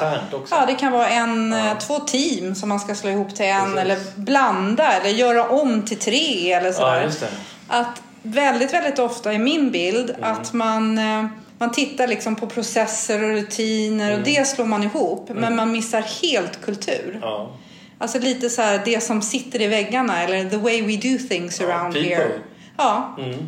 Ja, 0.51 0.65
det 0.67 0.75
kan 0.75 0.91
vara 0.91 1.09
en, 1.09 1.51
Ja. 1.51 1.71
eh, 1.71 1.77
två 1.77 1.99
team 1.99 2.55
som 2.55 2.69
man 2.69 2.79
ska 2.79 2.95
slå 2.95 3.09
ihop 3.09 3.35
till 3.35 3.45
en 3.45 3.61
Precis. 3.61 3.79
eller 3.79 3.97
blanda 4.15 4.91
eller 4.93 5.09
göra 5.09 5.49
om 5.49 5.81
till 5.85 5.97
tre 5.99 6.51
eller 6.53 6.67
Ja, 6.67 6.73
sådär. 6.73 7.09
det. 7.19 7.27
att 7.67 8.01
väldigt, 8.21 8.73
väldigt 8.73 8.99
ofta 8.99 9.33
i 9.33 9.39
min 9.39 9.71
bild 9.71 10.09
Mm. 10.09 10.31
att 10.31 10.53
man, 10.53 10.97
eh, 10.97 11.25
man 11.59 11.71
tittar 11.71 12.07
liksom 12.07 12.35
på 12.35 12.47
processer 12.47 13.23
och 13.23 13.29
rutiner 13.29 14.07
Mm. 14.07 14.19
och 14.19 14.25
det 14.25 14.47
slår 14.47 14.65
man 14.65 14.83
ihop. 14.83 15.29
Men 15.33 15.55
man 15.55 15.71
missar 15.71 16.01
helt 16.21 16.61
kultur. 16.61 17.19
Ja. 17.21 17.51
Alltså 17.97 18.19
lite 18.19 18.49
så 18.49 18.61
här 18.61 18.81
det 18.85 19.03
som 19.03 19.21
sitter 19.21 19.61
i 19.61 19.67
väggarna 19.67 20.23
eller 20.23 20.49
the 20.49 20.57
way 20.57 20.81
we 20.81 20.95
do 21.09 21.17
things 21.29 21.59
Ja, 21.61 21.67
around 21.67 21.93
people. 21.93 22.09
here. 22.15 22.31
Ja, 22.77 23.15
Mm. 23.19 23.39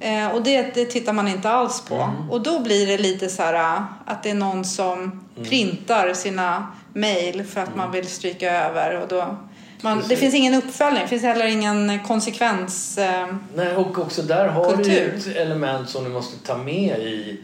eh, 0.00 0.34
och 0.34 0.42
det, 0.42 0.74
det 0.74 0.84
tittar 0.84 1.12
man 1.12 1.28
inte 1.28 1.50
alls 1.50 1.80
på. 1.88 2.10
Och 2.30 2.40
då 2.42 2.60
blir 2.60 2.86
det 2.86 2.98
lite 2.98 3.28
så 3.28 3.42
här 3.42 3.54
eh, 3.54 3.82
att 4.06 4.22
det 4.22 4.30
är 4.30 4.34
någon 4.34 4.64
som 4.64 5.24
Mm. 5.36 5.48
printar 5.50 6.14
sina 6.14 6.66
mail 6.94 7.44
för 7.44 7.60
att 7.60 7.76
man 7.76 7.92
vill 7.92 8.06
stryka 8.06 8.52
över. 8.68 9.00
Och 9.02 9.08
då, 9.08 9.36
man, 9.80 10.02
det 10.08 10.16
finns 10.16 10.34
ingen 10.34 10.54
uppföljning, 10.54 11.02
det 11.02 11.08
finns 11.08 11.22
heller 11.22 11.46
ingen 11.46 11.98
konsekvens. 12.06 12.98
Eh, 12.98 13.26
Nej, 13.56 13.76
och 13.76 13.98
också 13.98 14.22
där 14.22 14.48
har 14.48 14.70
du 14.70 14.76
Kultur. 14.76 15.14
ett 15.18 15.36
element 15.36 15.88
som 15.88 16.04
du 16.04 16.10
måste 16.10 16.46
ta 16.46 16.56
med 16.56 16.98
i... 16.98 17.40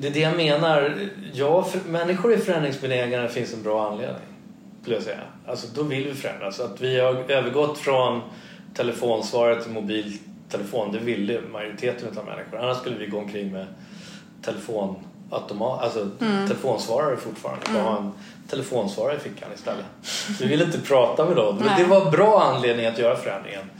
Det 0.00 0.08
är 0.08 0.12
det 0.12 0.20
jag 0.20 0.36
menar. 0.36 0.94
Ja, 1.32 1.66
människor 1.88 2.32
är 2.32 2.38
förändringsbenägna 2.38 3.22
det 3.22 3.28
finns 3.28 3.54
en 3.54 3.62
bra 3.62 3.90
anledning. 3.90 4.22
Skulle 4.82 4.96
jag 4.96 5.04
säga. 5.04 5.20
Alltså, 5.46 5.66
då 5.74 5.82
vill 5.82 6.04
vi 6.04 6.14
förändras. 6.14 6.60
Att 6.60 6.80
vi 6.80 7.00
har 7.00 7.30
övergått 7.30 7.78
från 7.78 8.20
telefonsvarare 8.74 9.62
till 9.62 9.72
mobiltelefon, 9.72 10.92
det 10.92 10.98
ville 10.98 11.40
majoriteten 11.52 12.18
av 12.18 12.24
människor. 12.24 12.58
Annars 12.58 12.76
skulle 12.76 12.96
vi 12.96 13.06
gå 13.06 13.18
omkring 13.18 13.52
med 13.52 13.66
telefonautomat, 14.42 15.82
alltså 15.82 16.10
telefonsvarare 16.18 17.16
fortfarande. 17.16 17.66
Bara 17.74 17.82
ha 17.82 17.98
en 17.98 18.12
telefonsvarare 18.48 19.16
i 19.16 19.18
fickan 19.20 19.48
istället. 19.54 19.84
Vi 20.40 20.46
vill 20.46 20.62
inte 20.62 20.80
prata 20.80 21.24
med 21.24 21.36
dem. 21.36 21.56
Men 21.56 21.78
det 21.78 21.84
var 21.84 22.10
bra 22.10 22.42
anledning 22.42 22.86
att 22.86 22.98
göra 22.98 23.16
förändringen. 23.16 23.70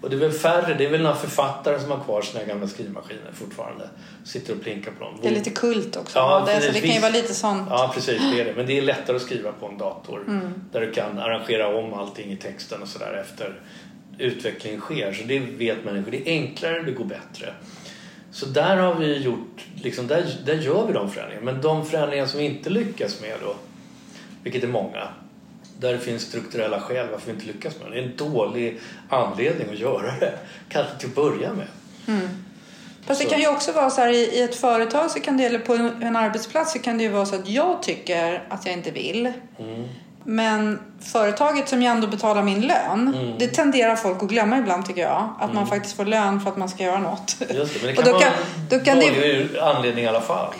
Och 0.00 0.10
det 0.10 0.16
är 0.16 0.20
väl 0.20 0.32
färre, 0.32 0.74
det 0.74 0.84
är 0.84 0.90
väl 0.90 1.02
några 1.02 1.16
författare 1.16 1.80
som 1.80 1.90
har 1.90 2.04
kvar 2.04 2.22
sina 2.22 2.44
gamla 2.44 2.68
skrivmaskiner 2.68 3.32
fortfarande. 3.32 3.88
Sitter 4.24 4.54
och 4.54 4.62
plinkar 4.62 4.92
på 4.98 5.04
dem. 5.04 5.18
Det 5.22 5.28
är 5.28 5.32
lite 5.32 5.50
kult 5.50 5.96
också. 5.96 6.18
Ja, 6.18 6.44
det, 6.46 6.52
så 6.52 6.58
precis. 6.58 6.74
det 6.74 6.80
kan 6.80 6.94
ju 6.94 7.00
vara 7.00 7.12
lite 7.12 7.34
sånt. 7.34 7.66
Ja, 7.70 7.90
precis. 7.94 8.22
Det 8.32 8.40
är 8.40 8.44
det. 8.44 8.54
Men 8.56 8.66
det 8.66 8.78
är 8.78 8.82
lättare 8.82 9.16
att 9.16 9.22
skriva 9.22 9.52
på 9.52 9.66
en 9.66 9.78
dator. 9.78 10.24
Mm. 10.26 10.54
Där 10.72 10.80
du 10.80 10.92
kan 10.92 11.18
arrangera 11.18 11.78
om 11.78 11.94
allting 11.94 12.32
i 12.32 12.36
texten 12.36 12.82
och 12.82 12.88
sådär 12.88 13.24
efter 13.24 13.60
utvecklingen 14.18 14.80
sker. 14.80 15.12
Så 15.12 15.24
det 15.24 15.38
vet 15.38 15.84
människor. 15.84 16.10
Det 16.10 16.28
är 16.28 16.32
enklare, 16.32 16.82
det 16.82 16.92
går 16.92 17.04
bättre. 17.04 17.54
Så 18.34 18.46
där 18.46 18.76
har 18.76 18.94
vi 18.94 19.18
gjort, 19.18 19.66
liksom, 19.82 20.06
där, 20.06 20.26
där 20.46 20.54
gör 20.54 20.86
vi 20.86 20.92
de 20.92 21.10
förändringarna. 21.10 21.52
Men 21.52 21.62
de 21.62 21.86
förändringar 21.86 22.26
som 22.26 22.40
vi 22.40 22.46
inte 22.46 22.70
lyckas 22.70 23.20
med 23.20 23.36
då, 23.42 23.54
vilket 24.44 24.64
är 24.64 24.68
många, 24.68 25.08
där 25.78 25.92
det 25.92 25.98
finns 25.98 26.22
strukturella 26.22 26.80
skäl 26.80 27.06
varför 27.12 27.26
vi 27.26 27.32
inte 27.32 27.46
lyckas 27.46 27.74
med 27.82 27.90
det. 27.90 27.94
Det 27.96 28.00
är 28.00 28.04
en 28.04 28.16
dålig 28.32 28.80
anledning 29.08 29.68
att 29.72 29.78
göra 29.78 30.12
det. 30.20 30.32
Kanske 30.68 30.96
till 30.98 31.08
att 31.08 31.14
börja 31.14 31.50
med. 31.52 31.66
Fast 33.06 33.20
det 33.20 33.26
kan 33.26 33.40
ju 33.40 33.48
också 33.48 33.72
vara 33.72 33.90
så 33.90 34.00
här 34.00 34.08
i, 34.12 34.42
ett 34.42 34.56
företag 34.56 35.10
så 35.10 35.20
kan 35.20 35.36
det, 35.36 35.44
eller 35.44 35.58
på 35.58 35.74
en, 35.74 36.16
arbetsplats 36.16 36.72
så 36.72 36.78
kan 36.78 36.98
det 36.98 37.04
ju 37.04 37.10
vara 37.10 37.26
så 37.26 37.34
att 37.34 37.48
jag 37.48 37.82
tycker 37.82 38.42
att 38.48 38.66
jag 38.66 38.72
inte 38.74 38.90
vill. 38.90 39.32
Mm. 39.58 39.84
Men 40.26 40.78
företaget 41.00 41.68
som 41.68 41.82
jag 41.82 41.94
ändå 41.94 42.06
betalar 42.06 42.42
min 42.42 42.60
lön, 42.60 43.14
Mm. 43.14 43.38
det 43.38 43.46
tenderar 43.48 43.96
folk 43.96 44.22
att 44.22 44.28
glömma 44.28 44.58
ibland 44.58 44.86
tycker 44.86 45.02
jag. 45.02 45.28
Att 45.40 45.54
man 45.54 45.66
faktiskt 45.66 45.96
får 45.96 46.04
lön 46.04 46.40
för 46.40 46.50
att 46.50 46.56
man 46.56 46.68
ska 46.68 46.82
göra 46.84 46.98
något. 46.98 47.36
Just 47.54 47.74
det, 47.74 47.86
men 47.86 47.94
det 47.94 47.98
Och 48.00 48.04
kan 48.04 48.04
då 48.04 48.12
vara 48.12 48.22
kan- 48.22 48.32
då 48.70 48.78
kan 48.78 48.98
det- 48.98 49.06
en 49.06 49.14
dålig 49.14 49.58
anledning 49.58 50.04
i 50.04 50.08
alla 50.08 50.20
fall. 50.20 50.54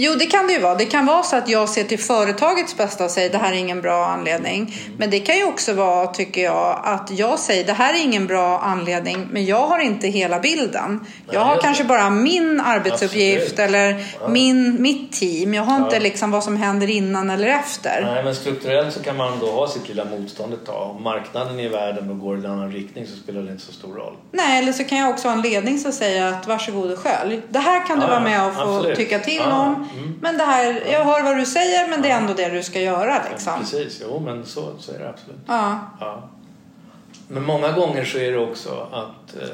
Jo, 0.00 0.14
det 0.18 0.26
kan 0.26 0.46
det 0.46 0.52
ju 0.52 0.58
vara. 0.60 0.74
Det 0.74 0.84
kan 0.84 1.06
vara 1.06 1.22
så 1.22 1.36
att 1.36 1.48
jag 1.48 1.68
ser 1.68 1.84
till 1.84 1.98
företagets 1.98 2.76
bästa 2.76 3.04
och 3.04 3.10
säger 3.10 3.30
det 3.30 3.38
här 3.38 3.52
är 3.52 3.56
ingen 3.56 3.80
bra 3.80 4.06
anledning. 4.06 4.74
Men 4.98 5.10
det 5.10 5.20
kan 5.20 5.36
ju 5.36 5.44
också 5.44 5.72
vara, 5.72 6.06
tycker 6.06 6.44
jag, 6.44 6.80
att 6.84 7.10
jag 7.10 7.38
säger 7.38 7.64
det 7.64 7.72
här 7.72 7.94
är 7.94 7.98
ingen 8.02 8.26
bra 8.26 8.58
anledning 8.58 9.28
men 9.30 9.44
jag 9.46 9.66
har 9.66 9.78
inte 9.78 10.08
hela 10.08 10.38
bilden. 10.40 11.06
jag 11.30 11.40
har 11.40 11.56
kanske 11.56 11.84
bara 11.84 12.10
min 12.10 12.60
arbetsuppgift 12.60 13.42
Absolut. 13.42 13.58
eller 13.58 14.04
Ja. 14.20 14.28
min, 14.28 14.82
mitt 14.82 15.12
team. 15.12 15.54
Jag 15.54 15.62
har 15.62 15.76
inte 15.76 15.96
Ja. 15.96 16.02
liksom 16.02 16.30
vad 16.30 16.44
som 16.44 16.56
händer 16.56 16.90
innan 16.90 17.30
eller 17.30 17.46
efter. 17.48 18.10
Nej, 18.14 18.24
men 18.24 18.34
strukturellt 18.34 18.94
så 18.94 19.02
kan 19.02 19.16
man 19.16 19.38
då 19.40 19.46
ha 19.50 19.68
sitt 19.68 19.88
lilla 19.88 20.04
motstånd 20.04 20.52
ett 20.54 20.66
tag. 20.66 20.90
Om 20.96 21.02
marknaden 21.02 21.60
i 21.60 21.68
världen 21.68 22.10
och 22.10 22.18
går 22.18 22.36
i 22.36 22.38
en 22.44 22.46
annan 22.50 22.72
riktning 22.72 23.06
så 23.06 23.16
spelar 23.16 23.42
det 23.42 23.52
inte 23.52 23.64
så 23.64 23.72
stor 23.72 23.94
roll. 23.94 24.14
Nej, 24.32 24.58
eller 24.62 24.72
så 24.72 24.84
kan 24.84 24.98
jag 24.98 25.10
också 25.10 25.28
ha 25.28 25.32
en 25.34 25.42
ledning 25.42 25.78
som 25.78 25.92
säger 25.92 26.26
att 26.32 26.46
varsågod 26.46 26.92
och 26.92 26.98
skölj. 26.98 27.40
Det 27.50 27.58
här 27.58 27.86
kan 27.86 27.98
du 27.98 28.04
Ja, 28.04 28.10
vara 28.10 28.20
med 28.20 28.46
och 28.46 28.54
få 28.54 28.60
absolut. 28.60 28.96
tycka 28.96 29.18
till 29.18 29.42
om. 29.42 29.87
Mm. 29.92 30.18
Men 30.20 30.38
det 30.38 30.44
här, 30.44 30.82
jag 30.92 31.04
hör 31.04 31.22
vad 31.22 31.36
du 31.36 31.46
säger 31.46 31.88
men 31.88 32.02
det 32.02 32.10
är 32.10 32.16
ändå 32.16 32.34
det 32.34 32.48
du 32.48 32.62
ska 32.62 32.80
göra 32.80 33.22
liksom. 33.30 33.60
Precis, 33.60 34.02
jo 34.02 34.20
men 34.20 34.46
så, 34.46 34.72
så 34.78 34.92
är 34.92 34.98
det 34.98 35.08
absolut. 35.08 35.40
Ja. 35.46 35.80
Ja. 36.00 36.28
Men 37.28 37.42
många 37.42 37.72
gånger 37.72 38.04
så 38.04 38.18
är 38.18 38.32
det 38.32 38.38
också 38.38 38.88
att 38.92 39.42
eh, 39.42 39.48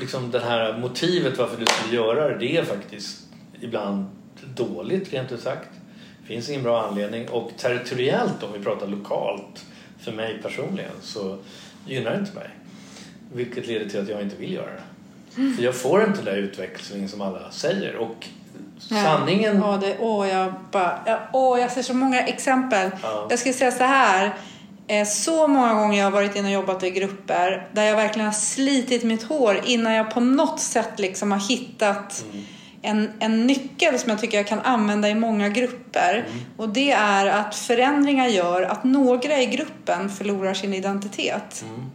liksom 0.00 0.30
det 0.30 0.40
här 0.40 0.78
motivet 0.78 1.38
varför 1.38 1.56
du 1.56 1.66
skulle 1.66 1.96
göra 1.96 2.28
det, 2.28 2.38
det 2.38 2.56
är 2.56 2.64
faktiskt 2.64 3.20
ibland 3.60 4.06
dåligt 4.54 5.12
rent 5.12 5.32
ut 5.32 5.40
sagt. 5.40 5.68
Det 6.20 6.26
finns 6.26 6.48
ingen 6.48 6.62
bra 6.62 6.86
anledning 6.88 7.28
och 7.28 7.50
territoriellt 7.56 8.42
om 8.42 8.52
vi 8.52 8.58
pratar 8.58 8.86
lokalt 8.86 9.64
för 10.00 10.12
mig 10.12 10.38
personligen 10.42 10.92
så 11.02 11.38
gynnar 11.86 12.10
det 12.10 12.18
inte 12.18 12.34
mig. 12.34 12.48
Vilket 13.32 13.66
leder 13.66 13.88
till 13.88 14.00
att 14.00 14.08
jag 14.08 14.22
inte 14.22 14.36
vill 14.36 14.52
göra 14.52 14.70
det. 14.70 14.82
För 15.56 15.62
jag 15.62 15.74
får 15.74 16.04
inte 16.04 16.16
den 16.16 16.24
där 16.24 16.36
utvecklingen 16.36 17.08
som 17.08 17.20
alla 17.20 17.50
säger 17.50 17.96
och. 17.96 18.26
Sanningen... 18.78 19.58
Ja, 19.58 19.76
det, 19.80 19.96
åh, 20.00 20.28
jag, 20.28 20.52
bara, 20.72 20.98
jag, 21.06 21.18
åh, 21.32 21.60
jag 21.60 21.70
ser 21.72 21.82
så 21.82 21.94
många 21.94 22.20
exempel. 22.26 22.90
Ja. 23.02 23.26
Jag 23.30 23.38
skulle 23.38 23.54
säga 23.54 23.72
så 23.72 23.84
här. 23.84 24.34
Eh, 24.88 25.06
Så 25.06 25.46
många 25.46 25.74
gånger 25.74 25.98
jag 25.98 26.04
har 26.06 26.10
varit 26.10 26.36
inne 26.36 26.48
och 26.48 26.54
jobbat 26.54 26.82
i 26.82 26.90
grupper 26.90 27.68
där 27.72 27.82
jag 27.84 27.96
verkligen 27.96 28.26
har 28.26 28.32
slitit 28.34 29.02
mitt 29.04 29.22
hår 29.22 29.60
innan 29.64 29.92
jag 29.92 30.10
på 30.10 30.20
något 30.20 30.60
sätt 30.60 30.98
liksom 30.98 31.32
har 31.32 31.38
hittat 31.38 32.24
Mm. 32.32 32.44
en, 32.82 33.12
en 33.18 33.46
nyckel 33.46 33.98
som 33.98 34.10
jag 34.10 34.20
tycker 34.20 34.36
jag 34.36 34.46
kan 34.46 34.60
använda 34.60 35.08
i 35.08 35.14
många 35.14 35.48
grupper. 35.48 36.24
Mm. 36.30 36.44
Och 36.56 36.68
det 36.68 36.90
är 36.92 37.26
att 37.26 37.54
förändringar 37.54 38.26
gör 38.26 38.62
att 38.62 38.84
några 38.84 39.42
i 39.42 39.46
gruppen 39.46 40.08
förlorar 40.10 40.54
sin 40.54 40.74
identitet. 40.74 41.64
Mm. 41.68 41.90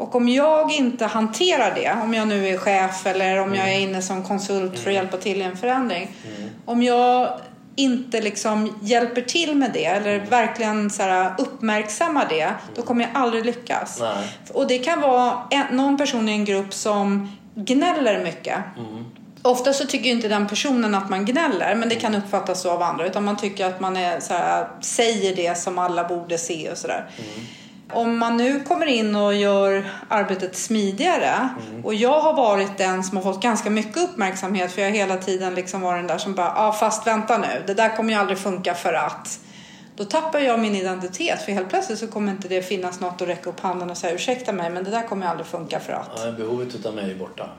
Och 0.00 0.14
om 0.14 0.28
jag 0.28 0.72
inte 0.72 1.06
hanterar 1.06 1.74
det, 1.74 1.96
om 2.02 2.14
jag 2.14 2.28
nu 2.28 2.48
är 2.48 2.58
chef 2.58 3.06
eller 3.06 3.38
om 3.38 3.54
jag 3.54 3.72
är 3.72 3.78
inne 3.78 4.02
som 4.02 4.24
konsult 4.24 4.78
för 4.78 4.90
att 4.90 4.94
hjälpa 4.94 5.16
till 5.16 5.40
i 5.40 5.42
en 5.42 5.56
förändring. 5.56 6.10
Om 6.64 6.82
jag 6.82 7.40
inte 7.76 8.20
liksom 8.20 8.78
hjälper 8.82 9.22
till 9.22 9.56
med 9.56 9.70
det 9.72 9.84
eller 9.84 10.18
verkligen 10.18 10.90
så 10.90 11.02
här 11.02 11.34
uppmärksammar 11.38 12.26
det, 12.28 12.52
då 12.74 12.82
kommer 12.82 13.02
jag 13.02 13.10
aldrig 13.14 13.46
lyckas. 13.46 14.00
Nej. 14.00 14.26
Och 14.52 14.66
det 14.66 14.78
kan 14.78 15.00
vara 15.00 15.42
en, 15.50 15.76
någon 15.76 15.96
person 15.96 16.28
i 16.28 16.32
en 16.32 16.44
grupp 16.44 16.74
som 16.74 17.36
gnäller 17.54 18.24
mycket. 18.24 18.58
Ofta 19.42 19.72
så 19.72 19.86
tycker 19.86 20.10
inte 20.10 20.28
den 20.28 20.46
personen 20.48 20.94
att 20.94 21.10
man 21.10 21.24
gnäller, 21.24 21.74
men 21.74 21.88
det 21.88 21.94
kan 21.94 22.14
uppfattas 22.14 22.62
så 22.62 22.70
av 22.70 22.82
andra. 22.82 23.06
Utan 23.06 23.24
man 23.24 23.36
tycker 23.36 23.66
att 23.66 23.80
man 23.80 23.96
är, 23.96 24.20
så 24.20 24.34
här, 24.34 24.68
säger 24.80 25.36
det 25.36 25.58
som 25.58 25.78
alla 25.78 26.04
borde 26.04 26.38
se 26.38 26.70
och 26.70 26.78
sådär. 26.78 27.10
Om 27.92 28.18
man 28.18 28.36
nu 28.36 28.60
kommer 28.60 28.86
in 28.86 29.16
och 29.16 29.34
gör 29.34 29.90
arbetet 30.08 30.56
smidigare 30.56 31.48
och 31.84 31.94
jag 31.94 32.20
har 32.20 32.32
varit 32.32 32.78
den 32.78 33.04
som 33.04 33.16
har 33.16 33.24
fått 33.24 33.42
ganska 33.42 33.70
mycket 33.70 33.96
uppmärksamhet 33.96 34.72
för 34.72 34.82
jag 34.82 34.88
har 34.88 34.96
hela 34.96 35.16
tiden 35.16 35.54
liksom 35.54 35.80
varit 35.80 35.98
den 35.98 36.06
där 36.06 36.18
som 36.18 36.34
bara, 36.34 36.46
ja 36.46 36.68
ah, 36.68 36.72
fast 36.72 37.06
vänta 37.06 37.38
nu, 37.38 37.62
det 37.66 37.74
där 37.74 37.96
kommer 37.96 38.12
ju 38.12 38.18
aldrig 38.18 38.38
funka 38.38 38.74
för 38.74 38.92
att 38.92 39.40
då 39.96 40.04
tappar 40.04 40.38
jag 40.38 40.60
min 40.60 40.74
identitet 40.74 41.42
för 41.42 41.52
helt 41.52 41.68
plötsligt 41.68 41.98
så 41.98 42.06
kommer 42.06 42.32
inte 42.32 42.48
det 42.48 42.62
finnas 42.62 43.00
något 43.00 43.22
att 43.22 43.28
räcka 43.28 43.50
upp 43.50 43.60
handen 43.60 43.90
och 43.90 43.96
säga 43.96 44.14
ursäkta 44.14 44.52
mig 44.52 44.70
men 44.70 44.84
det 44.84 44.90
där 44.90 45.08
kommer 45.08 45.26
ju 45.26 45.30
aldrig 45.30 45.46
funka 45.46 45.80
för 45.80 45.92
att. 45.92 46.10
Ja, 46.24 46.32
behovet 46.32 46.74
utav 46.74 46.94
mig 46.94 47.10
är 47.10 47.14
borta. 47.14 47.50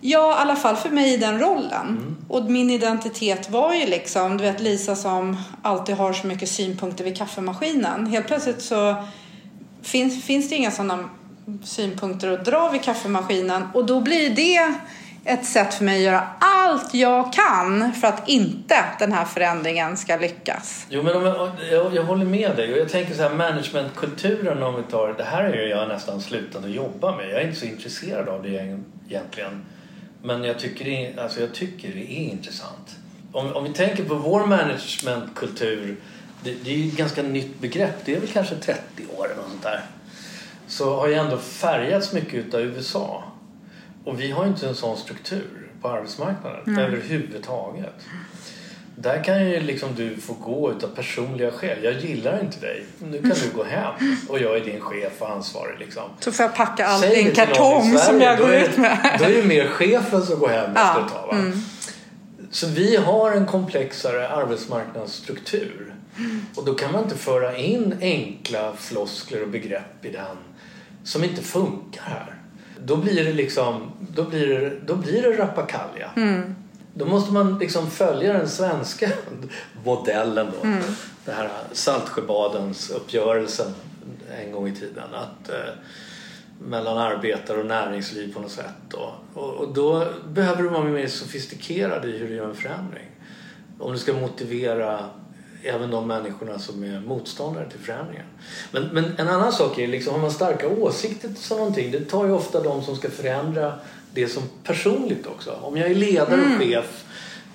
Ja, 0.00 0.30
i 0.30 0.42
alla 0.42 0.56
fall 0.56 0.76
för 0.76 0.90
mig 0.90 1.14
i 1.14 1.16
den 1.16 1.38
rollen. 1.38 2.16
Och 2.28 2.44
min 2.44 2.70
identitet 2.70 3.50
var 3.50 3.74
ju 3.74 3.86
liksom, 3.86 4.36
du 4.36 4.44
vet 4.44 4.60
Lisa 4.60 4.96
som 4.96 5.36
alltid 5.62 5.96
har 5.96 6.12
så 6.12 6.26
mycket 6.26 6.48
synpunkter 6.48 7.04
vid 7.04 7.16
kaffemaskinen. 7.16 8.06
Helt 8.06 8.26
plötsligt 8.26 8.62
så 8.62 9.04
finns, 9.82 10.24
finns 10.24 10.48
det 10.48 10.54
inga 10.54 10.70
sådana 10.70 11.08
synpunkter 11.64 12.32
att 12.32 12.44
dra 12.44 12.70
vid 12.70 12.82
kaffemaskinen. 12.82 13.62
Och 13.74 13.86
då 13.86 14.00
blir 14.00 14.30
det 14.30 14.74
ett 15.24 15.46
sätt 15.46 15.74
för 15.74 15.84
mig 15.84 15.96
att 15.96 16.02
göra 16.02 16.28
allt 16.38 16.94
jag 16.94 17.32
kan 17.32 17.92
för 17.92 18.08
att 18.08 18.28
inte 18.28 18.84
den 18.98 19.12
här 19.12 19.24
förändringen 19.24 19.96
ska 19.96 20.16
lyckas. 20.16 20.86
Jo, 20.88 21.02
men 21.02 21.16
om 21.16 21.22
jag, 21.22 21.50
jag, 21.70 21.94
jag 21.94 22.02
håller 22.02 22.24
med 22.24 22.56
dig. 22.56 22.72
Och 22.72 22.78
jag 22.78 22.88
tänker 22.88 23.14
så 23.14 23.22
här, 23.22 23.34
managementkulturen 23.34 24.62
om 24.62 24.74
vi 24.76 24.82
tar... 24.82 25.14
Det 25.18 25.24
här 25.24 25.44
är 25.44 25.62
ju 25.62 25.68
jag 25.68 25.88
nästan 25.88 26.20
slutat 26.20 26.64
att 26.64 26.70
jobba 26.70 27.16
med. 27.16 27.30
Jag 27.30 27.40
är 27.40 27.46
inte 27.46 27.60
så 27.60 27.66
intresserad 27.66 28.28
av 28.28 28.42
det 28.42 28.76
egentligen. 29.08 29.64
Men 30.22 30.44
jag 30.44 30.58
tycker 30.58 30.84
det 30.84 31.06
är, 31.06 31.22
alltså 31.22 31.40
jag 31.40 31.54
tycker 31.54 31.88
det 31.88 32.12
är 32.12 32.30
intressant. 32.30 32.96
Om, 33.32 33.56
om 33.56 33.64
vi 33.64 33.72
tänker 33.72 34.04
på 34.04 34.14
vår 34.14 34.46
managementkultur 34.46 35.96
det, 36.44 36.54
det 36.64 36.70
är 36.70 36.76
ju 36.76 36.88
ett 36.88 36.96
ganska 36.96 37.22
nytt 37.22 37.60
begrepp. 37.60 38.04
Det 38.04 38.16
är 38.16 38.20
väl 38.20 38.28
kanske 38.28 38.54
30 38.54 38.80
år 39.16 39.24
eller 39.24 39.36
något 39.36 39.50
sånt 39.50 39.62
där. 39.62 39.80
Så 40.66 40.96
har 40.96 41.08
ju 41.08 41.14
ändå 41.14 41.38
färgats 41.38 42.12
mycket 42.12 42.34
utav 42.34 42.60
USA. 42.60 43.24
Och 44.04 44.20
vi 44.20 44.30
har 44.30 44.44
ju 44.44 44.50
inte 44.50 44.68
en 44.68 44.74
sån 44.74 44.96
struktur 44.96 45.70
på 45.82 45.88
arbetsmarknaden 45.88 46.60
Nej. 46.64 46.84
överhuvudtaget. 46.84 47.94
Där 48.96 49.24
kan 49.24 49.46
ju 49.46 49.60
liksom 49.60 49.94
du 49.94 50.16
få 50.16 50.32
gå 50.32 50.72
utav 50.72 50.88
personliga 50.88 51.50
skäl. 51.50 51.78
Jag 51.84 51.94
gillar 51.94 52.40
inte 52.40 52.60
dig. 52.60 52.84
Nu 52.98 53.20
kan 53.20 53.30
du 53.30 53.56
gå 53.56 53.64
hem 53.64 54.16
och 54.28 54.38
jag 54.38 54.56
är 54.56 54.64
din 54.64 54.80
chef 54.80 55.12
och 55.18 55.30
ansvarig. 55.30 55.78
Liksom. 55.78 56.02
Så 56.20 56.32
får 56.32 56.42
jag 56.44 56.54
packa 56.54 56.86
allt 56.86 57.04
i 57.04 57.28
en 57.28 57.34
kartong 57.34 57.98
som 57.98 58.20
jag 58.20 58.38
går 58.38 58.54
ut 58.54 58.76
med. 58.76 59.16
Då 59.18 59.24
är 59.24 59.34
det 59.34 59.42
mer 59.42 59.66
chefen 59.66 60.22
som 60.22 60.38
går 60.38 60.48
hem 60.48 60.70
Ja, 60.74 60.90
efter 60.90 61.06
ett 61.06 61.12
tag. 61.12 61.34
Mm. 61.34 61.58
Så 62.50 62.66
vi 62.66 62.96
har 62.96 63.32
en 63.32 63.46
komplexare 63.46 64.28
arbetsmarknadsstruktur. 64.28 65.94
Och 66.54 66.64
då 66.64 66.74
kan 66.74 66.92
man 66.92 67.02
inte 67.02 67.16
föra 67.16 67.56
in 67.56 67.94
enkla 68.00 68.72
floskler 68.76 69.42
och 69.42 69.48
begrepp 69.48 70.04
i 70.04 70.10
den 70.10 70.36
som 71.04 71.24
inte 71.24 71.42
funkar 71.42 72.02
här. 72.02 72.34
Då 72.78 72.96
blir 72.96 73.24
det 73.24 73.32
liksom, 73.32 73.92
då 73.98 74.24
blir 74.24 74.48
det, 74.48 74.80
då 74.86 74.96
blir 74.96 75.22
det 75.22 75.38
rappakalja. 75.38 76.10
Mm. 76.16 76.54
Då 76.94 77.06
måste 77.06 77.32
man 77.32 77.58
liksom 77.58 77.90
följa 77.90 78.32
den 78.32 78.48
svenska 78.48 79.10
modellen 79.84 80.52
då. 80.60 80.66
Mm. 80.68 80.82
Det 81.24 81.32
här 81.32 81.50
Saltsjöbadens 81.72 82.90
uppgörelsen 82.90 83.74
en 84.38 84.52
gång 84.52 84.68
i 84.68 84.74
tiden. 84.74 85.14
Att, 85.14 85.48
eh, 85.48 85.74
mellan 86.58 86.98
arbetare 86.98 87.60
och 87.60 87.66
näringsliv 87.66 88.34
på 88.34 88.40
något 88.40 88.50
sätt. 88.50 88.74
Då. 88.88 89.14
Och, 89.34 89.54
och 89.54 89.74
då 89.74 90.06
behöver 90.28 90.62
du 90.62 90.68
vara 90.68 90.84
mer 90.84 91.06
sofistikerad 91.06 92.04
i 92.04 92.18
hur 92.18 92.28
du 92.28 92.34
gör 92.34 92.48
en 92.48 92.54
förändring. 92.54 93.10
Om 93.78 93.92
du 93.92 93.98
ska 93.98 94.12
motivera 94.12 95.04
även 95.62 95.90
de 95.90 96.06
människorna 96.06 96.58
som 96.58 96.84
är 96.84 97.00
motståndare 97.00 97.70
till 97.70 97.80
förändringen. 97.80 98.26
Men, 98.72 98.82
men 98.82 99.04
en 99.18 99.28
annan 99.28 99.52
sak 99.52 99.78
är 99.78 99.88
liksom, 99.88 100.12
har 100.12 100.20
man 100.20 100.30
starka 100.30 100.68
åsikter 100.68 101.28
till 101.28 101.56
någonting, 101.56 101.90
det 101.90 102.00
tar 102.00 102.26
ju 102.26 102.32
ofta 102.32 102.62
de 102.62 102.82
som 102.82 102.96
ska 102.96 103.10
förändra 103.10 103.74
det 104.14 104.28
som 104.28 104.42
personligt 104.64 105.26
också. 105.26 105.58
Om 105.62 105.76
jag 105.76 105.90
är 105.90 105.94
ledare 105.94 106.40
och 106.40 106.62
chef, 106.62 107.04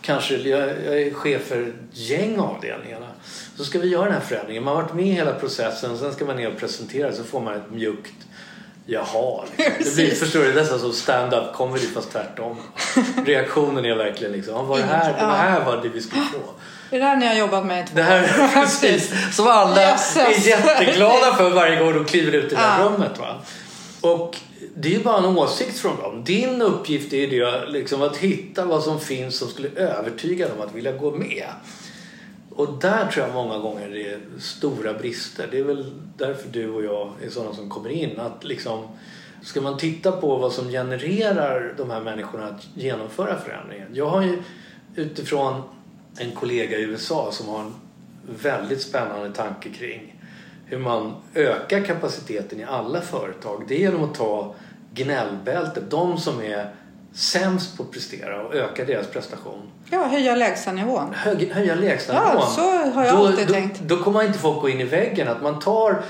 kanske 0.02 0.36
jag, 0.38 0.70
jag 0.86 1.02
är 1.02 1.14
chef 1.14 1.42
för 1.42 1.74
gäng 1.92 2.40
avdelningarna, 2.40 3.08
så 3.58 3.64
ska 3.66 3.80
vi 3.80 3.88
göra 3.88 4.04
den 4.06 4.14
här 4.14 4.20
förändringen. 4.20 4.64
Man 4.64 4.76
har 4.76 4.84
varit 4.84 4.94
med 4.94 5.06
i 5.06 5.12
hela 5.12 5.34
processen, 5.34 5.98
sen 5.98 6.14
ska 6.14 6.26
man 6.26 6.36
ner 6.36 6.52
och 6.52 6.58
presentera 6.60 7.14
så 7.14 7.24
får 7.24 7.42
man 7.42 7.54
ett 7.54 7.72
mjukt 7.72 8.14
Jaha, 8.88 9.44
liksom. 9.58 9.84
det 9.86 9.96
blir, 9.96 10.16
förstår 10.16 10.40
du, 10.40 10.54
nästan 10.54 10.80
som 10.80 10.94
stand-up 10.94 11.54
comedy 11.54 11.88
fast 11.88 12.12
tvärtom. 12.12 12.58
Reaktionen 13.26 13.86
är 13.86 13.96
verkligen 13.96 14.34
liksom, 14.34 14.54
"Ja, 14.54 14.62
var 14.62 14.78
det 14.78 14.84
här, 14.84 15.14
det 15.14 15.26
här 15.26 15.66
var 15.66 15.82
det 15.84 15.90
vi 15.90 16.02
skulle 16.02 16.22
få. 16.22 16.40
Det 16.90 16.96
är 16.96 17.00
det 17.00 17.06
här 17.06 17.16
ni 17.18 17.28
har 17.28 17.36
jobbat 17.36 17.66
med 17.66 17.84
i 17.84 17.88
två 17.88 17.96
Det 17.96 18.04
här 18.04 18.24
år. 18.24 18.48
precis 18.54 19.36
som 19.36 19.48
alla 19.48 19.82
Jösses. 19.82 20.18
är 20.46 20.50
jätteglada 20.50 21.36
för 21.36 21.50
varje 21.50 21.80
gång 21.80 21.94
de 21.94 22.06
kliver 22.06 22.32
ut 22.32 22.52
i 22.52 22.56
det 22.56 22.62
här 22.62 22.80
Ja. 22.84 22.86
rummet. 22.90 23.20
Va? 23.20 23.36
Och 24.02 24.38
det 24.76 24.88
är 24.90 24.94
ju 24.98 25.04
bara 25.04 25.18
en 25.18 25.26
åsikt 25.26 25.80
från 25.80 25.98
dem. 25.98 26.24
Din 26.24 26.62
uppgift 26.62 27.14
är 27.14 27.18
ju 27.18 27.28
det, 27.40 27.66
liksom, 27.68 28.02
att 28.02 28.18
hitta 28.18 28.66
vad 28.66 28.84
som 28.84 29.00
finns 29.00 29.38
som 29.38 29.48
skulle 29.48 29.70
övertyga 29.76 30.48
dem 30.48 30.62
att 30.62 30.76
vilja 30.76 30.92
gå 30.92 31.12
med. 31.12 31.46
Och 32.56 32.74
där 32.82 33.06
tror 33.12 33.26
jag 33.26 33.34
många 33.34 33.58
gånger 33.58 33.90
det 33.90 34.08
är 34.12 34.20
stora 34.40 34.94
brister. 34.94 35.48
Det 35.52 35.60
är 35.60 35.64
väl 35.64 35.92
därför 36.18 36.50
du 36.52 36.70
och 36.72 36.84
jag 36.84 37.12
är 37.26 37.30
sådana 37.30 37.54
som 37.56 37.70
kommer 37.70 37.90
in. 37.90 38.20
Att 38.20 38.44
liksom, 38.44 38.88
ska 39.44 39.62
man 39.62 39.78
titta 39.78 40.12
på 40.12 40.36
vad 40.38 40.52
som 40.52 40.70
genererar 40.70 41.74
de 41.78 41.90
här 41.90 42.02
människorna 42.02 42.46
att 42.46 42.68
genomföra 42.76 43.40
förändringen. 43.46 43.88
Jag 43.94 44.06
har 44.10 44.22
ju 44.22 44.44
utifrån 44.96 45.62
en 46.18 46.32
kollega 46.32 46.78
i 46.78 46.82
USA 46.82 47.32
som 47.32 47.48
har 47.48 47.60
en 47.60 47.74
väldigt 48.42 48.82
spännande 48.82 49.32
tanke 49.32 49.70
kring 49.70 50.16
hur 50.66 50.78
man 50.78 51.16
ökar 51.36 51.82
kapaciteten 51.82 52.60
i 52.60 52.64
alla 52.64 53.02
företag. 53.02 53.66
Det 53.68 53.76
är 53.76 53.80
genom 53.80 54.04
att 54.04 54.16
ta 54.16 54.56
gnällbältet, 54.94 55.92
de 55.92 56.18
som 56.18 56.42
är 56.42 56.74
sämst 57.14 57.78
på 57.78 57.84
att 57.84 57.92
prestera 57.92 58.42
och 58.42 58.56
öka 58.56 58.86
deras 58.86 59.08
prestation 59.08 59.62
Ja, 59.90 60.08
höja 60.08 60.36
lägstanivån. 60.36 61.14
hög, 61.14 61.52
höja 61.52 61.76
lägstanivån. 61.76 62.32
Ja, 62.36 62.52
så 62.56 62.62
har 62.62 63.06
jag 63.06 63.18
då, 63.18 63.26
alltid 63.26 63.48
då, 63.48 63.54
tänkt. 63.54 63.80
Då 63.80 63.98
kommer 63.98 64.24
inte 64.24 64.40
folk 64.40 64.62
gå 64.62 64.70
in 64.70 64.80
i 64.80 64.84
väggen. 64.84 65.28
Att 65.28 65.42
man 65.42 65.60
tar, 65.60 66.02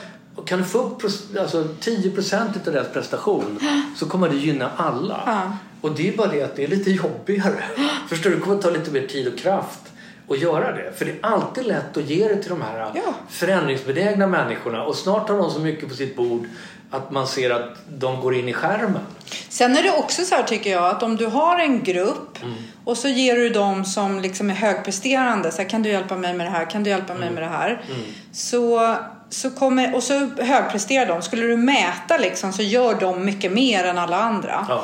kan 0.45 0.59
du 0.59 0.65
få 0.65 0.77
upp 0.77 1.03
alltså 1.39 1.67
10% 1.81 2.67
av 2.67 2.73
deras 2.73 2.93
prestation 2.93 3.59
så 3.95 4.05
kommer 4.05 4.29
det 4.29 4.35
gynna 4.35 4.71
alla. 4.77 5.23
Ja. 5.25 5.57
Och 5.81 5.95
det 5.95 6.09
är 6.09 6.17
bara 6.17 6.27
det 6.27 6.41
att 6.41 6.55
det 6.55 6.63
är 6.63 6.67
lite 6.67 6.91
jobbigare. 6.91 7.63
Förstår 8.09 8.29
du? 8.29 8.35
Det 8.35 8.41
kommer 8.41 8.61
ta 8.61 8.69
lite 8.69 8.91
mer 8.91 9.07
tid 9.07 9.33
och 9.33 9.39
kraft 9.39 9.91
att 10.29 10.39
göra 10.41 10.71
det. 10.71 10.91
För 10.97 11.05
det 11.05 11.11
är 11.11 11.17
alltid 11.21 11.65
lätt 11.65 11.97
att 11.97 12.03
ge 12.09 12.27
det 12.27 12.35
till 12.35 12.49
de 12.49 12.61
här 12.61 12.91
Ja. 12.93 13.01
förändringsbenägna 13.29 14.27
människorna. 14.27 14.83
Och 14.83 14.95
snart 14.95 15.29
har 15.29 15.37
de 15.37 15.51
så 15.51 15.59
mycket 15.59 15.89
på 15.89 15.95
sitt 15.95 16.15
bord 16.15 16.47
att 16.91 17.11
man 17.11 17.27
ser 17.27 17.49
att 17.49 17.77
de 17.87 18.21
går 18.21 18.35
in 18.35 18.49
i 18.49 18.53
skärmen. 18.53 19.01
Sen 19.49 19.77
är 19.77 19.83
det 19.83 19.91
också 19.91 20.25
så 20.25 20.35
här 20.35 20.43
tycker 20.43 20.71
jag 20.71 20.83
att 20.85 21.03
om 21.03 21.15
du 21.15 21.25
har 21.25 21.59
en 21.59 21.83
grupp 21.83 22.37
Mm. 22.43 22.55
och 22.85 22.97
så 22.97 23.07
ger 23.07 23.35
du 23.35 23.49
dem 23.49 23.85
som 23.85 24.19
liksom 24.19 24.49
är 24.49 24.53
högpresterande. 24.53 25.51
Så 25.51 25.61
här, 25.61 25.69
kan 25.69 25.83
du 25.83 25.89
hjälpa 25.89 26.15
mig 26.15 26.33
med 26.33 26.45
det 26.45 26.51
här? 26.51 26.69
Kan 26.69 26.83
du 26.83 26.89
hjälpa 26.89 27.13
Mm. 27.13 27.19
mig 27.25 27.29
med 27.33 27.43
det 27.43 27.49
här? 27.57 27.81
Så, 28.31 28.95
så 29.29 29.49
kommer, 29.49 29.95
och 29.95 30.03
så 30.03 30.29
högpresterar 30.39 31.05
de. 31.05 31.21
Skulle 31.21 31.45
du 31.47 31.57
mäta 31.57 32.17
liksom 32.17 32.53
så 32.53 32.61
gör 32.61 32.95
de 32.99 33.25
mycket 33.25 33.51
mer 33.51 33.83
än 33.83 33.97
alla 33.97 34.17
andra. 34.21 34.65
Ja. 34.69 34.83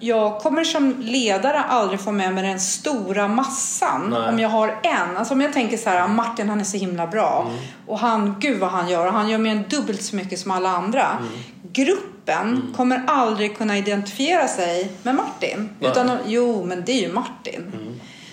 Jag 0.00 0.38
kommer 0.40 0.64
som 0.64 0.94
ledare 1.00 1.58
aldrig 1.62 2.00
få 2.00 2.12
med 2.12 2.34
mig 2.34 2.44
den 2.44 2.60
stora 2.60 3.28
massan 3.28 4.06
Nej. 4.10 4.28
om 4.28 4.38
jag 4.38 4.48
har 4.48 4.68
en. 4.82 5.16
Alltså 5.16 5.34
om 5.34 5.40
jag 5.40 5.52
tänker 5.52 5.76
så 5.76 5.90
här, 5.90 6.08
Martin 6.08 6.48
han 6.48 6.60
är 6.60 6.64
så 6.64 6.76
himla 6.76 7.06
bra 7.06 7.46
Mm. 7.50 7.62
och 7.86 7.98
han, 7.98 8.36
gud 8.40 8.58
vad 8.60 8.70
han 8.70 8.88
gör 8.88 9.06
och 9.06 9.12
han 9.12 9.28
gör 9.28 9.38
mer 9.38 9.50
än 9.52 9.64
dubbelt 9.68 10.02
så 10.02 10.16
mycket 10.16 10.38
som 10.38 10.50
alla 10.50 10.68
andra. 10.70 11.06
Mm. 11.20 11.32
Gruppen 11.72 12.72
kommer 12.76 13.02
aldrig 13.06 13.58
kunna 13.58 13.78
identifiera 13.78 14.48
sig 14.48 14.92
med 15.02 15.14
Martin. 15.14 15.68
Nej. 15.80 15.90
Utan, 15.90 16.10
jo 16.26 16.64
men 16.64 16.84
det 16.84 16.92
är 16.92 17.00
ju 17.08 17.12
Martin. 17.12 17.72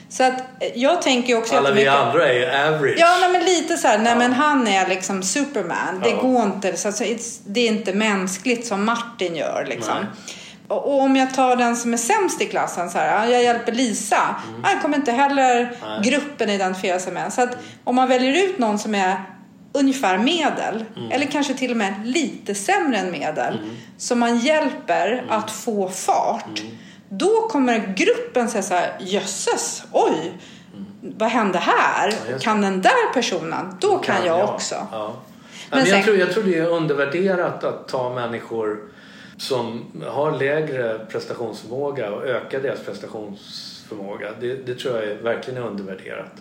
Så 0.09 0.23
att 0.23 0.33
eh, 0.39 0.67
jag 0.75 1.01
tänker 1.01 1.29
ju 1.29 1.35
också 1.37 1.57
Alla 1.57 1.71
vi 1.71 1.87
andra 1.87 2.27
är 2.33 2.67
average. 2.67 2.95
Ja, 2.97 3.17
nej, 3.21 3.31
men 3.31 3.43
lite 3.45 3.77
så 3.77 3.87
här, 3.87 3.97
nej 3.97 4.11
Ja. 4.11 4.17
men 4.17 4.33
han 4.33 4.67
är 4.67 4.87
liksom 4.87 5.23
Superman. 5.23 5.99
Det 6.03 6.09
Ja. 6.09 6.21
går 6.21 6.43
inte, 6.43 6.77
så, 6.77 6.91
så, 6.91 7.03
it's- 7.03 7.39
det 7.45 7.59
är 7.59 7.67
inte 7.67 7.93
mänskligt 7.93 8.67
som 8.67 8.85
Martin 8.85 9.35
gör 9.35 9.65
liksom. 9.69 9.93
Nej. 9.97 10.05
Och, 10.67 10.99
om 11.01 11.15
jag 11.15 11.33
tar 11.33 11.55
den 11.55 11.75
som 11.75 11.93
är 11.93 11.97
sämst 11.97 12.41
i 12.41 12.45
klassen, 12.45 12.89
så 12.89 12.97
här, 12.97 13.15
ja, 13.25 13.31
jag 13.33 13.43
hjälper 13.43 13.71
Lisa. 13.71 14.35
Han 14.63 14.79
kommer 14.81 14.97
inte 14.97 15.11
heller 15.11 15.61
Mm. 15.61 15.73
Nej. 16.01 16.01
gruppen 16.11 16.49
identifiera 16.49 16.99
sig 16.99 17.13
med. 17.13 17.33
Så 17.33 17.41
att 17.41 17.57
om 17.83 17.95
man 17.95 18.07
väljer 18.09 18.45
ut 18.45 18.57
någon 18.59 18.79
som 18.79 18.95
är 18.95 19.15
ungefär 19.73 20.17
medel, 20.17 20.85
Mm. 20.97 21.11
eller 21.11 21.25
kanske 21.25 21.53
till 21.53 21.71
och 21.71 21.77
med 21.77 21.93
lite 22.07 22.55
sämre 22.55 22.97
än 22.97 23.11
medel, 23.11 23.59
som 23.97 24.19
man 24.19 24.37
hjälper 24.37 25.11
Mm. 25.11 25.29
att 25.29 25.51
få 25.51 25.89
fart. 25.89 26.61
Då 27.09 27.47
kommer 27.49 27.93
gruppen 27.97 28.49
säga 28.49 28.61
så 28.63 28.73
här, 28.73 28.95
jösses, 28.99 29.83
oj, 29.91 30.37
vad 31.01 31.29
hände 31.29 31.59
här? 31.59 32.07
Mm. 32.07 32.17
Ja, 32.31 32.37
kan 32.39 32.61
den 32.61 32.81
där 32.81 33.13
personen, 33.13 33.77
då 33.79 33.97
kan 33.97 34.25
jag 34.25 34.49
också. 34.49 34.75
Ja. 34.91 35.13
Men 35.69 35.79
Men 35.79 35.87
sen- 35.87 35.95
jag, 35.95 36.05
tror, 36.05 36.17
jag 36.17 36.33
tror 36.33 36.43
det 36.43 36.57
är 36.57 36.65
undervärderat 36.69 37.63
att 37.63 37.87
ta 37.87 38.09
människor 38.13 38.77
som 39.43 39.85
har 40.05 40.39
lägre 40.39 41.05
prestationsförmåga 41.11 42.11
och 42.11 42.25
öka 42.25 42.59
deras 42.59 42.79
prestationsförmåga. 42.79 44.29
Det, 44.39 44.53
det 44.53 44.75
tror 44.75 44.95
jag 44.95 45.03
är, 45.03 45.15
verkligen 45.15 45.63
är 45.63 45.67
undervärderat. 45.67 46.31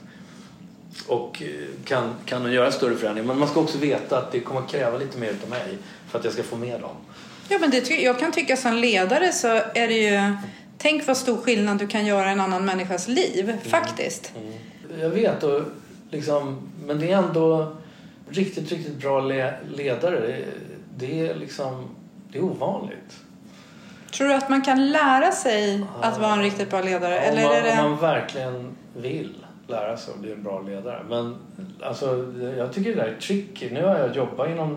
Och 1.06 1.42
eh, 1.42 1.48
kan, 1.84 2.14
kan 2.24 2.42
nog 2.42 2.52
göra 2.52 2.72
större 2.72 2.96
förändringar. 2.96 3.28
Men 3.28 3.38
man 3.38 3.48
ska 3.48 3.60
också 3.60 3.78
veta 3.78 4.18
att 4.18 4.32
det 4.32 4.40
kommer 4.40 4.60
att 4.60 4.70
kräva 4.70 4.98
lite 4.98 5.18
mer 5.18 5.34
av 5.42 5.50
mig 5.50 5.78
för 6.08 6.18
att 6.18 6.24
jag 6.24 6.34
ska 6.34 6.42
få 6.42 6.56
med 6.56 6.80
dem. 6.80 6.96
Ja, 7.48 7.58
men 7.60 7.70
det, 7.70 7.90
jag 7.90 8.18
kan 8.18 8.32
tycka 8.32 8.56
som 8.56 8.74
ledare 8.74 9.32
så 9.32 9.48
är 9.48 9.88
det 9.88 9.94
ju, 9.94 10.36
tänk 10.78 11.06
vad 11.06 11.16
stor 11.16 11.36
skillnad 11.36 11.78
du 11.78 11.86
kan 11.86 12.06
göra 12.06 12.28
i 12.28 12.32
en 12.32 12.40
annan 12.40 12.64
människas 12.64 13.08
liv, 13.08 13.58
faktiskt. 13.64 14.32
Jag 15.00 15.10
vet, 15.10 15.42
och 15.42 15.62
liksom, 16.10 16.68
men 16.86 16.98
det 16.98 17.10
är 17.10 17.16
ändå 17.16 17.76
riktigt, 18.28 18.72
riktigt 18.72 18.96
bra 18.96 19.20
le, 19.20 19.54
ledare. 19.76 20.44
Det 20.98 21.28
är 21.28 21.34
liksom, 21.34 21.88
det 22.32 22.38
är 22.38 22.42
ovanligt. 22.42 23.20
Tror 24.12 24.28
du 24.28 24.34
att 24.34 24.48
man 24.48 24.62
kan 24.62 24.90
lära 24.90 25.32
sig 25.32 25.84
att 26.00 26.18
vara 26.18 26.32
en 26.32 26.42
riktigt 26.42 26.70
bra 26.70 26.82
ledare? 26.82 27.18
Om 27.18 27.22
Eller 27.22 27.42
man, 27.42 27.52
är 27.52 27.62
det... 27.62 27.82
om 27.82 27.90
man 27.90 28.00
verkligen 28.00 28.76
vill 28.96 29.34
lära 29.66 29.96
sig 29.96 30.14
att 30.14 30.20
bli 30.20 30.32
en 30.32 30.42
bra 30.42 30.60
ledare. 30.60 31.02
Men 31.08 31.36
alltså, 31.82 32.32
jag 32.56 32.72
tycker 32.72 32.90
det 32.90 33.02
där 33.02 33.08
är 33.08 33.20
tricky. 33.20 33.70
Nu 33.70 33.84
har 33.84 33.98
jag 33.98 34.16
jobbat 34.16 34.50
inom 34.50 34.76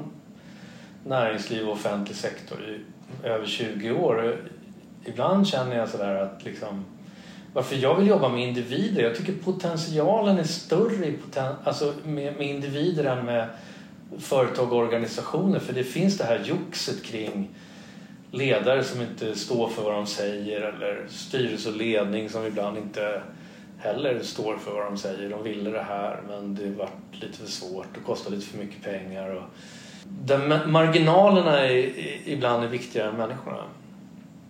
näringsliv 1.03 1.68
och 1.68 1.74
offentlig 1.74 2.16
sektor 2.16 2.58
i 2.64 2.80
över 3.28 3.45
20 3.45 3.91
år. 3.91 4.38
Ibland 5.06 5.47
känner 5.47 5.78
jag 5.78 5.89
sådär 5.89 6.16
att 6.16 6.45
liksom, 6.45 6.86
varför 7.53 7.76
jag 7.76 7.95
vill 7.95 8.08
jobba 8.08 8.30
med 8.30 8.47
individer. 8.47 9.03
Jag 9.03 9.16
tycker 9.16 9.34
potentialen 9.34 10.38
är 10.38 10.43
större 10.43 11.06
i 11.06 11.18
poten, 11.18 11.56
alltså 11.64 11.93
med, 12.03 12.38
med 12.38 12.47
individer 12.47 13.03
än 13.03 13.26
med 13.26 13.47
företag 14.20 14.74
och 14.74 14.80
organisationer. 14.80 15.59
För 15.59 15.74
det 15.74 15.84
finns 15.84 16.18
det 16.18 16.24
här 16.24 16.41
joxet 16.45 17.03
kring 17.03 17.49
ledare 18.32 18.84
som 18.84 19.01
inte 19.01 19.36
står 19.36 19.68
för 19.70 19.82
vad 19.82 19.93
de 19.93 20.05
säger 20.05 20.61
eller 20.61 21.05
styrelse 21.09 21.70
och 21.70 21.76
ledning 21.76 22.30
som 22.30 22.45
ibland 22.45 22.78
inte 22.78 23.22
heller 23.80 24.20
står 24.24 24.57
för 24.57 24.72
vad 24.72 24.86
de 24.86 24.97
säger. 24.97 25.30
De 25.30 25.43
ville 25.43 25.70
det 25.70 25.84
här 25.84 26.22
men 26.28 26.55
det 26.55 26.70
vart 26.70 26.91
lite 27.11 27.38
för 27.38 27.47
svårt 27.47 27.97
och 27.97 28.05
kostade 28.05 28.36
lite 28.36 28.47
för 28.47 28.57
mycket 28.57 28.84
pengar. 28.84 29.30
Och 29.36 29.43
den, 30.03 30.72
marginalerna 30.72 31.59
är, 31.59 31.93
ibland 32.26 32.63
är 32.63 32.68
viktigare 32.68 33.09
än 33.09 33.16
människorna. 33.16 33.63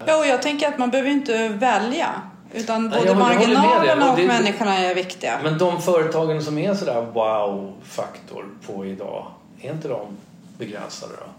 Ja, 0.05 0.19
och 0.19 0.25
jag 0.25 0.41
tänker 0.41 0.67
att 0.67 0.77
man 0.77 0.89
behöver 0.89 1.09
inte 1.09 1.49
välja. 1.49 2.21
Utan 2.53 2.89
både 2.89 3.05
jag, 3.05 3.17
marginalerna 3.17 4.11
och, 4.11 4.17
det, 4.17 4.27
människorna 4.27 4.77
är 4.77 4.95
viktiga. 4.95 5.39
Men 5.43 5.57
de 5.57 5.81
företagen 5.81 6.43
som 6.43 6.57
är 6.57 6.73
sådär 6.73 7.01
wow-faktor 7.01 8.45
på 8.67 8.85
idag, 8.85 9.31
är 9.61 9.71
inte 9.71 9.87
de 9.87 10.17
begränsade 10.57 11.13
då? 11.19 11.31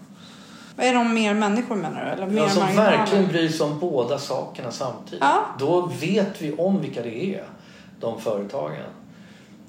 Är 0.82 0.94
de 0.94 1.14
mer 1.14 1.34
människor 1.34 1.76
menar 1.76 2.04
du? 2.04 2.10
Eller 2.10 2.26
mer 2.26 2.42
ja, 2.42 2.48
som 2.48 2.76
verkligen 2.76 3.28
bryr 3.28 3.48
sig 3.48 3.66
om 3.66 3.78
båda 3.78 4.18
sakerna 4.18 4.72
samtidigt. 4.72 5.20
Ja. 5.20 5.46
Då 5.58 5.90
vet 6.00 6.42
vi 6.42 6.52
om 6.52 6.80
vilka 6.80 7.02
det 7.02 7.34
är, 7.34 7.44
de 8.00 8.20
företagen. 8.20 8.84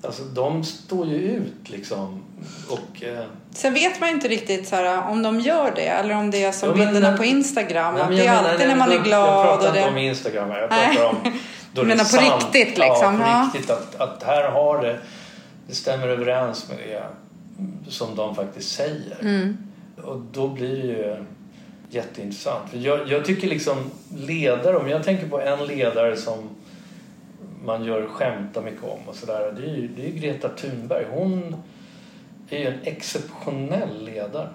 Alltså 0.04 0.24
de 0.24 0.64
står 0.64 1.08
ju 1.08 1.16
ut 1.16 1.70
liksom. 1.70 2.24
Och, 2.70 3.04
eh... 3.04 3.24
Sen 3.52 3.74
vet 3.74 4.00
man 4.00 4.10
inte 4.10 4.28
riktigt 4.28 4.68
så 4.68 4.76
här, 4.76 5.10
om 5.10 5.24
de 5.24 5.39
gör 5.39 5.72
det 5.76 5.88
eller 5.88 6.16
om 6.16 6.32
det 6.32 6.43
är 6.43 6.52
som 6.52 6.70
ja, 6.70 6.76
bilderna 6.76 7.18
på 7.18 7.26
Instagram. 7.26 7.93
Nej, 7.93 8.18
det 8.18 8.28
är 8.28 8.38
alltid 8.38 8.60
nej, 8.60 8.68
när 8.68 8.76
man 8.76 8.91
är 8.91 9.04
glad. 9.04 9.30
Jag 9.30 9.43
pratar 9.43 9.68
inte 9.68 9.80
det... 9.80 9.89
om 9.89 9.98
Instagram 9.98 10.52
Jag 10.52 10.70
pratar 10.70 11.06
om 11.06 11.16
då 11.74 11.84
det 11.84 11.93
är 11.93 11.98
sant. 11.98 12.12
på 12.12 12.38
riktigt 12.38 12.78
liksom. 12.78 13.20
Ja, 13.20 13.50
på 13.52 13.58
riktigt. 13.58 13.72
Att, 13.72 13.95
att 14.02 14.24
här 14.24 14.52
har 14.52 14.82
det, 14.82 15.00
det 15.68 15.76
stämmer 15.76 16.08
överens 16.08 16.70
med 16.70 16.78
det 16.78 17.04
som 17.88 18.16
de 18.16 18.36
faktiskt 18.36 18.72
säger. 18.72 19.18
Mm. 19.22 19.58
Och 20.03 20.22
då 20.32 20.47
blir 20.47 20.78
det 20.78 20.88
ju 20.88 21.16
jätteintressant. 21.89 22.70
För 22.70 22.78
jag, 22.78 23.08
jag 23.10 23.26
tycker 23.26 23.47
liksom 23.47 23.78
ledare, 24.18 24.78
om 24.78 24.89
jag 24.89 25.03
tänker 25.03 25.28
på 25.28 25.41
en 25.41 25.66
ledare 25.66 26.18
som 26.18 26.49
man 27.66 27.84
gör 27.86 28.08
skämtar 28.08 28.62
mycket 28.62 28.84
om 28.84 28.99
och 29.05 29.16
sådär. 29.16 29.53
Det 29.58 29.64
är 29.64 29.76
ju 29.76 29.88
det 29.88 30.08
är 30.08 30.12
Greta 30.12 30.49
Thunberg. 30.49 31.05
Hon 31.12 31.55
är 32.49 32.60
ju 32.60 32.66
en 32.66 32.80
exceptionell 32.84 34.05
ledare 34.05 34.49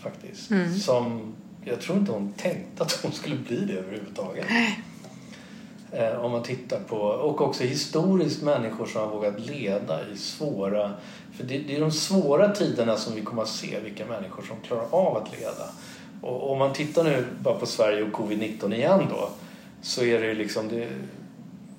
faktiskt. 0.00 0.50
Mm. 0.50 0.74
Som 0.74 1.34
jag 1.64 1.80
tror 1.80 1.98
inte 1.98 2.12
hon 2.12 2.32
tänkte 2.32 2.82
att 2.82 2.92
hon 3.02 3.12
skulle 3.12 3.36
bli 3.36 3.56
det 3.56 3.72
överhuvudtaget. 3.72 4.46
Eh, 5.92 6.24
om 6.24 6.32
man 6.32 6.42
tittar 6.42 6.80
på, 6.80 6.96
och 6.96 7.40
också 7.40 7.64
historiskt 7.64 8.42
människor 8.42 8.86
som 8.86 9.00
har 9.00 9.08
vågat 9.08 9.40
leda 9.40 10.08
i 10.08 10.16
svåra, 10.16 10.92
för 11.36 11.44
det, 11.44 11.58
det 11.58 11.76
är 11.76 11.80
de 11.80 11.90
svåra 11.90 12.48
tiderna 12.48 12.96
som 12.96 13.14
vi 13.14 13.20
kommer 13.20 13.42
att 13.42 13.48
se 13.48 13.80
vilka 13.80 14.06
människor 14.06 14.42
som 14.42 14.56
klarar 14.60 14.86
av 14.90 15.16
att 15.16 15.40
leda. 15.40 15.66
Och 16.22 16.52
om 16.52 16.58
man 16.58 16.72
tittar 16.72 17.04
nu 17.04 17.26
bara 17.40 17.54
på 17.54 17.66
Sverige 17.66 18.02
och 18.02 18.12
covid-19 18.12 18.74
igen 18.74 19.06
då, 19.10 19.28
så 19.82 20.04
är 20.04 20.20
det 20.20 20.26
ju 20.26 20.34
liksom, 20.34 20.68
det, 20.68 20.88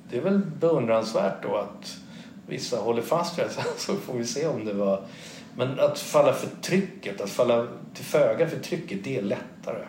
det 0.10 0.18
är 0.18 0.22
väl 0.22 0.40
beundransvärt 0.40 1.44
då 1.44 1.56
att 1.56 1.98
vissa 2.48 2.78
håller 2.78 3.02
fast 3.02 3.40
vid 3.40 3.46
det. 3.46 3.52
Så 3.78 3.96
får 3.96 4.14
vi 4.14 4.26
se 4.26 4.48
om 4.48 4.66
det 4.66 4.74
var... 4.74 5.02
Men 5.56 5.80
att 5.80 6.00
falla 6.00 6.34
för 6.34 6.50
trycket, 6.62 7.22
att 7.22 7.30
falla 7.30 7.68
till 7.94 8.06
föga 8.06 8.50
för 8.50 8.60
trycket, 8.60 9.04
det 9.04 9.18
är 9.18 9.22
lättare 9.22 9.86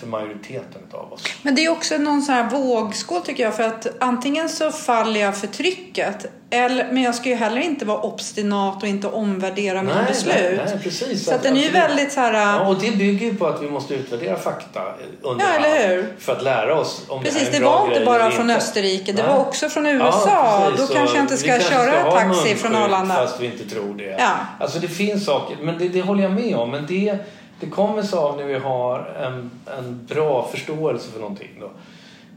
för 0.00 0.06
majoriteten 0.06 0.82
av 0.92 1.12
oss. 1.12 1.22
Men 1.42 1.54
det 1.54 1.64
är 1.64 1.70
också 1.70 1.98
någon 1.98 2.22
sån 2.22 2.34
här 2.34 2.50
vågskål 2.50 3.22
tycker 3.22 3.42
jag. 3.42 3.56
För 3.56 3.62
att 3.62 3.86
antingen 4.00 4.48
så 4.48 4.70
faller 4.70 5.20
jag 5.20 5.36
för 5.36 5.46
trycket. 5.46 6.26
Eller, 6.50 6.92
men 6.92 7.02
jag 7.02 7.14
ska 7.14 7.28
ju 7.28 7.34
heller 7.34 7.60
inte 7.60 7.84
vara 7.84 8.00
obstinat 8.00 8.82
och 8.82 8.88
inte 8.88 9.06
omvärdera 9.06 9.82
mina 9.82 9.96
nej, 9.96 10.04
beslut. 10.08 10.34
Nej, 10.36 10.60
nej, 10.66 10.78
precis. 10.82 11.24
Så 11.24 11.34
att 11.34 11.42
den 11.42 11.56
är 11.56 11.60
ju 11.60 11.70
väldigt 11.70 12.12
så 12.12 12.20
här... 12.20 12.32
Ja, 12.32 12.68
och 12.68 12.80
det 12.80 12.90
bygger 12.96 13.26
ju 13.26 13.36
på 13.36 13.46
att 13.46 13.62
vi 13.62 13.70
måste 13.70 13.94
utvärdera 13.94 14.36
fakta 14.36 14.80
under 15.22 15.44
ja, 15.44 15.52
eller 15.52 15.88
hur? 15.88 16.14
För 16.18 16.32
att 16.32 16.42
lära 16.42 16.80
oss 16.80 17.02
om 17.08 17.22
precis, 17.22 17.40
det 17.40 17.46
är 17.50 17.54
en 17.56 17.62
det 17.62 17.68
var 17.68 17.88
inte 17.88 18.04
bara 18.04 18.30
från. 18.30 18.50
Österrike. 18.50 19.12
Det 19.12 19.22
var 19.22 19.38
också 19.38 19.68
från 19.68 19.86
USA. 19.86 20.22
Ja, 20.26 20.72
Då 20.76 20.86
kanske 20.86 21.16
jag 21.16 21.24
inte 21.24 21.36
ska 21.36 21.60
köra 21.60 22.00
ska 22.00 22.10
taxi 22.10 22.54
från 22.54 22.74
Arlanda. 22.76 23.14
Fast 23.14 23.40
vi 23.40 23.46
inte 23.46 23.74
tror 23.74 23.94
det. 23.94 24.16
Ja. 24.18 24.30
Alltså 24.60 24.78
det 24.78 24.88
finns 24.88 25.24
saker, 25.24 25.56
men 25.62 25.78
det, 25.78 25.88
det 25.88 26.02
håller 26.02 26.22
jag 26.22 26.32
med 26.32 26.56
om. 26.56 26.70
Men 26.70 26.86
det 26.86 27.18
det 27.60 27.66
kommer 27.66 28.02
sig 28.02 28.18
av 28.18 28.36
när 28.36 28.44
vi 28.44 28.54
har 28.54 28.98
en, 28.98 29.50
en 29.78 30.06
bra 30.06 30.48
förståelse 30.48 31.10
för 31.12 31.20
någonting. 31.20 31.50
Då. 31.60 31.70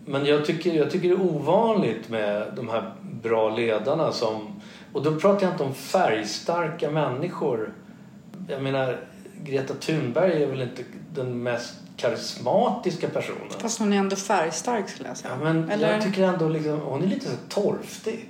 Men 0.05 0.25
jag 0.25 0.45
tycker, 0.45 0.73
jag 0.73 0.91
tycker 0.91 1.09
det 1.09 1.15
är 1.15 1.21
ovanligt 1.21 2.09
med 2.09 2.47
de 2.55 2.69
här 2.69 2.91
bra 3.01 3.49
ledarna 3.49 4.11
som... 4.11 4.61
Och 4.93 5.03
då 5.03 5.19
pratar 5.19 5.43
jag 5.45 5.53
inte 5.53 5.63
om 5.63 5.73
färgstarka 5.73 6.91
människor. 6.91 7.73
Jag 8.47 8.61
menar, 8.61 8.99
Greta 9.43 9.73
Thunberg 9.73 10.43
är 10.43 10.47
väl 10.47 10.61
inte 10.61 10.83
den 11.15 11.43
mest 11.43 11.75
karismatiska 11.97 13.07
personen. 13.07 13.49
Fast 13.59 13.79
hon 13.79 13.93
är 13.93 13.97
ändå 13.97 14.15
färgstark 14.15 14.89
skulle 14.89 15.09
jag 15.09 15.17
säga. 15.17 15.33
Ja, 15.39 15.53
men 15.53 15.69
Eller? 15.69 15.93
jag 15.93 16.01
tycker 16.03 16.23
ändå 16.23 16.49
liksom, 16.49 16.79
hon 16.79 17.03
är 17.03 17.07
lite 17.07 17.25
så 17.25 17.35
torftig 17.49 18.29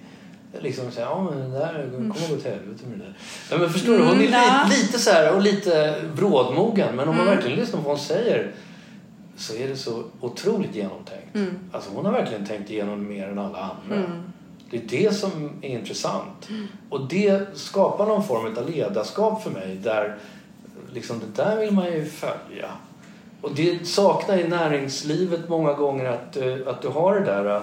liksom 0.59 0.91
säga 0.91 1.05
ja 1.05 1.29
men 1.31 1.39
det 1.39 1.59
där 1.59 1.89
kommer 1.91 2.29
gå 2.29 2.41
till 2.41 2.51
helvete 2.51 2.83
med 2.89 2.99
det 2.99 3.05
där. 3.05 3.17
Ja, 3.51 3.57
men 3.57 3.69
förstår 3.69 3.97
du? 3.97 4.03
Hon 4.03 4.21
är 4.21 4.27
mm, 4.27 4.69
lite, 4.69 4.81
lite 4.81 4.99
så 4.99 5.11
här 5.11 5.35
och 5.35 5.41
lite 5.41 5.95
brådmogen 6.15 6.95
men 6.95 7.09
om 7.09 7.15
man 7.15 7.27
mm. 7.27 7.35
verkligen 7.35 7.59
lyssnar 7.59 7.79
på 7.79 7.87
vad 7.87 7.97
hon 7.97 8.05
säger 8.05 8.51
så 9.37 9.55
är 9.55 9.67
det 9.67 9.75
så 9.75 10.03
otroligt 10.21 10.75
genomtänkt. 10.75 11.35
Mm. 11.35 11.59
Alltså 11.71 11.89
hon 11.93 12.05
har 12.05 12.11
verkligen 12.11 12.45
tänkt 12.45 12.69
igenom 12.69 13.07
mer 13.07 13.27
än 13.27 13.39
alla 13.39 13.57
andra. 13.57 13.95
Mm. 13.95 14.23
Det 14.69 14.77
är 14.77 15.03
det 15.03 15.13
som 15.13 15.51
är 15.61 15.69
intressant. 15.69 16.49
Mm. 16.49 16.67
Och 16.89 17.07
det 17.07 17.57
skapar 17.57 18.05
någon 18.05 18.23
form 18.23 18.57
av 18.57 18.69
ledarskap 18.69 19.43
för 19.43 19.51
mig 19.51 19.75
där 19.75 20.17
liksom 20.93 21.19
det 21.19 21.43
där 21.43 21.57
vill 21.59 21.71
man 21.71 21.85
ju 21.85 22.05
följa. 22.05 22.71
Och 23.41 23.55
det 23.55 23.87
saknar 23.87 24.37
i 24.37 24.47
näringslivet 24.47 25.49
många 25.49 25.73
gånger 25.73 26.05
att, 26.05 26.37
eh, 26.37 26.57
att 26.65 26.81
du 26.81 26.87
har 26.87 27.15
det 27.15 27.25
där 27.25 27.61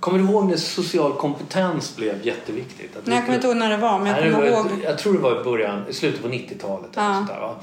Kommer 0.00 0.18
du 0.18 0.24
ihåg 0.24 0.48
när 0.48 0.56
social 0.56 1.12
kompetens 1.12 1.96
blev 1.96 2.26
jätteviktigt? 2.26 2.96
Att 2.96 3.06
Nej, 3.06 3.16
jag 3.16 3.24
kommer 3.24 3.36
inte 3.36 3.48
ihåg 3.48 3.56
när 3.56 3.70
det 3.70 3.76
var, 3.76 3.98
men 3.98 4.06
jag 4.06 4.34
kommer 4.34 4.46
ihåg... 4.46 4.66
Jag 4.84 4.98
tror 4.98 5.12
det 5.12 5.18
var 5.18 5.40
i 5.40 5.44
början, 5.44 5.84
i 5.88 5.92
slutet 5.92 6.22
på 6.22 6.28
90-talet. 6.28 6.90
Ja. 6.94 7.56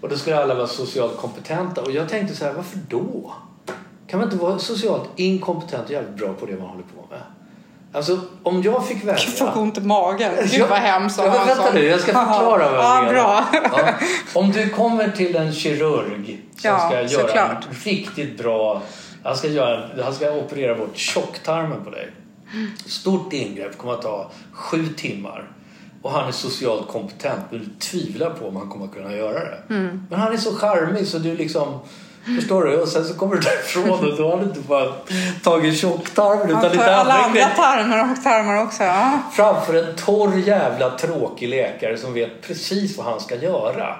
Och 0.00 0.08
då 0.08 0.16
skulle 0.16 0.42
alla 0.42 0.54
vara 0.54 0.66
socialt 0.66 1.16
kompetenta. 1.16 1.82
Och 1.82 1.90
jag 1.90 2.08
tänkte 2.08 2.36
så 2.36 2.44
här, 2.44 2.52
varför 2.52 2.78
då? 2.88 3.32
Kan 4.06 4.20
man 4.20 4.28
inte 4.28 4.44
vara 4.44 4.58
socialt 4.58 5.08
inkompetent 5.16 5.84
och 5.84 5.90
jävligt 5.90 6.16
bra 6.16 6.32
på 6.32 6.46
det 6.46 6.52
man 6.52 6.68
håller 6.68 6.82
på 6.82 7.06
med? 7.10 7.20
Alltså, 7.92 8.20
om 8.42 8.62
jag 8.62 8.86
fick 8.86 9.04
välja... 9.04 9.24
Gud 9.26 9.40
vad 9.40 9.56
ont 9.56 9.78
i 9.78 9.80
magen. 9.80 10.32
Gud 10.50 10.68
vad 10.68 10.78
hemskt. 10.78 11.18
Ja, 11.18 11.44
vänta 11.46 11.72
nu, 11.74 11.84
jag 11.84 12.00
ska 12.00 12.12
förklara 12.12 12.72
vad 12.72 12.84
jag 12.84 13.04
ja, 13.04 13.10
Bra. 13.10 13.44
Ja. 13.52 13.94
Om 14.40 14.52
du 14.52 14.68
kommer 14.68 15.08
till 15.10 15.36
en 15.36 15.52
kirurg 15.52 16.40
som 16.56 16.70
ja, 16.70 16.78
ska 16.78 16.94
göra 16.94 17.08
såklart. 17.08 17.66
en 17.70 17.74
riktigt 17.84 18.38
bra 18.38 18.82
han 19.28 19.36
ska, 19.36 19.48
göra, 19.48 20.02
han 20.04 20.14
ska 20.14 20.32
operera 20.32 20.74
bort 20.74 20.96
tjocktarmen 20.96 21.84
på 21.84 21.90
dig. 21.90 22.10
Stort 22.86 23.32
ingrepp, 23.32 23.78
kommer 23.78 23.94
att 23.94 24.02
ta 24.02 24.30
sju 24.52 24.88
timmar. 24.96 25.50
Och 26.02 26.10
han 26.10 26.28
är 26.28 26.32
socialt 26.32 26.88
kompetent 26.88 27.40
men 27.50 27.60
du 27.60 27.66
tvivlar 27.78 28.30
på 28.30 28.48
om 28.48 28.56
han 28.56 28.68
kommer 28.68 28.84
att 28.84 28.94
kunna 28.94 29.16
göra 29.16 29.38
det. 29.38 29.74
Mm. 29.74 30.06
Men 30.10 30.20
han 30.20 30.32
är 30.32 30.36
så 30.36 30.54
charmig 30.54 31.06
så 31.06 31.18
du 31.18 31.36
liksom 31.36 31.80
Förstår 32.36 32.64
du? 32.64 32.80
Och 32.82 32.88
sen 32.88 33.04
så 33.04 33.14
kommer 33.14 33.34
du 33.34 33.40
därifrån 33.40 33.90
och 33.90 34.16
då 34.16 34.30
har 34.30 34.38
du 34.38 34.44
inte 34.44 34.60
bara 34.60 34.92
tagit 35.42 35.78
tjocktarmen 35.78 36.50
utan 36.50 36.72
lite 36.72 36.96
alla 36.96 37.14
andra 37.14 37.46
tarmar 37.46 38.12
och 38.12 38.22
tarmar 38.22 38.62
också. 38.62 38.82
Ja. 38.82 39.18
Framför 39.32 39.74
en 39.74 39.96
torr 39.96 40.38
jävla 40.38 40.90
tråkig 40.90 41.48
läkare 41.48 41.96
som 41.98 42.12
vet 42.12 42.42
precis 42.42 42.96
vad 42.96 43.06
han 43.06 43.20
ska 43.20 43.34
göra. 43.34 43.96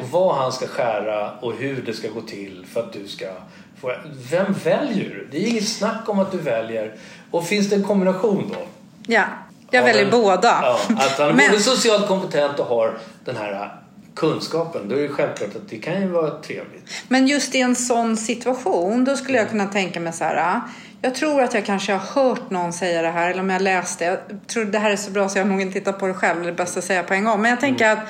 Och 0.00 0.08
vad 0.10 0.36
han 0.36 0.52
ska 0.52 0.66
skära 0.66 1.30
och 1.40 1.52
hur 1.52 1.82
det 1.82 1.92
ska 1.92 2.08
gå 2.08 2.20
till 2.20 2.66
för 2.72 2.80
att 2.80 2.92
du 2.92 3.08
ska 3.08 3.26
vem 4.30 4.52
väljer 4.64 5.10
du? 5.10 5.28
Det 5.30 5.44
är 5.44 5.48
inget 5.48 5.68
snack 5.68 6.08
om 6.08 6.18
att 6.18 6.32
du 6.32 6.38
väljer. 6.38 6.94
Och 7.30 7.46
finns 7.46 7.70
det 7.70 7.76
en 7.76 7.82
kombination 7.82 8.50
då? 8.54 8.66
Ja, 9.06 9.24
jag 9.70 9.82
väljer 9.82 10.04
en, 10.04 10.10
båda. 10.10 10.58
Ja, 10.62 10.80
att 10.88 11.18
han 11.18 11.28
är 11.28 11.32
Men... 11.32 11.50
både 11.50 11.62
socialt 11.62 12.08
kompetent 12.08 12.58
och 12.58 12.66
har 12.66 12.98
den 13.24 13.36
här 13.36 13.78
kunskapen, 14.14 14.88
då 14.88 14.96
är 14.96 15.02
det 15.02 15.08
självklart 15.08 15.56
att 15.56 15.68
det 15.68 15.78
kan 15.78 16.00
ju 16.00 16.08
vara 16.08 16.30
trevligt. 16.30 16.90
Men 17.08 17.26
just 17.26 17.54
i 17.54 17.60
en 17.60 17.76
sån 17.76 18.16
situation, 18.16 19.04
då 19.04 19.16
skulle 19.16 19.38
jag 19.38 19.50
kunna 19.50 19.66
tänka 19.66 20.00
mig 20.00 20.12
så 20.12 20.24
här. 20.24 20.60
Jag 21.02 21.14
tror 21.14 21.42
att 21.42 21.54
jag 21.54 21.66
kanske 21.66 21.92
har 21.92 21.98
hört 22.22 22.50
någon 22.50 22.72
säga 22.72 23.02
det 23.02 23.08
här, 23.08 23.30
eller 23.30 23.40
om 23.40 23.50
jag 23.50 23.62
läste. 23.62 24.04
Jag 24.04 24.18
tror 24.46 24.64
det 24.64 24.78
här 24.78 24.90
är 24.90 24.96
så 24.96 25.10
bra 25.10 25.28
så 25.28 25.38
jag 25.38 25.44
har 25.44 25.50
nog 25.50 25.60
inte 25.60 25.78
tittat 25.78 25.98
på 25.98 26.06
det 26.06 26.14
själv. 26.14 26.42
Det 26.42 26.48
är 26.48 26.52
bäst 26.52 26.76
att 26.76 26.84
säga 26.84 27.02
på 27.02 27.14
en 27.14 27.24
gång. 27.24 27.42
Men 27.42 27.50
jag 27.50 27.60
tänker 27.60 27.84
mm. 27.84 27.98
att 27.98 28.08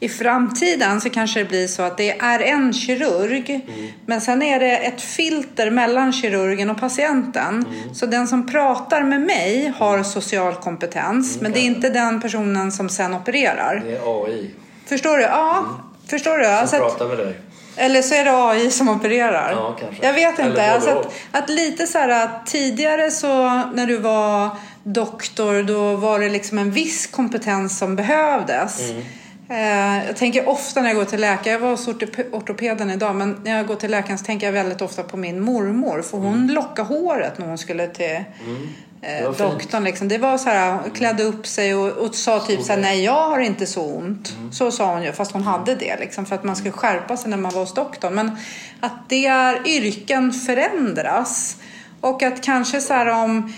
i 0.00 0.08
framtiden 0.08 1.00
så 1.00 1.10
kanske 1.10 1.38
det 1.38 1.44
blir 1.44 1.66
så 1.66 1.82
att 1.82 1.96
det 1.96 2.10
är 2.10 2.40
en 2.40 2.72
kirurg 2.72 3.50
mm. 3.50 3.90
men 4.06 4.20
sen 4.20 4.42
är 4.42 4.60
det 4.60 4.76
ett 4.76 5.02
filter 5.02 5.70
mellan 5.70 6.12
kirurgen 6.12 6.70
och 6.70 6.80
patienten. 6.80 7.66
Mm. 7.68 7.94
Så 7.94 8.06
den 8.06 8.28
som 8.28 8.46
pratar 8.46 9.02
med 9.02 9.20
mig 9.20 9.72
har 9.76 10.02
social 10.02 10.54
kompetens 10.54 11.32
mm, 11.32 11.42
men 11.42 11.52
det 11.52 11.58
är 11.58 11.64
inte 11.64 11.90
den 11.90 12.20
personen 12.20 12.72
som 12.72 12.88
sen 12.88 13.14
opererar. 13.14 13.82
Det 13.86 13.96
är 13.96 14.24
AI. 14.24 14.50
Förstår 14.86 15.16
du? 15.16 15.22
Ja, 15.22 15.58
mm. 15.58 15.70
förstår 16.06 16.38
du? 16.38 16.44
Som 16.44 16.54
alltså 16.54 16.76
pratar 16.76 17.08
med 17.08 17.18
dig. 17.18 17.36
Eller 17.76 18.02
så 18.02 18.14
är 18.14 18.24
det 18.24 18.48
AI 18.48 18.70
som 18.70 18.88
opererar. 18.88 19.52
Ja, 19.52 19.76
kanske. 19.80 20.06
Jag 20.06 20.12
vet 20.12 20.38
inte. 20.38 20.72
Alltså 20.72 20.90
att, 20.90 21.12
att, 21.30 21.50
lite 21.50 21.86
så 21.86 21.98
här 21.98 22.08
att 22.08 22.46
tidigare 22.46 23.10
så 23.10 23.48
när 23.74 23.86
du 23.86 23.96
var 23.96 24.50
doktor 24.82 25.62
då 25.62 25.96
var 25.96 26.20
det 26.20 26.28
liksom 26.28 26.58
en 26.58 26.70
viss 26.70 27.06
kompetens 27.06 27.78
som 27.78 27.96
behövdes. 27.96 28.90
Mm. 28.90 29.02
Eh, 29.48 30.06
jag 30.06 30.16
tänker 30.16 30.48
ofta 30.48 30.80
när 30.80 30.88
jag 30.88 30.96
går 30.96 31.04
till 31.04 31.20
läkare, 31.20 31.52
jag 31.52 31.60
var 31.60 31.70
hos 31.70 31.88
ortopeden 32.32 32.90
idag, 32.90 33.16
men 33.16 33.40
när 33.44 33.56
jag 33.56 33.66
går 33.66 33.74
till 33.74 33.90
läkaren 33.90 34.18
så 34.18 34.24
tänker 34.24 34.46
jag 34.46 34.52
väldigt 34.52 34.82
ofta 34.82 35.02
på 35.02 35.16
min 35.16 35.40
mormor. 35.40 36.02
För 36.02 36.18
hon 36.18 36.34
mm. 36.34 36.50
lockade 36.50 36.88
håret 36.88 37.38
när 37.38 37.46
hon 37.46 37.58
skulle 37.58 37.86
till, 37.86 38.24
eh, 39.02 39.24
var 39.24 39.32
fint. 39.32 39.38
doktorn. 39.38 39.84
Liksom. 39.84 40.08
Det 40.08 40.18
var 40.18 40.38
så 40.38 40.48
här, 40.48 40.78
klädde 40.94 41.22
upp 41.22 41.46
sig 41.46 41.74
och, 41.74 41.88
och 41.88 42.14
sa 42.14 42.40
typ 42.40 42.62
så 42.62 42.72
här, 42.72 42.80
nej 42.80 43.04
jag 43.04 43.28
har 43.28 43.40
inte 43.40 43.66
så 43.66 43.82
ont. 43.82 44.34
Mm. 44.38 44.52
Så 44.52 44.70
sa 44.70 44.94
hon 44.94 45.02
ju, 45.02 45.12
fast 45.12 45.32
hon 45.32 45.42
hade 45.42 45.74
det 45.74 45.96
liksom, 46.00 46.26
för 46.26 46.34
att 46.34 46.44
man 46.44 46.56
skulle 46.56 46.72
skärpa 46.72 47.16
sig 47.16 47.30
när 47.30 47.36
man 47.36 47.52
var 47.52 47.60
hos 47.60 47.74
doktorn. 47.74 48.14
Men 48.14 48.30
att 48.80 49.08
det 49.08 49.26
är, 49.26 49.68
yrken 49.68 50.32
förändras. 50.32 51.56
Och 52.00 52.22
att 52.22 52.42
kanske 52.42 52.80
så 52.80 52.94
här 52.94 53.24
om, 53.24 53.52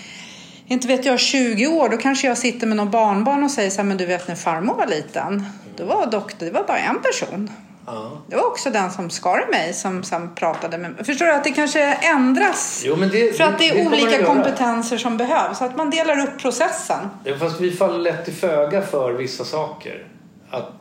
inte 0.67 0.87
vet 0.87 1.05
jag, 1.05 1.19
20 1.19 1.67
år, 1.67 1.89
då 1.89 1.97
kanske 1.97 2.27
jag 2.27 2.37
sitter 2.37 2.67
med 2.67 2.77
någon 2.77 2.91
barnbarn 2.91 3.43
och 3.43 3.51
säger 3.51 3.69
så 3.69 3.77
här, 3.77 3.83
men 3.83 3.97
du 3.97 4.05
vet 4.05 4.27
när 4.27 4.35
farmor 4.35 4.75
var 4.75 4.87
liten, 4.87 5.45
då 5.77 5.85
var 5.85 6.05
doktor, 6.05 6.45
det 6.45 6.51
var 6.51 6.63
bara 6.63 6.77
en 6.79 7.01
person. 7.01 7.51
Ja. 7.85 8.21
Det 8.27 8.35
var 8.35 8.45
också 8.47 8.69
den 8.69 8.91
som 8.91 9.09
skar 9.09 9.47
mig 9.51 9.73
som 9.73 10.03
sen 10.03 10.35
pratade 10.35 10.77
med 10.77 10.91
mig. 10.91 11.03
Förstår 11.03 11.25
du 11.25 11.33
att 11.33 11.43
det 11.43 11.51
kanske 11.51 11.93
ändras? 11.93 12.83
Jo, 12.85 12.95
det, 12.95 13.37
För 13.37 13.43
att 13.43 13.59
det 13.59 13.69
är 13.69 13.83
kommer 13.83 13.97
olika 14.03 14.25
kompetenser 14.25 14.97
som 14.97 15.17
behövs. 15.17 15.61
Att 15.61 15.77
man 15.77 15.89
delar 15.89 16.19
upp 16.27 16.39
processen. 16.39 17.09
Ja, 17.23 17.35
fast 17.37 17.61
vi 17.61 17.71
faller 17.71 17.99
lätt 17.99 18.25
till 18.25 18.33
föga 18.33 18.81
för 18.81 19.13
vissa 19.13 19.43
saker. 19.43 20.07
Att 20.49 20.71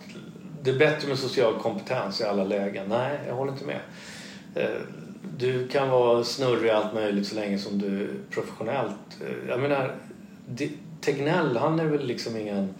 det 0.62 0.70
är 0.70 0.78
bättre 0.78 1.08
med 1.08 1.18
social 1.18 1.54
kompetens 1.62 2.20
i 2.20 2.24
alla 2.24 2.44
lägen. 2.44 2.88
Nej, 2.88 3.18
jag 3.26 3.34
håller 3.34 3.52
inte 3.52 3.64
med. 3.64 3.80
Eh, 4.54 4.70
Du 5.38 5.68
kan 5.68 5.88
vara 5.90 6.24
snurrig 6.24 6.68
i 6.68 6.70
allt 6.70 6.94
möjligt 6.94 7.26
så 7.28 7.34
länge 7.34 7.58
som 7.58 7.78
du 7.78 8.02
är 8.02 8.10
professionellt. 8.30 8.92
Eh, 9.20 9.48
Jag 9.48 9.60
menar, 9.60 9.94
det- 10.48 10.70
Tegnell, 11.00 11.56
han 11.56 11.80
är 11.80 11.84
väl 11.84 12.06
liksom 12.06 12.36
ingen 12.36 12.74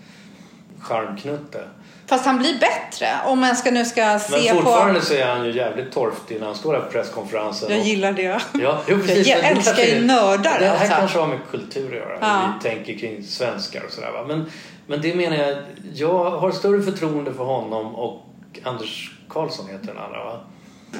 charmknutte. 0.81 1.61
Fast 2.07 2.27
han 2.27 2.39
blir 2.39 2.59
bättre 2.61 3.09
om 3.27 3.41
man 3.41 3.57
ska, 3.57 3.71
nu 3.71 3.85
ska 3.85 4.01
Men 4.07 4.21
se 4.21 4.55
fortfarande 4.55 5.01
på... 5.01 5.07
så 5.07 5.15
är 5.15 5.27
han 5.27 5.45
ju 5.47 5.53
jävligt 5.53 5.93
torftig 5.93 6.41
när 6.41 6.47
han 6.47 6.55
står 6.57 6.73
där 6.73 6.81
på 6.81 6.91
presskonferensen. 6.91 7.71
Jag 7.71 7.81
och- 7.81 7.87
gillar 7.87 8.13
det. 8.13 8.41
Ja, 8.53 8.81
jo, 8.89 8.99
precis. 8.99 9.27
Jag 9.29 9.43
Men 9.43 9.57
älskar 9.57 9.83
ju 9.83 10.05
nördar, 10.07 10.59
Det 10.61 10.67
här 10.67 10.71
alltså. 10.81 10.87
kanske 10.97 11.19
har 11.19 11.27
med 11.27 11.39
kultur 11.51 11.87
att 11.87 11.95
göra. 11.95 12.19
Ja. 12.21 12.53
Vi 12.63 12.69
tänker 12.71 12.99
kring 12.99 13.23
svenskar 13.25 13.83
och 13.85 13.91
sådär. 13.91 14.13
Va? 14.13 14.25
Men, 14.29 14.51
men 14.87 15.01
det 15.03 15.15
menar 15.15 15.37
jag. 15.37 15.59
Jag 15.95 16.31
har 16.31 16.51
större 16.51 16.83
förtroende 16.83 17.33
för 17.35 17.45
honom 17.45 17.95
och 17.95 18.23
Anders 18.65 19.11
Karlsson 19.29 19.67
heter 19.67 19.87
den 19.87 19.99
andra 19.99 20.25
va? 20.25 20.41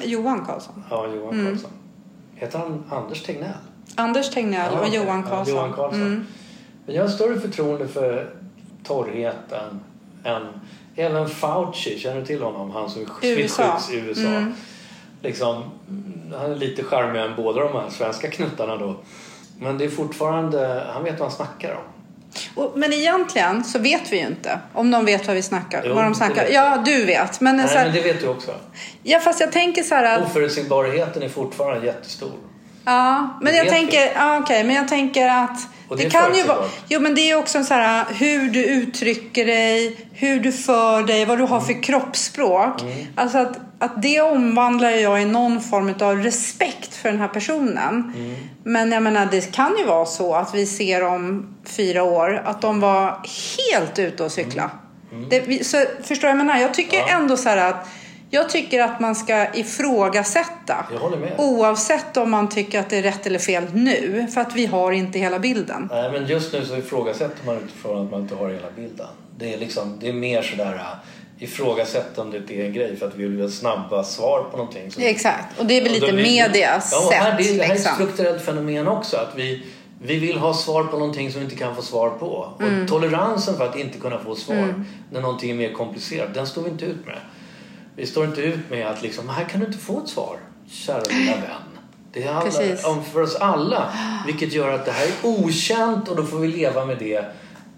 Johan 0.03 0.45
Karlsson. 0.45 0.83
Ja, 0.89 1.07
Johan 1.15 1.33
Mm. 1.33 1.45
Karlsson. 1.45 1.71
Heter 2.35 2.59
han 2.59 2.83
Anders 2.91 3.23
Tegnell? 3.23 3.49
Anders 3.95 4.29
Tegnell 4.29 4.69
Ja, 4.73 4.79
och. 4.79 4.87
Johan 4.95 5.23
Ja, 5.25 5.29
Karlsson. 5.35 5.55
Johan 5.55 5.73
Karlsson. 5.73 6.01
Mm. 6.01 6.25
Men 6.85 6.95
jag 6.95 7.03
har 7.03 7.09
större 7.09 7.39
förtroende 7.39 7.87
för 7.87 8.29
torrheten 8.83 9.79
än 10.23 10.41
även 10.97 11.29
Fauci. 11.29 11.99
Känner 11.99 12.19
du 12.19 12.25
till 12.25 12.41
honom? 12.41 12.71
Han 12.71 12.89
som 12.89 13.05
smittskydds 13.21 13.91
i 13.91 13.95
USA. 13.95 14.21
Mm. 14.21 14.53
Liksom, 15.21 15.63
han 16.39 16.51
är 16.51 16.55
lite 16.55 16.83
charmigare 16.83 17.27
än 17.27 17.35
båda 17.35 17.61
de 17.61 17.73
här 17.73 17.89
svenska 17.89 18.29
knuttarna 18.29 18.77
då. 18.77 18.95
Men 19.59 19.77
det 19.77 19.85
är 19.85 19.89
fortfarande, 19.89 20.83
han 20.93 21.03
vet 21.03 21.19
vad 21.19 21.29
han 21.29 21.35
snackar 21.35 21.75
om. 21.75 21.83
Och, 22.55 22.71
men 22.75 22.93
egentligen 22.93 23.63
så 23.63 23.79
vet 23.79 24.11
vi 24.11 24.19
ju 24.19 24.27
inte 24.27 24.59
om 24.73 24.91
de 24.91 25.05
vet 25.05 25.27
vad 25.27 25.35
vi 25.35 25.41
snackar. 25.41 25.83
Jo, 25.85 25.93
vad 25.93 26.03
de 26.03 26.15
snackar. 26.15 26.47
Ja, 26.51 26.81
du 26.85 27.05
vet. 27.05 27.41
Men, 27.41 27.57
Nej, 27.57 27.67
här, 27.67 27.85
men 27.85 27.93
det 27.93 28.01
vet 28.01 28.21
du 28.21 28.27
också. 28.27 28.51
ja, 29.03 29.19
fast 29.19 29.39
jag 29.39 29.51
tänker 29.51 29.83
så 29.83 29.95
här 29.95 30.17
att... 30.17 30.25
Oförutsägbarheten 30.25 31.23
är 31.23 31.29
fortfarande 31.29 31.85
jättestor. 31.85 32.31
Ja, 32.87 33.37
men 33.41 33.53
Det 33.53 33.57
jag 33.57 33.69
tänker, 33.69 34.11
ja, 34.15 34.37
okej, 34.39 34.63
men 34.63 34.75
jag 34.75 34.87
tänker 34.87 35.27
att 35.29 35.67
Och 35.87 35.97
det, 35.97 36.03
det 36.03 36.09
kan 36.09 36.35
ju 36.35 36.43
vara, 36.43 36.57
jo 36.87 36.99
men 36.99 37.15
det 37.15 37.21
är 37.31 37.35
också 37.37 37.63
så 37.63 37.73
här 37.73 38.05
hur 38.13 38.49
du 38.49 38.65
uttrycker 38.65 39.45
dig, 39.45 39.97
hur 40.13 40.39
du 40.39 40.51
för 40.51 41.03
dig, 41.03 41.25
vad 41.25 41.37
du 41.37 41.43
har 41.43 41.57
Mm. 41.61 41.65
för 41.67 41.83
kroppsspråk. 41.83 42.81
Alltså 43.15 43.37
att, 43.37 43.57
att 43.79 44.01
det 44.01 44.21
omvandlar 44.21 44.89
jag 44.89 45.21
i 45.21 45.25
någon 45.25 45.61
form 45.61 45.93
av 46.01 46.17
respekt 46.23 46.95
för 46.95 47.09
den 47.11 47.19
här 47.19 47.27
personen. 47.27 48.13
Mm. 48.15 48.35
Men 48.63 48.91
jag 48.91 49.03
menar, 49.03 49.25
det 49.31 49.51
kan 49.51 49.75
ju 49.77 49.83
vara 49.85 50.05
så 50.05 50.35
att 50.35 50.55
vi 50.55 50.65
ser 50.65 51.03
om 51.03 51.55
fyra 51.65 52.03
år 52.03 52.41
att 52.45 52.61
de 52.61 52.79
var 52.79 53.19
helt 53.69 53.99
ute 53.99 54.23
och 54.23 54.31
cykla. 54.31 54.71
Det, 55.29 55.39
vi- 55.39 55.63
så, 55.63 55.85
förstår 56.03 56.27
jag 56.29 56.37
menar? 56.37 56.57
Jag 56.57 56.73
tycker 56.73 56.97
Mm. 56.97 57.09
Ja. 57.09 57.15
ändå 57.17 57.37
så 57.37 57.49
här 57.49 57.57
att 57.57 57.87
jag 58.29 58.49
tycker 58.49 58.83
att 58.83 58.99
man 58.99 59.15
ska 59.15 59.53
ifrågasätta. 59.53 60.85
Jag 60.93 60.99
håller 60.99 61.17
med. 61.17 61.33
Oavsett 61.37 62.17
om 62.17 62.31
man 62.31 62.49
tycker 62.49 62.79
att 62.79 62.89
det 62.89 62.97
är 62.97 63.01
rätt 63.03 63.25
eller 63.25 63.39
fel 63.39 63.63
nu. 63.73 64.27
För 64.33 64.41
att 64.41 64.55
vi 64.55 64.65
har 64.65 64.91
inte 64.91 65.19
hela 65.19 65.39
bilden. 65.39 65.89
Nej, 65.91 66.11
men 66.11 66.27
just 66.27 66.53
nu 66.53 66.65
så 66.65 66.77
ifrågasätter 66.77 67.45
man 67.45 67.57
utifrån 67.57 68.05
att 68.05 68.11
man 68.11 68.21
inte 68.21 68.35
har 68.35 68.49
hela 68.49 68.71
bilden. 68.75 69.07
Det 69.37 69.53
är, 69.53 69.57
liksom, 69.57 69.97
det 69.99 70.09
är 70.09 70.13
mer 70.13 70.41
sådär 70.41 70.73
äh, 70.75 71.43
ifrågasättandet 71.43 72.51
är 72.51 72.65
en 72.65 72.73
grej 72.73 72.95
för 72.95 73.07
att 73.07 73.15
vi 73.15 73.27
vill 73.27 73.41
ha 73.41 73.49
snabba 73.49 74.03
svar 74.03 74.43
på 74.51 74.57
någonting. 74.57 74.91
som- 74.91 75.03
Exakt. 75.03 75.59
Och 75.59 75.65
det 75.65 75.73
är 75.77 75.83
väl 75.83 75.91
lite 75.91 76.13
medias 76.13 76.89
ja, 76.91 77.05
och 77.07 77.13
här, 77.13 77.37
sätt. 77.37 77.47
det, 77.47 77.57
det 77.57 77.63
här 77.63 77.69
är 77.69 77.73
ett 77.73 77.79
liksom. 77.79 77.95
strukturellt 77.95 78.41
fenomen 78.41 78.87
också. 78.87 79.17
Att 79.17 79.33
vi, 79.35 79.63
vi 80.01 80.19
vill 80.19 80.37
ha 80.37 80.53
svar 80.53 80.83
på 80.83 80.99
någonting 80.99 81.31
som 81.31 81.39
vi 81.39 81.45
inte 81.45 81.57
kan 81.57 81.75
få 81.75 81.81
svar 81.81 82.09
på. 82.09 82.53
Mm. 82.59 82.81
Och 82.81 82.89
toleransen 82.89 83.57
för 83.57 83.65
att 83.65 83.75
inte 83.77 83.99
kunna 83.99 84.19
få 84.19 84.35
svar 84.35 84.83
när 85.11 85.21
någonting 85.21 85.51
är 85.51 85.55
mer 85.55 85.73
komplicerat, 85.73 86.33
den 86.33 86.47
står 86.47 86.61
vi 86.61 86.69
inte 86.69 86.85
ut 86.85 87.05
med. 87.05 87.17
Vi 87.97 88.05
står 88.05 88.25
inte 88.25 88.41
ut 88.41 88.69
med 88.69 88.87
att 88.87 89.01
liksom, 89.01 89.29
här 89.29 89.45
kan 89.45 89.59
du 89.59 89.65
inte 89.65 89.77
få 89.77 89.99
ett 89.99 90.09
svar, 90.09 90.37
kära 90.69 91.03
lilla 91.09 91.35
vän. 91.35 91.79
Det 92.11 92.23
handlar 92.23 92.89
om 92.89 93.03
för 93.03 93.21
oss 93.21 93.35
alla. 93.35 93.93
Vilket 94.25 94.53
gör 94.53 94.73
att 94.73 94.85
det 94.85 94.91
här 94.91 95.07
är 95.07 95.27
okänt 95.29 96.09
och 96.09 96.15
då 96.15 96.23
får 96.23 96.39
vi 96.39 96.47
leva 96.47 96.85
med 96.85 96.97
det. 96.97 97.25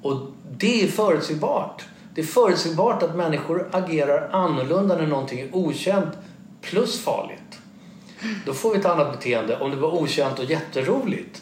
Och 0.01 0.31
det 0.57 0.83
är 0.83 0.87
förutsägbart. 0.87 1.85
Det 2.15 2.21
är 2.21 2.25
förutsägbart 2.25 3.03
att 3.03 3.15
människor 3.15 3.69
agerar 3.71 4.29
annorlunda 4.31 4.97
när 4.97 5.07
någonting 5.07 5.39
är 5.39 5.55
okänt 5.55 6.17
plus 6.61 6.99
farligt. 6.99 7.59
Då 8.45 8.53
får 8.53 8.71
vi 8.71 8.79
ett 8.79 8.85
annat 8.85 9.11
beteende. 9.11 9.59
Om 9.59 9.71
det 9.71 9.77
var 9.77 10.01
okänt 10.01 10.39
och 10.39 10.45
jätteroligt 10.45 11.41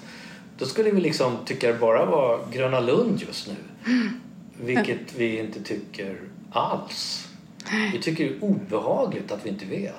då 0.58 0.66
skulle 0.66 0.92
vi 0.92 1.02
liksom 1.02 1.38
tycka 1.46 1.68
det 1.68 1.80
bara 1.80 2.06
var 2.06 2.40
Gröna 2.52 2.80
Lund 2.80 3.22
just 3.28 3.48
nu. 3.48 3.56
Vilket 4.66 5.16
vi 5.16 5.40
inte 5.40 5.64
tycker 5.64 6.22
alls. 6.52 7.27
Vi 7.93 7.99
tycker 8.01 8.24
det 8.24 8.30
är 8.30 8.43
obehagligt 8.43 9.32
att 9.32 9.45
vi 9.45 9.49
inte 9.49 9.65
vet. 9.65 9.93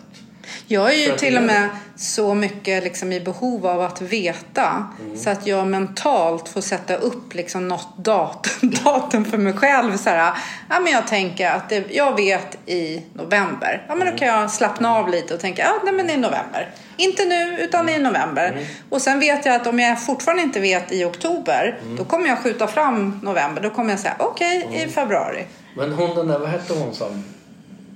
Jag 0.66 0.94
är 0.94 1.06
ju 1.06 1.12
att 1.12 1.18
till 1.18 1.36
och 1.36 1.42
med 1.42 1.68
så 1.96 2.34
mycket 2.34 2.84
liksom 2.84 3.12
i 3.12 3.20
behov 3.20 3.66
av 3.66 3.80
att 3.80 4.00
veta. 4.02 4.86
Mm. 5.04 5.16
Så 5.18 5.30
att 5.30 5.46
jag 5.46 5.66
mentalt 5.66 6.48
får 6.48 6.60
sätta 6.60 6.96
upp 6.96 7.34
liksom 7.34 7.68
något 7.68 7.88
datum, 7.98 8.70
datum 8.84 9.24
för 9.24 9.38
mig 9.38 9.52
själv. 9.52 9.96
Så 9.96 10.10
här, 10.10 10.32
ja, 10.70 10.80
men 10.80 10.92
jag 10.92 11.06
tänker 11.06 11.50
att 11.50 11.68
det, 11.68 11.84
jag 11.94 12.16
vet 12.16 12.58
i 12.68 13.02
november. 13.12 13.84
Ja, 13.88 13.94
men 13.94 14.02
Mm. 14.02 14.14
då 14.14 14.18
kan 14.18 14.28
jag 14.28 14.50
slappna 14.50 14.94
av 14.96 15.08
lite 15.08 15.34
och 15.34 15.40
tänka 15.40 15.62
ja, 15.62 15.72
nej, 15.84 15.92
men 15.94 16.10
i 16.10 16.16
november. 16.16 16.70
Inte 16.96 17.24
nu 17.24 17.58
utan 17.60 17.88
i 17.88 17.98
november. 17.98 18.48
Mm. 18.52 18.64
Och 18.90 19.02
sen 19.02 19.20
vet 19.20 19.46
jag 19.46 19.54
att 19.54 19.66
om 19.66 19.78
jag 19.78 20.02
fortfarande 20.06 20.42
inte 20.42 20.60
vet 20.60 20.92
i 20.92 21.04
oktober. 21.04 21.78
Mm. 21.82 21.96
Då 21.96 22.04
kommer 22.04 22.28
jag 22.28 22.38
skjuta 22.38 22.66
fram 22.66 23.20
november. 23.22 23.62
Då 23.62 23.70
kommer 23.70 23.90
jag 23.90 24.00
säga 24.00 24.16
okej 24.18 24.62
Mm. 24.62 24.74
i 24.88 24.92
februari. 24.92 25.44
Men 25.76 25.92
hon 25.92 26.16
den 26.16 26.28
där, 26.28 26.38
vad 26.38 26.48
hette 26.48 26.72
hon 26.74 26.94
som... 26.94 27.24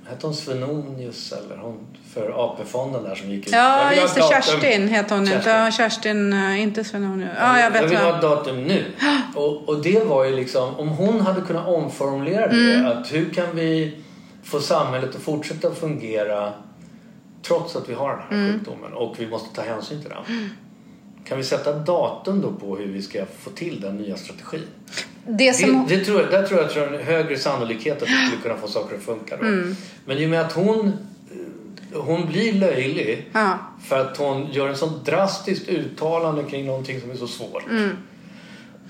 Hette 0.09 0.27
hon 0.27 0.35
Svenonius 0.35 1.31
eller 1.31 1.57
hon 1.57 1.77
för 2.13 2.45
AP-fonden 2.45 3.03
där 3.03 3.15
som 3.15 3.29
gick 3.29 3.47
ut? 3.47 3.53
Ja, 3.53 3.93
just 3.93 4.15
det. 4.15 4.21
Kerstin 4.21 4.87
heter 4.87 5.15
hon 5.15 5.23
inte. 5.23 5.33
Kerstin. 5.35 5.53
Ja, 5.53 5.71
Kerstin, 5.71 6.33
eh, 6.33 6.61
inte 6.61 6.83
Sven 6.83 7.27
Ja, 7.39 7.59
jag 7.59 7.71
vet 7.71 7.81
jag 7.81 7.89
vill 7.89 7.97
ha 7.97 8.15
ett 8.15 8.21
datum 8.21 8.63
nu. 8.63 8.85
Och, 9.35 9.69
och 9.69 9.81
det 9.83 10.03
var 10.03 10.25
ju 10.25 10.35
liksom, 10.35 10.75
om 10.75 10.89
hon 10.89 11.21
hade 11.21 11.41
kunnat 11.41 11.67
omformulera 11.67 12.45
Mm. 12.45 12.83
det. 12.83 12.89
Att 12.91 13.13
hur 13.13 13.29
kan 13.33 13.55
vi 13.55 13.97
få 14.43 14.59
samhället 14.59 15.15
att 15.15 15.21
fortsätta 15.21 15.71
fungera 15.75 16.53
trots 17.41 17.75
att 17.75 17.89
vi 17.89 17.93
har 17.93 18.09
den 18.09 18.19
här 18.19 18.37
Mm. 18.47 18.53
sjukdomen 18.59 18.93
och 18.93 19.15
vi 19.19 19.27
måste 19.27 19.55
ta 19.55 19.61
hänsyn 19.61 20.01
till 20.01 20.09
den. 20.09 20.49
Kan 21.25 21.37
vi 21.37 21.43
sätta 21.43 21.73
datum 21.73 22.41
då 22.41 22.51
på 22.51 22.75
hur 22.75 22.87
vi 22.87 23.01
ska 23.01 23.25
få 23.39 23.49
till 23.49 23.81
den 23.81 23.95
nya 23.97 24.17
strategin? 24.17 24.67
Det 25.27 25.53
som... 25.53 25.85
Det, 25.87 25.95
det 25.95 26.05
tror 26.05 26.21
jag, 26.21 26.31
där 26.31 26.47
tror 26.47 26.59
jag 26.59 26.67
att 26.67 26.73
det 26.73 26.79
är 26.81 26.99
en 26.99 27.05
högre 27.05 27.37
sannolikhet 27.37 28.01
att 28.01 28.09
vi 28.09 28.25
skulle 28.27 28.41
kunna 28.41 28.57
få 28.57 28.67
saker 28.67 28.95
att 28.95 29.03
funka. 29.03 29.35
Mm. 29.35 29.75
Men 30.05 30.17
i 30.17 30.25
och 30.25 30.29
med 30.29 30.41
att 30.41 30.53
hon, 30.53 30.93
eh, 31.93 31.99
hon 32.01 32.25
blir 32.27 32.53
löjlig 32.53 33.29
Ja. 33.33 33.57
för 33.87 33.99
att 33.99 34.17
hon 34.17 34.47
gör 34.51 34.67
en 34.69 34.77
sån 34.77 35.03
drastiskt 35.05 35.69
uttalande 35.69 36.43
kring 36.43 36.65
någonting 36.65 37.01
som 37.01 37.11
är 37.11 37.15
så 37.15 37.27
svårt. 37.27 37.63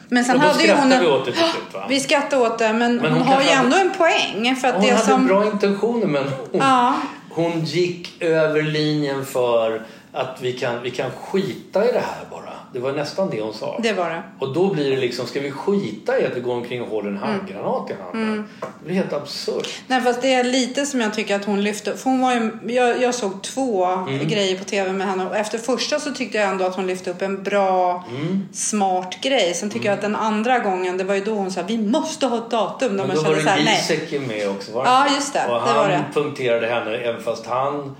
Men 0.09 0.25
sen 0.25 0.36
och 0.36 0.41
då 0.41 0.47
hade 0.47 0.63
ju 0.63 0.71
hon 0.73 0.81
skrattar 0.89 0.99
vi 0.99 1.05
en... 1.07 1.11
åt 1.13 1.25
det 1.25 1.31
till 1.31 1.41
slut 1.41 1.73
va? 1.73 1.86
Vi 1.89 1.99
skrattar 1.99 2.41
åt 2.41 2.59
det, 2.59 2.73
men, 2.73 2.95
Men 2.95 3.11
hon, 3.11 3.21
hon 3.21 3.27
har 3.27 3.41
ju 3.41 3.49
ändå 3.49 3.77
en 3.77 3.91
poäng. 3.97 4.55
För 4.55 4.67
att 4.67 4.73
Hon 4.75 4.84
det 4.84 4.89
hade 4.91 5.05
som... 5.05 5.27
bra 5.27 5.45
intentioner 5.45 6.07
men 6.07 6.23
hon, 6.23 6.59
Ja. 6.61 6.95
hon 7.29 7.65
gick 7.65 8.21
över 8.23 8.61
linjen 8.61 9.25
för 9.25 9.81
att 10.11 10.38
vi 10.41 10.53
kan, 10.53 10.81
vi 10.84 10.91
kan 10.91 11.11
skita 11.11 11.89
i 11.89 11.91
det 11.91 11.99
här 11.99 12.25
bara. 12.31 12.53
Det 12.74 12.80
var 12.80 12.91
nästan 12.91 13.30
det 13.30 13.41
hon 13.41 13.53
sa. 13.53 13.80
Det 13.84 13.93
var 13.93 14.09
det. 14.09 14.24
Och 14.39 14.53
då 14.53 14.74
blir 14.74 14.89
det 14.91 14.97
liksom, 14.97 15.28
ska 15.28 15.39
vi 15.39 15.51
skita 15.51 16.19
i 16.21 16.26
att 16.26 16.36
vi 16.38 16.39
går 16.41 16.53
omkring 16.53 16.82
och 16.82 16.88
håller 16.89 17.09
en 17.09 17.17
handgranat 17.17 17.89
i 17.89 17.93
handen? 18.03 18.34
Mm. 18.34 18.45
Det 18.61 18.86
blir 18.86 18.95
helt 18.95 19.13
absurt. 19.13 19.69
Nej, 19.88 20.01
fast 20.01 20.21
det 20.21 20.34
är 20.34 20.43
lite 20.43 20.86
som 20.86 21.01
jag 21.01 21.13
tycker 21.13 21.36
att 21.36 21.45
hon 21.45 21.63
lyfte. 21.63 21.97
För 21.97 22.09
hon 22.09 22.21
var 22.21 22.34
ju, 22.34 22.51
jag, 22.67 23.01
jag 23.01 23.15
såg 23.15 23.41
två 23.43 23.86
Mm. 23.86 24.28
grejer 24.28 24.57
på 24.57 24.63
tv 24.63 24.93
med 24.93 25.07
henne 25.07 25.26
och 25.26 25.36
efter 25.38 25.57
första 25.57 25.99
så 25.99 26.11
tyckte 26.11 26.38
jag 26.38 26.49
ändå 26.49 26.65
att 26.65 26.76
hon 26.76 26.88
lyfte 26.88 27.11
upp 27.11 27.21
en 27.21 27.43
bra, 27.43 28.05
Mm. 28.09 28.47
smart 28.53 29.17
grej. 29.21 29.53
Sen 29.53 29.69
tycker 29.69 29.86
jag 29.86 29.93
att 29.93 30.01
den 30.01 30.15
andra 30.15 30.59
gången, 30.59 30.97
det 30.97 31.03
var 31.03 31.15
ju 31.15 31.24
då 31.24 31.34
hon 31.34 31.51
sa 31.51 31.61
vi 31.67 31.78
måste 31.78 32.28
ha 32.28 32.38
ett 32.38 32.51
datum. 32.51 32.95
Men 32.95 33.09
då 33.15 33.21
var 33.21 33.36
det. 33.36 33.61
Giesecke 33.61 34.19
med 34.19 34.49
också 34.49 34.71
var 34.71 34.84
det 34.84 34.89
Ja, 34.89 35.07
just 35.15 35.34
det. 35.34 35.45
Och 35.47 35.53
Det 35.53 35.59
han 35.59 35.78
var 35.78 35.88
det. 35.89 36.03
punkterade 36.13 36.67
henne 36.67 36.97
även 36.97 37.21
fast 37.24 37.45
han 37.45 37.95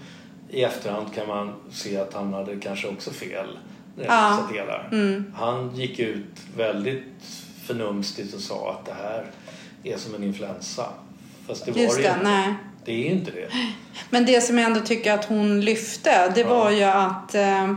i 0.50 0.64
efterhand 0.64 1.08
kan 1.16 1.28
man 1.28 1.54
se 1.72 1.98
att 1.98 2.14
han 2.14 2.34
hade 2.34 2.56
kanske 2.56 2.88
också 2.88 3.12
fel. 3.12 3.48
Ja. 3.96 4.44
vissa 4.48 4.60
delar. 4.64 4.90
Mm. 4.92 5.34
Han 5.36 5.76
gick 5.76 6.00
ut 6.00 6.40
väldigt 6.58 7.04
förnumstigt 7.66 8.34
och 8.34 8.42
sa 8.42 8.72
att 8.72 8.86
det 8.86 8.96
här 9.04 9.26
är 9.84 9.98
som 9.98 10.16
en 10.16 10.24
influensa. 10.24 10.86
Fast 11.48 11.66
det 11.66 11.72
var 11.72 11.80
Just 11.82 11.96
det 11.98 12.02
det, 12.04 12.08
inte. 12.10 12.24
nej. 12.24 12.54
Det 12.86 13.08
är 13.08 13.12
inte 13.12 13.32
det. 13.32 13.48
Men 14.10 14.26
det 14.26 14.42
som 14.42 14.58
jag 14.58 14.68
ändå 14.68 14.80
tycker 14.80 15.14
att 15.14 15.26
hon 15.26 15.62
lyfte, 15.62 16.32
det 16.36 16.44
var 16.44 16.72
ju 16.72 16.84
att 16.84 17.36
eh, 17.36 17.74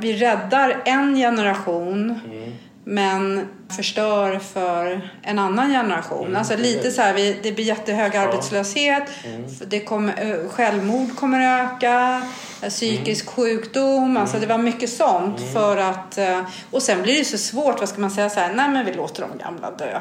vi 0.00 0.12
räddar 0.12 0.82
en 0.84 1.16
generation 1.16 2.20
Mm. 2.26 2.52
Men 2.88 3.48
förstör 3.76 4.38
för 4.38 5.10
en 5.22 5.38
annan 5.38 5.70
generation. 5.70 6.24
Mm, 6.26 6.36
alltså 6.36 6.56
lite 6.56 6.90
så 6.90 7.02
här, 7.02 7.14
vi, 7.14 7.36
det 7.42 7.52
blir 7.52 7.64
jättehög 7.64 8.14
Ja. 8.14 8.20
arbetslöshet, 8.20 9.02
Mm. 9.24 9.44
det 9.66 9.80
kommer, 9.80 10.14
eh, 10.44 10.48
självmord 10.48 11.16
kommer 11.16 11.64
öka, 11.64 12.22
eh, 12.62 12.68
psykisk 12.68 13.28
sjukdom, 13.28 14.16
alltså 14.16 14.38
det 14.38 14.46
var 14.46 14.58
mycket 14.58 14.90
sånt 14.90 15.38
Mm. 15.40 15.52
för 15.52 15.76
att... 15.76 16.18
eh, 16.18 16.40
Och 16.70 16.82
sen 16.82 17.02
blir 17.02 17.18
det 17.18 17.24
så 17.24 17.38
svårt, 17.38 17.80
vad 17.80 17.88
ska 17.88 18.00
man 18.00 18.10
säga 18.10 18.30
så 18.30 18.40
här, 18.40 18.52
nej 18.54 18.68
men 18.68 18.84
vi 18.86 18.92
låter 18.92 19.22
de 19.22 19.38
gamla 19.38 19.70
dö. 19.70 19.98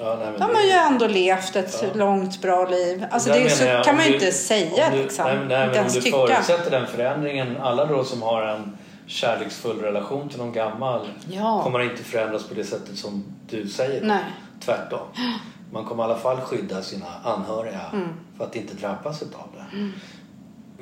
Ja, 0.00 0.16
nej, 0.20 0.26
De 0.32 0.38
det- 0.38 0.54
har 0.56 0.62
ju 0.64 0.70
ändå 0.70 1.06
levt 1.06 1.56
ett 1.56 1.78
Ja. 1.82 1.88
långt 1.94 2.42
bra 2.42 2.64
liv. 2.68 3.04
Alltså 3.10 3.30
det 3.32 3.50
så 3.50 3.64
jag, 3.64 3.84
kan 3.84 3.96
man 3.96 4.06
ju 4.06 4.14
inte 4.14 4.32
säga 4.32 4.90
du, 4.92 4.98
liksom. 5.02 5.24
Nej, 5.24 5.36
nej, 5.48 5.68
men 5.68 5.78
om 5.78 5.92
du 5.92 6.00
tycka. 6.00 6.16
förutsätter 6.16 6.70
den 6.70 6.86
förändringen. 6.86 7.56
Alla 7.62 7.84
då 7.86 8.04
som 8.04 8.22
har 8.22 8.42
en 8.42 8.77
kärleksfull 9.08 9.78
relation 9.80 10.28
till 10.28 10.38
någon 10.38 10.52
gammal 10.52 11.06
Ja. 11.30 11.60
kommer 11.62 11.80
inte 11.80 12.02
förändras 12.04 12.44
på 12.48 12.54
det 12.54 12.64
sättet 12.64 12.96
som 12.98 13.24
du 13.50 13.68
säger. 13.68 14.02
Nej. 14.04 14.24
Tvärtom. 14.60 14.98
Man 15.72 15.84
kommer 15.84 16.02
i 16.02 16.04
alla 16.06 16.16
fall 16.18 16.36
skydda 16.36 16.82
sina 16.82 17.06
anhöriga 17.24 17.80
Mm. 17.92 18.08
för 18.36 18.44
att 18.44 18.56
inte 18.56 18.74
drabbas 18.74 19.22
av 19.22 19.28
det. 19.54 19.90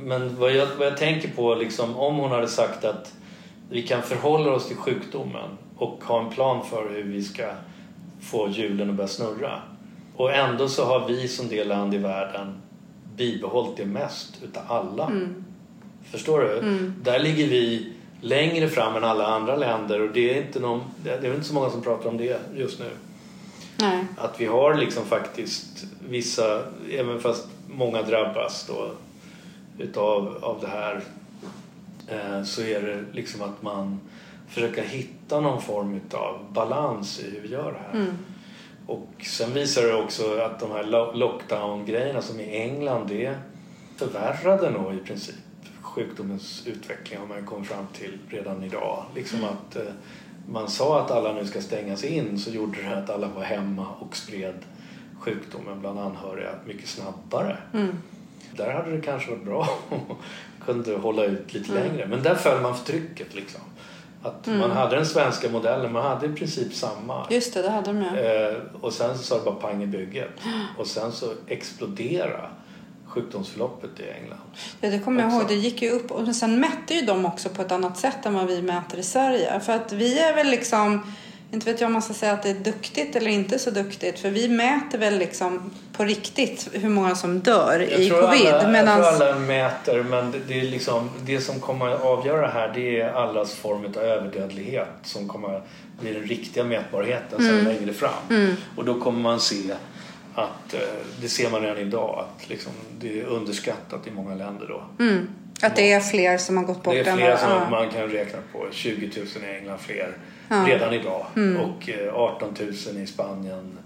Men 0.00 0.36
vad 0.36 0.52
jag, 0.52 0.66
vad 0.78 0.86
jag 0.86 0.96
tänker 0.96 1.28
på, 1.28 1.54
liksom, 1.54 1.96
om 1.96 2.16
hon 2.16 2.30
hade 2.30 2.48
sagt 2.48 2.84
att 2.84 3.14
vi 3.70 3.82
kan 3.82 4.02
förhålla 4.02 4.50
oss 4.52 4.66
till 4.68 4.76
sjukdomen 4.76 5.50
och 5.76 6.04
ha 6.04 6.20
en 6.24 6.30
plan 6.30 6.64
för 6.64 6.90
hur 6.94 7.02
vi 7.02 7.22
ska 7.24 7.46
få 8.20 8.48
hjulen 8.48 8.90
att 8.90 8.96
börja 8.96 9.08
snurra. 9.08 9.62
Och 10.16 10.32
ändå 10.34 10.68
så 10.68 10.84
har 10.84 11.08
vi 11.08 11.28
som 11.28 11.48
det 11.48 11.64
land 11.64 11.94
i 11.94 11.98
världen 11.98 12.54
bibehållit 13.16 13.76
det 13.76 13.86
mest 13.86 14.42
utav 14.44 14.62
alla. 14.68 15.06
Mm. 15.06 15.44
Förstår 16.10 16.40
du? 16.40 16.92
Där 17.02 17.18
ligger 17.18 17.46
vi 17.46 17.92
längre 18.26 18.68
fram 18.68 18.96
än 18.96 19.04
alla 19.04 19.26
andra 19.26 19.56
länder 19.56 20.00
och 20.00 20.10
det 20.10 20.34
är 20.34 20.42
inte, 20.46 20.60
någon, 20.60 20.80
det 21.04 21.10
är 21.10 21.34
inte 21.34 21.46
så 21.46 21.54
många 21.54 21.70
som 21.70 21.82
pratar 21.82 22.10
om 22.10 22.16
det 22.16 22.40
just 22.56 22.78
nu. 22.78 22.90
Nej. 23.76 24.04
Att 24.16 24.40
vi 24.40 24.46
har 24.46 24.74
liksom 24.74 25.04
faktiskt 25.04 25.84
vissa, 26.08 26.62
även 26.90 27.20
fast 27.20 27.48
många 27.66 28.02
drabbas 28.02 28.66
då 28.66 28.90
utav 29.78 30.38
av 30.42 30.60
det 30.60 30.68
här 30.68 31.00
eh, 32.08 32.42
så 32.44 32.62
är 32.62 32.82
det 32.82 33.04
liksom 33.12 33.42
att 33.42 33.62
man 33.62 34.00
försöker 34.48 34.82
hitta 34.82 35.40
någon 35.40 35.62
form 35.62 35.94
utav 35.94 36.38
balans 36.52 37.20
i 37.20 37.30
hur 37.30 37.40
vi 37.40 37.48
gör 37.48 37.72
det 37.72 37.78
här. 37.78 38.04
Mm. 38.04 38.16
Och 38.86 39.08
sen 39.24 39.54
visar 39.54 39.82
det 39.82 39.94
också 39.94 40.38
att 40.38 40.60
de 40.60 40.70
här 40.70 40.84
lo- 40.84 41.12
lockdown-grejerna 41.12 42.22
som 42.22 42.40
i 42.40 42.56
England 42.56 43.08
det 43.08 43.34
förvärrade 43.96 44.70
nog 44.70 44.94
i 44.94 44.98
princip 44.98 45.34
sjukdomens 46.00 46.62
utveckling 46.66 47.18
har 47.20 47.26
man 47.26 47.46
kommit 47.46 47.68
fram 47.68 47.86
till 47.92 48.18
redan 48.28 48.64
idag. 48.64 49.04
Liksom 49.14 49.44
att 49.44 49.76
eh, 49.76 49.82
man 50.48 50.68
sa 50.70 51.00
att 51.00 51.10
alla 51.10 51.32
nu 51.32 51.46
ska 51.46 51.60
stängas 51.60 52.04
in 52.04 52.38
så 52.38 52.50
gjorde 52.50 52.82
det 52.82 52.96
att 52.98 53.10
alla 53.10 53.28
var 53.28 53.42
hemma 53.42 53.86
och 53.98 54.16
spred 54.16 54.54
sjukdomen 55.20 55.80
bland 55.80 55.98
anhöriga 55.98 56.50
mycket 56.66 56.88
snabbare. 56.88 57.56
Mm. 57.74 57.88
Där 58.56 58.72
hade 58.72 58.90
det 58.90 59.00
kanske 59.00 59.30
varit 59.30 59.44
bra 59.44 59.68
om 59.88 60.00
kunde 60.64 60.96
hålla 60.96 61.24
ut 61.24 61.54
lite 61.54 61.72
Mm. 61.72 61.82
längre. 61.84 62.06
Men 62.06 62.22
där 62.22 62.34
föll 62.34 62.62
man 62.62 62.76
för 62.76 62.84
trycket 62.86 63.34
liksom. 63.34 63.60
Att 64.22 64.46
Mm. 64.46 64.58
man 64.60 64.70
hade 64.70 64.96
den 64.96 65.06
svenska 65.06 65.50
modellen, 65.50 65.92
man 65.92 66.02
hade 66.02 66.26
i 66.26 66.32
princip 66.32 66.74
samma. 66.74 67.26
Just 67.30 67.54
det, 67.54 67.62
det 67.62 67.70
hade 67.70 67.92
de 67.92 68.02
ju. 68.02 68.06
Eh, 68.20 68.56
och 68.80 68.92
sen 68.92 69.18
så 69.18 69.22
sa 69.24 69.38
det 69.38 69.44
bara 69.44 69.54
pang 69.54 69.82
i 69.82 69.86
bygget. 69.86 70.30
Och 70.78 70.86
sen 70.86 71.12
så 71.12 71.32
explodera 71.46 72.50
sjukdomsförloppet 73.16 73.90
i 74.00 74.02
England. 74.20 74.40
Ja, 74.80 74.90
det 74.90 74.98
kommer 74.98 75.22
jag 75.22 75.32
ihåg. 75.32 75.48
Det 75.48 75.54
gick 75.54 75.82
ju 75.82 75.90
upp. 75.90 76.10
Och 76.10 76.36
sen 76.36 76.60
mätte 76.60 76.94
ju 76.94 77.02
de 77.02 77.26
också 77.26 77.48
på 77.48 77.62
ett 77.62 77.72
annat 77.72 77.98
sätt 77.98 78.26
än 78.26 78.34
vad 78.34 78.46
vi 78.46 78.62
mäter 78.62 78.98
i 78.98 79.02
Sverige. 79.02 79.60
För 79.60 79.72
att 79.72 79.92
vi 79.92 80.18
är 80.18 80.34
väl 80.34 80.46
liksom... 80.46 81.12
Inte 81.52 81.72
vet 81.72 81.80
jag 81.80 81.86
om 81.86 81.92
man 81.92 82.02
ska 82.02 82.14
säga 82.14 82.32
att 82.32 82.42
det 82.42 82.50
är 82.50 82.54
duktigt 82.54 83.16
eller 83.16 83.30
inte 83.30 83.58
så 83.58 83.70
duktigt. 83.70 84.18
För 84.18 84.30
vi 84.30 84.48
mäter 84.48 84.98
väl 84.98 85.18
liksom 85.18 85.70
på 85.92 86.04
riktigt 86.04 86.68
hur 86.72 86.88
många 86.88 87.14
som 87.14 87.40
dör 87.40 87.82
i 87.82 88.08
tror 88.08 88.20
covid. 88.20 88.46
Alla, 88.46 88.68
medans- 88.68 89.06
Jag 89.06 89.16
tror 89.18 89.28
alla 89.28 89.38
mäter 89.38 90.02
men 90.02 90.34
det, 90.48 90.60
är 90.60 90.64
liksom, 90.64 91.10
det 91.26 91.40
som 91.40 91.60
kommer 91.60 91.88
att 91.88 92.02
avgöra 92.02 92.46
här 92.46 92.72
det 92.74 93.00
är 93.00 93.12
allas 93.12 93.54
form 93.54 93.84
av 93.84 94.02
överdödlighet 94.02 94.88
som 95.02 95.28
kommer 95.28 95.62
bli 96.00 96.12
den 96.12 96.22
riktiga 96.22 96.64
mätbarheten 96.64 97.38
sen 97.38 97.64
längre 97.64 97.92
fram. 97.92 98.10
Mm. 98.30 98.56
Och 98.76 98.84
då 98.84 99.00
kommer 99.00 99.20
man 99.20 99.40
se 99.40 99.74
att, 100.36 100.74
eh, 100.74 100.80
det 101.20 101.28
ser 101.28 101.50
man 101.50 101.60
redan 101.62 101.78
idag, 101.78 102.18
att 102.28 102.48
liksom, 102.48 102.72
det 103.00 103.20
är 103.20 103.24
underskattat 103.24 104.06
i 104.06 104.10
många 104.10 104.34
länder 104.34 104.66
då. 104.68 105.04
Mm. 105.04 105.28
Att 105.62 105.76
det 105.76 105.92
är 105.92 106.00
fler 106.00 106.38
som 106.38 106.56
har 106.56 106.64
gått 106.64 106.82
bort 106.82 106.94
Det 106.94 107.00
är 107.00 107.16
fler 107.16 107.36
som 107.36 107.50
ja. 107.50 107.70
man 107.70 107.90
kan 107.90 108.08
räkna 108.08 108.38
på. 108.52 108.66
20 108.70 109.06
000 109.20 109.26
i 109.44 109.56
England 109.56 109.78
fler 109.78 110.16
Ja. 110.48 110.64
redan 110.68 110.94
idag. 110.94 111.26
Mm. 111.36 111.56
Och 111.60 111.88
eh, 111.88 112.14
18 112.14 112.54
000 112.60 112.98
i 113.02 113.06
Spanien. 113.06 113.78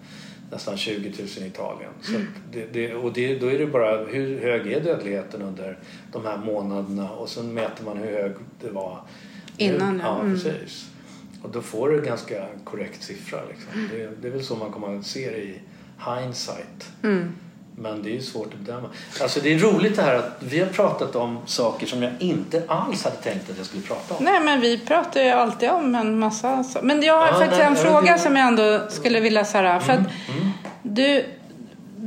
Nästan 0.51 0.77
20 0.77 1.09
000 1.19 1.29
i 1.39 1.47
Italien. 1.47 1.91
Så 2.03 2.11
Mm. 2.15 2.27
det, 2.53 2.67
det, 2.73 2.95
och 2.95 3.13
det, 3.13 3.39
då 3.39 3.47
är 3.53 3.59
det 3.59 3.67
bara 3.67 4.05
hur 4.05 4.41
hög 4.41 4.73
är 4.73 4.81
dödligheten 4.81 5.43
under 5.43 5.79
de 6.13 6.27
här 6.27 6.37
månaderna 6.37 7.11
och 7.11 7.29
sen 7.29 7.55
mäter 7.55 7.85
man 7.85 7.97
hur 7.97 8.13
hög 8.13 8.33
det 8.61 8.71
var 8.71 8.99
Innan, 9.57 9.97
nu. 9.97 10.03
ja. 10.03 10.09
Ja, 10.19 10.21
Mm. 10.21 10.35
precis. 10.35 10.87
Och 11.43 11.51
då 11.51 11.63
får 11.63 11.89
du 11.89 11.99
en 11.99 12.05
ganska 12.05 12.47
korrekt 12.65 13.03
siffra. 13.03 13.39
Liksom. 13.49 13.89
Det, 13.93 14.11
det 14.23 14.29
är 14.29 14.33
väl 14.33 14.45
så 14.45 14.57
man 14.57 14.71
kommer 14.73 14.99
att 14.99 15.07
se 15.07 15.31
det 15.31 15.37
i 15.43 15.55
hindsight. 16.07 16.89
Mm. 17.03 17.33
Men 17.77 18.03
det 18.03 18.11
är 18.11 18.15
ju 18.15 18.21
svårt 18.23 18.55
att 18.55 18.61
bedöma. 18.61 18.89
Alltså 19.23 19.41
det 19.41 19.55
är 19.55 19.59
roligt 19.59 19.97
det 19.97 20.03
här 20.03 20.15
att 20.15 20.37
vi 20.39 20.59
har 20.61 20.67
pratat 20.67 21.17
om 21.17 21.39
saker 21.47 21.87
som 21.87 22.03
jag 22.03 22.13
inte 22.19 22.63
alls 22.69 23.05
hade 23.05 23.17
tänkt 23.17 23.51
att 23.51 23.57
jag 23.57 23.67
skulle 23.67 23.83
prata 23.83 24.15
om. 24.15 24.25
Nej, 24.25 24.41
men 24.41 24.61
vi 24.61 24.79
pratar 24.79 25.21
ju 25.23 25.29
alltid 25.31 25.71
om 25.71 25.95
en 25.95 26.19
massa 26.19 26.65
så. 26.65 26.79
Men 26.83 27.03
jag 27.03 27.15
har 27.19 27.27
Ja, 27.27 27.33
faktiskt 27.33 27.59
nej, 27.59 27.67
en 27.67 27.77
fråga 27.77 28.13
det- 28.13 28.19
som 28.19 28.37
jag 28.37 28.47
ändå 28.49 28.81
skulle 28.91 29.21
vilja 29.21 29.45
säga. 29.45 29.81
För 29.81 29.93
att 29.93 29.99
Mm. 29.99 30.51
du, 30.83 31.25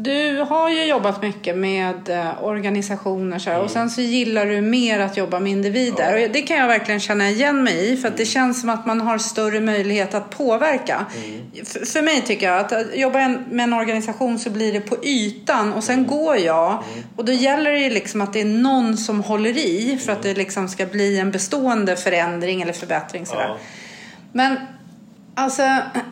du 0.04 0.40
har 0.50 0.70
ju 0.70 0.86
jobbat 0.86 1.22
mycket 1.22 1.58
med 1.58 2.10
eh, 2.10 2.44
organisationer 2.44 3.40
så 3.40 3.50
här, 3.50 3.60
och 3.62 3.72
sen 3.72 3.90
så 3.90 4.02
gillar 4.02 4.46
du 4.46 4.62
mer 4.62 5.00
att 5.00 5.18
jobba 5.18 5.40
med 5.40 5.52
individer. 5.52 6.08
Mm. 6.10 6.20
Ja. 6.22 6.28
Och 6.28 6.34
det 6.34 6.42
kan 6.42 6.58
jag 6.58 6.68
verkligen 6.68 7.00
känna 7.00 7.30
igen 7.30 7.64
mig 7.64 7.94
i 7.94 7.98
för 7.98 8.08
att 8.08 8.18
det 8.18 8.26
känns 8.26 8.62
som 8.62 8.70
att 8.70 8.86
man 8.86 9.02
har 9.02 9.18
större 9.18 9.60
möjlighet 9.60 10.14
att 10.14 10.30
påverka. 10.30 11.06
Mm. 11.26 11.42
F- 11.62 11.88
för 11.94 12.02
mig 12.02 12.22
tycker 12.22 12.48
jag 12.50 12.60
att, 12.60 12.72
att 12.72 12.96
jobba 12.98 13.28
med 13.50 13.64
en 13.64 13.74
organisation 13.74 14.40
så 14.40 14.50
blir 14.50 14.74
det 14.74 14.80
på 14.82 14.98
ytan 15.06 15.74
och 15.74 15.84
sen 15.84 15.94
Mm. 15.96 16.08
går 16.10 16.38
jag. 16.38 16.84
Och 17.16 17.26
då 17.26 17.32
gäller 17.32 17.72
det 17.72 17.80
ju 17.80 17.90
liksom 17.90 18.22
att 18.22 18.34
det 18.34 18.42
är 18.42 18.46
någon 18.46 18.98
som 18.98 19.24
håller 19.24 19.58
i 19.58 19.98
för 20.06 20.12
att 20.12 20.26
Mm. 20.26 20.34
det 20.34 20.38
liksom 20.42 20.68
ska 20.68 20.86
bli 20.86 21.20
en 21.20 21.32
bestående 21.32 21.96
förändring 21.96 22.62
eller 22.62 22.74
förbättring. 22.74 23.26
Sådär. 23.26 23.46
Ja. 23.48 23.58
Men 24.32 24.58
alltså, 25.36 25.62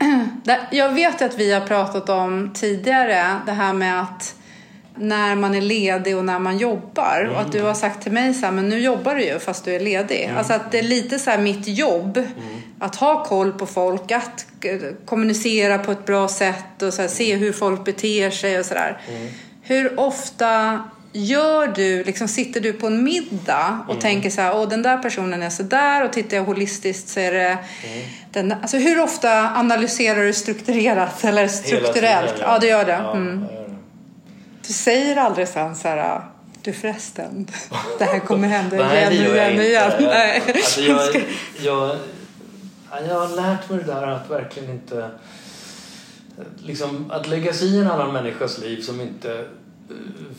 jag 0.71 0.93
vet 0.93 1.21
att 1.21 1.37
vi 1.37 1.53
har 1.53 1.61
pratat 1.61 2.09
om 2.09 2.51
tidigare 2.53 3.41
det 3.45 3.51
här 3.51 3.73
med 3.73 4.01
att 4.01 4.35
när 4.95 5.35
man 5.35 5.55
är 5.55 5.61
ledig 5.61 6.17
och 6.17 6.25
när 6.25 6.39
man 6.39 6.57
jobbar. 6.57 7.29
Och 7.33 7.41
att 7.41 7.51
du 7.51 7.61
har 7.61 7.73
sagt 7.73 8.03
till 8.03 8.11
mig 8.11 8.33
så 8.33 8.45
här, 8.45 8.53
men 8.53 8.69
nu 8.69 8.79
jobbar 8.79 9.15
du 9.15 9.23
ju 9.23 9.39
fast 9.39 9.65
du 9.65 9.75
är 9.75 9.79
ledig. 9.79 10.31
Alltså 10.37 10.53
att 10.53 10.71
det 10.71 10.79
är 10.79 10.83
lite 10.83 11.19
så 11.19 11.29
här 11.29 11.37
mitt 11.37 11.67
jobb. 11.67 12.23
Att 12.79 12.95
ha 12.95 13.23
koll 13.23 13.51
på 13.51 13.65
folk, 13.65 14.11
att 14.11 14.45
kommunicera 15.05 15.77
på 15.77 15.91
ett 15.91 16.05
bra 16.05 16.27
sätt 16.27 16.81
och 16.81 16.93
så 16.93 17.01
här, 17.01 17.09
se 17.09 17.35
hur 17.35 17.51
folk 17.51 17.83
beter 17.83 18.29
sig 18.29 18.59
och 18.59 18.65
sådär. 18.65 19.01
Hur 19.61 19.99
ofta 19.99 20.79
gör 21.13 21.67
du, 21.67 22.03
liksom 22.03 22.27
sitter 22.27 22.59
du 22.61 22.73
på 22.73 22.87
en 22.87 23.03
middag 23.03 23.85
och 23.87 24.01
tänker 24.01 24.29
så 24.29 24.41
här, 24.41 24.57
åh 24.57 24.69
den 24.69 24.81
där 24.81 24.97
personen 24.97 25.43
är 25.43 25.49
så 25.49 25.63
där 25.63 26.05
och 26.05 26.13
tittar 26.13 26.37
jag 26.37 26.43
holistiskt 26.43 27.07
så 27.09 27.19
är 27.19 27.31
det 27.31 27.57
den, 28.31 28.51
alltså 28.61 28.77
hur 28.77 28.99
ofta 28.99 29.49
analyserar 29.55 30.23
du 30.23 30.33
strukturerat 30.33 31.23
eller 31.23 31.47
strukturellt? 31.47 32.33
tiden, 32.35 32.49
ja, 32.49 32.59
det 32.59 32.67
gör 32.67 32.85
det. 32.85 32.91
Ja, 32.91 33.11
Mm. 33.11 33.41
gör 33.41 33.47
det. 33.67 33.73
Du 34.67 34.73
säger 34.73 35.15
aldrig 35.15 35.47
sen 35.47 35.75
så 35.75 35.87
här, 35.87 36.21
du 36.61 36.73
förresten, 36.73 37.47
det 37.99 38.05
här 38.05 38.19
kommer 38.19 38.47
hända 38.47 38.75
det 38.77 38.97
igen 39.11 39.13
gör 39.13 39.29
och 39.29 39.35
igen 39.35 39.47
och 39.47 39.53
inte. 39.53 39.67
igen. 39.67 39.91
Nej. 39.99 40.41
Alltså 40.55 40.81
jag, 40.81 40.99
jag, 41.61 41.95
ja, 42.91 42.97
jag 43.07 43.19
har 43.19 43.35
lärt 43.35 43.69
mig 43.69 43.79
det 43.79 43.85
där 43.93 44.07
att 44.07 44.29
verkligen 44.29 44.69
inte... 44.69 45.09
Liksom, 46.63 47.11
att 47.11 47.27
lägga 47.27 47.53
sig 47.53 47.67
i 47.75 47.79
en 47.79 47.87
annan 47.91 48.13
människas 48.13 48.57
liv 48.57 48.81
som 48.81 49.01
inte 49.01 49.45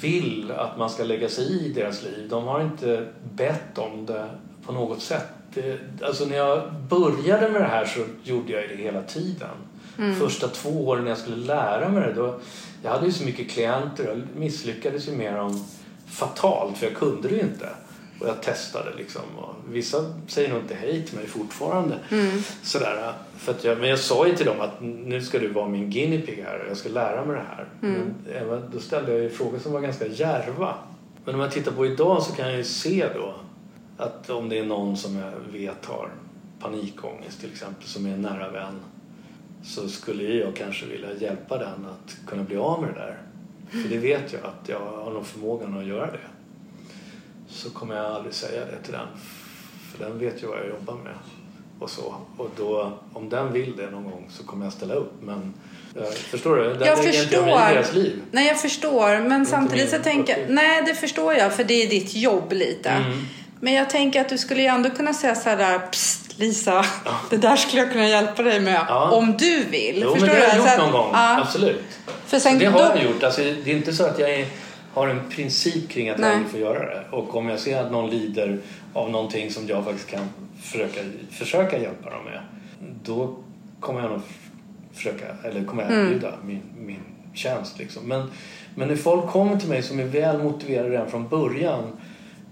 vill 0.00 0.50
att 0.50 0.78
man 0.78 0.90
ska 0.90 1.04
lägga 1.04 1.28
sig 1.28 1.66
i 1.66 1.72
deras 1.72 2.02
liv. 2.02 2.26
De 2.30 2.44
har 2.44 2.60
inte 2.60 3.06
bett 3.34 3.78
om 3.78 4.06
det 4.06 4.26
på 4.66 4.72
något 4.72 5.02
sätt. 5.02 5.28
Det, 5.54 5.78
alltså 6.02 6.24
när 6.24 6.36
jag 6.36 6.72
började 6.88 7.48
med 7.48 7.60
det 7.60 7.68
här 7.68 7.84
så 7.84 8.00
gjorde 8.22 8.52
jag 8.52 8.68
det 8.68 8.76
hela 8.76 9.02
tiden. 9.02 9.48
Första 10.18 10.48
två 10.48 10.88
åren 10.88 11.04
när 11.04 11.10
jag 11.10 11.18
skulle 11.18 11.36
lära 11.36 11.88
mig 11.88 12.02
det. 12.02 12.12
Då, 12.12 12.40
jag 12.82 12.90
hade 12.90 13.06
ju 13.06 13.12
så 13.12 13.24
mycket 13.24 13.50
klienter. 13.50 14.04
Jag 14.08 14.40
misslyckades 14.40 15.08
ju 15.08 15.12
med 15.12 15.34
dem 15.34 15.64
fatalt 16.06 16.78
för 16.78 16.86
jag 16.86 16.96
kunde 16.96 17.28
det 17.28 17.34
ju 17.34 17.40
inte. 17.40 17.68
Och 18.22 18.28
jag 18.28 18.42
testade 18.42 18.94
liksom. 18.96 19.22
Och 19.38 19.54
vissa 19.68 20.12
säger 20.26 20.48
nog 20.50 20.60
inte 20.60 20.74
hej 20.74 21.06
till 21.06 21.16
mig 21.16 21.26
fortfarande. 21.26 21.98
Mm. 22.10 22.42
Sådär, 22.62 23.12
för 23.36 23.54
jag, 23.62 23.78
men 23.78 23.88
jag 23.88 23.98
sa 23.98 24.26
ju 24.26 24.36
till 24.36 24.46
dem 24.46 24.60
att 24.60 24.80
nu 24.80 25.22
ska 25.22 25.38
du 25.38 25.48
vara 25.48 25.68
min 25.68 25.90
guinea 25.90 26.20
pig 26.20 26.44
här 26.46 26.60
och 26.60 26.70
jag 26.70 26.76
ska 26.76 26.88
lära 26.88 27.24
mig 27.24 27.36
det 27.36 27.46
här. 27.56 27.68
Mm. 27.82 28.14
Men 28.48 28.70
då 28.72 28.80
ställde 28.80 29.12
jag 29.12 29.20
ju 29.20 29.30
frågor 29.30 29.58
som 29.58 29.72
var 29.72 29.80
ganska 29.80 30.06
djärva. 30.06 30.74
Men 31.24 31.34
om 31.34 31.40
man 31.40 31.50
tittar 31.50 31.72
på 31.72 31.86
idag 31.86 32.22
så 32.22 32.32
kan 32.32 32.48
jag 32.48 32.56
ju 32.56 32.64
se 32.64 33.06
då 33.14 33.34
att 33.96 34.30
om 34.30 34.48
det 34.48 34.58
är 34.58 34.66
någon 34.66 34.96
som 34.96 35.16
jag 35.16 35.32
vet 35.52 35.84
har 35.84 36.08
panikångest 36.60 37.40
till 37.40 37.50
exempel 37.50 37.88
som 37.88 38.06
är 38.06 38.14
en 38.14 38.22
nära 38.22 38.50
vän 38.50 38.80
så 39.62 39.88
skulle 39.88 40.22
jag 40.22 40.56
kanske 40.56 40.86
vilja 40.86 41.14
hjälpa 41.14 41.58
den 41.58 41.86
att 41.86 42.16
kunna 42.26 42.42
bli 42.42 42.56
av 42.56 42.80
med 42.80 42.90
det 42.94 43.00
där. 43.00 43.18
För 43.70 43.88
det 43.88 43.98
vet 43.98 44.32
jag 44.32 44.42
att 44.44 44.68
jag 44.68 44.78
har 44.78 45.12
nog 45.12 45.26
förmågan 45.26 45.78
att 45.78 45.84
göra 45.84 46.06
det. 46.06 46.18
Så 47.52 47.70
kommer 47.70 47.96
jag 47.96 48.06
aldrig 48.06 48.34
säga 48.34 48.60
det 48.64 48.82
till 48.84 48.92
den. 48.92 49.06
För 49.92 50.04
den 50.04 50.18
vet 50.18 50.42
ju 50.42 50.46
vad 50.46 50.58
jag 50.58 50.68
jobbar 50.68 50.94
med. 50.94 51.14
Och 51.78 51.90
så. 51.90 52.14
Och 52.36 52.50
då, 52.56 52.92
om 53.12 53.28
den 53.28 53.52
vill 53.52 53.76
det 53.76 53.90
någon 53.90 54.04
gång 54.04 54.26
så 54.30 54.44
kommer 54.44 54.66
jag 54.66 54.72
ställa 54.72 54.94
upp. 54.94 55.12
Men 55.20 55.54
eh, 55.96 56.10
förstår 56.10 56.56
du? 56.56 56.62
Där 56.62 56.86
Jag 56.86 56.98
jag 56.98 57.04
förstår. 57.04 57.46
deras 57.46 57.92
liv. 57.92 58.22
Nej, 58.30 58.46
jag 58.46 58.60
förstår. 58.60 59.28
Men 59.28 59.46
samtidigt 59.46 59.90
så 59.90 59.98
tänker 59.98 60.38
jag... 60.38 60.50
Nej, 60.50 60.82
det 60.86 60.94
förstår 60.94 61.34
jag. 61.34 61.52
För 61.52 61.64
det 61.64 61.74
är 61.82 61.88
ditt 61.88 62.14
jobb 62.14 62.52
lite. 62.52 62.88
Mm. 62.88 63.26
Men 63.60 63.72
jag 63.72 63.90
tänker 63.90 64.20
att 64.20 64.28
du 64.28 64.38
skulle 64.38 64.62
ju 64.62 64.68
ändå 64.68 64.90
kunna 64.90 65.14
säga 65.14 65.34
så 65.34 65.48
här 65.48 65.56
där, 65.56 65.78
Psst, 65.78 66.38
Lisa, 66.38 66.84
det 67.30 67.36
där 67.36 67.56
skulle 67.56 67.82
jag 67.82 67.92
kunna 67.92 68.08
hjälpa 68.08 68.42
dig 68.42 68.60
med. 68.60 68.84
Ja. 68.88 69.10
Om 69.10 69.36
du 69.36 69.64
vill. 69.64 70.00
Jo, 70.02 70.10
men 70.10 70.20
förstår 70.20 70.36
det 70.36 70.46
har 70.46 70.56
jag 70.56 70.56
gjort 70.56 70.78
någon 70.78 70.92
gång. 70.92 71.10
Ja. 71.12 71.40
Absolut. 71.40 71.82
För 72.26 72.38
sen, 72.38 72.58
det 72.58 72.66
har 72.66 72.78
då, 72.78 72.96
jag 72.96 73.04
gjort. 73.04 73.22
Alltså, 73.22 73.40
det 73.40 73.70
är 73.70 73.76
inte 73.76 73.92
så 73.92 74.06
att 74.06 74.18
jag 74.18 74.30
är, 74.30 74.46
har 74.92 75.08
en 75.08 75.20
princip 75.30 75.88
kring 75.88 76.08
att 76.08 76.18
Nej. 76.18 76.28
jag 76.28 76.36
aldrig 76.36 76.50
får 76.50 76.60
göra 76.60 76.94
det. 76.94 77.04
Och 77.10 77.36
om 77.36 77.48
jag 77.48 77.60
ser 77.60 77.82
att 77.84 77.92
någon 77.92 78.10
lider 78.10 78.58
av 78.92 79.10
någonting 79.10 79.50
som 79.50 79.66
jag 79.66 79.84
faktiskt 79.84 80.10
kan 80.10 80.28
försöka, 80.60 81.00
försöka 81.30 81.78
hjälpa 81.78 82.10
dem 82.10 82.24
med. 82.24 82.40
Då 83.04 83.36
kommer 83.80 84.00
jag 84.00 84.10
nog 84.10 84.20
försöka, 84.92 85.24
eller 85.44 85.64
kommer 85.64 85.82
jag 85.82 85.92
Mm. 85.92 86.06
erbjuda 86.06 86.34
min, 86.44 86.62
min 86.78 87.00
tjänst. 87.34 87.78
Liksom. 87.78 88.08
Men, 88.08 88.30
men 88.74 88.88
när 88.88 88.96
folk 88.96 89.26
kommer 89.30 89.56
till 89.56 89.68
mig 89.68 89.82
som 89.82 90.00
är 90.00 90.04
väl 90.04 90.42
motiverade 90.42 90.90
redan 90.90 91.10
från 91.10 91.28
början 91.28 91.84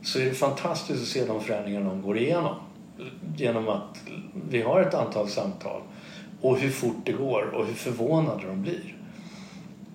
så 0.03 0.19
är 0.19 0.25
det 0.25 0.35
fantastiskt 0.35 1.03
att 1.03 1.09
se 1.09 1.25
de 1.25 1.41
förändringar 1.41 1.81
de 1.81 2.03
går 2.03 2.19
igenom. 2.19 2.55
Genom 3.37 3.69
att 3.69 4.01
vi 4.51 4.63
har 4.63 4.81
ett 4.81 4.95
antal 4.95 5.29
samtal 5.29 5.81
och 6.41 6.59
hur 6.59 6.71
fort 6.71 6.97
det 7.05 7.13
går 7.13 7.43
och 7.55 7.67
hur 7.67 7.75
förvånade 7.75 8.47
de 8.47 8.63
blir. 8.63 8.97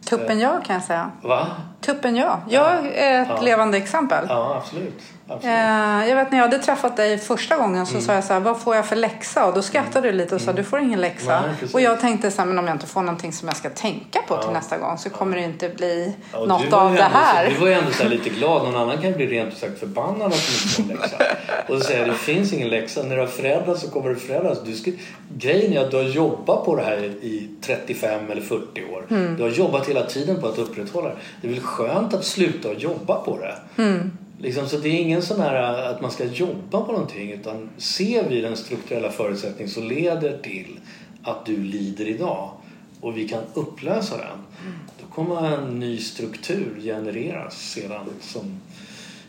Tuppen 0.06 0.40
jag 0.40 0.66
kan 0.66 0.74
jag 0.74 0.84
säga. 0.84 1.12
Va? 1.22 1.48
Tuppen 1.82 2.16
jag. 2.16 2.38
Jag 2.50 2.86
är 2.88 3.22
ett 3.22 3.28
Ja. 3.36 3.42
levande 3.42 3.78
exempel. 3.78 4.26
Ja, 4.30 4.56
absolut. 4.58 5.02
Eh, 5.30 6.10
Jag 6.10 6.16
vet 6.16 6.32
när 6.32 6.38
jag 6.38 6.46
hade 6.46 6.60
träffat 6.60 6.98
dig 6.98 7.18
första 7.18 7.58
gången 7.58 7.86
så 7.86 7.92
Mm. 7.94 8.06
sa 8.06 8.14
jag 8.14 8.24
så 8.24 8.34
här, 8.34 8.40
vad 8.40 8.60
får 8.62 8.76
jag 8.76 8.86
för 8.86 8.96
läxa? 8.96 9.46
Och 9.46 9.54
då 9.54 9.62
skrattade 9.62 10.08
du 10.12 10.18
lite 10.18 10.36
och 10.36 10.42
sa, 10.42 10.54
du 10.54 10.64
får 10.64 10.80
ingen 10.80 11.02
läxa. 11.02 11.42
Nej, 11.42 11.70
och 11.74 11.82
jag 11.82 12.00
tänkte 12.02 12.32
så 12.32 12.42
här, 12.42 12.46
men 12.48 12.60
om 12.60 12.68
jag 12.68 12.76
inte 12.76 12.88
får 12.88 13.02
någonting 13.02 13.34
som 13.34 13.48
jag 13.48 13.58
ska 13.58 13.70
tänka 13.70 14.20
på 14.28 14.38
till 14.38 14.46
Ja. 14.48 14.54
nästa 14.54 14.78
gång 14.78 14.98
så 14.98 15.10
kommer 15.10 15.38
det 15.38 15.44
inte 15.44 15.70
bli 15.70 16.16
Ja, 16.34 16.40
du 16.42 16.48
något 16.48 16.74
av 16.74 16.94
det 16.94 17.04
här. 17.04 17.46
Så, 17.46 17.52
du 17.54 17.60
var 17.60 17.68
ju 17.68 17.74
ändå 17.74 17.92
så 17.92 18.04
här 18.04 18.10
lite 18.10 18.30
glad. 18.30 18.64
Någon 18.64 18.76
annan 18.76 18.98
kan 19.02 19.14
bli 19.14 19.28
rent 19.28 19.54
ut 19.54 19.58
sagt 19.60 19.80
förbannad 19.80 20.22
att 20.28 20.42
de 20.78 20.82
inte 20.84 20.98
får 20.98 21.02
läxa. 21.02 21.18
Och 21.68 21.78
så 21.78 21.84
säger 21.84 22.00
jag, 22.00 22.10
det 22.10 22.14
finns 22.16 22.54
ingen 22.54 22.70
läxa. 22.70 23.04
När 23.04 23.16
du 23.16 23.22
har 23.22 23.28
föräldrar 23.28 23.76
så 23.76 23.90
kommer 23.90 24.10
du 24.10 24.16
föräldrar. 24.16 24.58
Du 24.66 24.74
ska, 24.76 24.92
grejen 25.38 25.74
är 25.74 25.80
att 25.86 25.92
du 25.92 25.98
har 25.98 26.04
jobbat 26.04 26.66
på 26.66 26.76
det 26.76 26.84
här 26.84 26.98
i 27.04 27.50
35 27.62 28.32
eller 28.32 28.42
40 28.42 28.84
år. 28.94 29.06
Mm. 29.10 29.38
Du 29.38 29.44
har 29.44 29.50
jobbat 29.50 29.90
hela 29.90 30.06
tiden 30.06 30.42
på 30.42 30.48
att 30.48 30.58
upprätthålla 30.58 31.10
det. 31.10 31.16
Det 31.42 31.48
är 31.48 31.52
väl 31.52 31.62
skönt 31.62 32.14
att 32.14 32.26
sluta 32.26 32.74
jobba 32.74 33.16
på 33.16 33.38
det. 33.38 33.82
Mm. 33.84 34.18
Liksom, 34.40 34.68
så 34.68 34.78
det 34.78 34.90
är 34.90 35.02
ingen 35.02 35.22
sån 35.22 35.40
här 35.40 35.84
att 35.92 36.02
man 36.02 36.12
ska 36.12 36.26
jobba 36.26 36.82
på 36.82 36.92
någonting 36.92 37.32
utan 37.32 37.70
ser 37.78 38.30
vi 38.30 38.42
den 38.42 38.58
strukturella 38.58 39.12
förutsättning 39.12 39.68
som 39.68 39.84
leder 39.84 40.38
till 40.38 40.80
att 41.24 41.46
du 41.46 41.58
lider 41.58 42.08
idag 42.08 42.52
och 43.02 43.18
vi 43.18 43.28
kan 43.28 43.44
upplösa 43.54 44.18
den 44.18 44.38
då 45.02 45.16
kommer 45.16 45.58
en 45.58 45.80
ny 45.80 45.98
struktur 45.98 46.82
genereras 46.82 47.72
sedan 47.72 48.06
som 48.22 48.60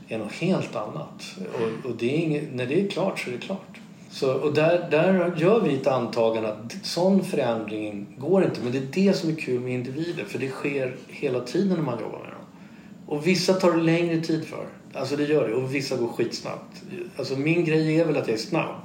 är 0.09 0.19
något 0.19 0.33
helt 0.33 0.77
annat. 0.77 1.37
Och, 1.55 1.91
och 1.91 1.97
det 1.97 2.07
inget, 2.07 2.55
när 2.55 2.67
det 2.67 2.81
är 2.81 2.89
klart 2.89 3.19
så 3.19 3.31
är 3.31 3.35
det 3.35 3.41
klart. 3.41 3.81
Så, 4.11 4.35
och 4.35 4.55
där, 4.55 4.89
där 4.91 5.35
gör 5.37 5.61
vi 5.61 5.75
ett 5.75 5.87
antagande 5.87 6.53
att 6.53 6.77
sån 6.83 7.25
förändring 7.25 8.07
går 8.19 8.45
inte 8.45 8.61
men 8.63 8.73
det 8.73 8.79
är 8.79 9.07
det 9.07 9.13
som 9.13 9.31
är 9.31 9.35
kul 9.35 9.61
med 9.61 9.73
individer 9.73 10.25
för 10.25 10.39
det 10.39 10.49
sker 10.49 10.97
hela 11.09 11.41
tiden 11.41 11.77
när 11.77 11.85
man 11.85 12.01
jobbar 12.01 12.19
med 12.19 12.29
dem. 12.29 12.45
Och 13.07 13.27
vissa 13.27 13.55
tar 13.55 13.73
det 13.73 13.83
längre 13.83 14.21
tid 14.21 14.45
för. 14.45 14.67
Alltså 14.97 15.17
det 15.17 15.25
gör 15.25 15.49
det. 15.49 15.55
Och 15.55 15.75
vissa 15.75 15.97
går 15.97 16.09
skitsnabbt. 16.09 16.83
Alltså 17.17 17.37
min 17.37 17.65
grej 17.65 18.01
är 18.01 18.05
väl 18.05 18.17
att 18.17 18.29
jag 18.29 18.35
är 18.35 18.41
snabb. 18.41 18.81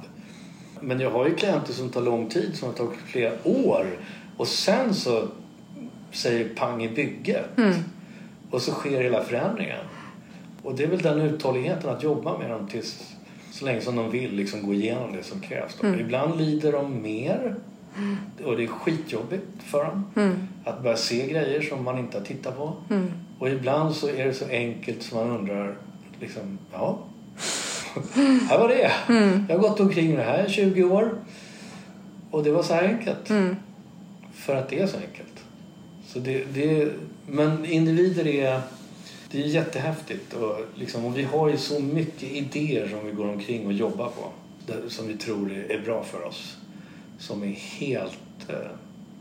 Men 0.80 1.00
jag 1.00 1.10
har 1.10 1.28
ju 1.28 1.34
klienter 1.34 1.72
som 1.72 1.88
tar 1.88 2.02
lång 2.02 2.28
tid, 2.28 2.50
som 2.56 2.68
har 2.68 2.74
tagit 2.74 2.98
flera 3.06 3.32
år. 3.44 3.86
Och 4.36 4.48
sen 4.48 4.94
så 4.94 5.28
säger 6.10 6.48
pang 6.48 6.84
i 6.84 6.88
bygget. 6.88 7.58
Mm. 7.58 7.74
Och 8.50 8.62
så 8.62 8.72
sker 8.72 9.02
hela 9.02 9.22
förändringen. 9.22 9.84
Och 10.62 10.74
det 10.74 10.84
är 10.84 10.88
väl 10.88 11.02
den 11.02 11.20
uthålligheten 11.20 11.90
att 11.90 12.02
jobba 12.02 12.38
med 12.38 12.50
dem 12.50 12.68
tills 12.68 13.14
så 13.50 13.64
länge 13.64 13.80
som 13.80 13.96
de 13.96 14.10
vill 14.10 14.34
liksom 14.34 14.66
gå 14.66 14.74
igenom 14.74 15.16
det 15.16 15.22
som 15.22 15.40
krävs. 15.40 15.82
Mm. 15.82 16.00
Ibland 16.00 16.38
lider 16.38 16.72
de 16.72 17.02
mer. 17.02 17.56
Och 18.44 18.56
det 18.56 18.62
är 18.62 18.66
skitjobbigt 18.66 19.46
för 19.58 19.84
dem. 19.84 20.04
Mm. 20.16 20.48
Att 20.64 20.82
börja 20.82 20.96
se 20.96 21.26
grejer 21.26 21.60
som 21.60 21.84
man 21.84 21.98
inte 21.98 22.18
har 22.18 22.24
tittat 22.24 22.56
på. 22.56 22.76
Mm. 22.90 23.10
Och 23.38 23.48
ibland 23.48 23.94
så 23.94 24.08
är 24.08 24.26
det 24.26 24.34
så 24.34 24.48
enkelt 24.48 25.02
som 25.02 25.18
man 25.18 25.38
undrar 25.38 25.76
liksom, 26.22 26.58
ja. 26.72 26.98
här 28.48 28.58
var 28.58 28.68
det. 28.68 28.92
Mm. 29.08 29.44
Jag 29.48 29.58
har 29.58 29.68
gått 29.68 29.80
omkring 29.80 30.16
det 30.16 30.22
här 30.22 30.46
i 30.46 30.50
20 30.50 30.84
år. 30.84 31.14
Och 32.30 32.44
det 32.44 32.50
var 32.50 32.62
så 32.62 32.74
här 32.74 32.84
enkelt. 32.84 33.30
Mm. 33.30 33.56
För 34.34 34.56
att 34.56 34.68
det 34.68 34.80
är 34.80 34.86
så 34.86 34.96
enkelt. 34.96 35.44
Så 36.06 36.18
det, 36.18 36.44
det, 36.54 36.92
men 37.26 37.64
individer 37.64 38.26
är, 38.26 38.60
det 39.30 39.42
är 39.42 39.46
jättehäftigt. 39.46 40.34
Och, 40.34 40.56
liksom, 40.74 41.04
och 41.04 41.18
vi 41.18 41.22
har 41.22 41.48
ju 41.48 41.56
så 41.56 41.80
mycket 41.80 42.32
idéer 42.32 42.88
som 42.88 43.06
vi 43.06 43.12
går 43.12 43.28
omkring 43.28 43.66
och 43.66 43.72
jobbar 43.72 44.08
på. 44.08 44.32
Som 44.88 45.08
vi 45.08 45.16
tror 45.16 45.52
är, 45.52 45.72
är 45.72 45.80
bra 45.84 46.04
för 46.04 46.24
oss. 46.26 46.56
Som 47.18 47.42
är 47.42 47.56
helt 47.78 48.48
eh, 48.48 48.56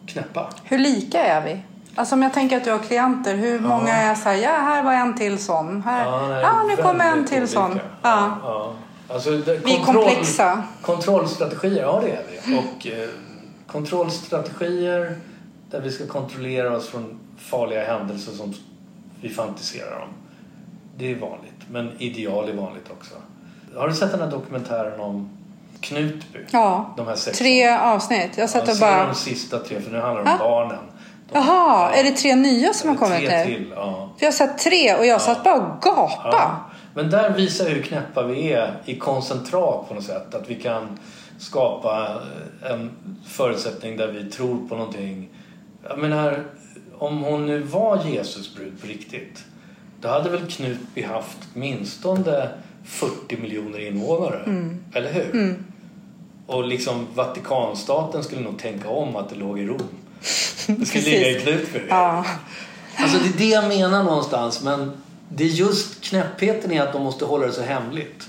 knäppa. 0.06 0.54
Hur 0.64 0.78
lika 0.78 1.24
är 1.24 1.46
vi? 1.46 1.60
Alltså 1.96 2.16
om 2.16 2.22
jag 2.24 2.34
tänker 2.34 2.58
att 2.58 2.64
du 2.64 2.72
har 2.72 2.80
klienter, 2.80 3.36
hur 3.36 3.60
många 3.60 3.94
är 3.96 4.16
så 4.16 4.30
här, 4.30 4.36
ja 4.36 4.50
här 4.50 4.84
var 4.84 4.94
en 4.94 5.16
till 5.16 5.44
sån. 5.44 5.82
Här, 5.82 6.06
ja, 6.06 6.64
nej, 6.64 6.76
nu 6.78 6.84
kommer 6.84 7.06
en 7.12 7.26
till 7.26 7.38
olika. 7.38 7.54
sån. 7.54 7.80
Ja. 8.02 8.10
Ja. 8.10 8.38
Ja. 8.44 8.74
Alltså, 9.14 9.32
det, 9.32 9.58
Vi 9.66 9.76
är 9.76 9.84
komplexa. 9.84 10.64
Kontrollstrategier, 10.82 11.82
ja 11.82 12.02
det 12.04 12.12
är 12.12 12.22
vi. 12.46 12.58
Och 12.58 12.88
eh, 12.88 13.10
kontrollstrategier 13.68 15.16
där 15.72 15.82
vi 15.82 15.92
ska 15.92 16.08
kontrollera 16.08 16.78
oss 16.78 16.88
från 16.90 17.20
farliga 17.38 17.84
händelser 17.86 18.32
som 18.32 18.54
vi 19.22 19.30
fantiserar 19.30 20.00
om. 20.02 20.10
Det 20.98 21.12
är 21.12 21.16
vanligt, 21.16 21.62
men 21.72 21.92
ideal 21.98 22.50
är 22.50 22.54
vanligt 22.54 22.92
också. 22.92 23.14
Har 23.76 23.88
du 23.88 23.94
sett 23.96 24.12
den 24.12 24.20
här 24.22 24.32
dokumentären 24.32 25.00
om 25.00 25.30
Knutby? 25.82 26.40
Ja, 26.52 26.94
De 26.98 27.08
här 27.08 27.16
sex 27.16 27.38
tre 27.38 27.70
avsnitt. 27.70 28.38
Jag 28.38 28.50
satt 28.50 28.68
Ja, 28.68 28.74
och 28.74 28.80
bara, 28.80 29.06
de 29.08 29.16
sista 29.16 29.60
tre, 29.60 29.82
för 29.82 29.92
nu 29.92 30.00
handlar 30.00 30.24
det 30.24 30.30
Ja. 30.30 30.34
om 30.46 30.52
barnen. 30.52 30.84
Jaha, 31.34 31.92
är 31.94 32.04
det 32.04 32.12
tre 32.12 32.36
nya 32.36 32.74
som 32.74 32.90
har 32.90 32.96
kommit 32.96 33.18
tre 33.18 33.38
nu? 33.38 33.46
till, 33.46 33.74
ja. 33.76 34.10
För 34.18 34.26
jag 34.26 34.34
sett 34.34 34.58
tre 34.58 34.96
och 34.96 35.06
jag 35.06 35.22
satt 35.22 35.44
bara 35.44 35.56
och 35.56 35.82
gapade. 35.82 36.38
Ja. 36.38 36.70
Men 36.94 37.10
där 37.10 37.30
visar 37.30 37.70
hur 37.70 37.82
knäppa 37.82 38.24
vi 38.24 38.54
är 38.54 38.82
i 38.86 38.96
koncentrat 38.96 39.88
på 39.88 39.94
något 39.94 40.04
sätt. 40.04 40.36
Att 40.36 40.50
vi 40.50 40.56
kan 40.56 41.00
skapa 41.38 42.22
en 42.70 42.92
förutsättning 43.28 43.98
där 43.98 44.08
vi 44.08 44.32
tror 44.32 44.68
på 44.68 44.76
någonting. 44.76 45.30
Jag 45.90 45.98
menar, 45.98 46.44
om 46.98 47.24
hon 47.24 47.46
nu 47.46 47.60
var 47.60 48.06
Jesusbrud 48.06 48.82
på 48.82 48.88
riktigt. 48.88 49.44
Då 50.02 50.08
hade 50.08 50.30
väl 50.30 50.48
Knutby 50.48 51.04
haft 51.04 51.38
åtminstone 51.56 52.50
40 52.86 53.38
miljoner 53.38 53.80
invånare. 53.88 54.44
Mm. 54.46 54.84
Eller 54.94 55.14
hur? 55.14 55.56
Och 56.48 56.68
liksom 56.68 57.08
Vatikanstaten 57.14 58.24
skulle 58.24 58.42
nog 58.42 58.60
tänka 58.60 58.90
om 58.90 59.16
att 59.16 59.30
det 59.30 59.36
låg 59.36 59.60
i 59.60 59.68
Rom. 59.68 60.01
Det 60.68 60.86
skulle 60.86 61.04
ligga 61.04 61.30
i 61.30 61.42
Knutby. 61.42 61.80
Ja. 61.90 62.26
Alltså 62.98 63.18
det 63.18 63.30
är 63.30 63.38
det 63.38 63.46
jag 63.46 63.68
menar 63.68 64.04
någonstans. 64.04 64.62
Men 64.64 64.92
det 65.30 65.44
är 65.44 65.48
just 65.48 66.02
knäppheten 66.04 66.72
i 66.72 66.80
att 66.80 66.94
de 66.94 67.02
måste 67.04 67.26
hålla 67.26 67.46
det 67.48 67.54
så 67.54 67.62
hemligt. 67.62 68.28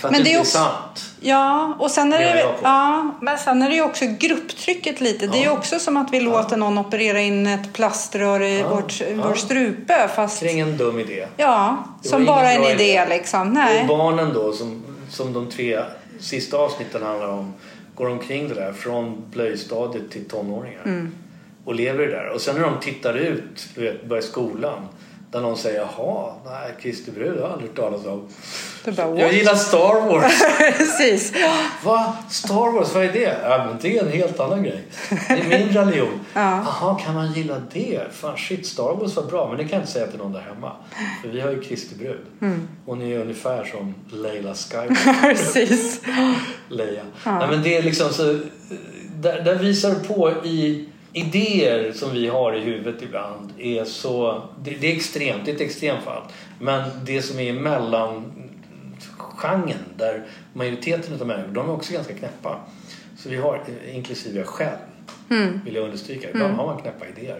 För 0.00 0.08
att 0.08 0.12
Men 0.12 0.24
det, 0.24 0.28
det 0.30 0.34
är 0.34 0.40
också- 0.40 0.58
sant. 0.58 1.04
Ja, 1.20 1.76
och 1.78 1.90
sen 1.90 2.12
är 2.12 2.18
det, 2.18 2.46
ja, 2.62 3.10
men 3.20 3.38
sen 3.38 3.62
är 3.62 3.68
det 3.70 3.74
ju 3.76 3.82
också 3.82 4.04
grupptrycket 4.18 5.00
lite. 5.00 5.26
Det 5.26 5.36
är 5.36 5.40
ju 5.40 5.44
Ja. 5.46 5.52
också 5.52 5.78
som 5.78 5.96
att 5.96 6.12
vi 6.12 6.20
låter 6.20 6.56
någon 6.56 6.78
operera 6.78 7.20
in 7.20 7.46
ett 7.46 7.72
plaströr 7.72 8.42
i 8.42 8.60
Ja, 8.60 8.68
vårt, 8.68 9.00
ja. 9.00 9.06
vår 9.28 9.34
strupe. 9.34 10.08
Fast, 10.16 10.40
Det 10.40 10.46
är 10.48 10.52
ingen 10.52 10.76
dum 10.76 10.98
idé. 11.00 11.26
ja, 11.36 11.84
Det 12.02 12.08
som 12.08 12.24
bara 12.24 12.52
en 12.52 12.62
idé 12.64 12.72
idé. 12.72 13.06
liksom. 13.08 13.40
Och 13.40 13.46
Nej. 13.54 13.84
barnen 13.88 14.32
då, 14.34 14.52
som, 14.52 14.82
som 15.10 15.32
de 15.32 15.50
tre 15.50 15.80
sista 16.20 16.56
avsnitten 16.56 17.02
handlar 17.02 17.28
om, 17.28 17.52
går 17.94 18.08
omkring 18.10 18.48
det 18.48 18.54
där 18.54 18.72
från 18.72 19.24
blöjstadiet 19.30 20.10
till 20.10 20.24
tonåringar. 20.28 20.82
Mm. 20.84 21.14
Och 21.64 21.74
lever 21.74 22.06
där. 22.06 22.28
Och 22.34 22.40
sen 22.40 22.54
när 22.54 22.62
de 22.62 22.80
tittar 22.80 23.14
ut, 23.14 23.68
du 23.74 23.80
vet, 23.80 24.04
börjar 24.04 24.22
skolan, 24.22 24.88
Där 25.30 25.40
någon 25.40 25.56
säger 25.56 25.80
jaha, 25.80 26.32
nej 26.44 26.74
Kristi 26.82 27.10
brud 27.10 27.28
har 27.30 27.36
jag 27.36 27.52
aldrig 27.52 27.70
hört 27.70 27.76
talas 27.76 28.06
om. 28.06 28.28
Du 28.84 28.92
bara, 28.92 29.20
Jag 29.20 29.32
gillar 29.32 29.54
Star 29.54 30.08
Wars. 30.08 30.42
Precis. 30.78 31.32
Va? 31.84 32.16
Star 32.30 32.72
Wars, 32.72 32.94
vad 32.94 33.04
är 33.04 33.12
det? 33.12 33.36
Ja, 33.42 33.64
men 33.66 33.76
det 33.80 33.98
är 33.98 34.04
en 34.04 34.12
helt 34.12 34.40
annan 34.40 34.62
grej. 34.62 34.84
Det 35.28 35.34
är 35.34 35.48
min 35.58 35.68
religion. 35.68 36.20
Ja. 36.34 36.64
Jaha, 36.64 36.98
kan 37.04 37.14
man 37.14 37.32
gilla 37.32 37.62
det? 37.72 38.00
Fan 38.12 38.36
shit, 38.36 38.66
Star 38.66 38.94
Wars 38.94 39.16
var 39.16 39.22
bra. 39.22 39.48
Men 39.48 39.56
det 39.56 39.62
kan 39.62 39.72
jag 39.72 39.80
inte 39.80 39.92
säga 39.92 40.06
till 40.06 40.18
någon 40.18 40.32
där 40.32 40.40
hemma. 40.40 40.72
För 41.22 41.28
vi 41.28 41.40
har 41.40 41.50
ju 41.50 41.60
Kristi 41.62 41.94
brud. 41.94 42.20
Mm. 42.40 42.68
Hon 42.86 43.02
är 43.02 43.18
ungefär 43.18 43.64
som 43.64 43.94
Leila 44.10 44.54
Skywalker. 44.54 45.22
Precis. 45.28 46.00
Leia. 46.68 47.02
Nej, 47.24 47.48
men 47.50 47.62
det 47.62 47.76
är 47.76 47.82
liksom 47.82 48.12
så... 48.12 48.38
Där, 49.16 49.40
där 49.40 49.54
visar 49.54 49.90
det 49.90 50.08
på 50.14 50.32
i 50.44 50.88
idéer 51.12 51.92
som 51.92 52.12
vi 52.12 52.28
har 52.28 52.54
i 52.54 52.60
huvudet 52.60 53.02
ibland 53.02 53.52
är 53.58 53.84
så... 53.84 54.42
Det, 54.64 54.70
det 54.70 54.92
är 54.92 54.96
extremt, 54.96 55.44
det 55.44 55.50
är 55.50 55.54
ett 55.54 55.60
extremfall. 55.60 56.22
Men 56.60 56.90
det 57.04 57.22
som 57.22 57.38
är 57.38 57.52
mellan 57.52 58.32
genren 59.36 59.78
där 59.96 60.26
majoriteten 60.52 61.20
av 61.20 61.26
människor, 61.26 61.52
de 61.52 61.68
är 61.68 61.72
också 61.72 61.92
ganska 61.92 62.14
knäppa. 62.14 62.60
Så 63.18 63.28
vi 63.28 63.36
har, 63.36 63.60
inklusive 63.92 64.38
jag 64.38 64.46
själv, 64.46 64.78
vill 65.64 65.74
jag 65.74 65.84
understryka, 65.84 66.30
ibland 66.30 66.54
har 66.54 66.66
man 66.66 66.78
knäppa 66.82 67.06
idéer. 67.08 67.36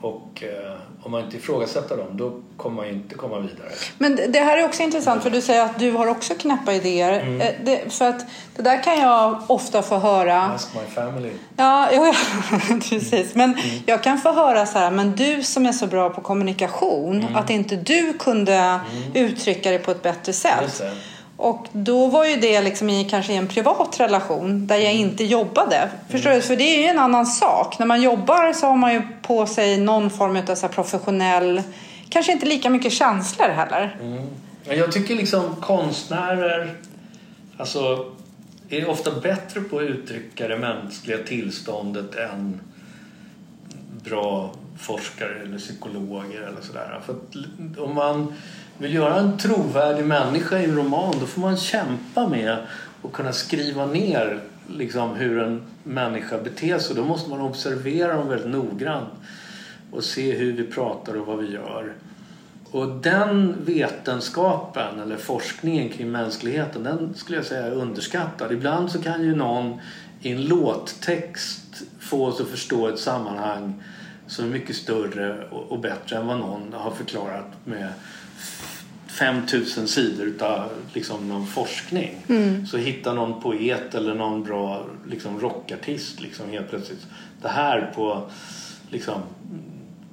Och 0.00 0.42
eh, 0.42 0.76
om 1.02 1.12
man 1.12 1.24
inte 1.24 1.36
ifrågasätter 1.36 1.96
dem, 1.96 2.06
då 2.16 2.32
kommer 2.56 2.76
man 2.76 2.86
ju 2.86 2.92
inte 2.92 3.14
komma 3.14 3.38
vidare. 3.38 3.68
Men 3.98 4.16
det- 4.32 4.38
här 4.40 4.58
är 4.58 4.64
också 4.64 4.82
intressant 4.82 5.22
för 5.22 5.30
du 5.30 5.40
säger 5.40 5.64
att 5.64 5.78
du 5.78 5.92
har 5.92 6.06
också 6.06 6.34
knäppa 6.34 6.72
idéer. 6.72 7.20
Mm. 7.20 7.40
Eh, 7.40 7.48
Det, 7.64 7.92
för 7.92 8.08
att 8.08 8.24
det 8.56 8.62
där 8.62 8.82
kan 8.82 8.98
jag 9.00 9.42
ofta 9.46 9.82
få 9.82 9.96
höra. 9.98 10.42
Ask 10.42 10.68
my 10.74 10.94
family. 10.94 11.30
Ja, 11.56 11.88
ja 11.92 12.14
precis. 12.90 13.34
Men 13.34 13.50
Mm. 13.54 13.66
jag 13.86 14.02
kan 14.02 14.18
få 14.18 14.32
höra 14.32 14.66
så 14.66 14.78
här, 14.78 14.90
men 14.90 15.16
du 15.16 15.42
som 15.42 15.66
är 15.66 15.72
så 15.72 15.86
bra 15.86 16.10
på 16.10 16.20
kommunikation, 16.20 17.20
Mm. 17.20 17.36
att 17.36 17.50
inte 17.50 17.76
du 17.76 18.12
kunde 18.18 18.80
uttrycka 19.14 19.70
det 19.70 19.78
på 19.78 19.90
ett 19.90 20.02
bättre 20.02 20.32
sätt. 20.32 20.82
Och 21.36 21.66
då 21.72 22.06
var 22.06 22.24
ju 22.24 22.36
det 22.36 22.60
liksom 22.60 22.90
i 22.90 23.04
kanske 23.10 23.32
i 23.32 23.36
en 23.36 23.46
privat 23.48 24.00
relation 24.00 24.66
där 24.66 24.76
jag 24.76 24.92
Mm. 24.94 25.08
inte 25.08 25.24
jobbade. 25.24 25.88
Förstår 26.08 26.30
du? 26.30 26.42
För 26.42 26.56
det 26.56 26.62
är 26.76 26.78
ju 26.80 26.86
en 26.86 26.98
annan 26.98 27.26
sak. 27.26 27.78
När 27.78 27.86
man 27.86 28.02
jobbar 28.02 28.52
så 28.52 28.66
har 28.66 28.76
man 28.76 28.92
ju 28.92 29.02
på 29.22 29.46
sig 29.46 29.78
någon 29.80 30.10
form 30.10 30.36
av 30.50 30.54
så 30.54 30.68
professionell, 30.68 31.62
kanske 32.08 32.32
inte 32.32 32.46
lika 32.46 32.70
mycket 32.70 32.92
känslor 32.92 33.48
heller. 33.48 33.96
Men 34.68 34.78
Jag 34.78 34.92
tycker 34.92 35.14
liksom 35.14 35.56
konstnärer 35.60 36.74
alltså, 37.56 38.06
är 38.68 38.88
ofta 38.90 39.10
bättre 39.20 39.60
på 39.60 39.78
att 39.78 39.82
uttrycka 39.84 40.48
det 40.48 40.58
mänskliga 40.58 41.18
tillståndet 41.18 42.14
än 42.14 42.60
bra 44.04 44.50
forskare 44.78 45.40
eller 45.42 45.58
psykologer 45.58 46.40
eller 46.40 46.60
sådär. 46.60 47.00
För 47.06 47.14
om 47.84 47.94
man 47.94 48.32
vill 48.78 48.94
göra 48.94 49.16
en 49.16 49.38
trovärdig 49.38 50.04
människa 50.04 50.58
i 50.58 50.64
en 50.64 50.76
roman 50.76 51.14
då 51.20 51.26
får 51.26 51.40
man 51.40 51.56
kämpa 51.56 52.28
med 52.28 52.58
att 53.02 53.12
kunna 53.12 53.32
skriva 53.32 53.86
ner 53.86 54.40
liksom, 54.68 55.14
hur 55.14 55.38
en 55.38 55.62
människa 55.82 56.38
beter 56.38 56.78
sig. 56.78 56.96
Då 56.96 57.04
måste 57.04 57.30
man 57.30 57.40
observera 57.40 58.16
dem 58.16 58.28
väldigt 58.28 58.50
noggrant 58.50 59.08
och 59.92 60.04
se 60.04 60.32
hur 60.32 60.52
vi 60.52 60.66
pratar 60.66 61.16
och 61.16 61.26
vad 61.26 61.38
vi 61.38 61.52
gör. 61.52 61.92
Och 62.70 62.88
den 62.88 63.56
vetenskapen 63.64 65.00
eller 65.00 65.16
forskningen 65.16 65.88
kring 65.88 66.10
mänskligheten 66.10 66.82
den 66.82 67.14
skulle 67.14 67.38
jag 67.38 67.46
säga 67.46 67.66
är 67.66 67.72
underskattad. 67.72 68.52
Ibland 68.52 68.90
så 68.90 69.02
kan 69.02 69.22
ju 69.22 69.34
någon 69.34 69.80
i 70.20 70.32
en 70.32 70.44
låttext 70.44 71.82
få 72.00 72.26
oss 72.26 72.40
att 72.40 72.48
förstå 72.48 72.88
ett 72.88 72.98
sammanhang 72.98 73.82
som 74.26 74.44
är 74.44 74.48
mycket 74.48 74.76
större 74.76 75.48
och 75.50 75.72
och 75.72 75.78
bättre 75.78 76.16
än 76.16 76.26
vad 76.26 76.38
någon 76.38 76.72
har 76.72 76.90
förklarat 76.90 77.46
med 77.64 77.88
5000 79.18 79.88
sidor 79.88 80.26
utav 80.26 80.70
liksom 80.92 81.28
någon 81.28 81.46
forskning. 81.46 82.16
Så 82.66 82.76
hittar 82.76 83.14
någon 83.14 83.40
poet 83.40 83.94
eller 83.94 84.14
någon 84.14 84.42
bra 84.42 84.86
liksom 85.10 85.40
rockartist 85.40 86.20
liksom 86.20 86.50
helt 86.50 86.70
plötsligt 86.70 87.06
det 87.42 87.48
här 87.48 87.92
på 87.94 88.30
liksom 88.90 89.20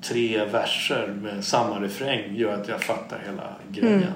tre 0.02 0.46
verser 0.46 1.16
med 1.22 1.46
samma 1.46 1.80
refräng 1.80 2.36
gör 2.36 2.62
att 2.62 2.68
jag 2.68 2.84
fattar 2.84 3.24
hela 3.26 3.56
grejen. 3.72 4.14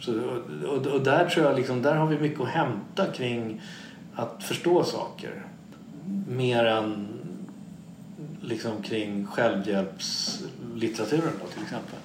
Så, 0.00 0.20
och, 0.20 0.42
och, 0.64 0.86
och 0.86 1.04
där 1.04 1.28
tror 1.28 1.46
jag 1.46 1.56
liksom, 1.56 1.82
där 1.82 1.94
har 1.94 2.06
vi 2.06 2.18
mycket 2.18 2.40
att 2.40 2.48
hämta 2.48 3.06
kring 3.06 3.62
att 4.14 4.44
förstå 4.44 4.84
saker. 4.84 5.42
Mer 6.28 6.64
än 6.64 7.08
liksom 8.40 8.82
kring 8.82 9.26
självhjälpslitteraturen 9.26 11.32
då 11.42 11.46
till 11.46 11.62
exempel. 11.62 11.98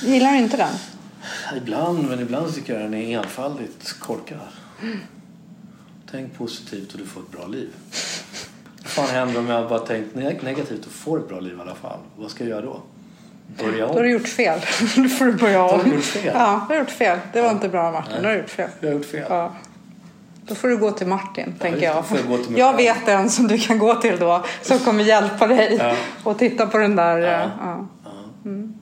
Gillar 0.00 0.32
du 0.32 0.38
inte 0.38 0.56
den? 0.56 0.74
Ibland, 1.56 2.08
men 2.08 2.20
ibland 2.20 2.54
tycker 2.54 2.72
jag 2.72 2.82
den 2.82 2.94
är 2.94 3.18
enfaldigt 3.18 3.92
korkad. 4.00 4.38
Tänk 6.10 6.38
positivt 6.38 6.92
och 6.92 6.98
du 6.98 7.06
får 7.06 7.20
ett 7.20 7.30
bra 7.30 7.46
liv. 7.46 7.68
Vad 8.82 8.90
fan 8.90 9.14
händer 9.14 9.38
om 9.40 9.48
jag 9.48 9.68
bara 9.68 9.78
tänkt 9.78 10.14
neg- 10.16 10.44
negativt 10.44 10.86
och 10.86 10.92
får 10.92 11.18
ett 11.18 11.28
bra 11.28 11.40
liv 11.40 11.54
i 11.58 11.60
alla 11.60 11.74
fall? 11.74 11.98
Vad 12.16 12.30
ska 12.30 12.44
jag 12.44 12.50
göra 12.50 12.60
då? 12.62 12.80
Börja 13.58 13.86
Då 13.86 13.92
har 13.92 13.96
om? 13.96 14.02
du 14.02 14.10
gjort 14.10 14.28
fel. 14.28 14.60
Då 14.96 15.08
får 15.08 15.24
du 15.24 15.32
börja 15.32 15.58
Då 15.58 15.64
har 15.64 15.74
om. 15.78 15.84
du 15.84 15.94
gjort 15.94 16.04
fel. 16.04 16.32
Ja, 16.34 16.66
du 16.68 16.74
har 16.74 16.80
gjort 16.80 16.90
fel. 16.90 17.18
Det 17.32 17.42
var 17.42 17.50
inte 17.50 17.68
bra 17.68 17.92
Martin. 17.92 18.16
Du 18.22 18.28
har 18.28 18.34
gjort 18.36 18.50
fel. 18.50 18.70
Jag 18.80 18.88
har 18.88 18.94
gjort 18.94 19.06
fel. 19.06 19.24
Ja. 19.28 19.52
Då 20.48 20.54
får 20.54 20.68
du 20.68 20.76
gå 20.78 20.90
till 20.90 21.06
Martin, 21.06 21.54
tänker 21.58 21.94
just 21.96 22.10
det. 22.10 22.18
jag. 22.28 22.40
Jag 22.40 22.58
jag 22.58 22.76
vet 22.76 23.08
en 23.08 23.30
som 23.30 23.48
du 23.48 23.58
kan 23.58 23.78
gå 23.78 23.94
till 23.94 24.18
då, 24.18 24.44
som 24.62 24.78
kommer 24.78 25.04
hjälpa 25.04 25.46
dig 25.46 25.76
Ja. 25.80 25.96
och 26.22 26.38
titta 26.38 26.66
på 26.66 26.78
den 26.78 26.96
där. 26.96 27.18
Ja. 27.18 27.30
Ja. 27.60 27.86
Ja. 28.04 28.10
Mm. 28.44 28.74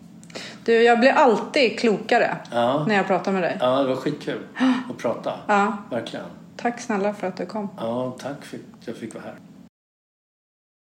Du, 0.65 0.82
jag 0.82 1.01
blir 1.01 1.11
alltid 1.11 1.78
klokare 1.78 2.36
Ja. 2.53 2.85
när 2.89 2.95
jag 2.95 3.07
pratar 3.07 3.32
med 3.32 3.43
dig. 3.43 3.57
Ja, 3.61 3.78
det 3.82 3.89
var 3.89 3.97
skitkul 3.97 4.39
att 4.91 4.99
prata. 4.99 5.32
Ja. 5.47 5.77
Verkligen. 5.91 6.24
Tack 6.57 6.81
snälla 6.81 7.15
för 7.15 7.27
att 7.27 7.36
du 7.36 7.47
kom. 7.47 7.69
Ja, 7.77 8.16
tack 8.23 8.45
för 8.45 8.57
att 8.57 8.86
jag 8.86 8.97
fick 8.97 9.15
vara 9.15 9.24
här. 9.24 9.35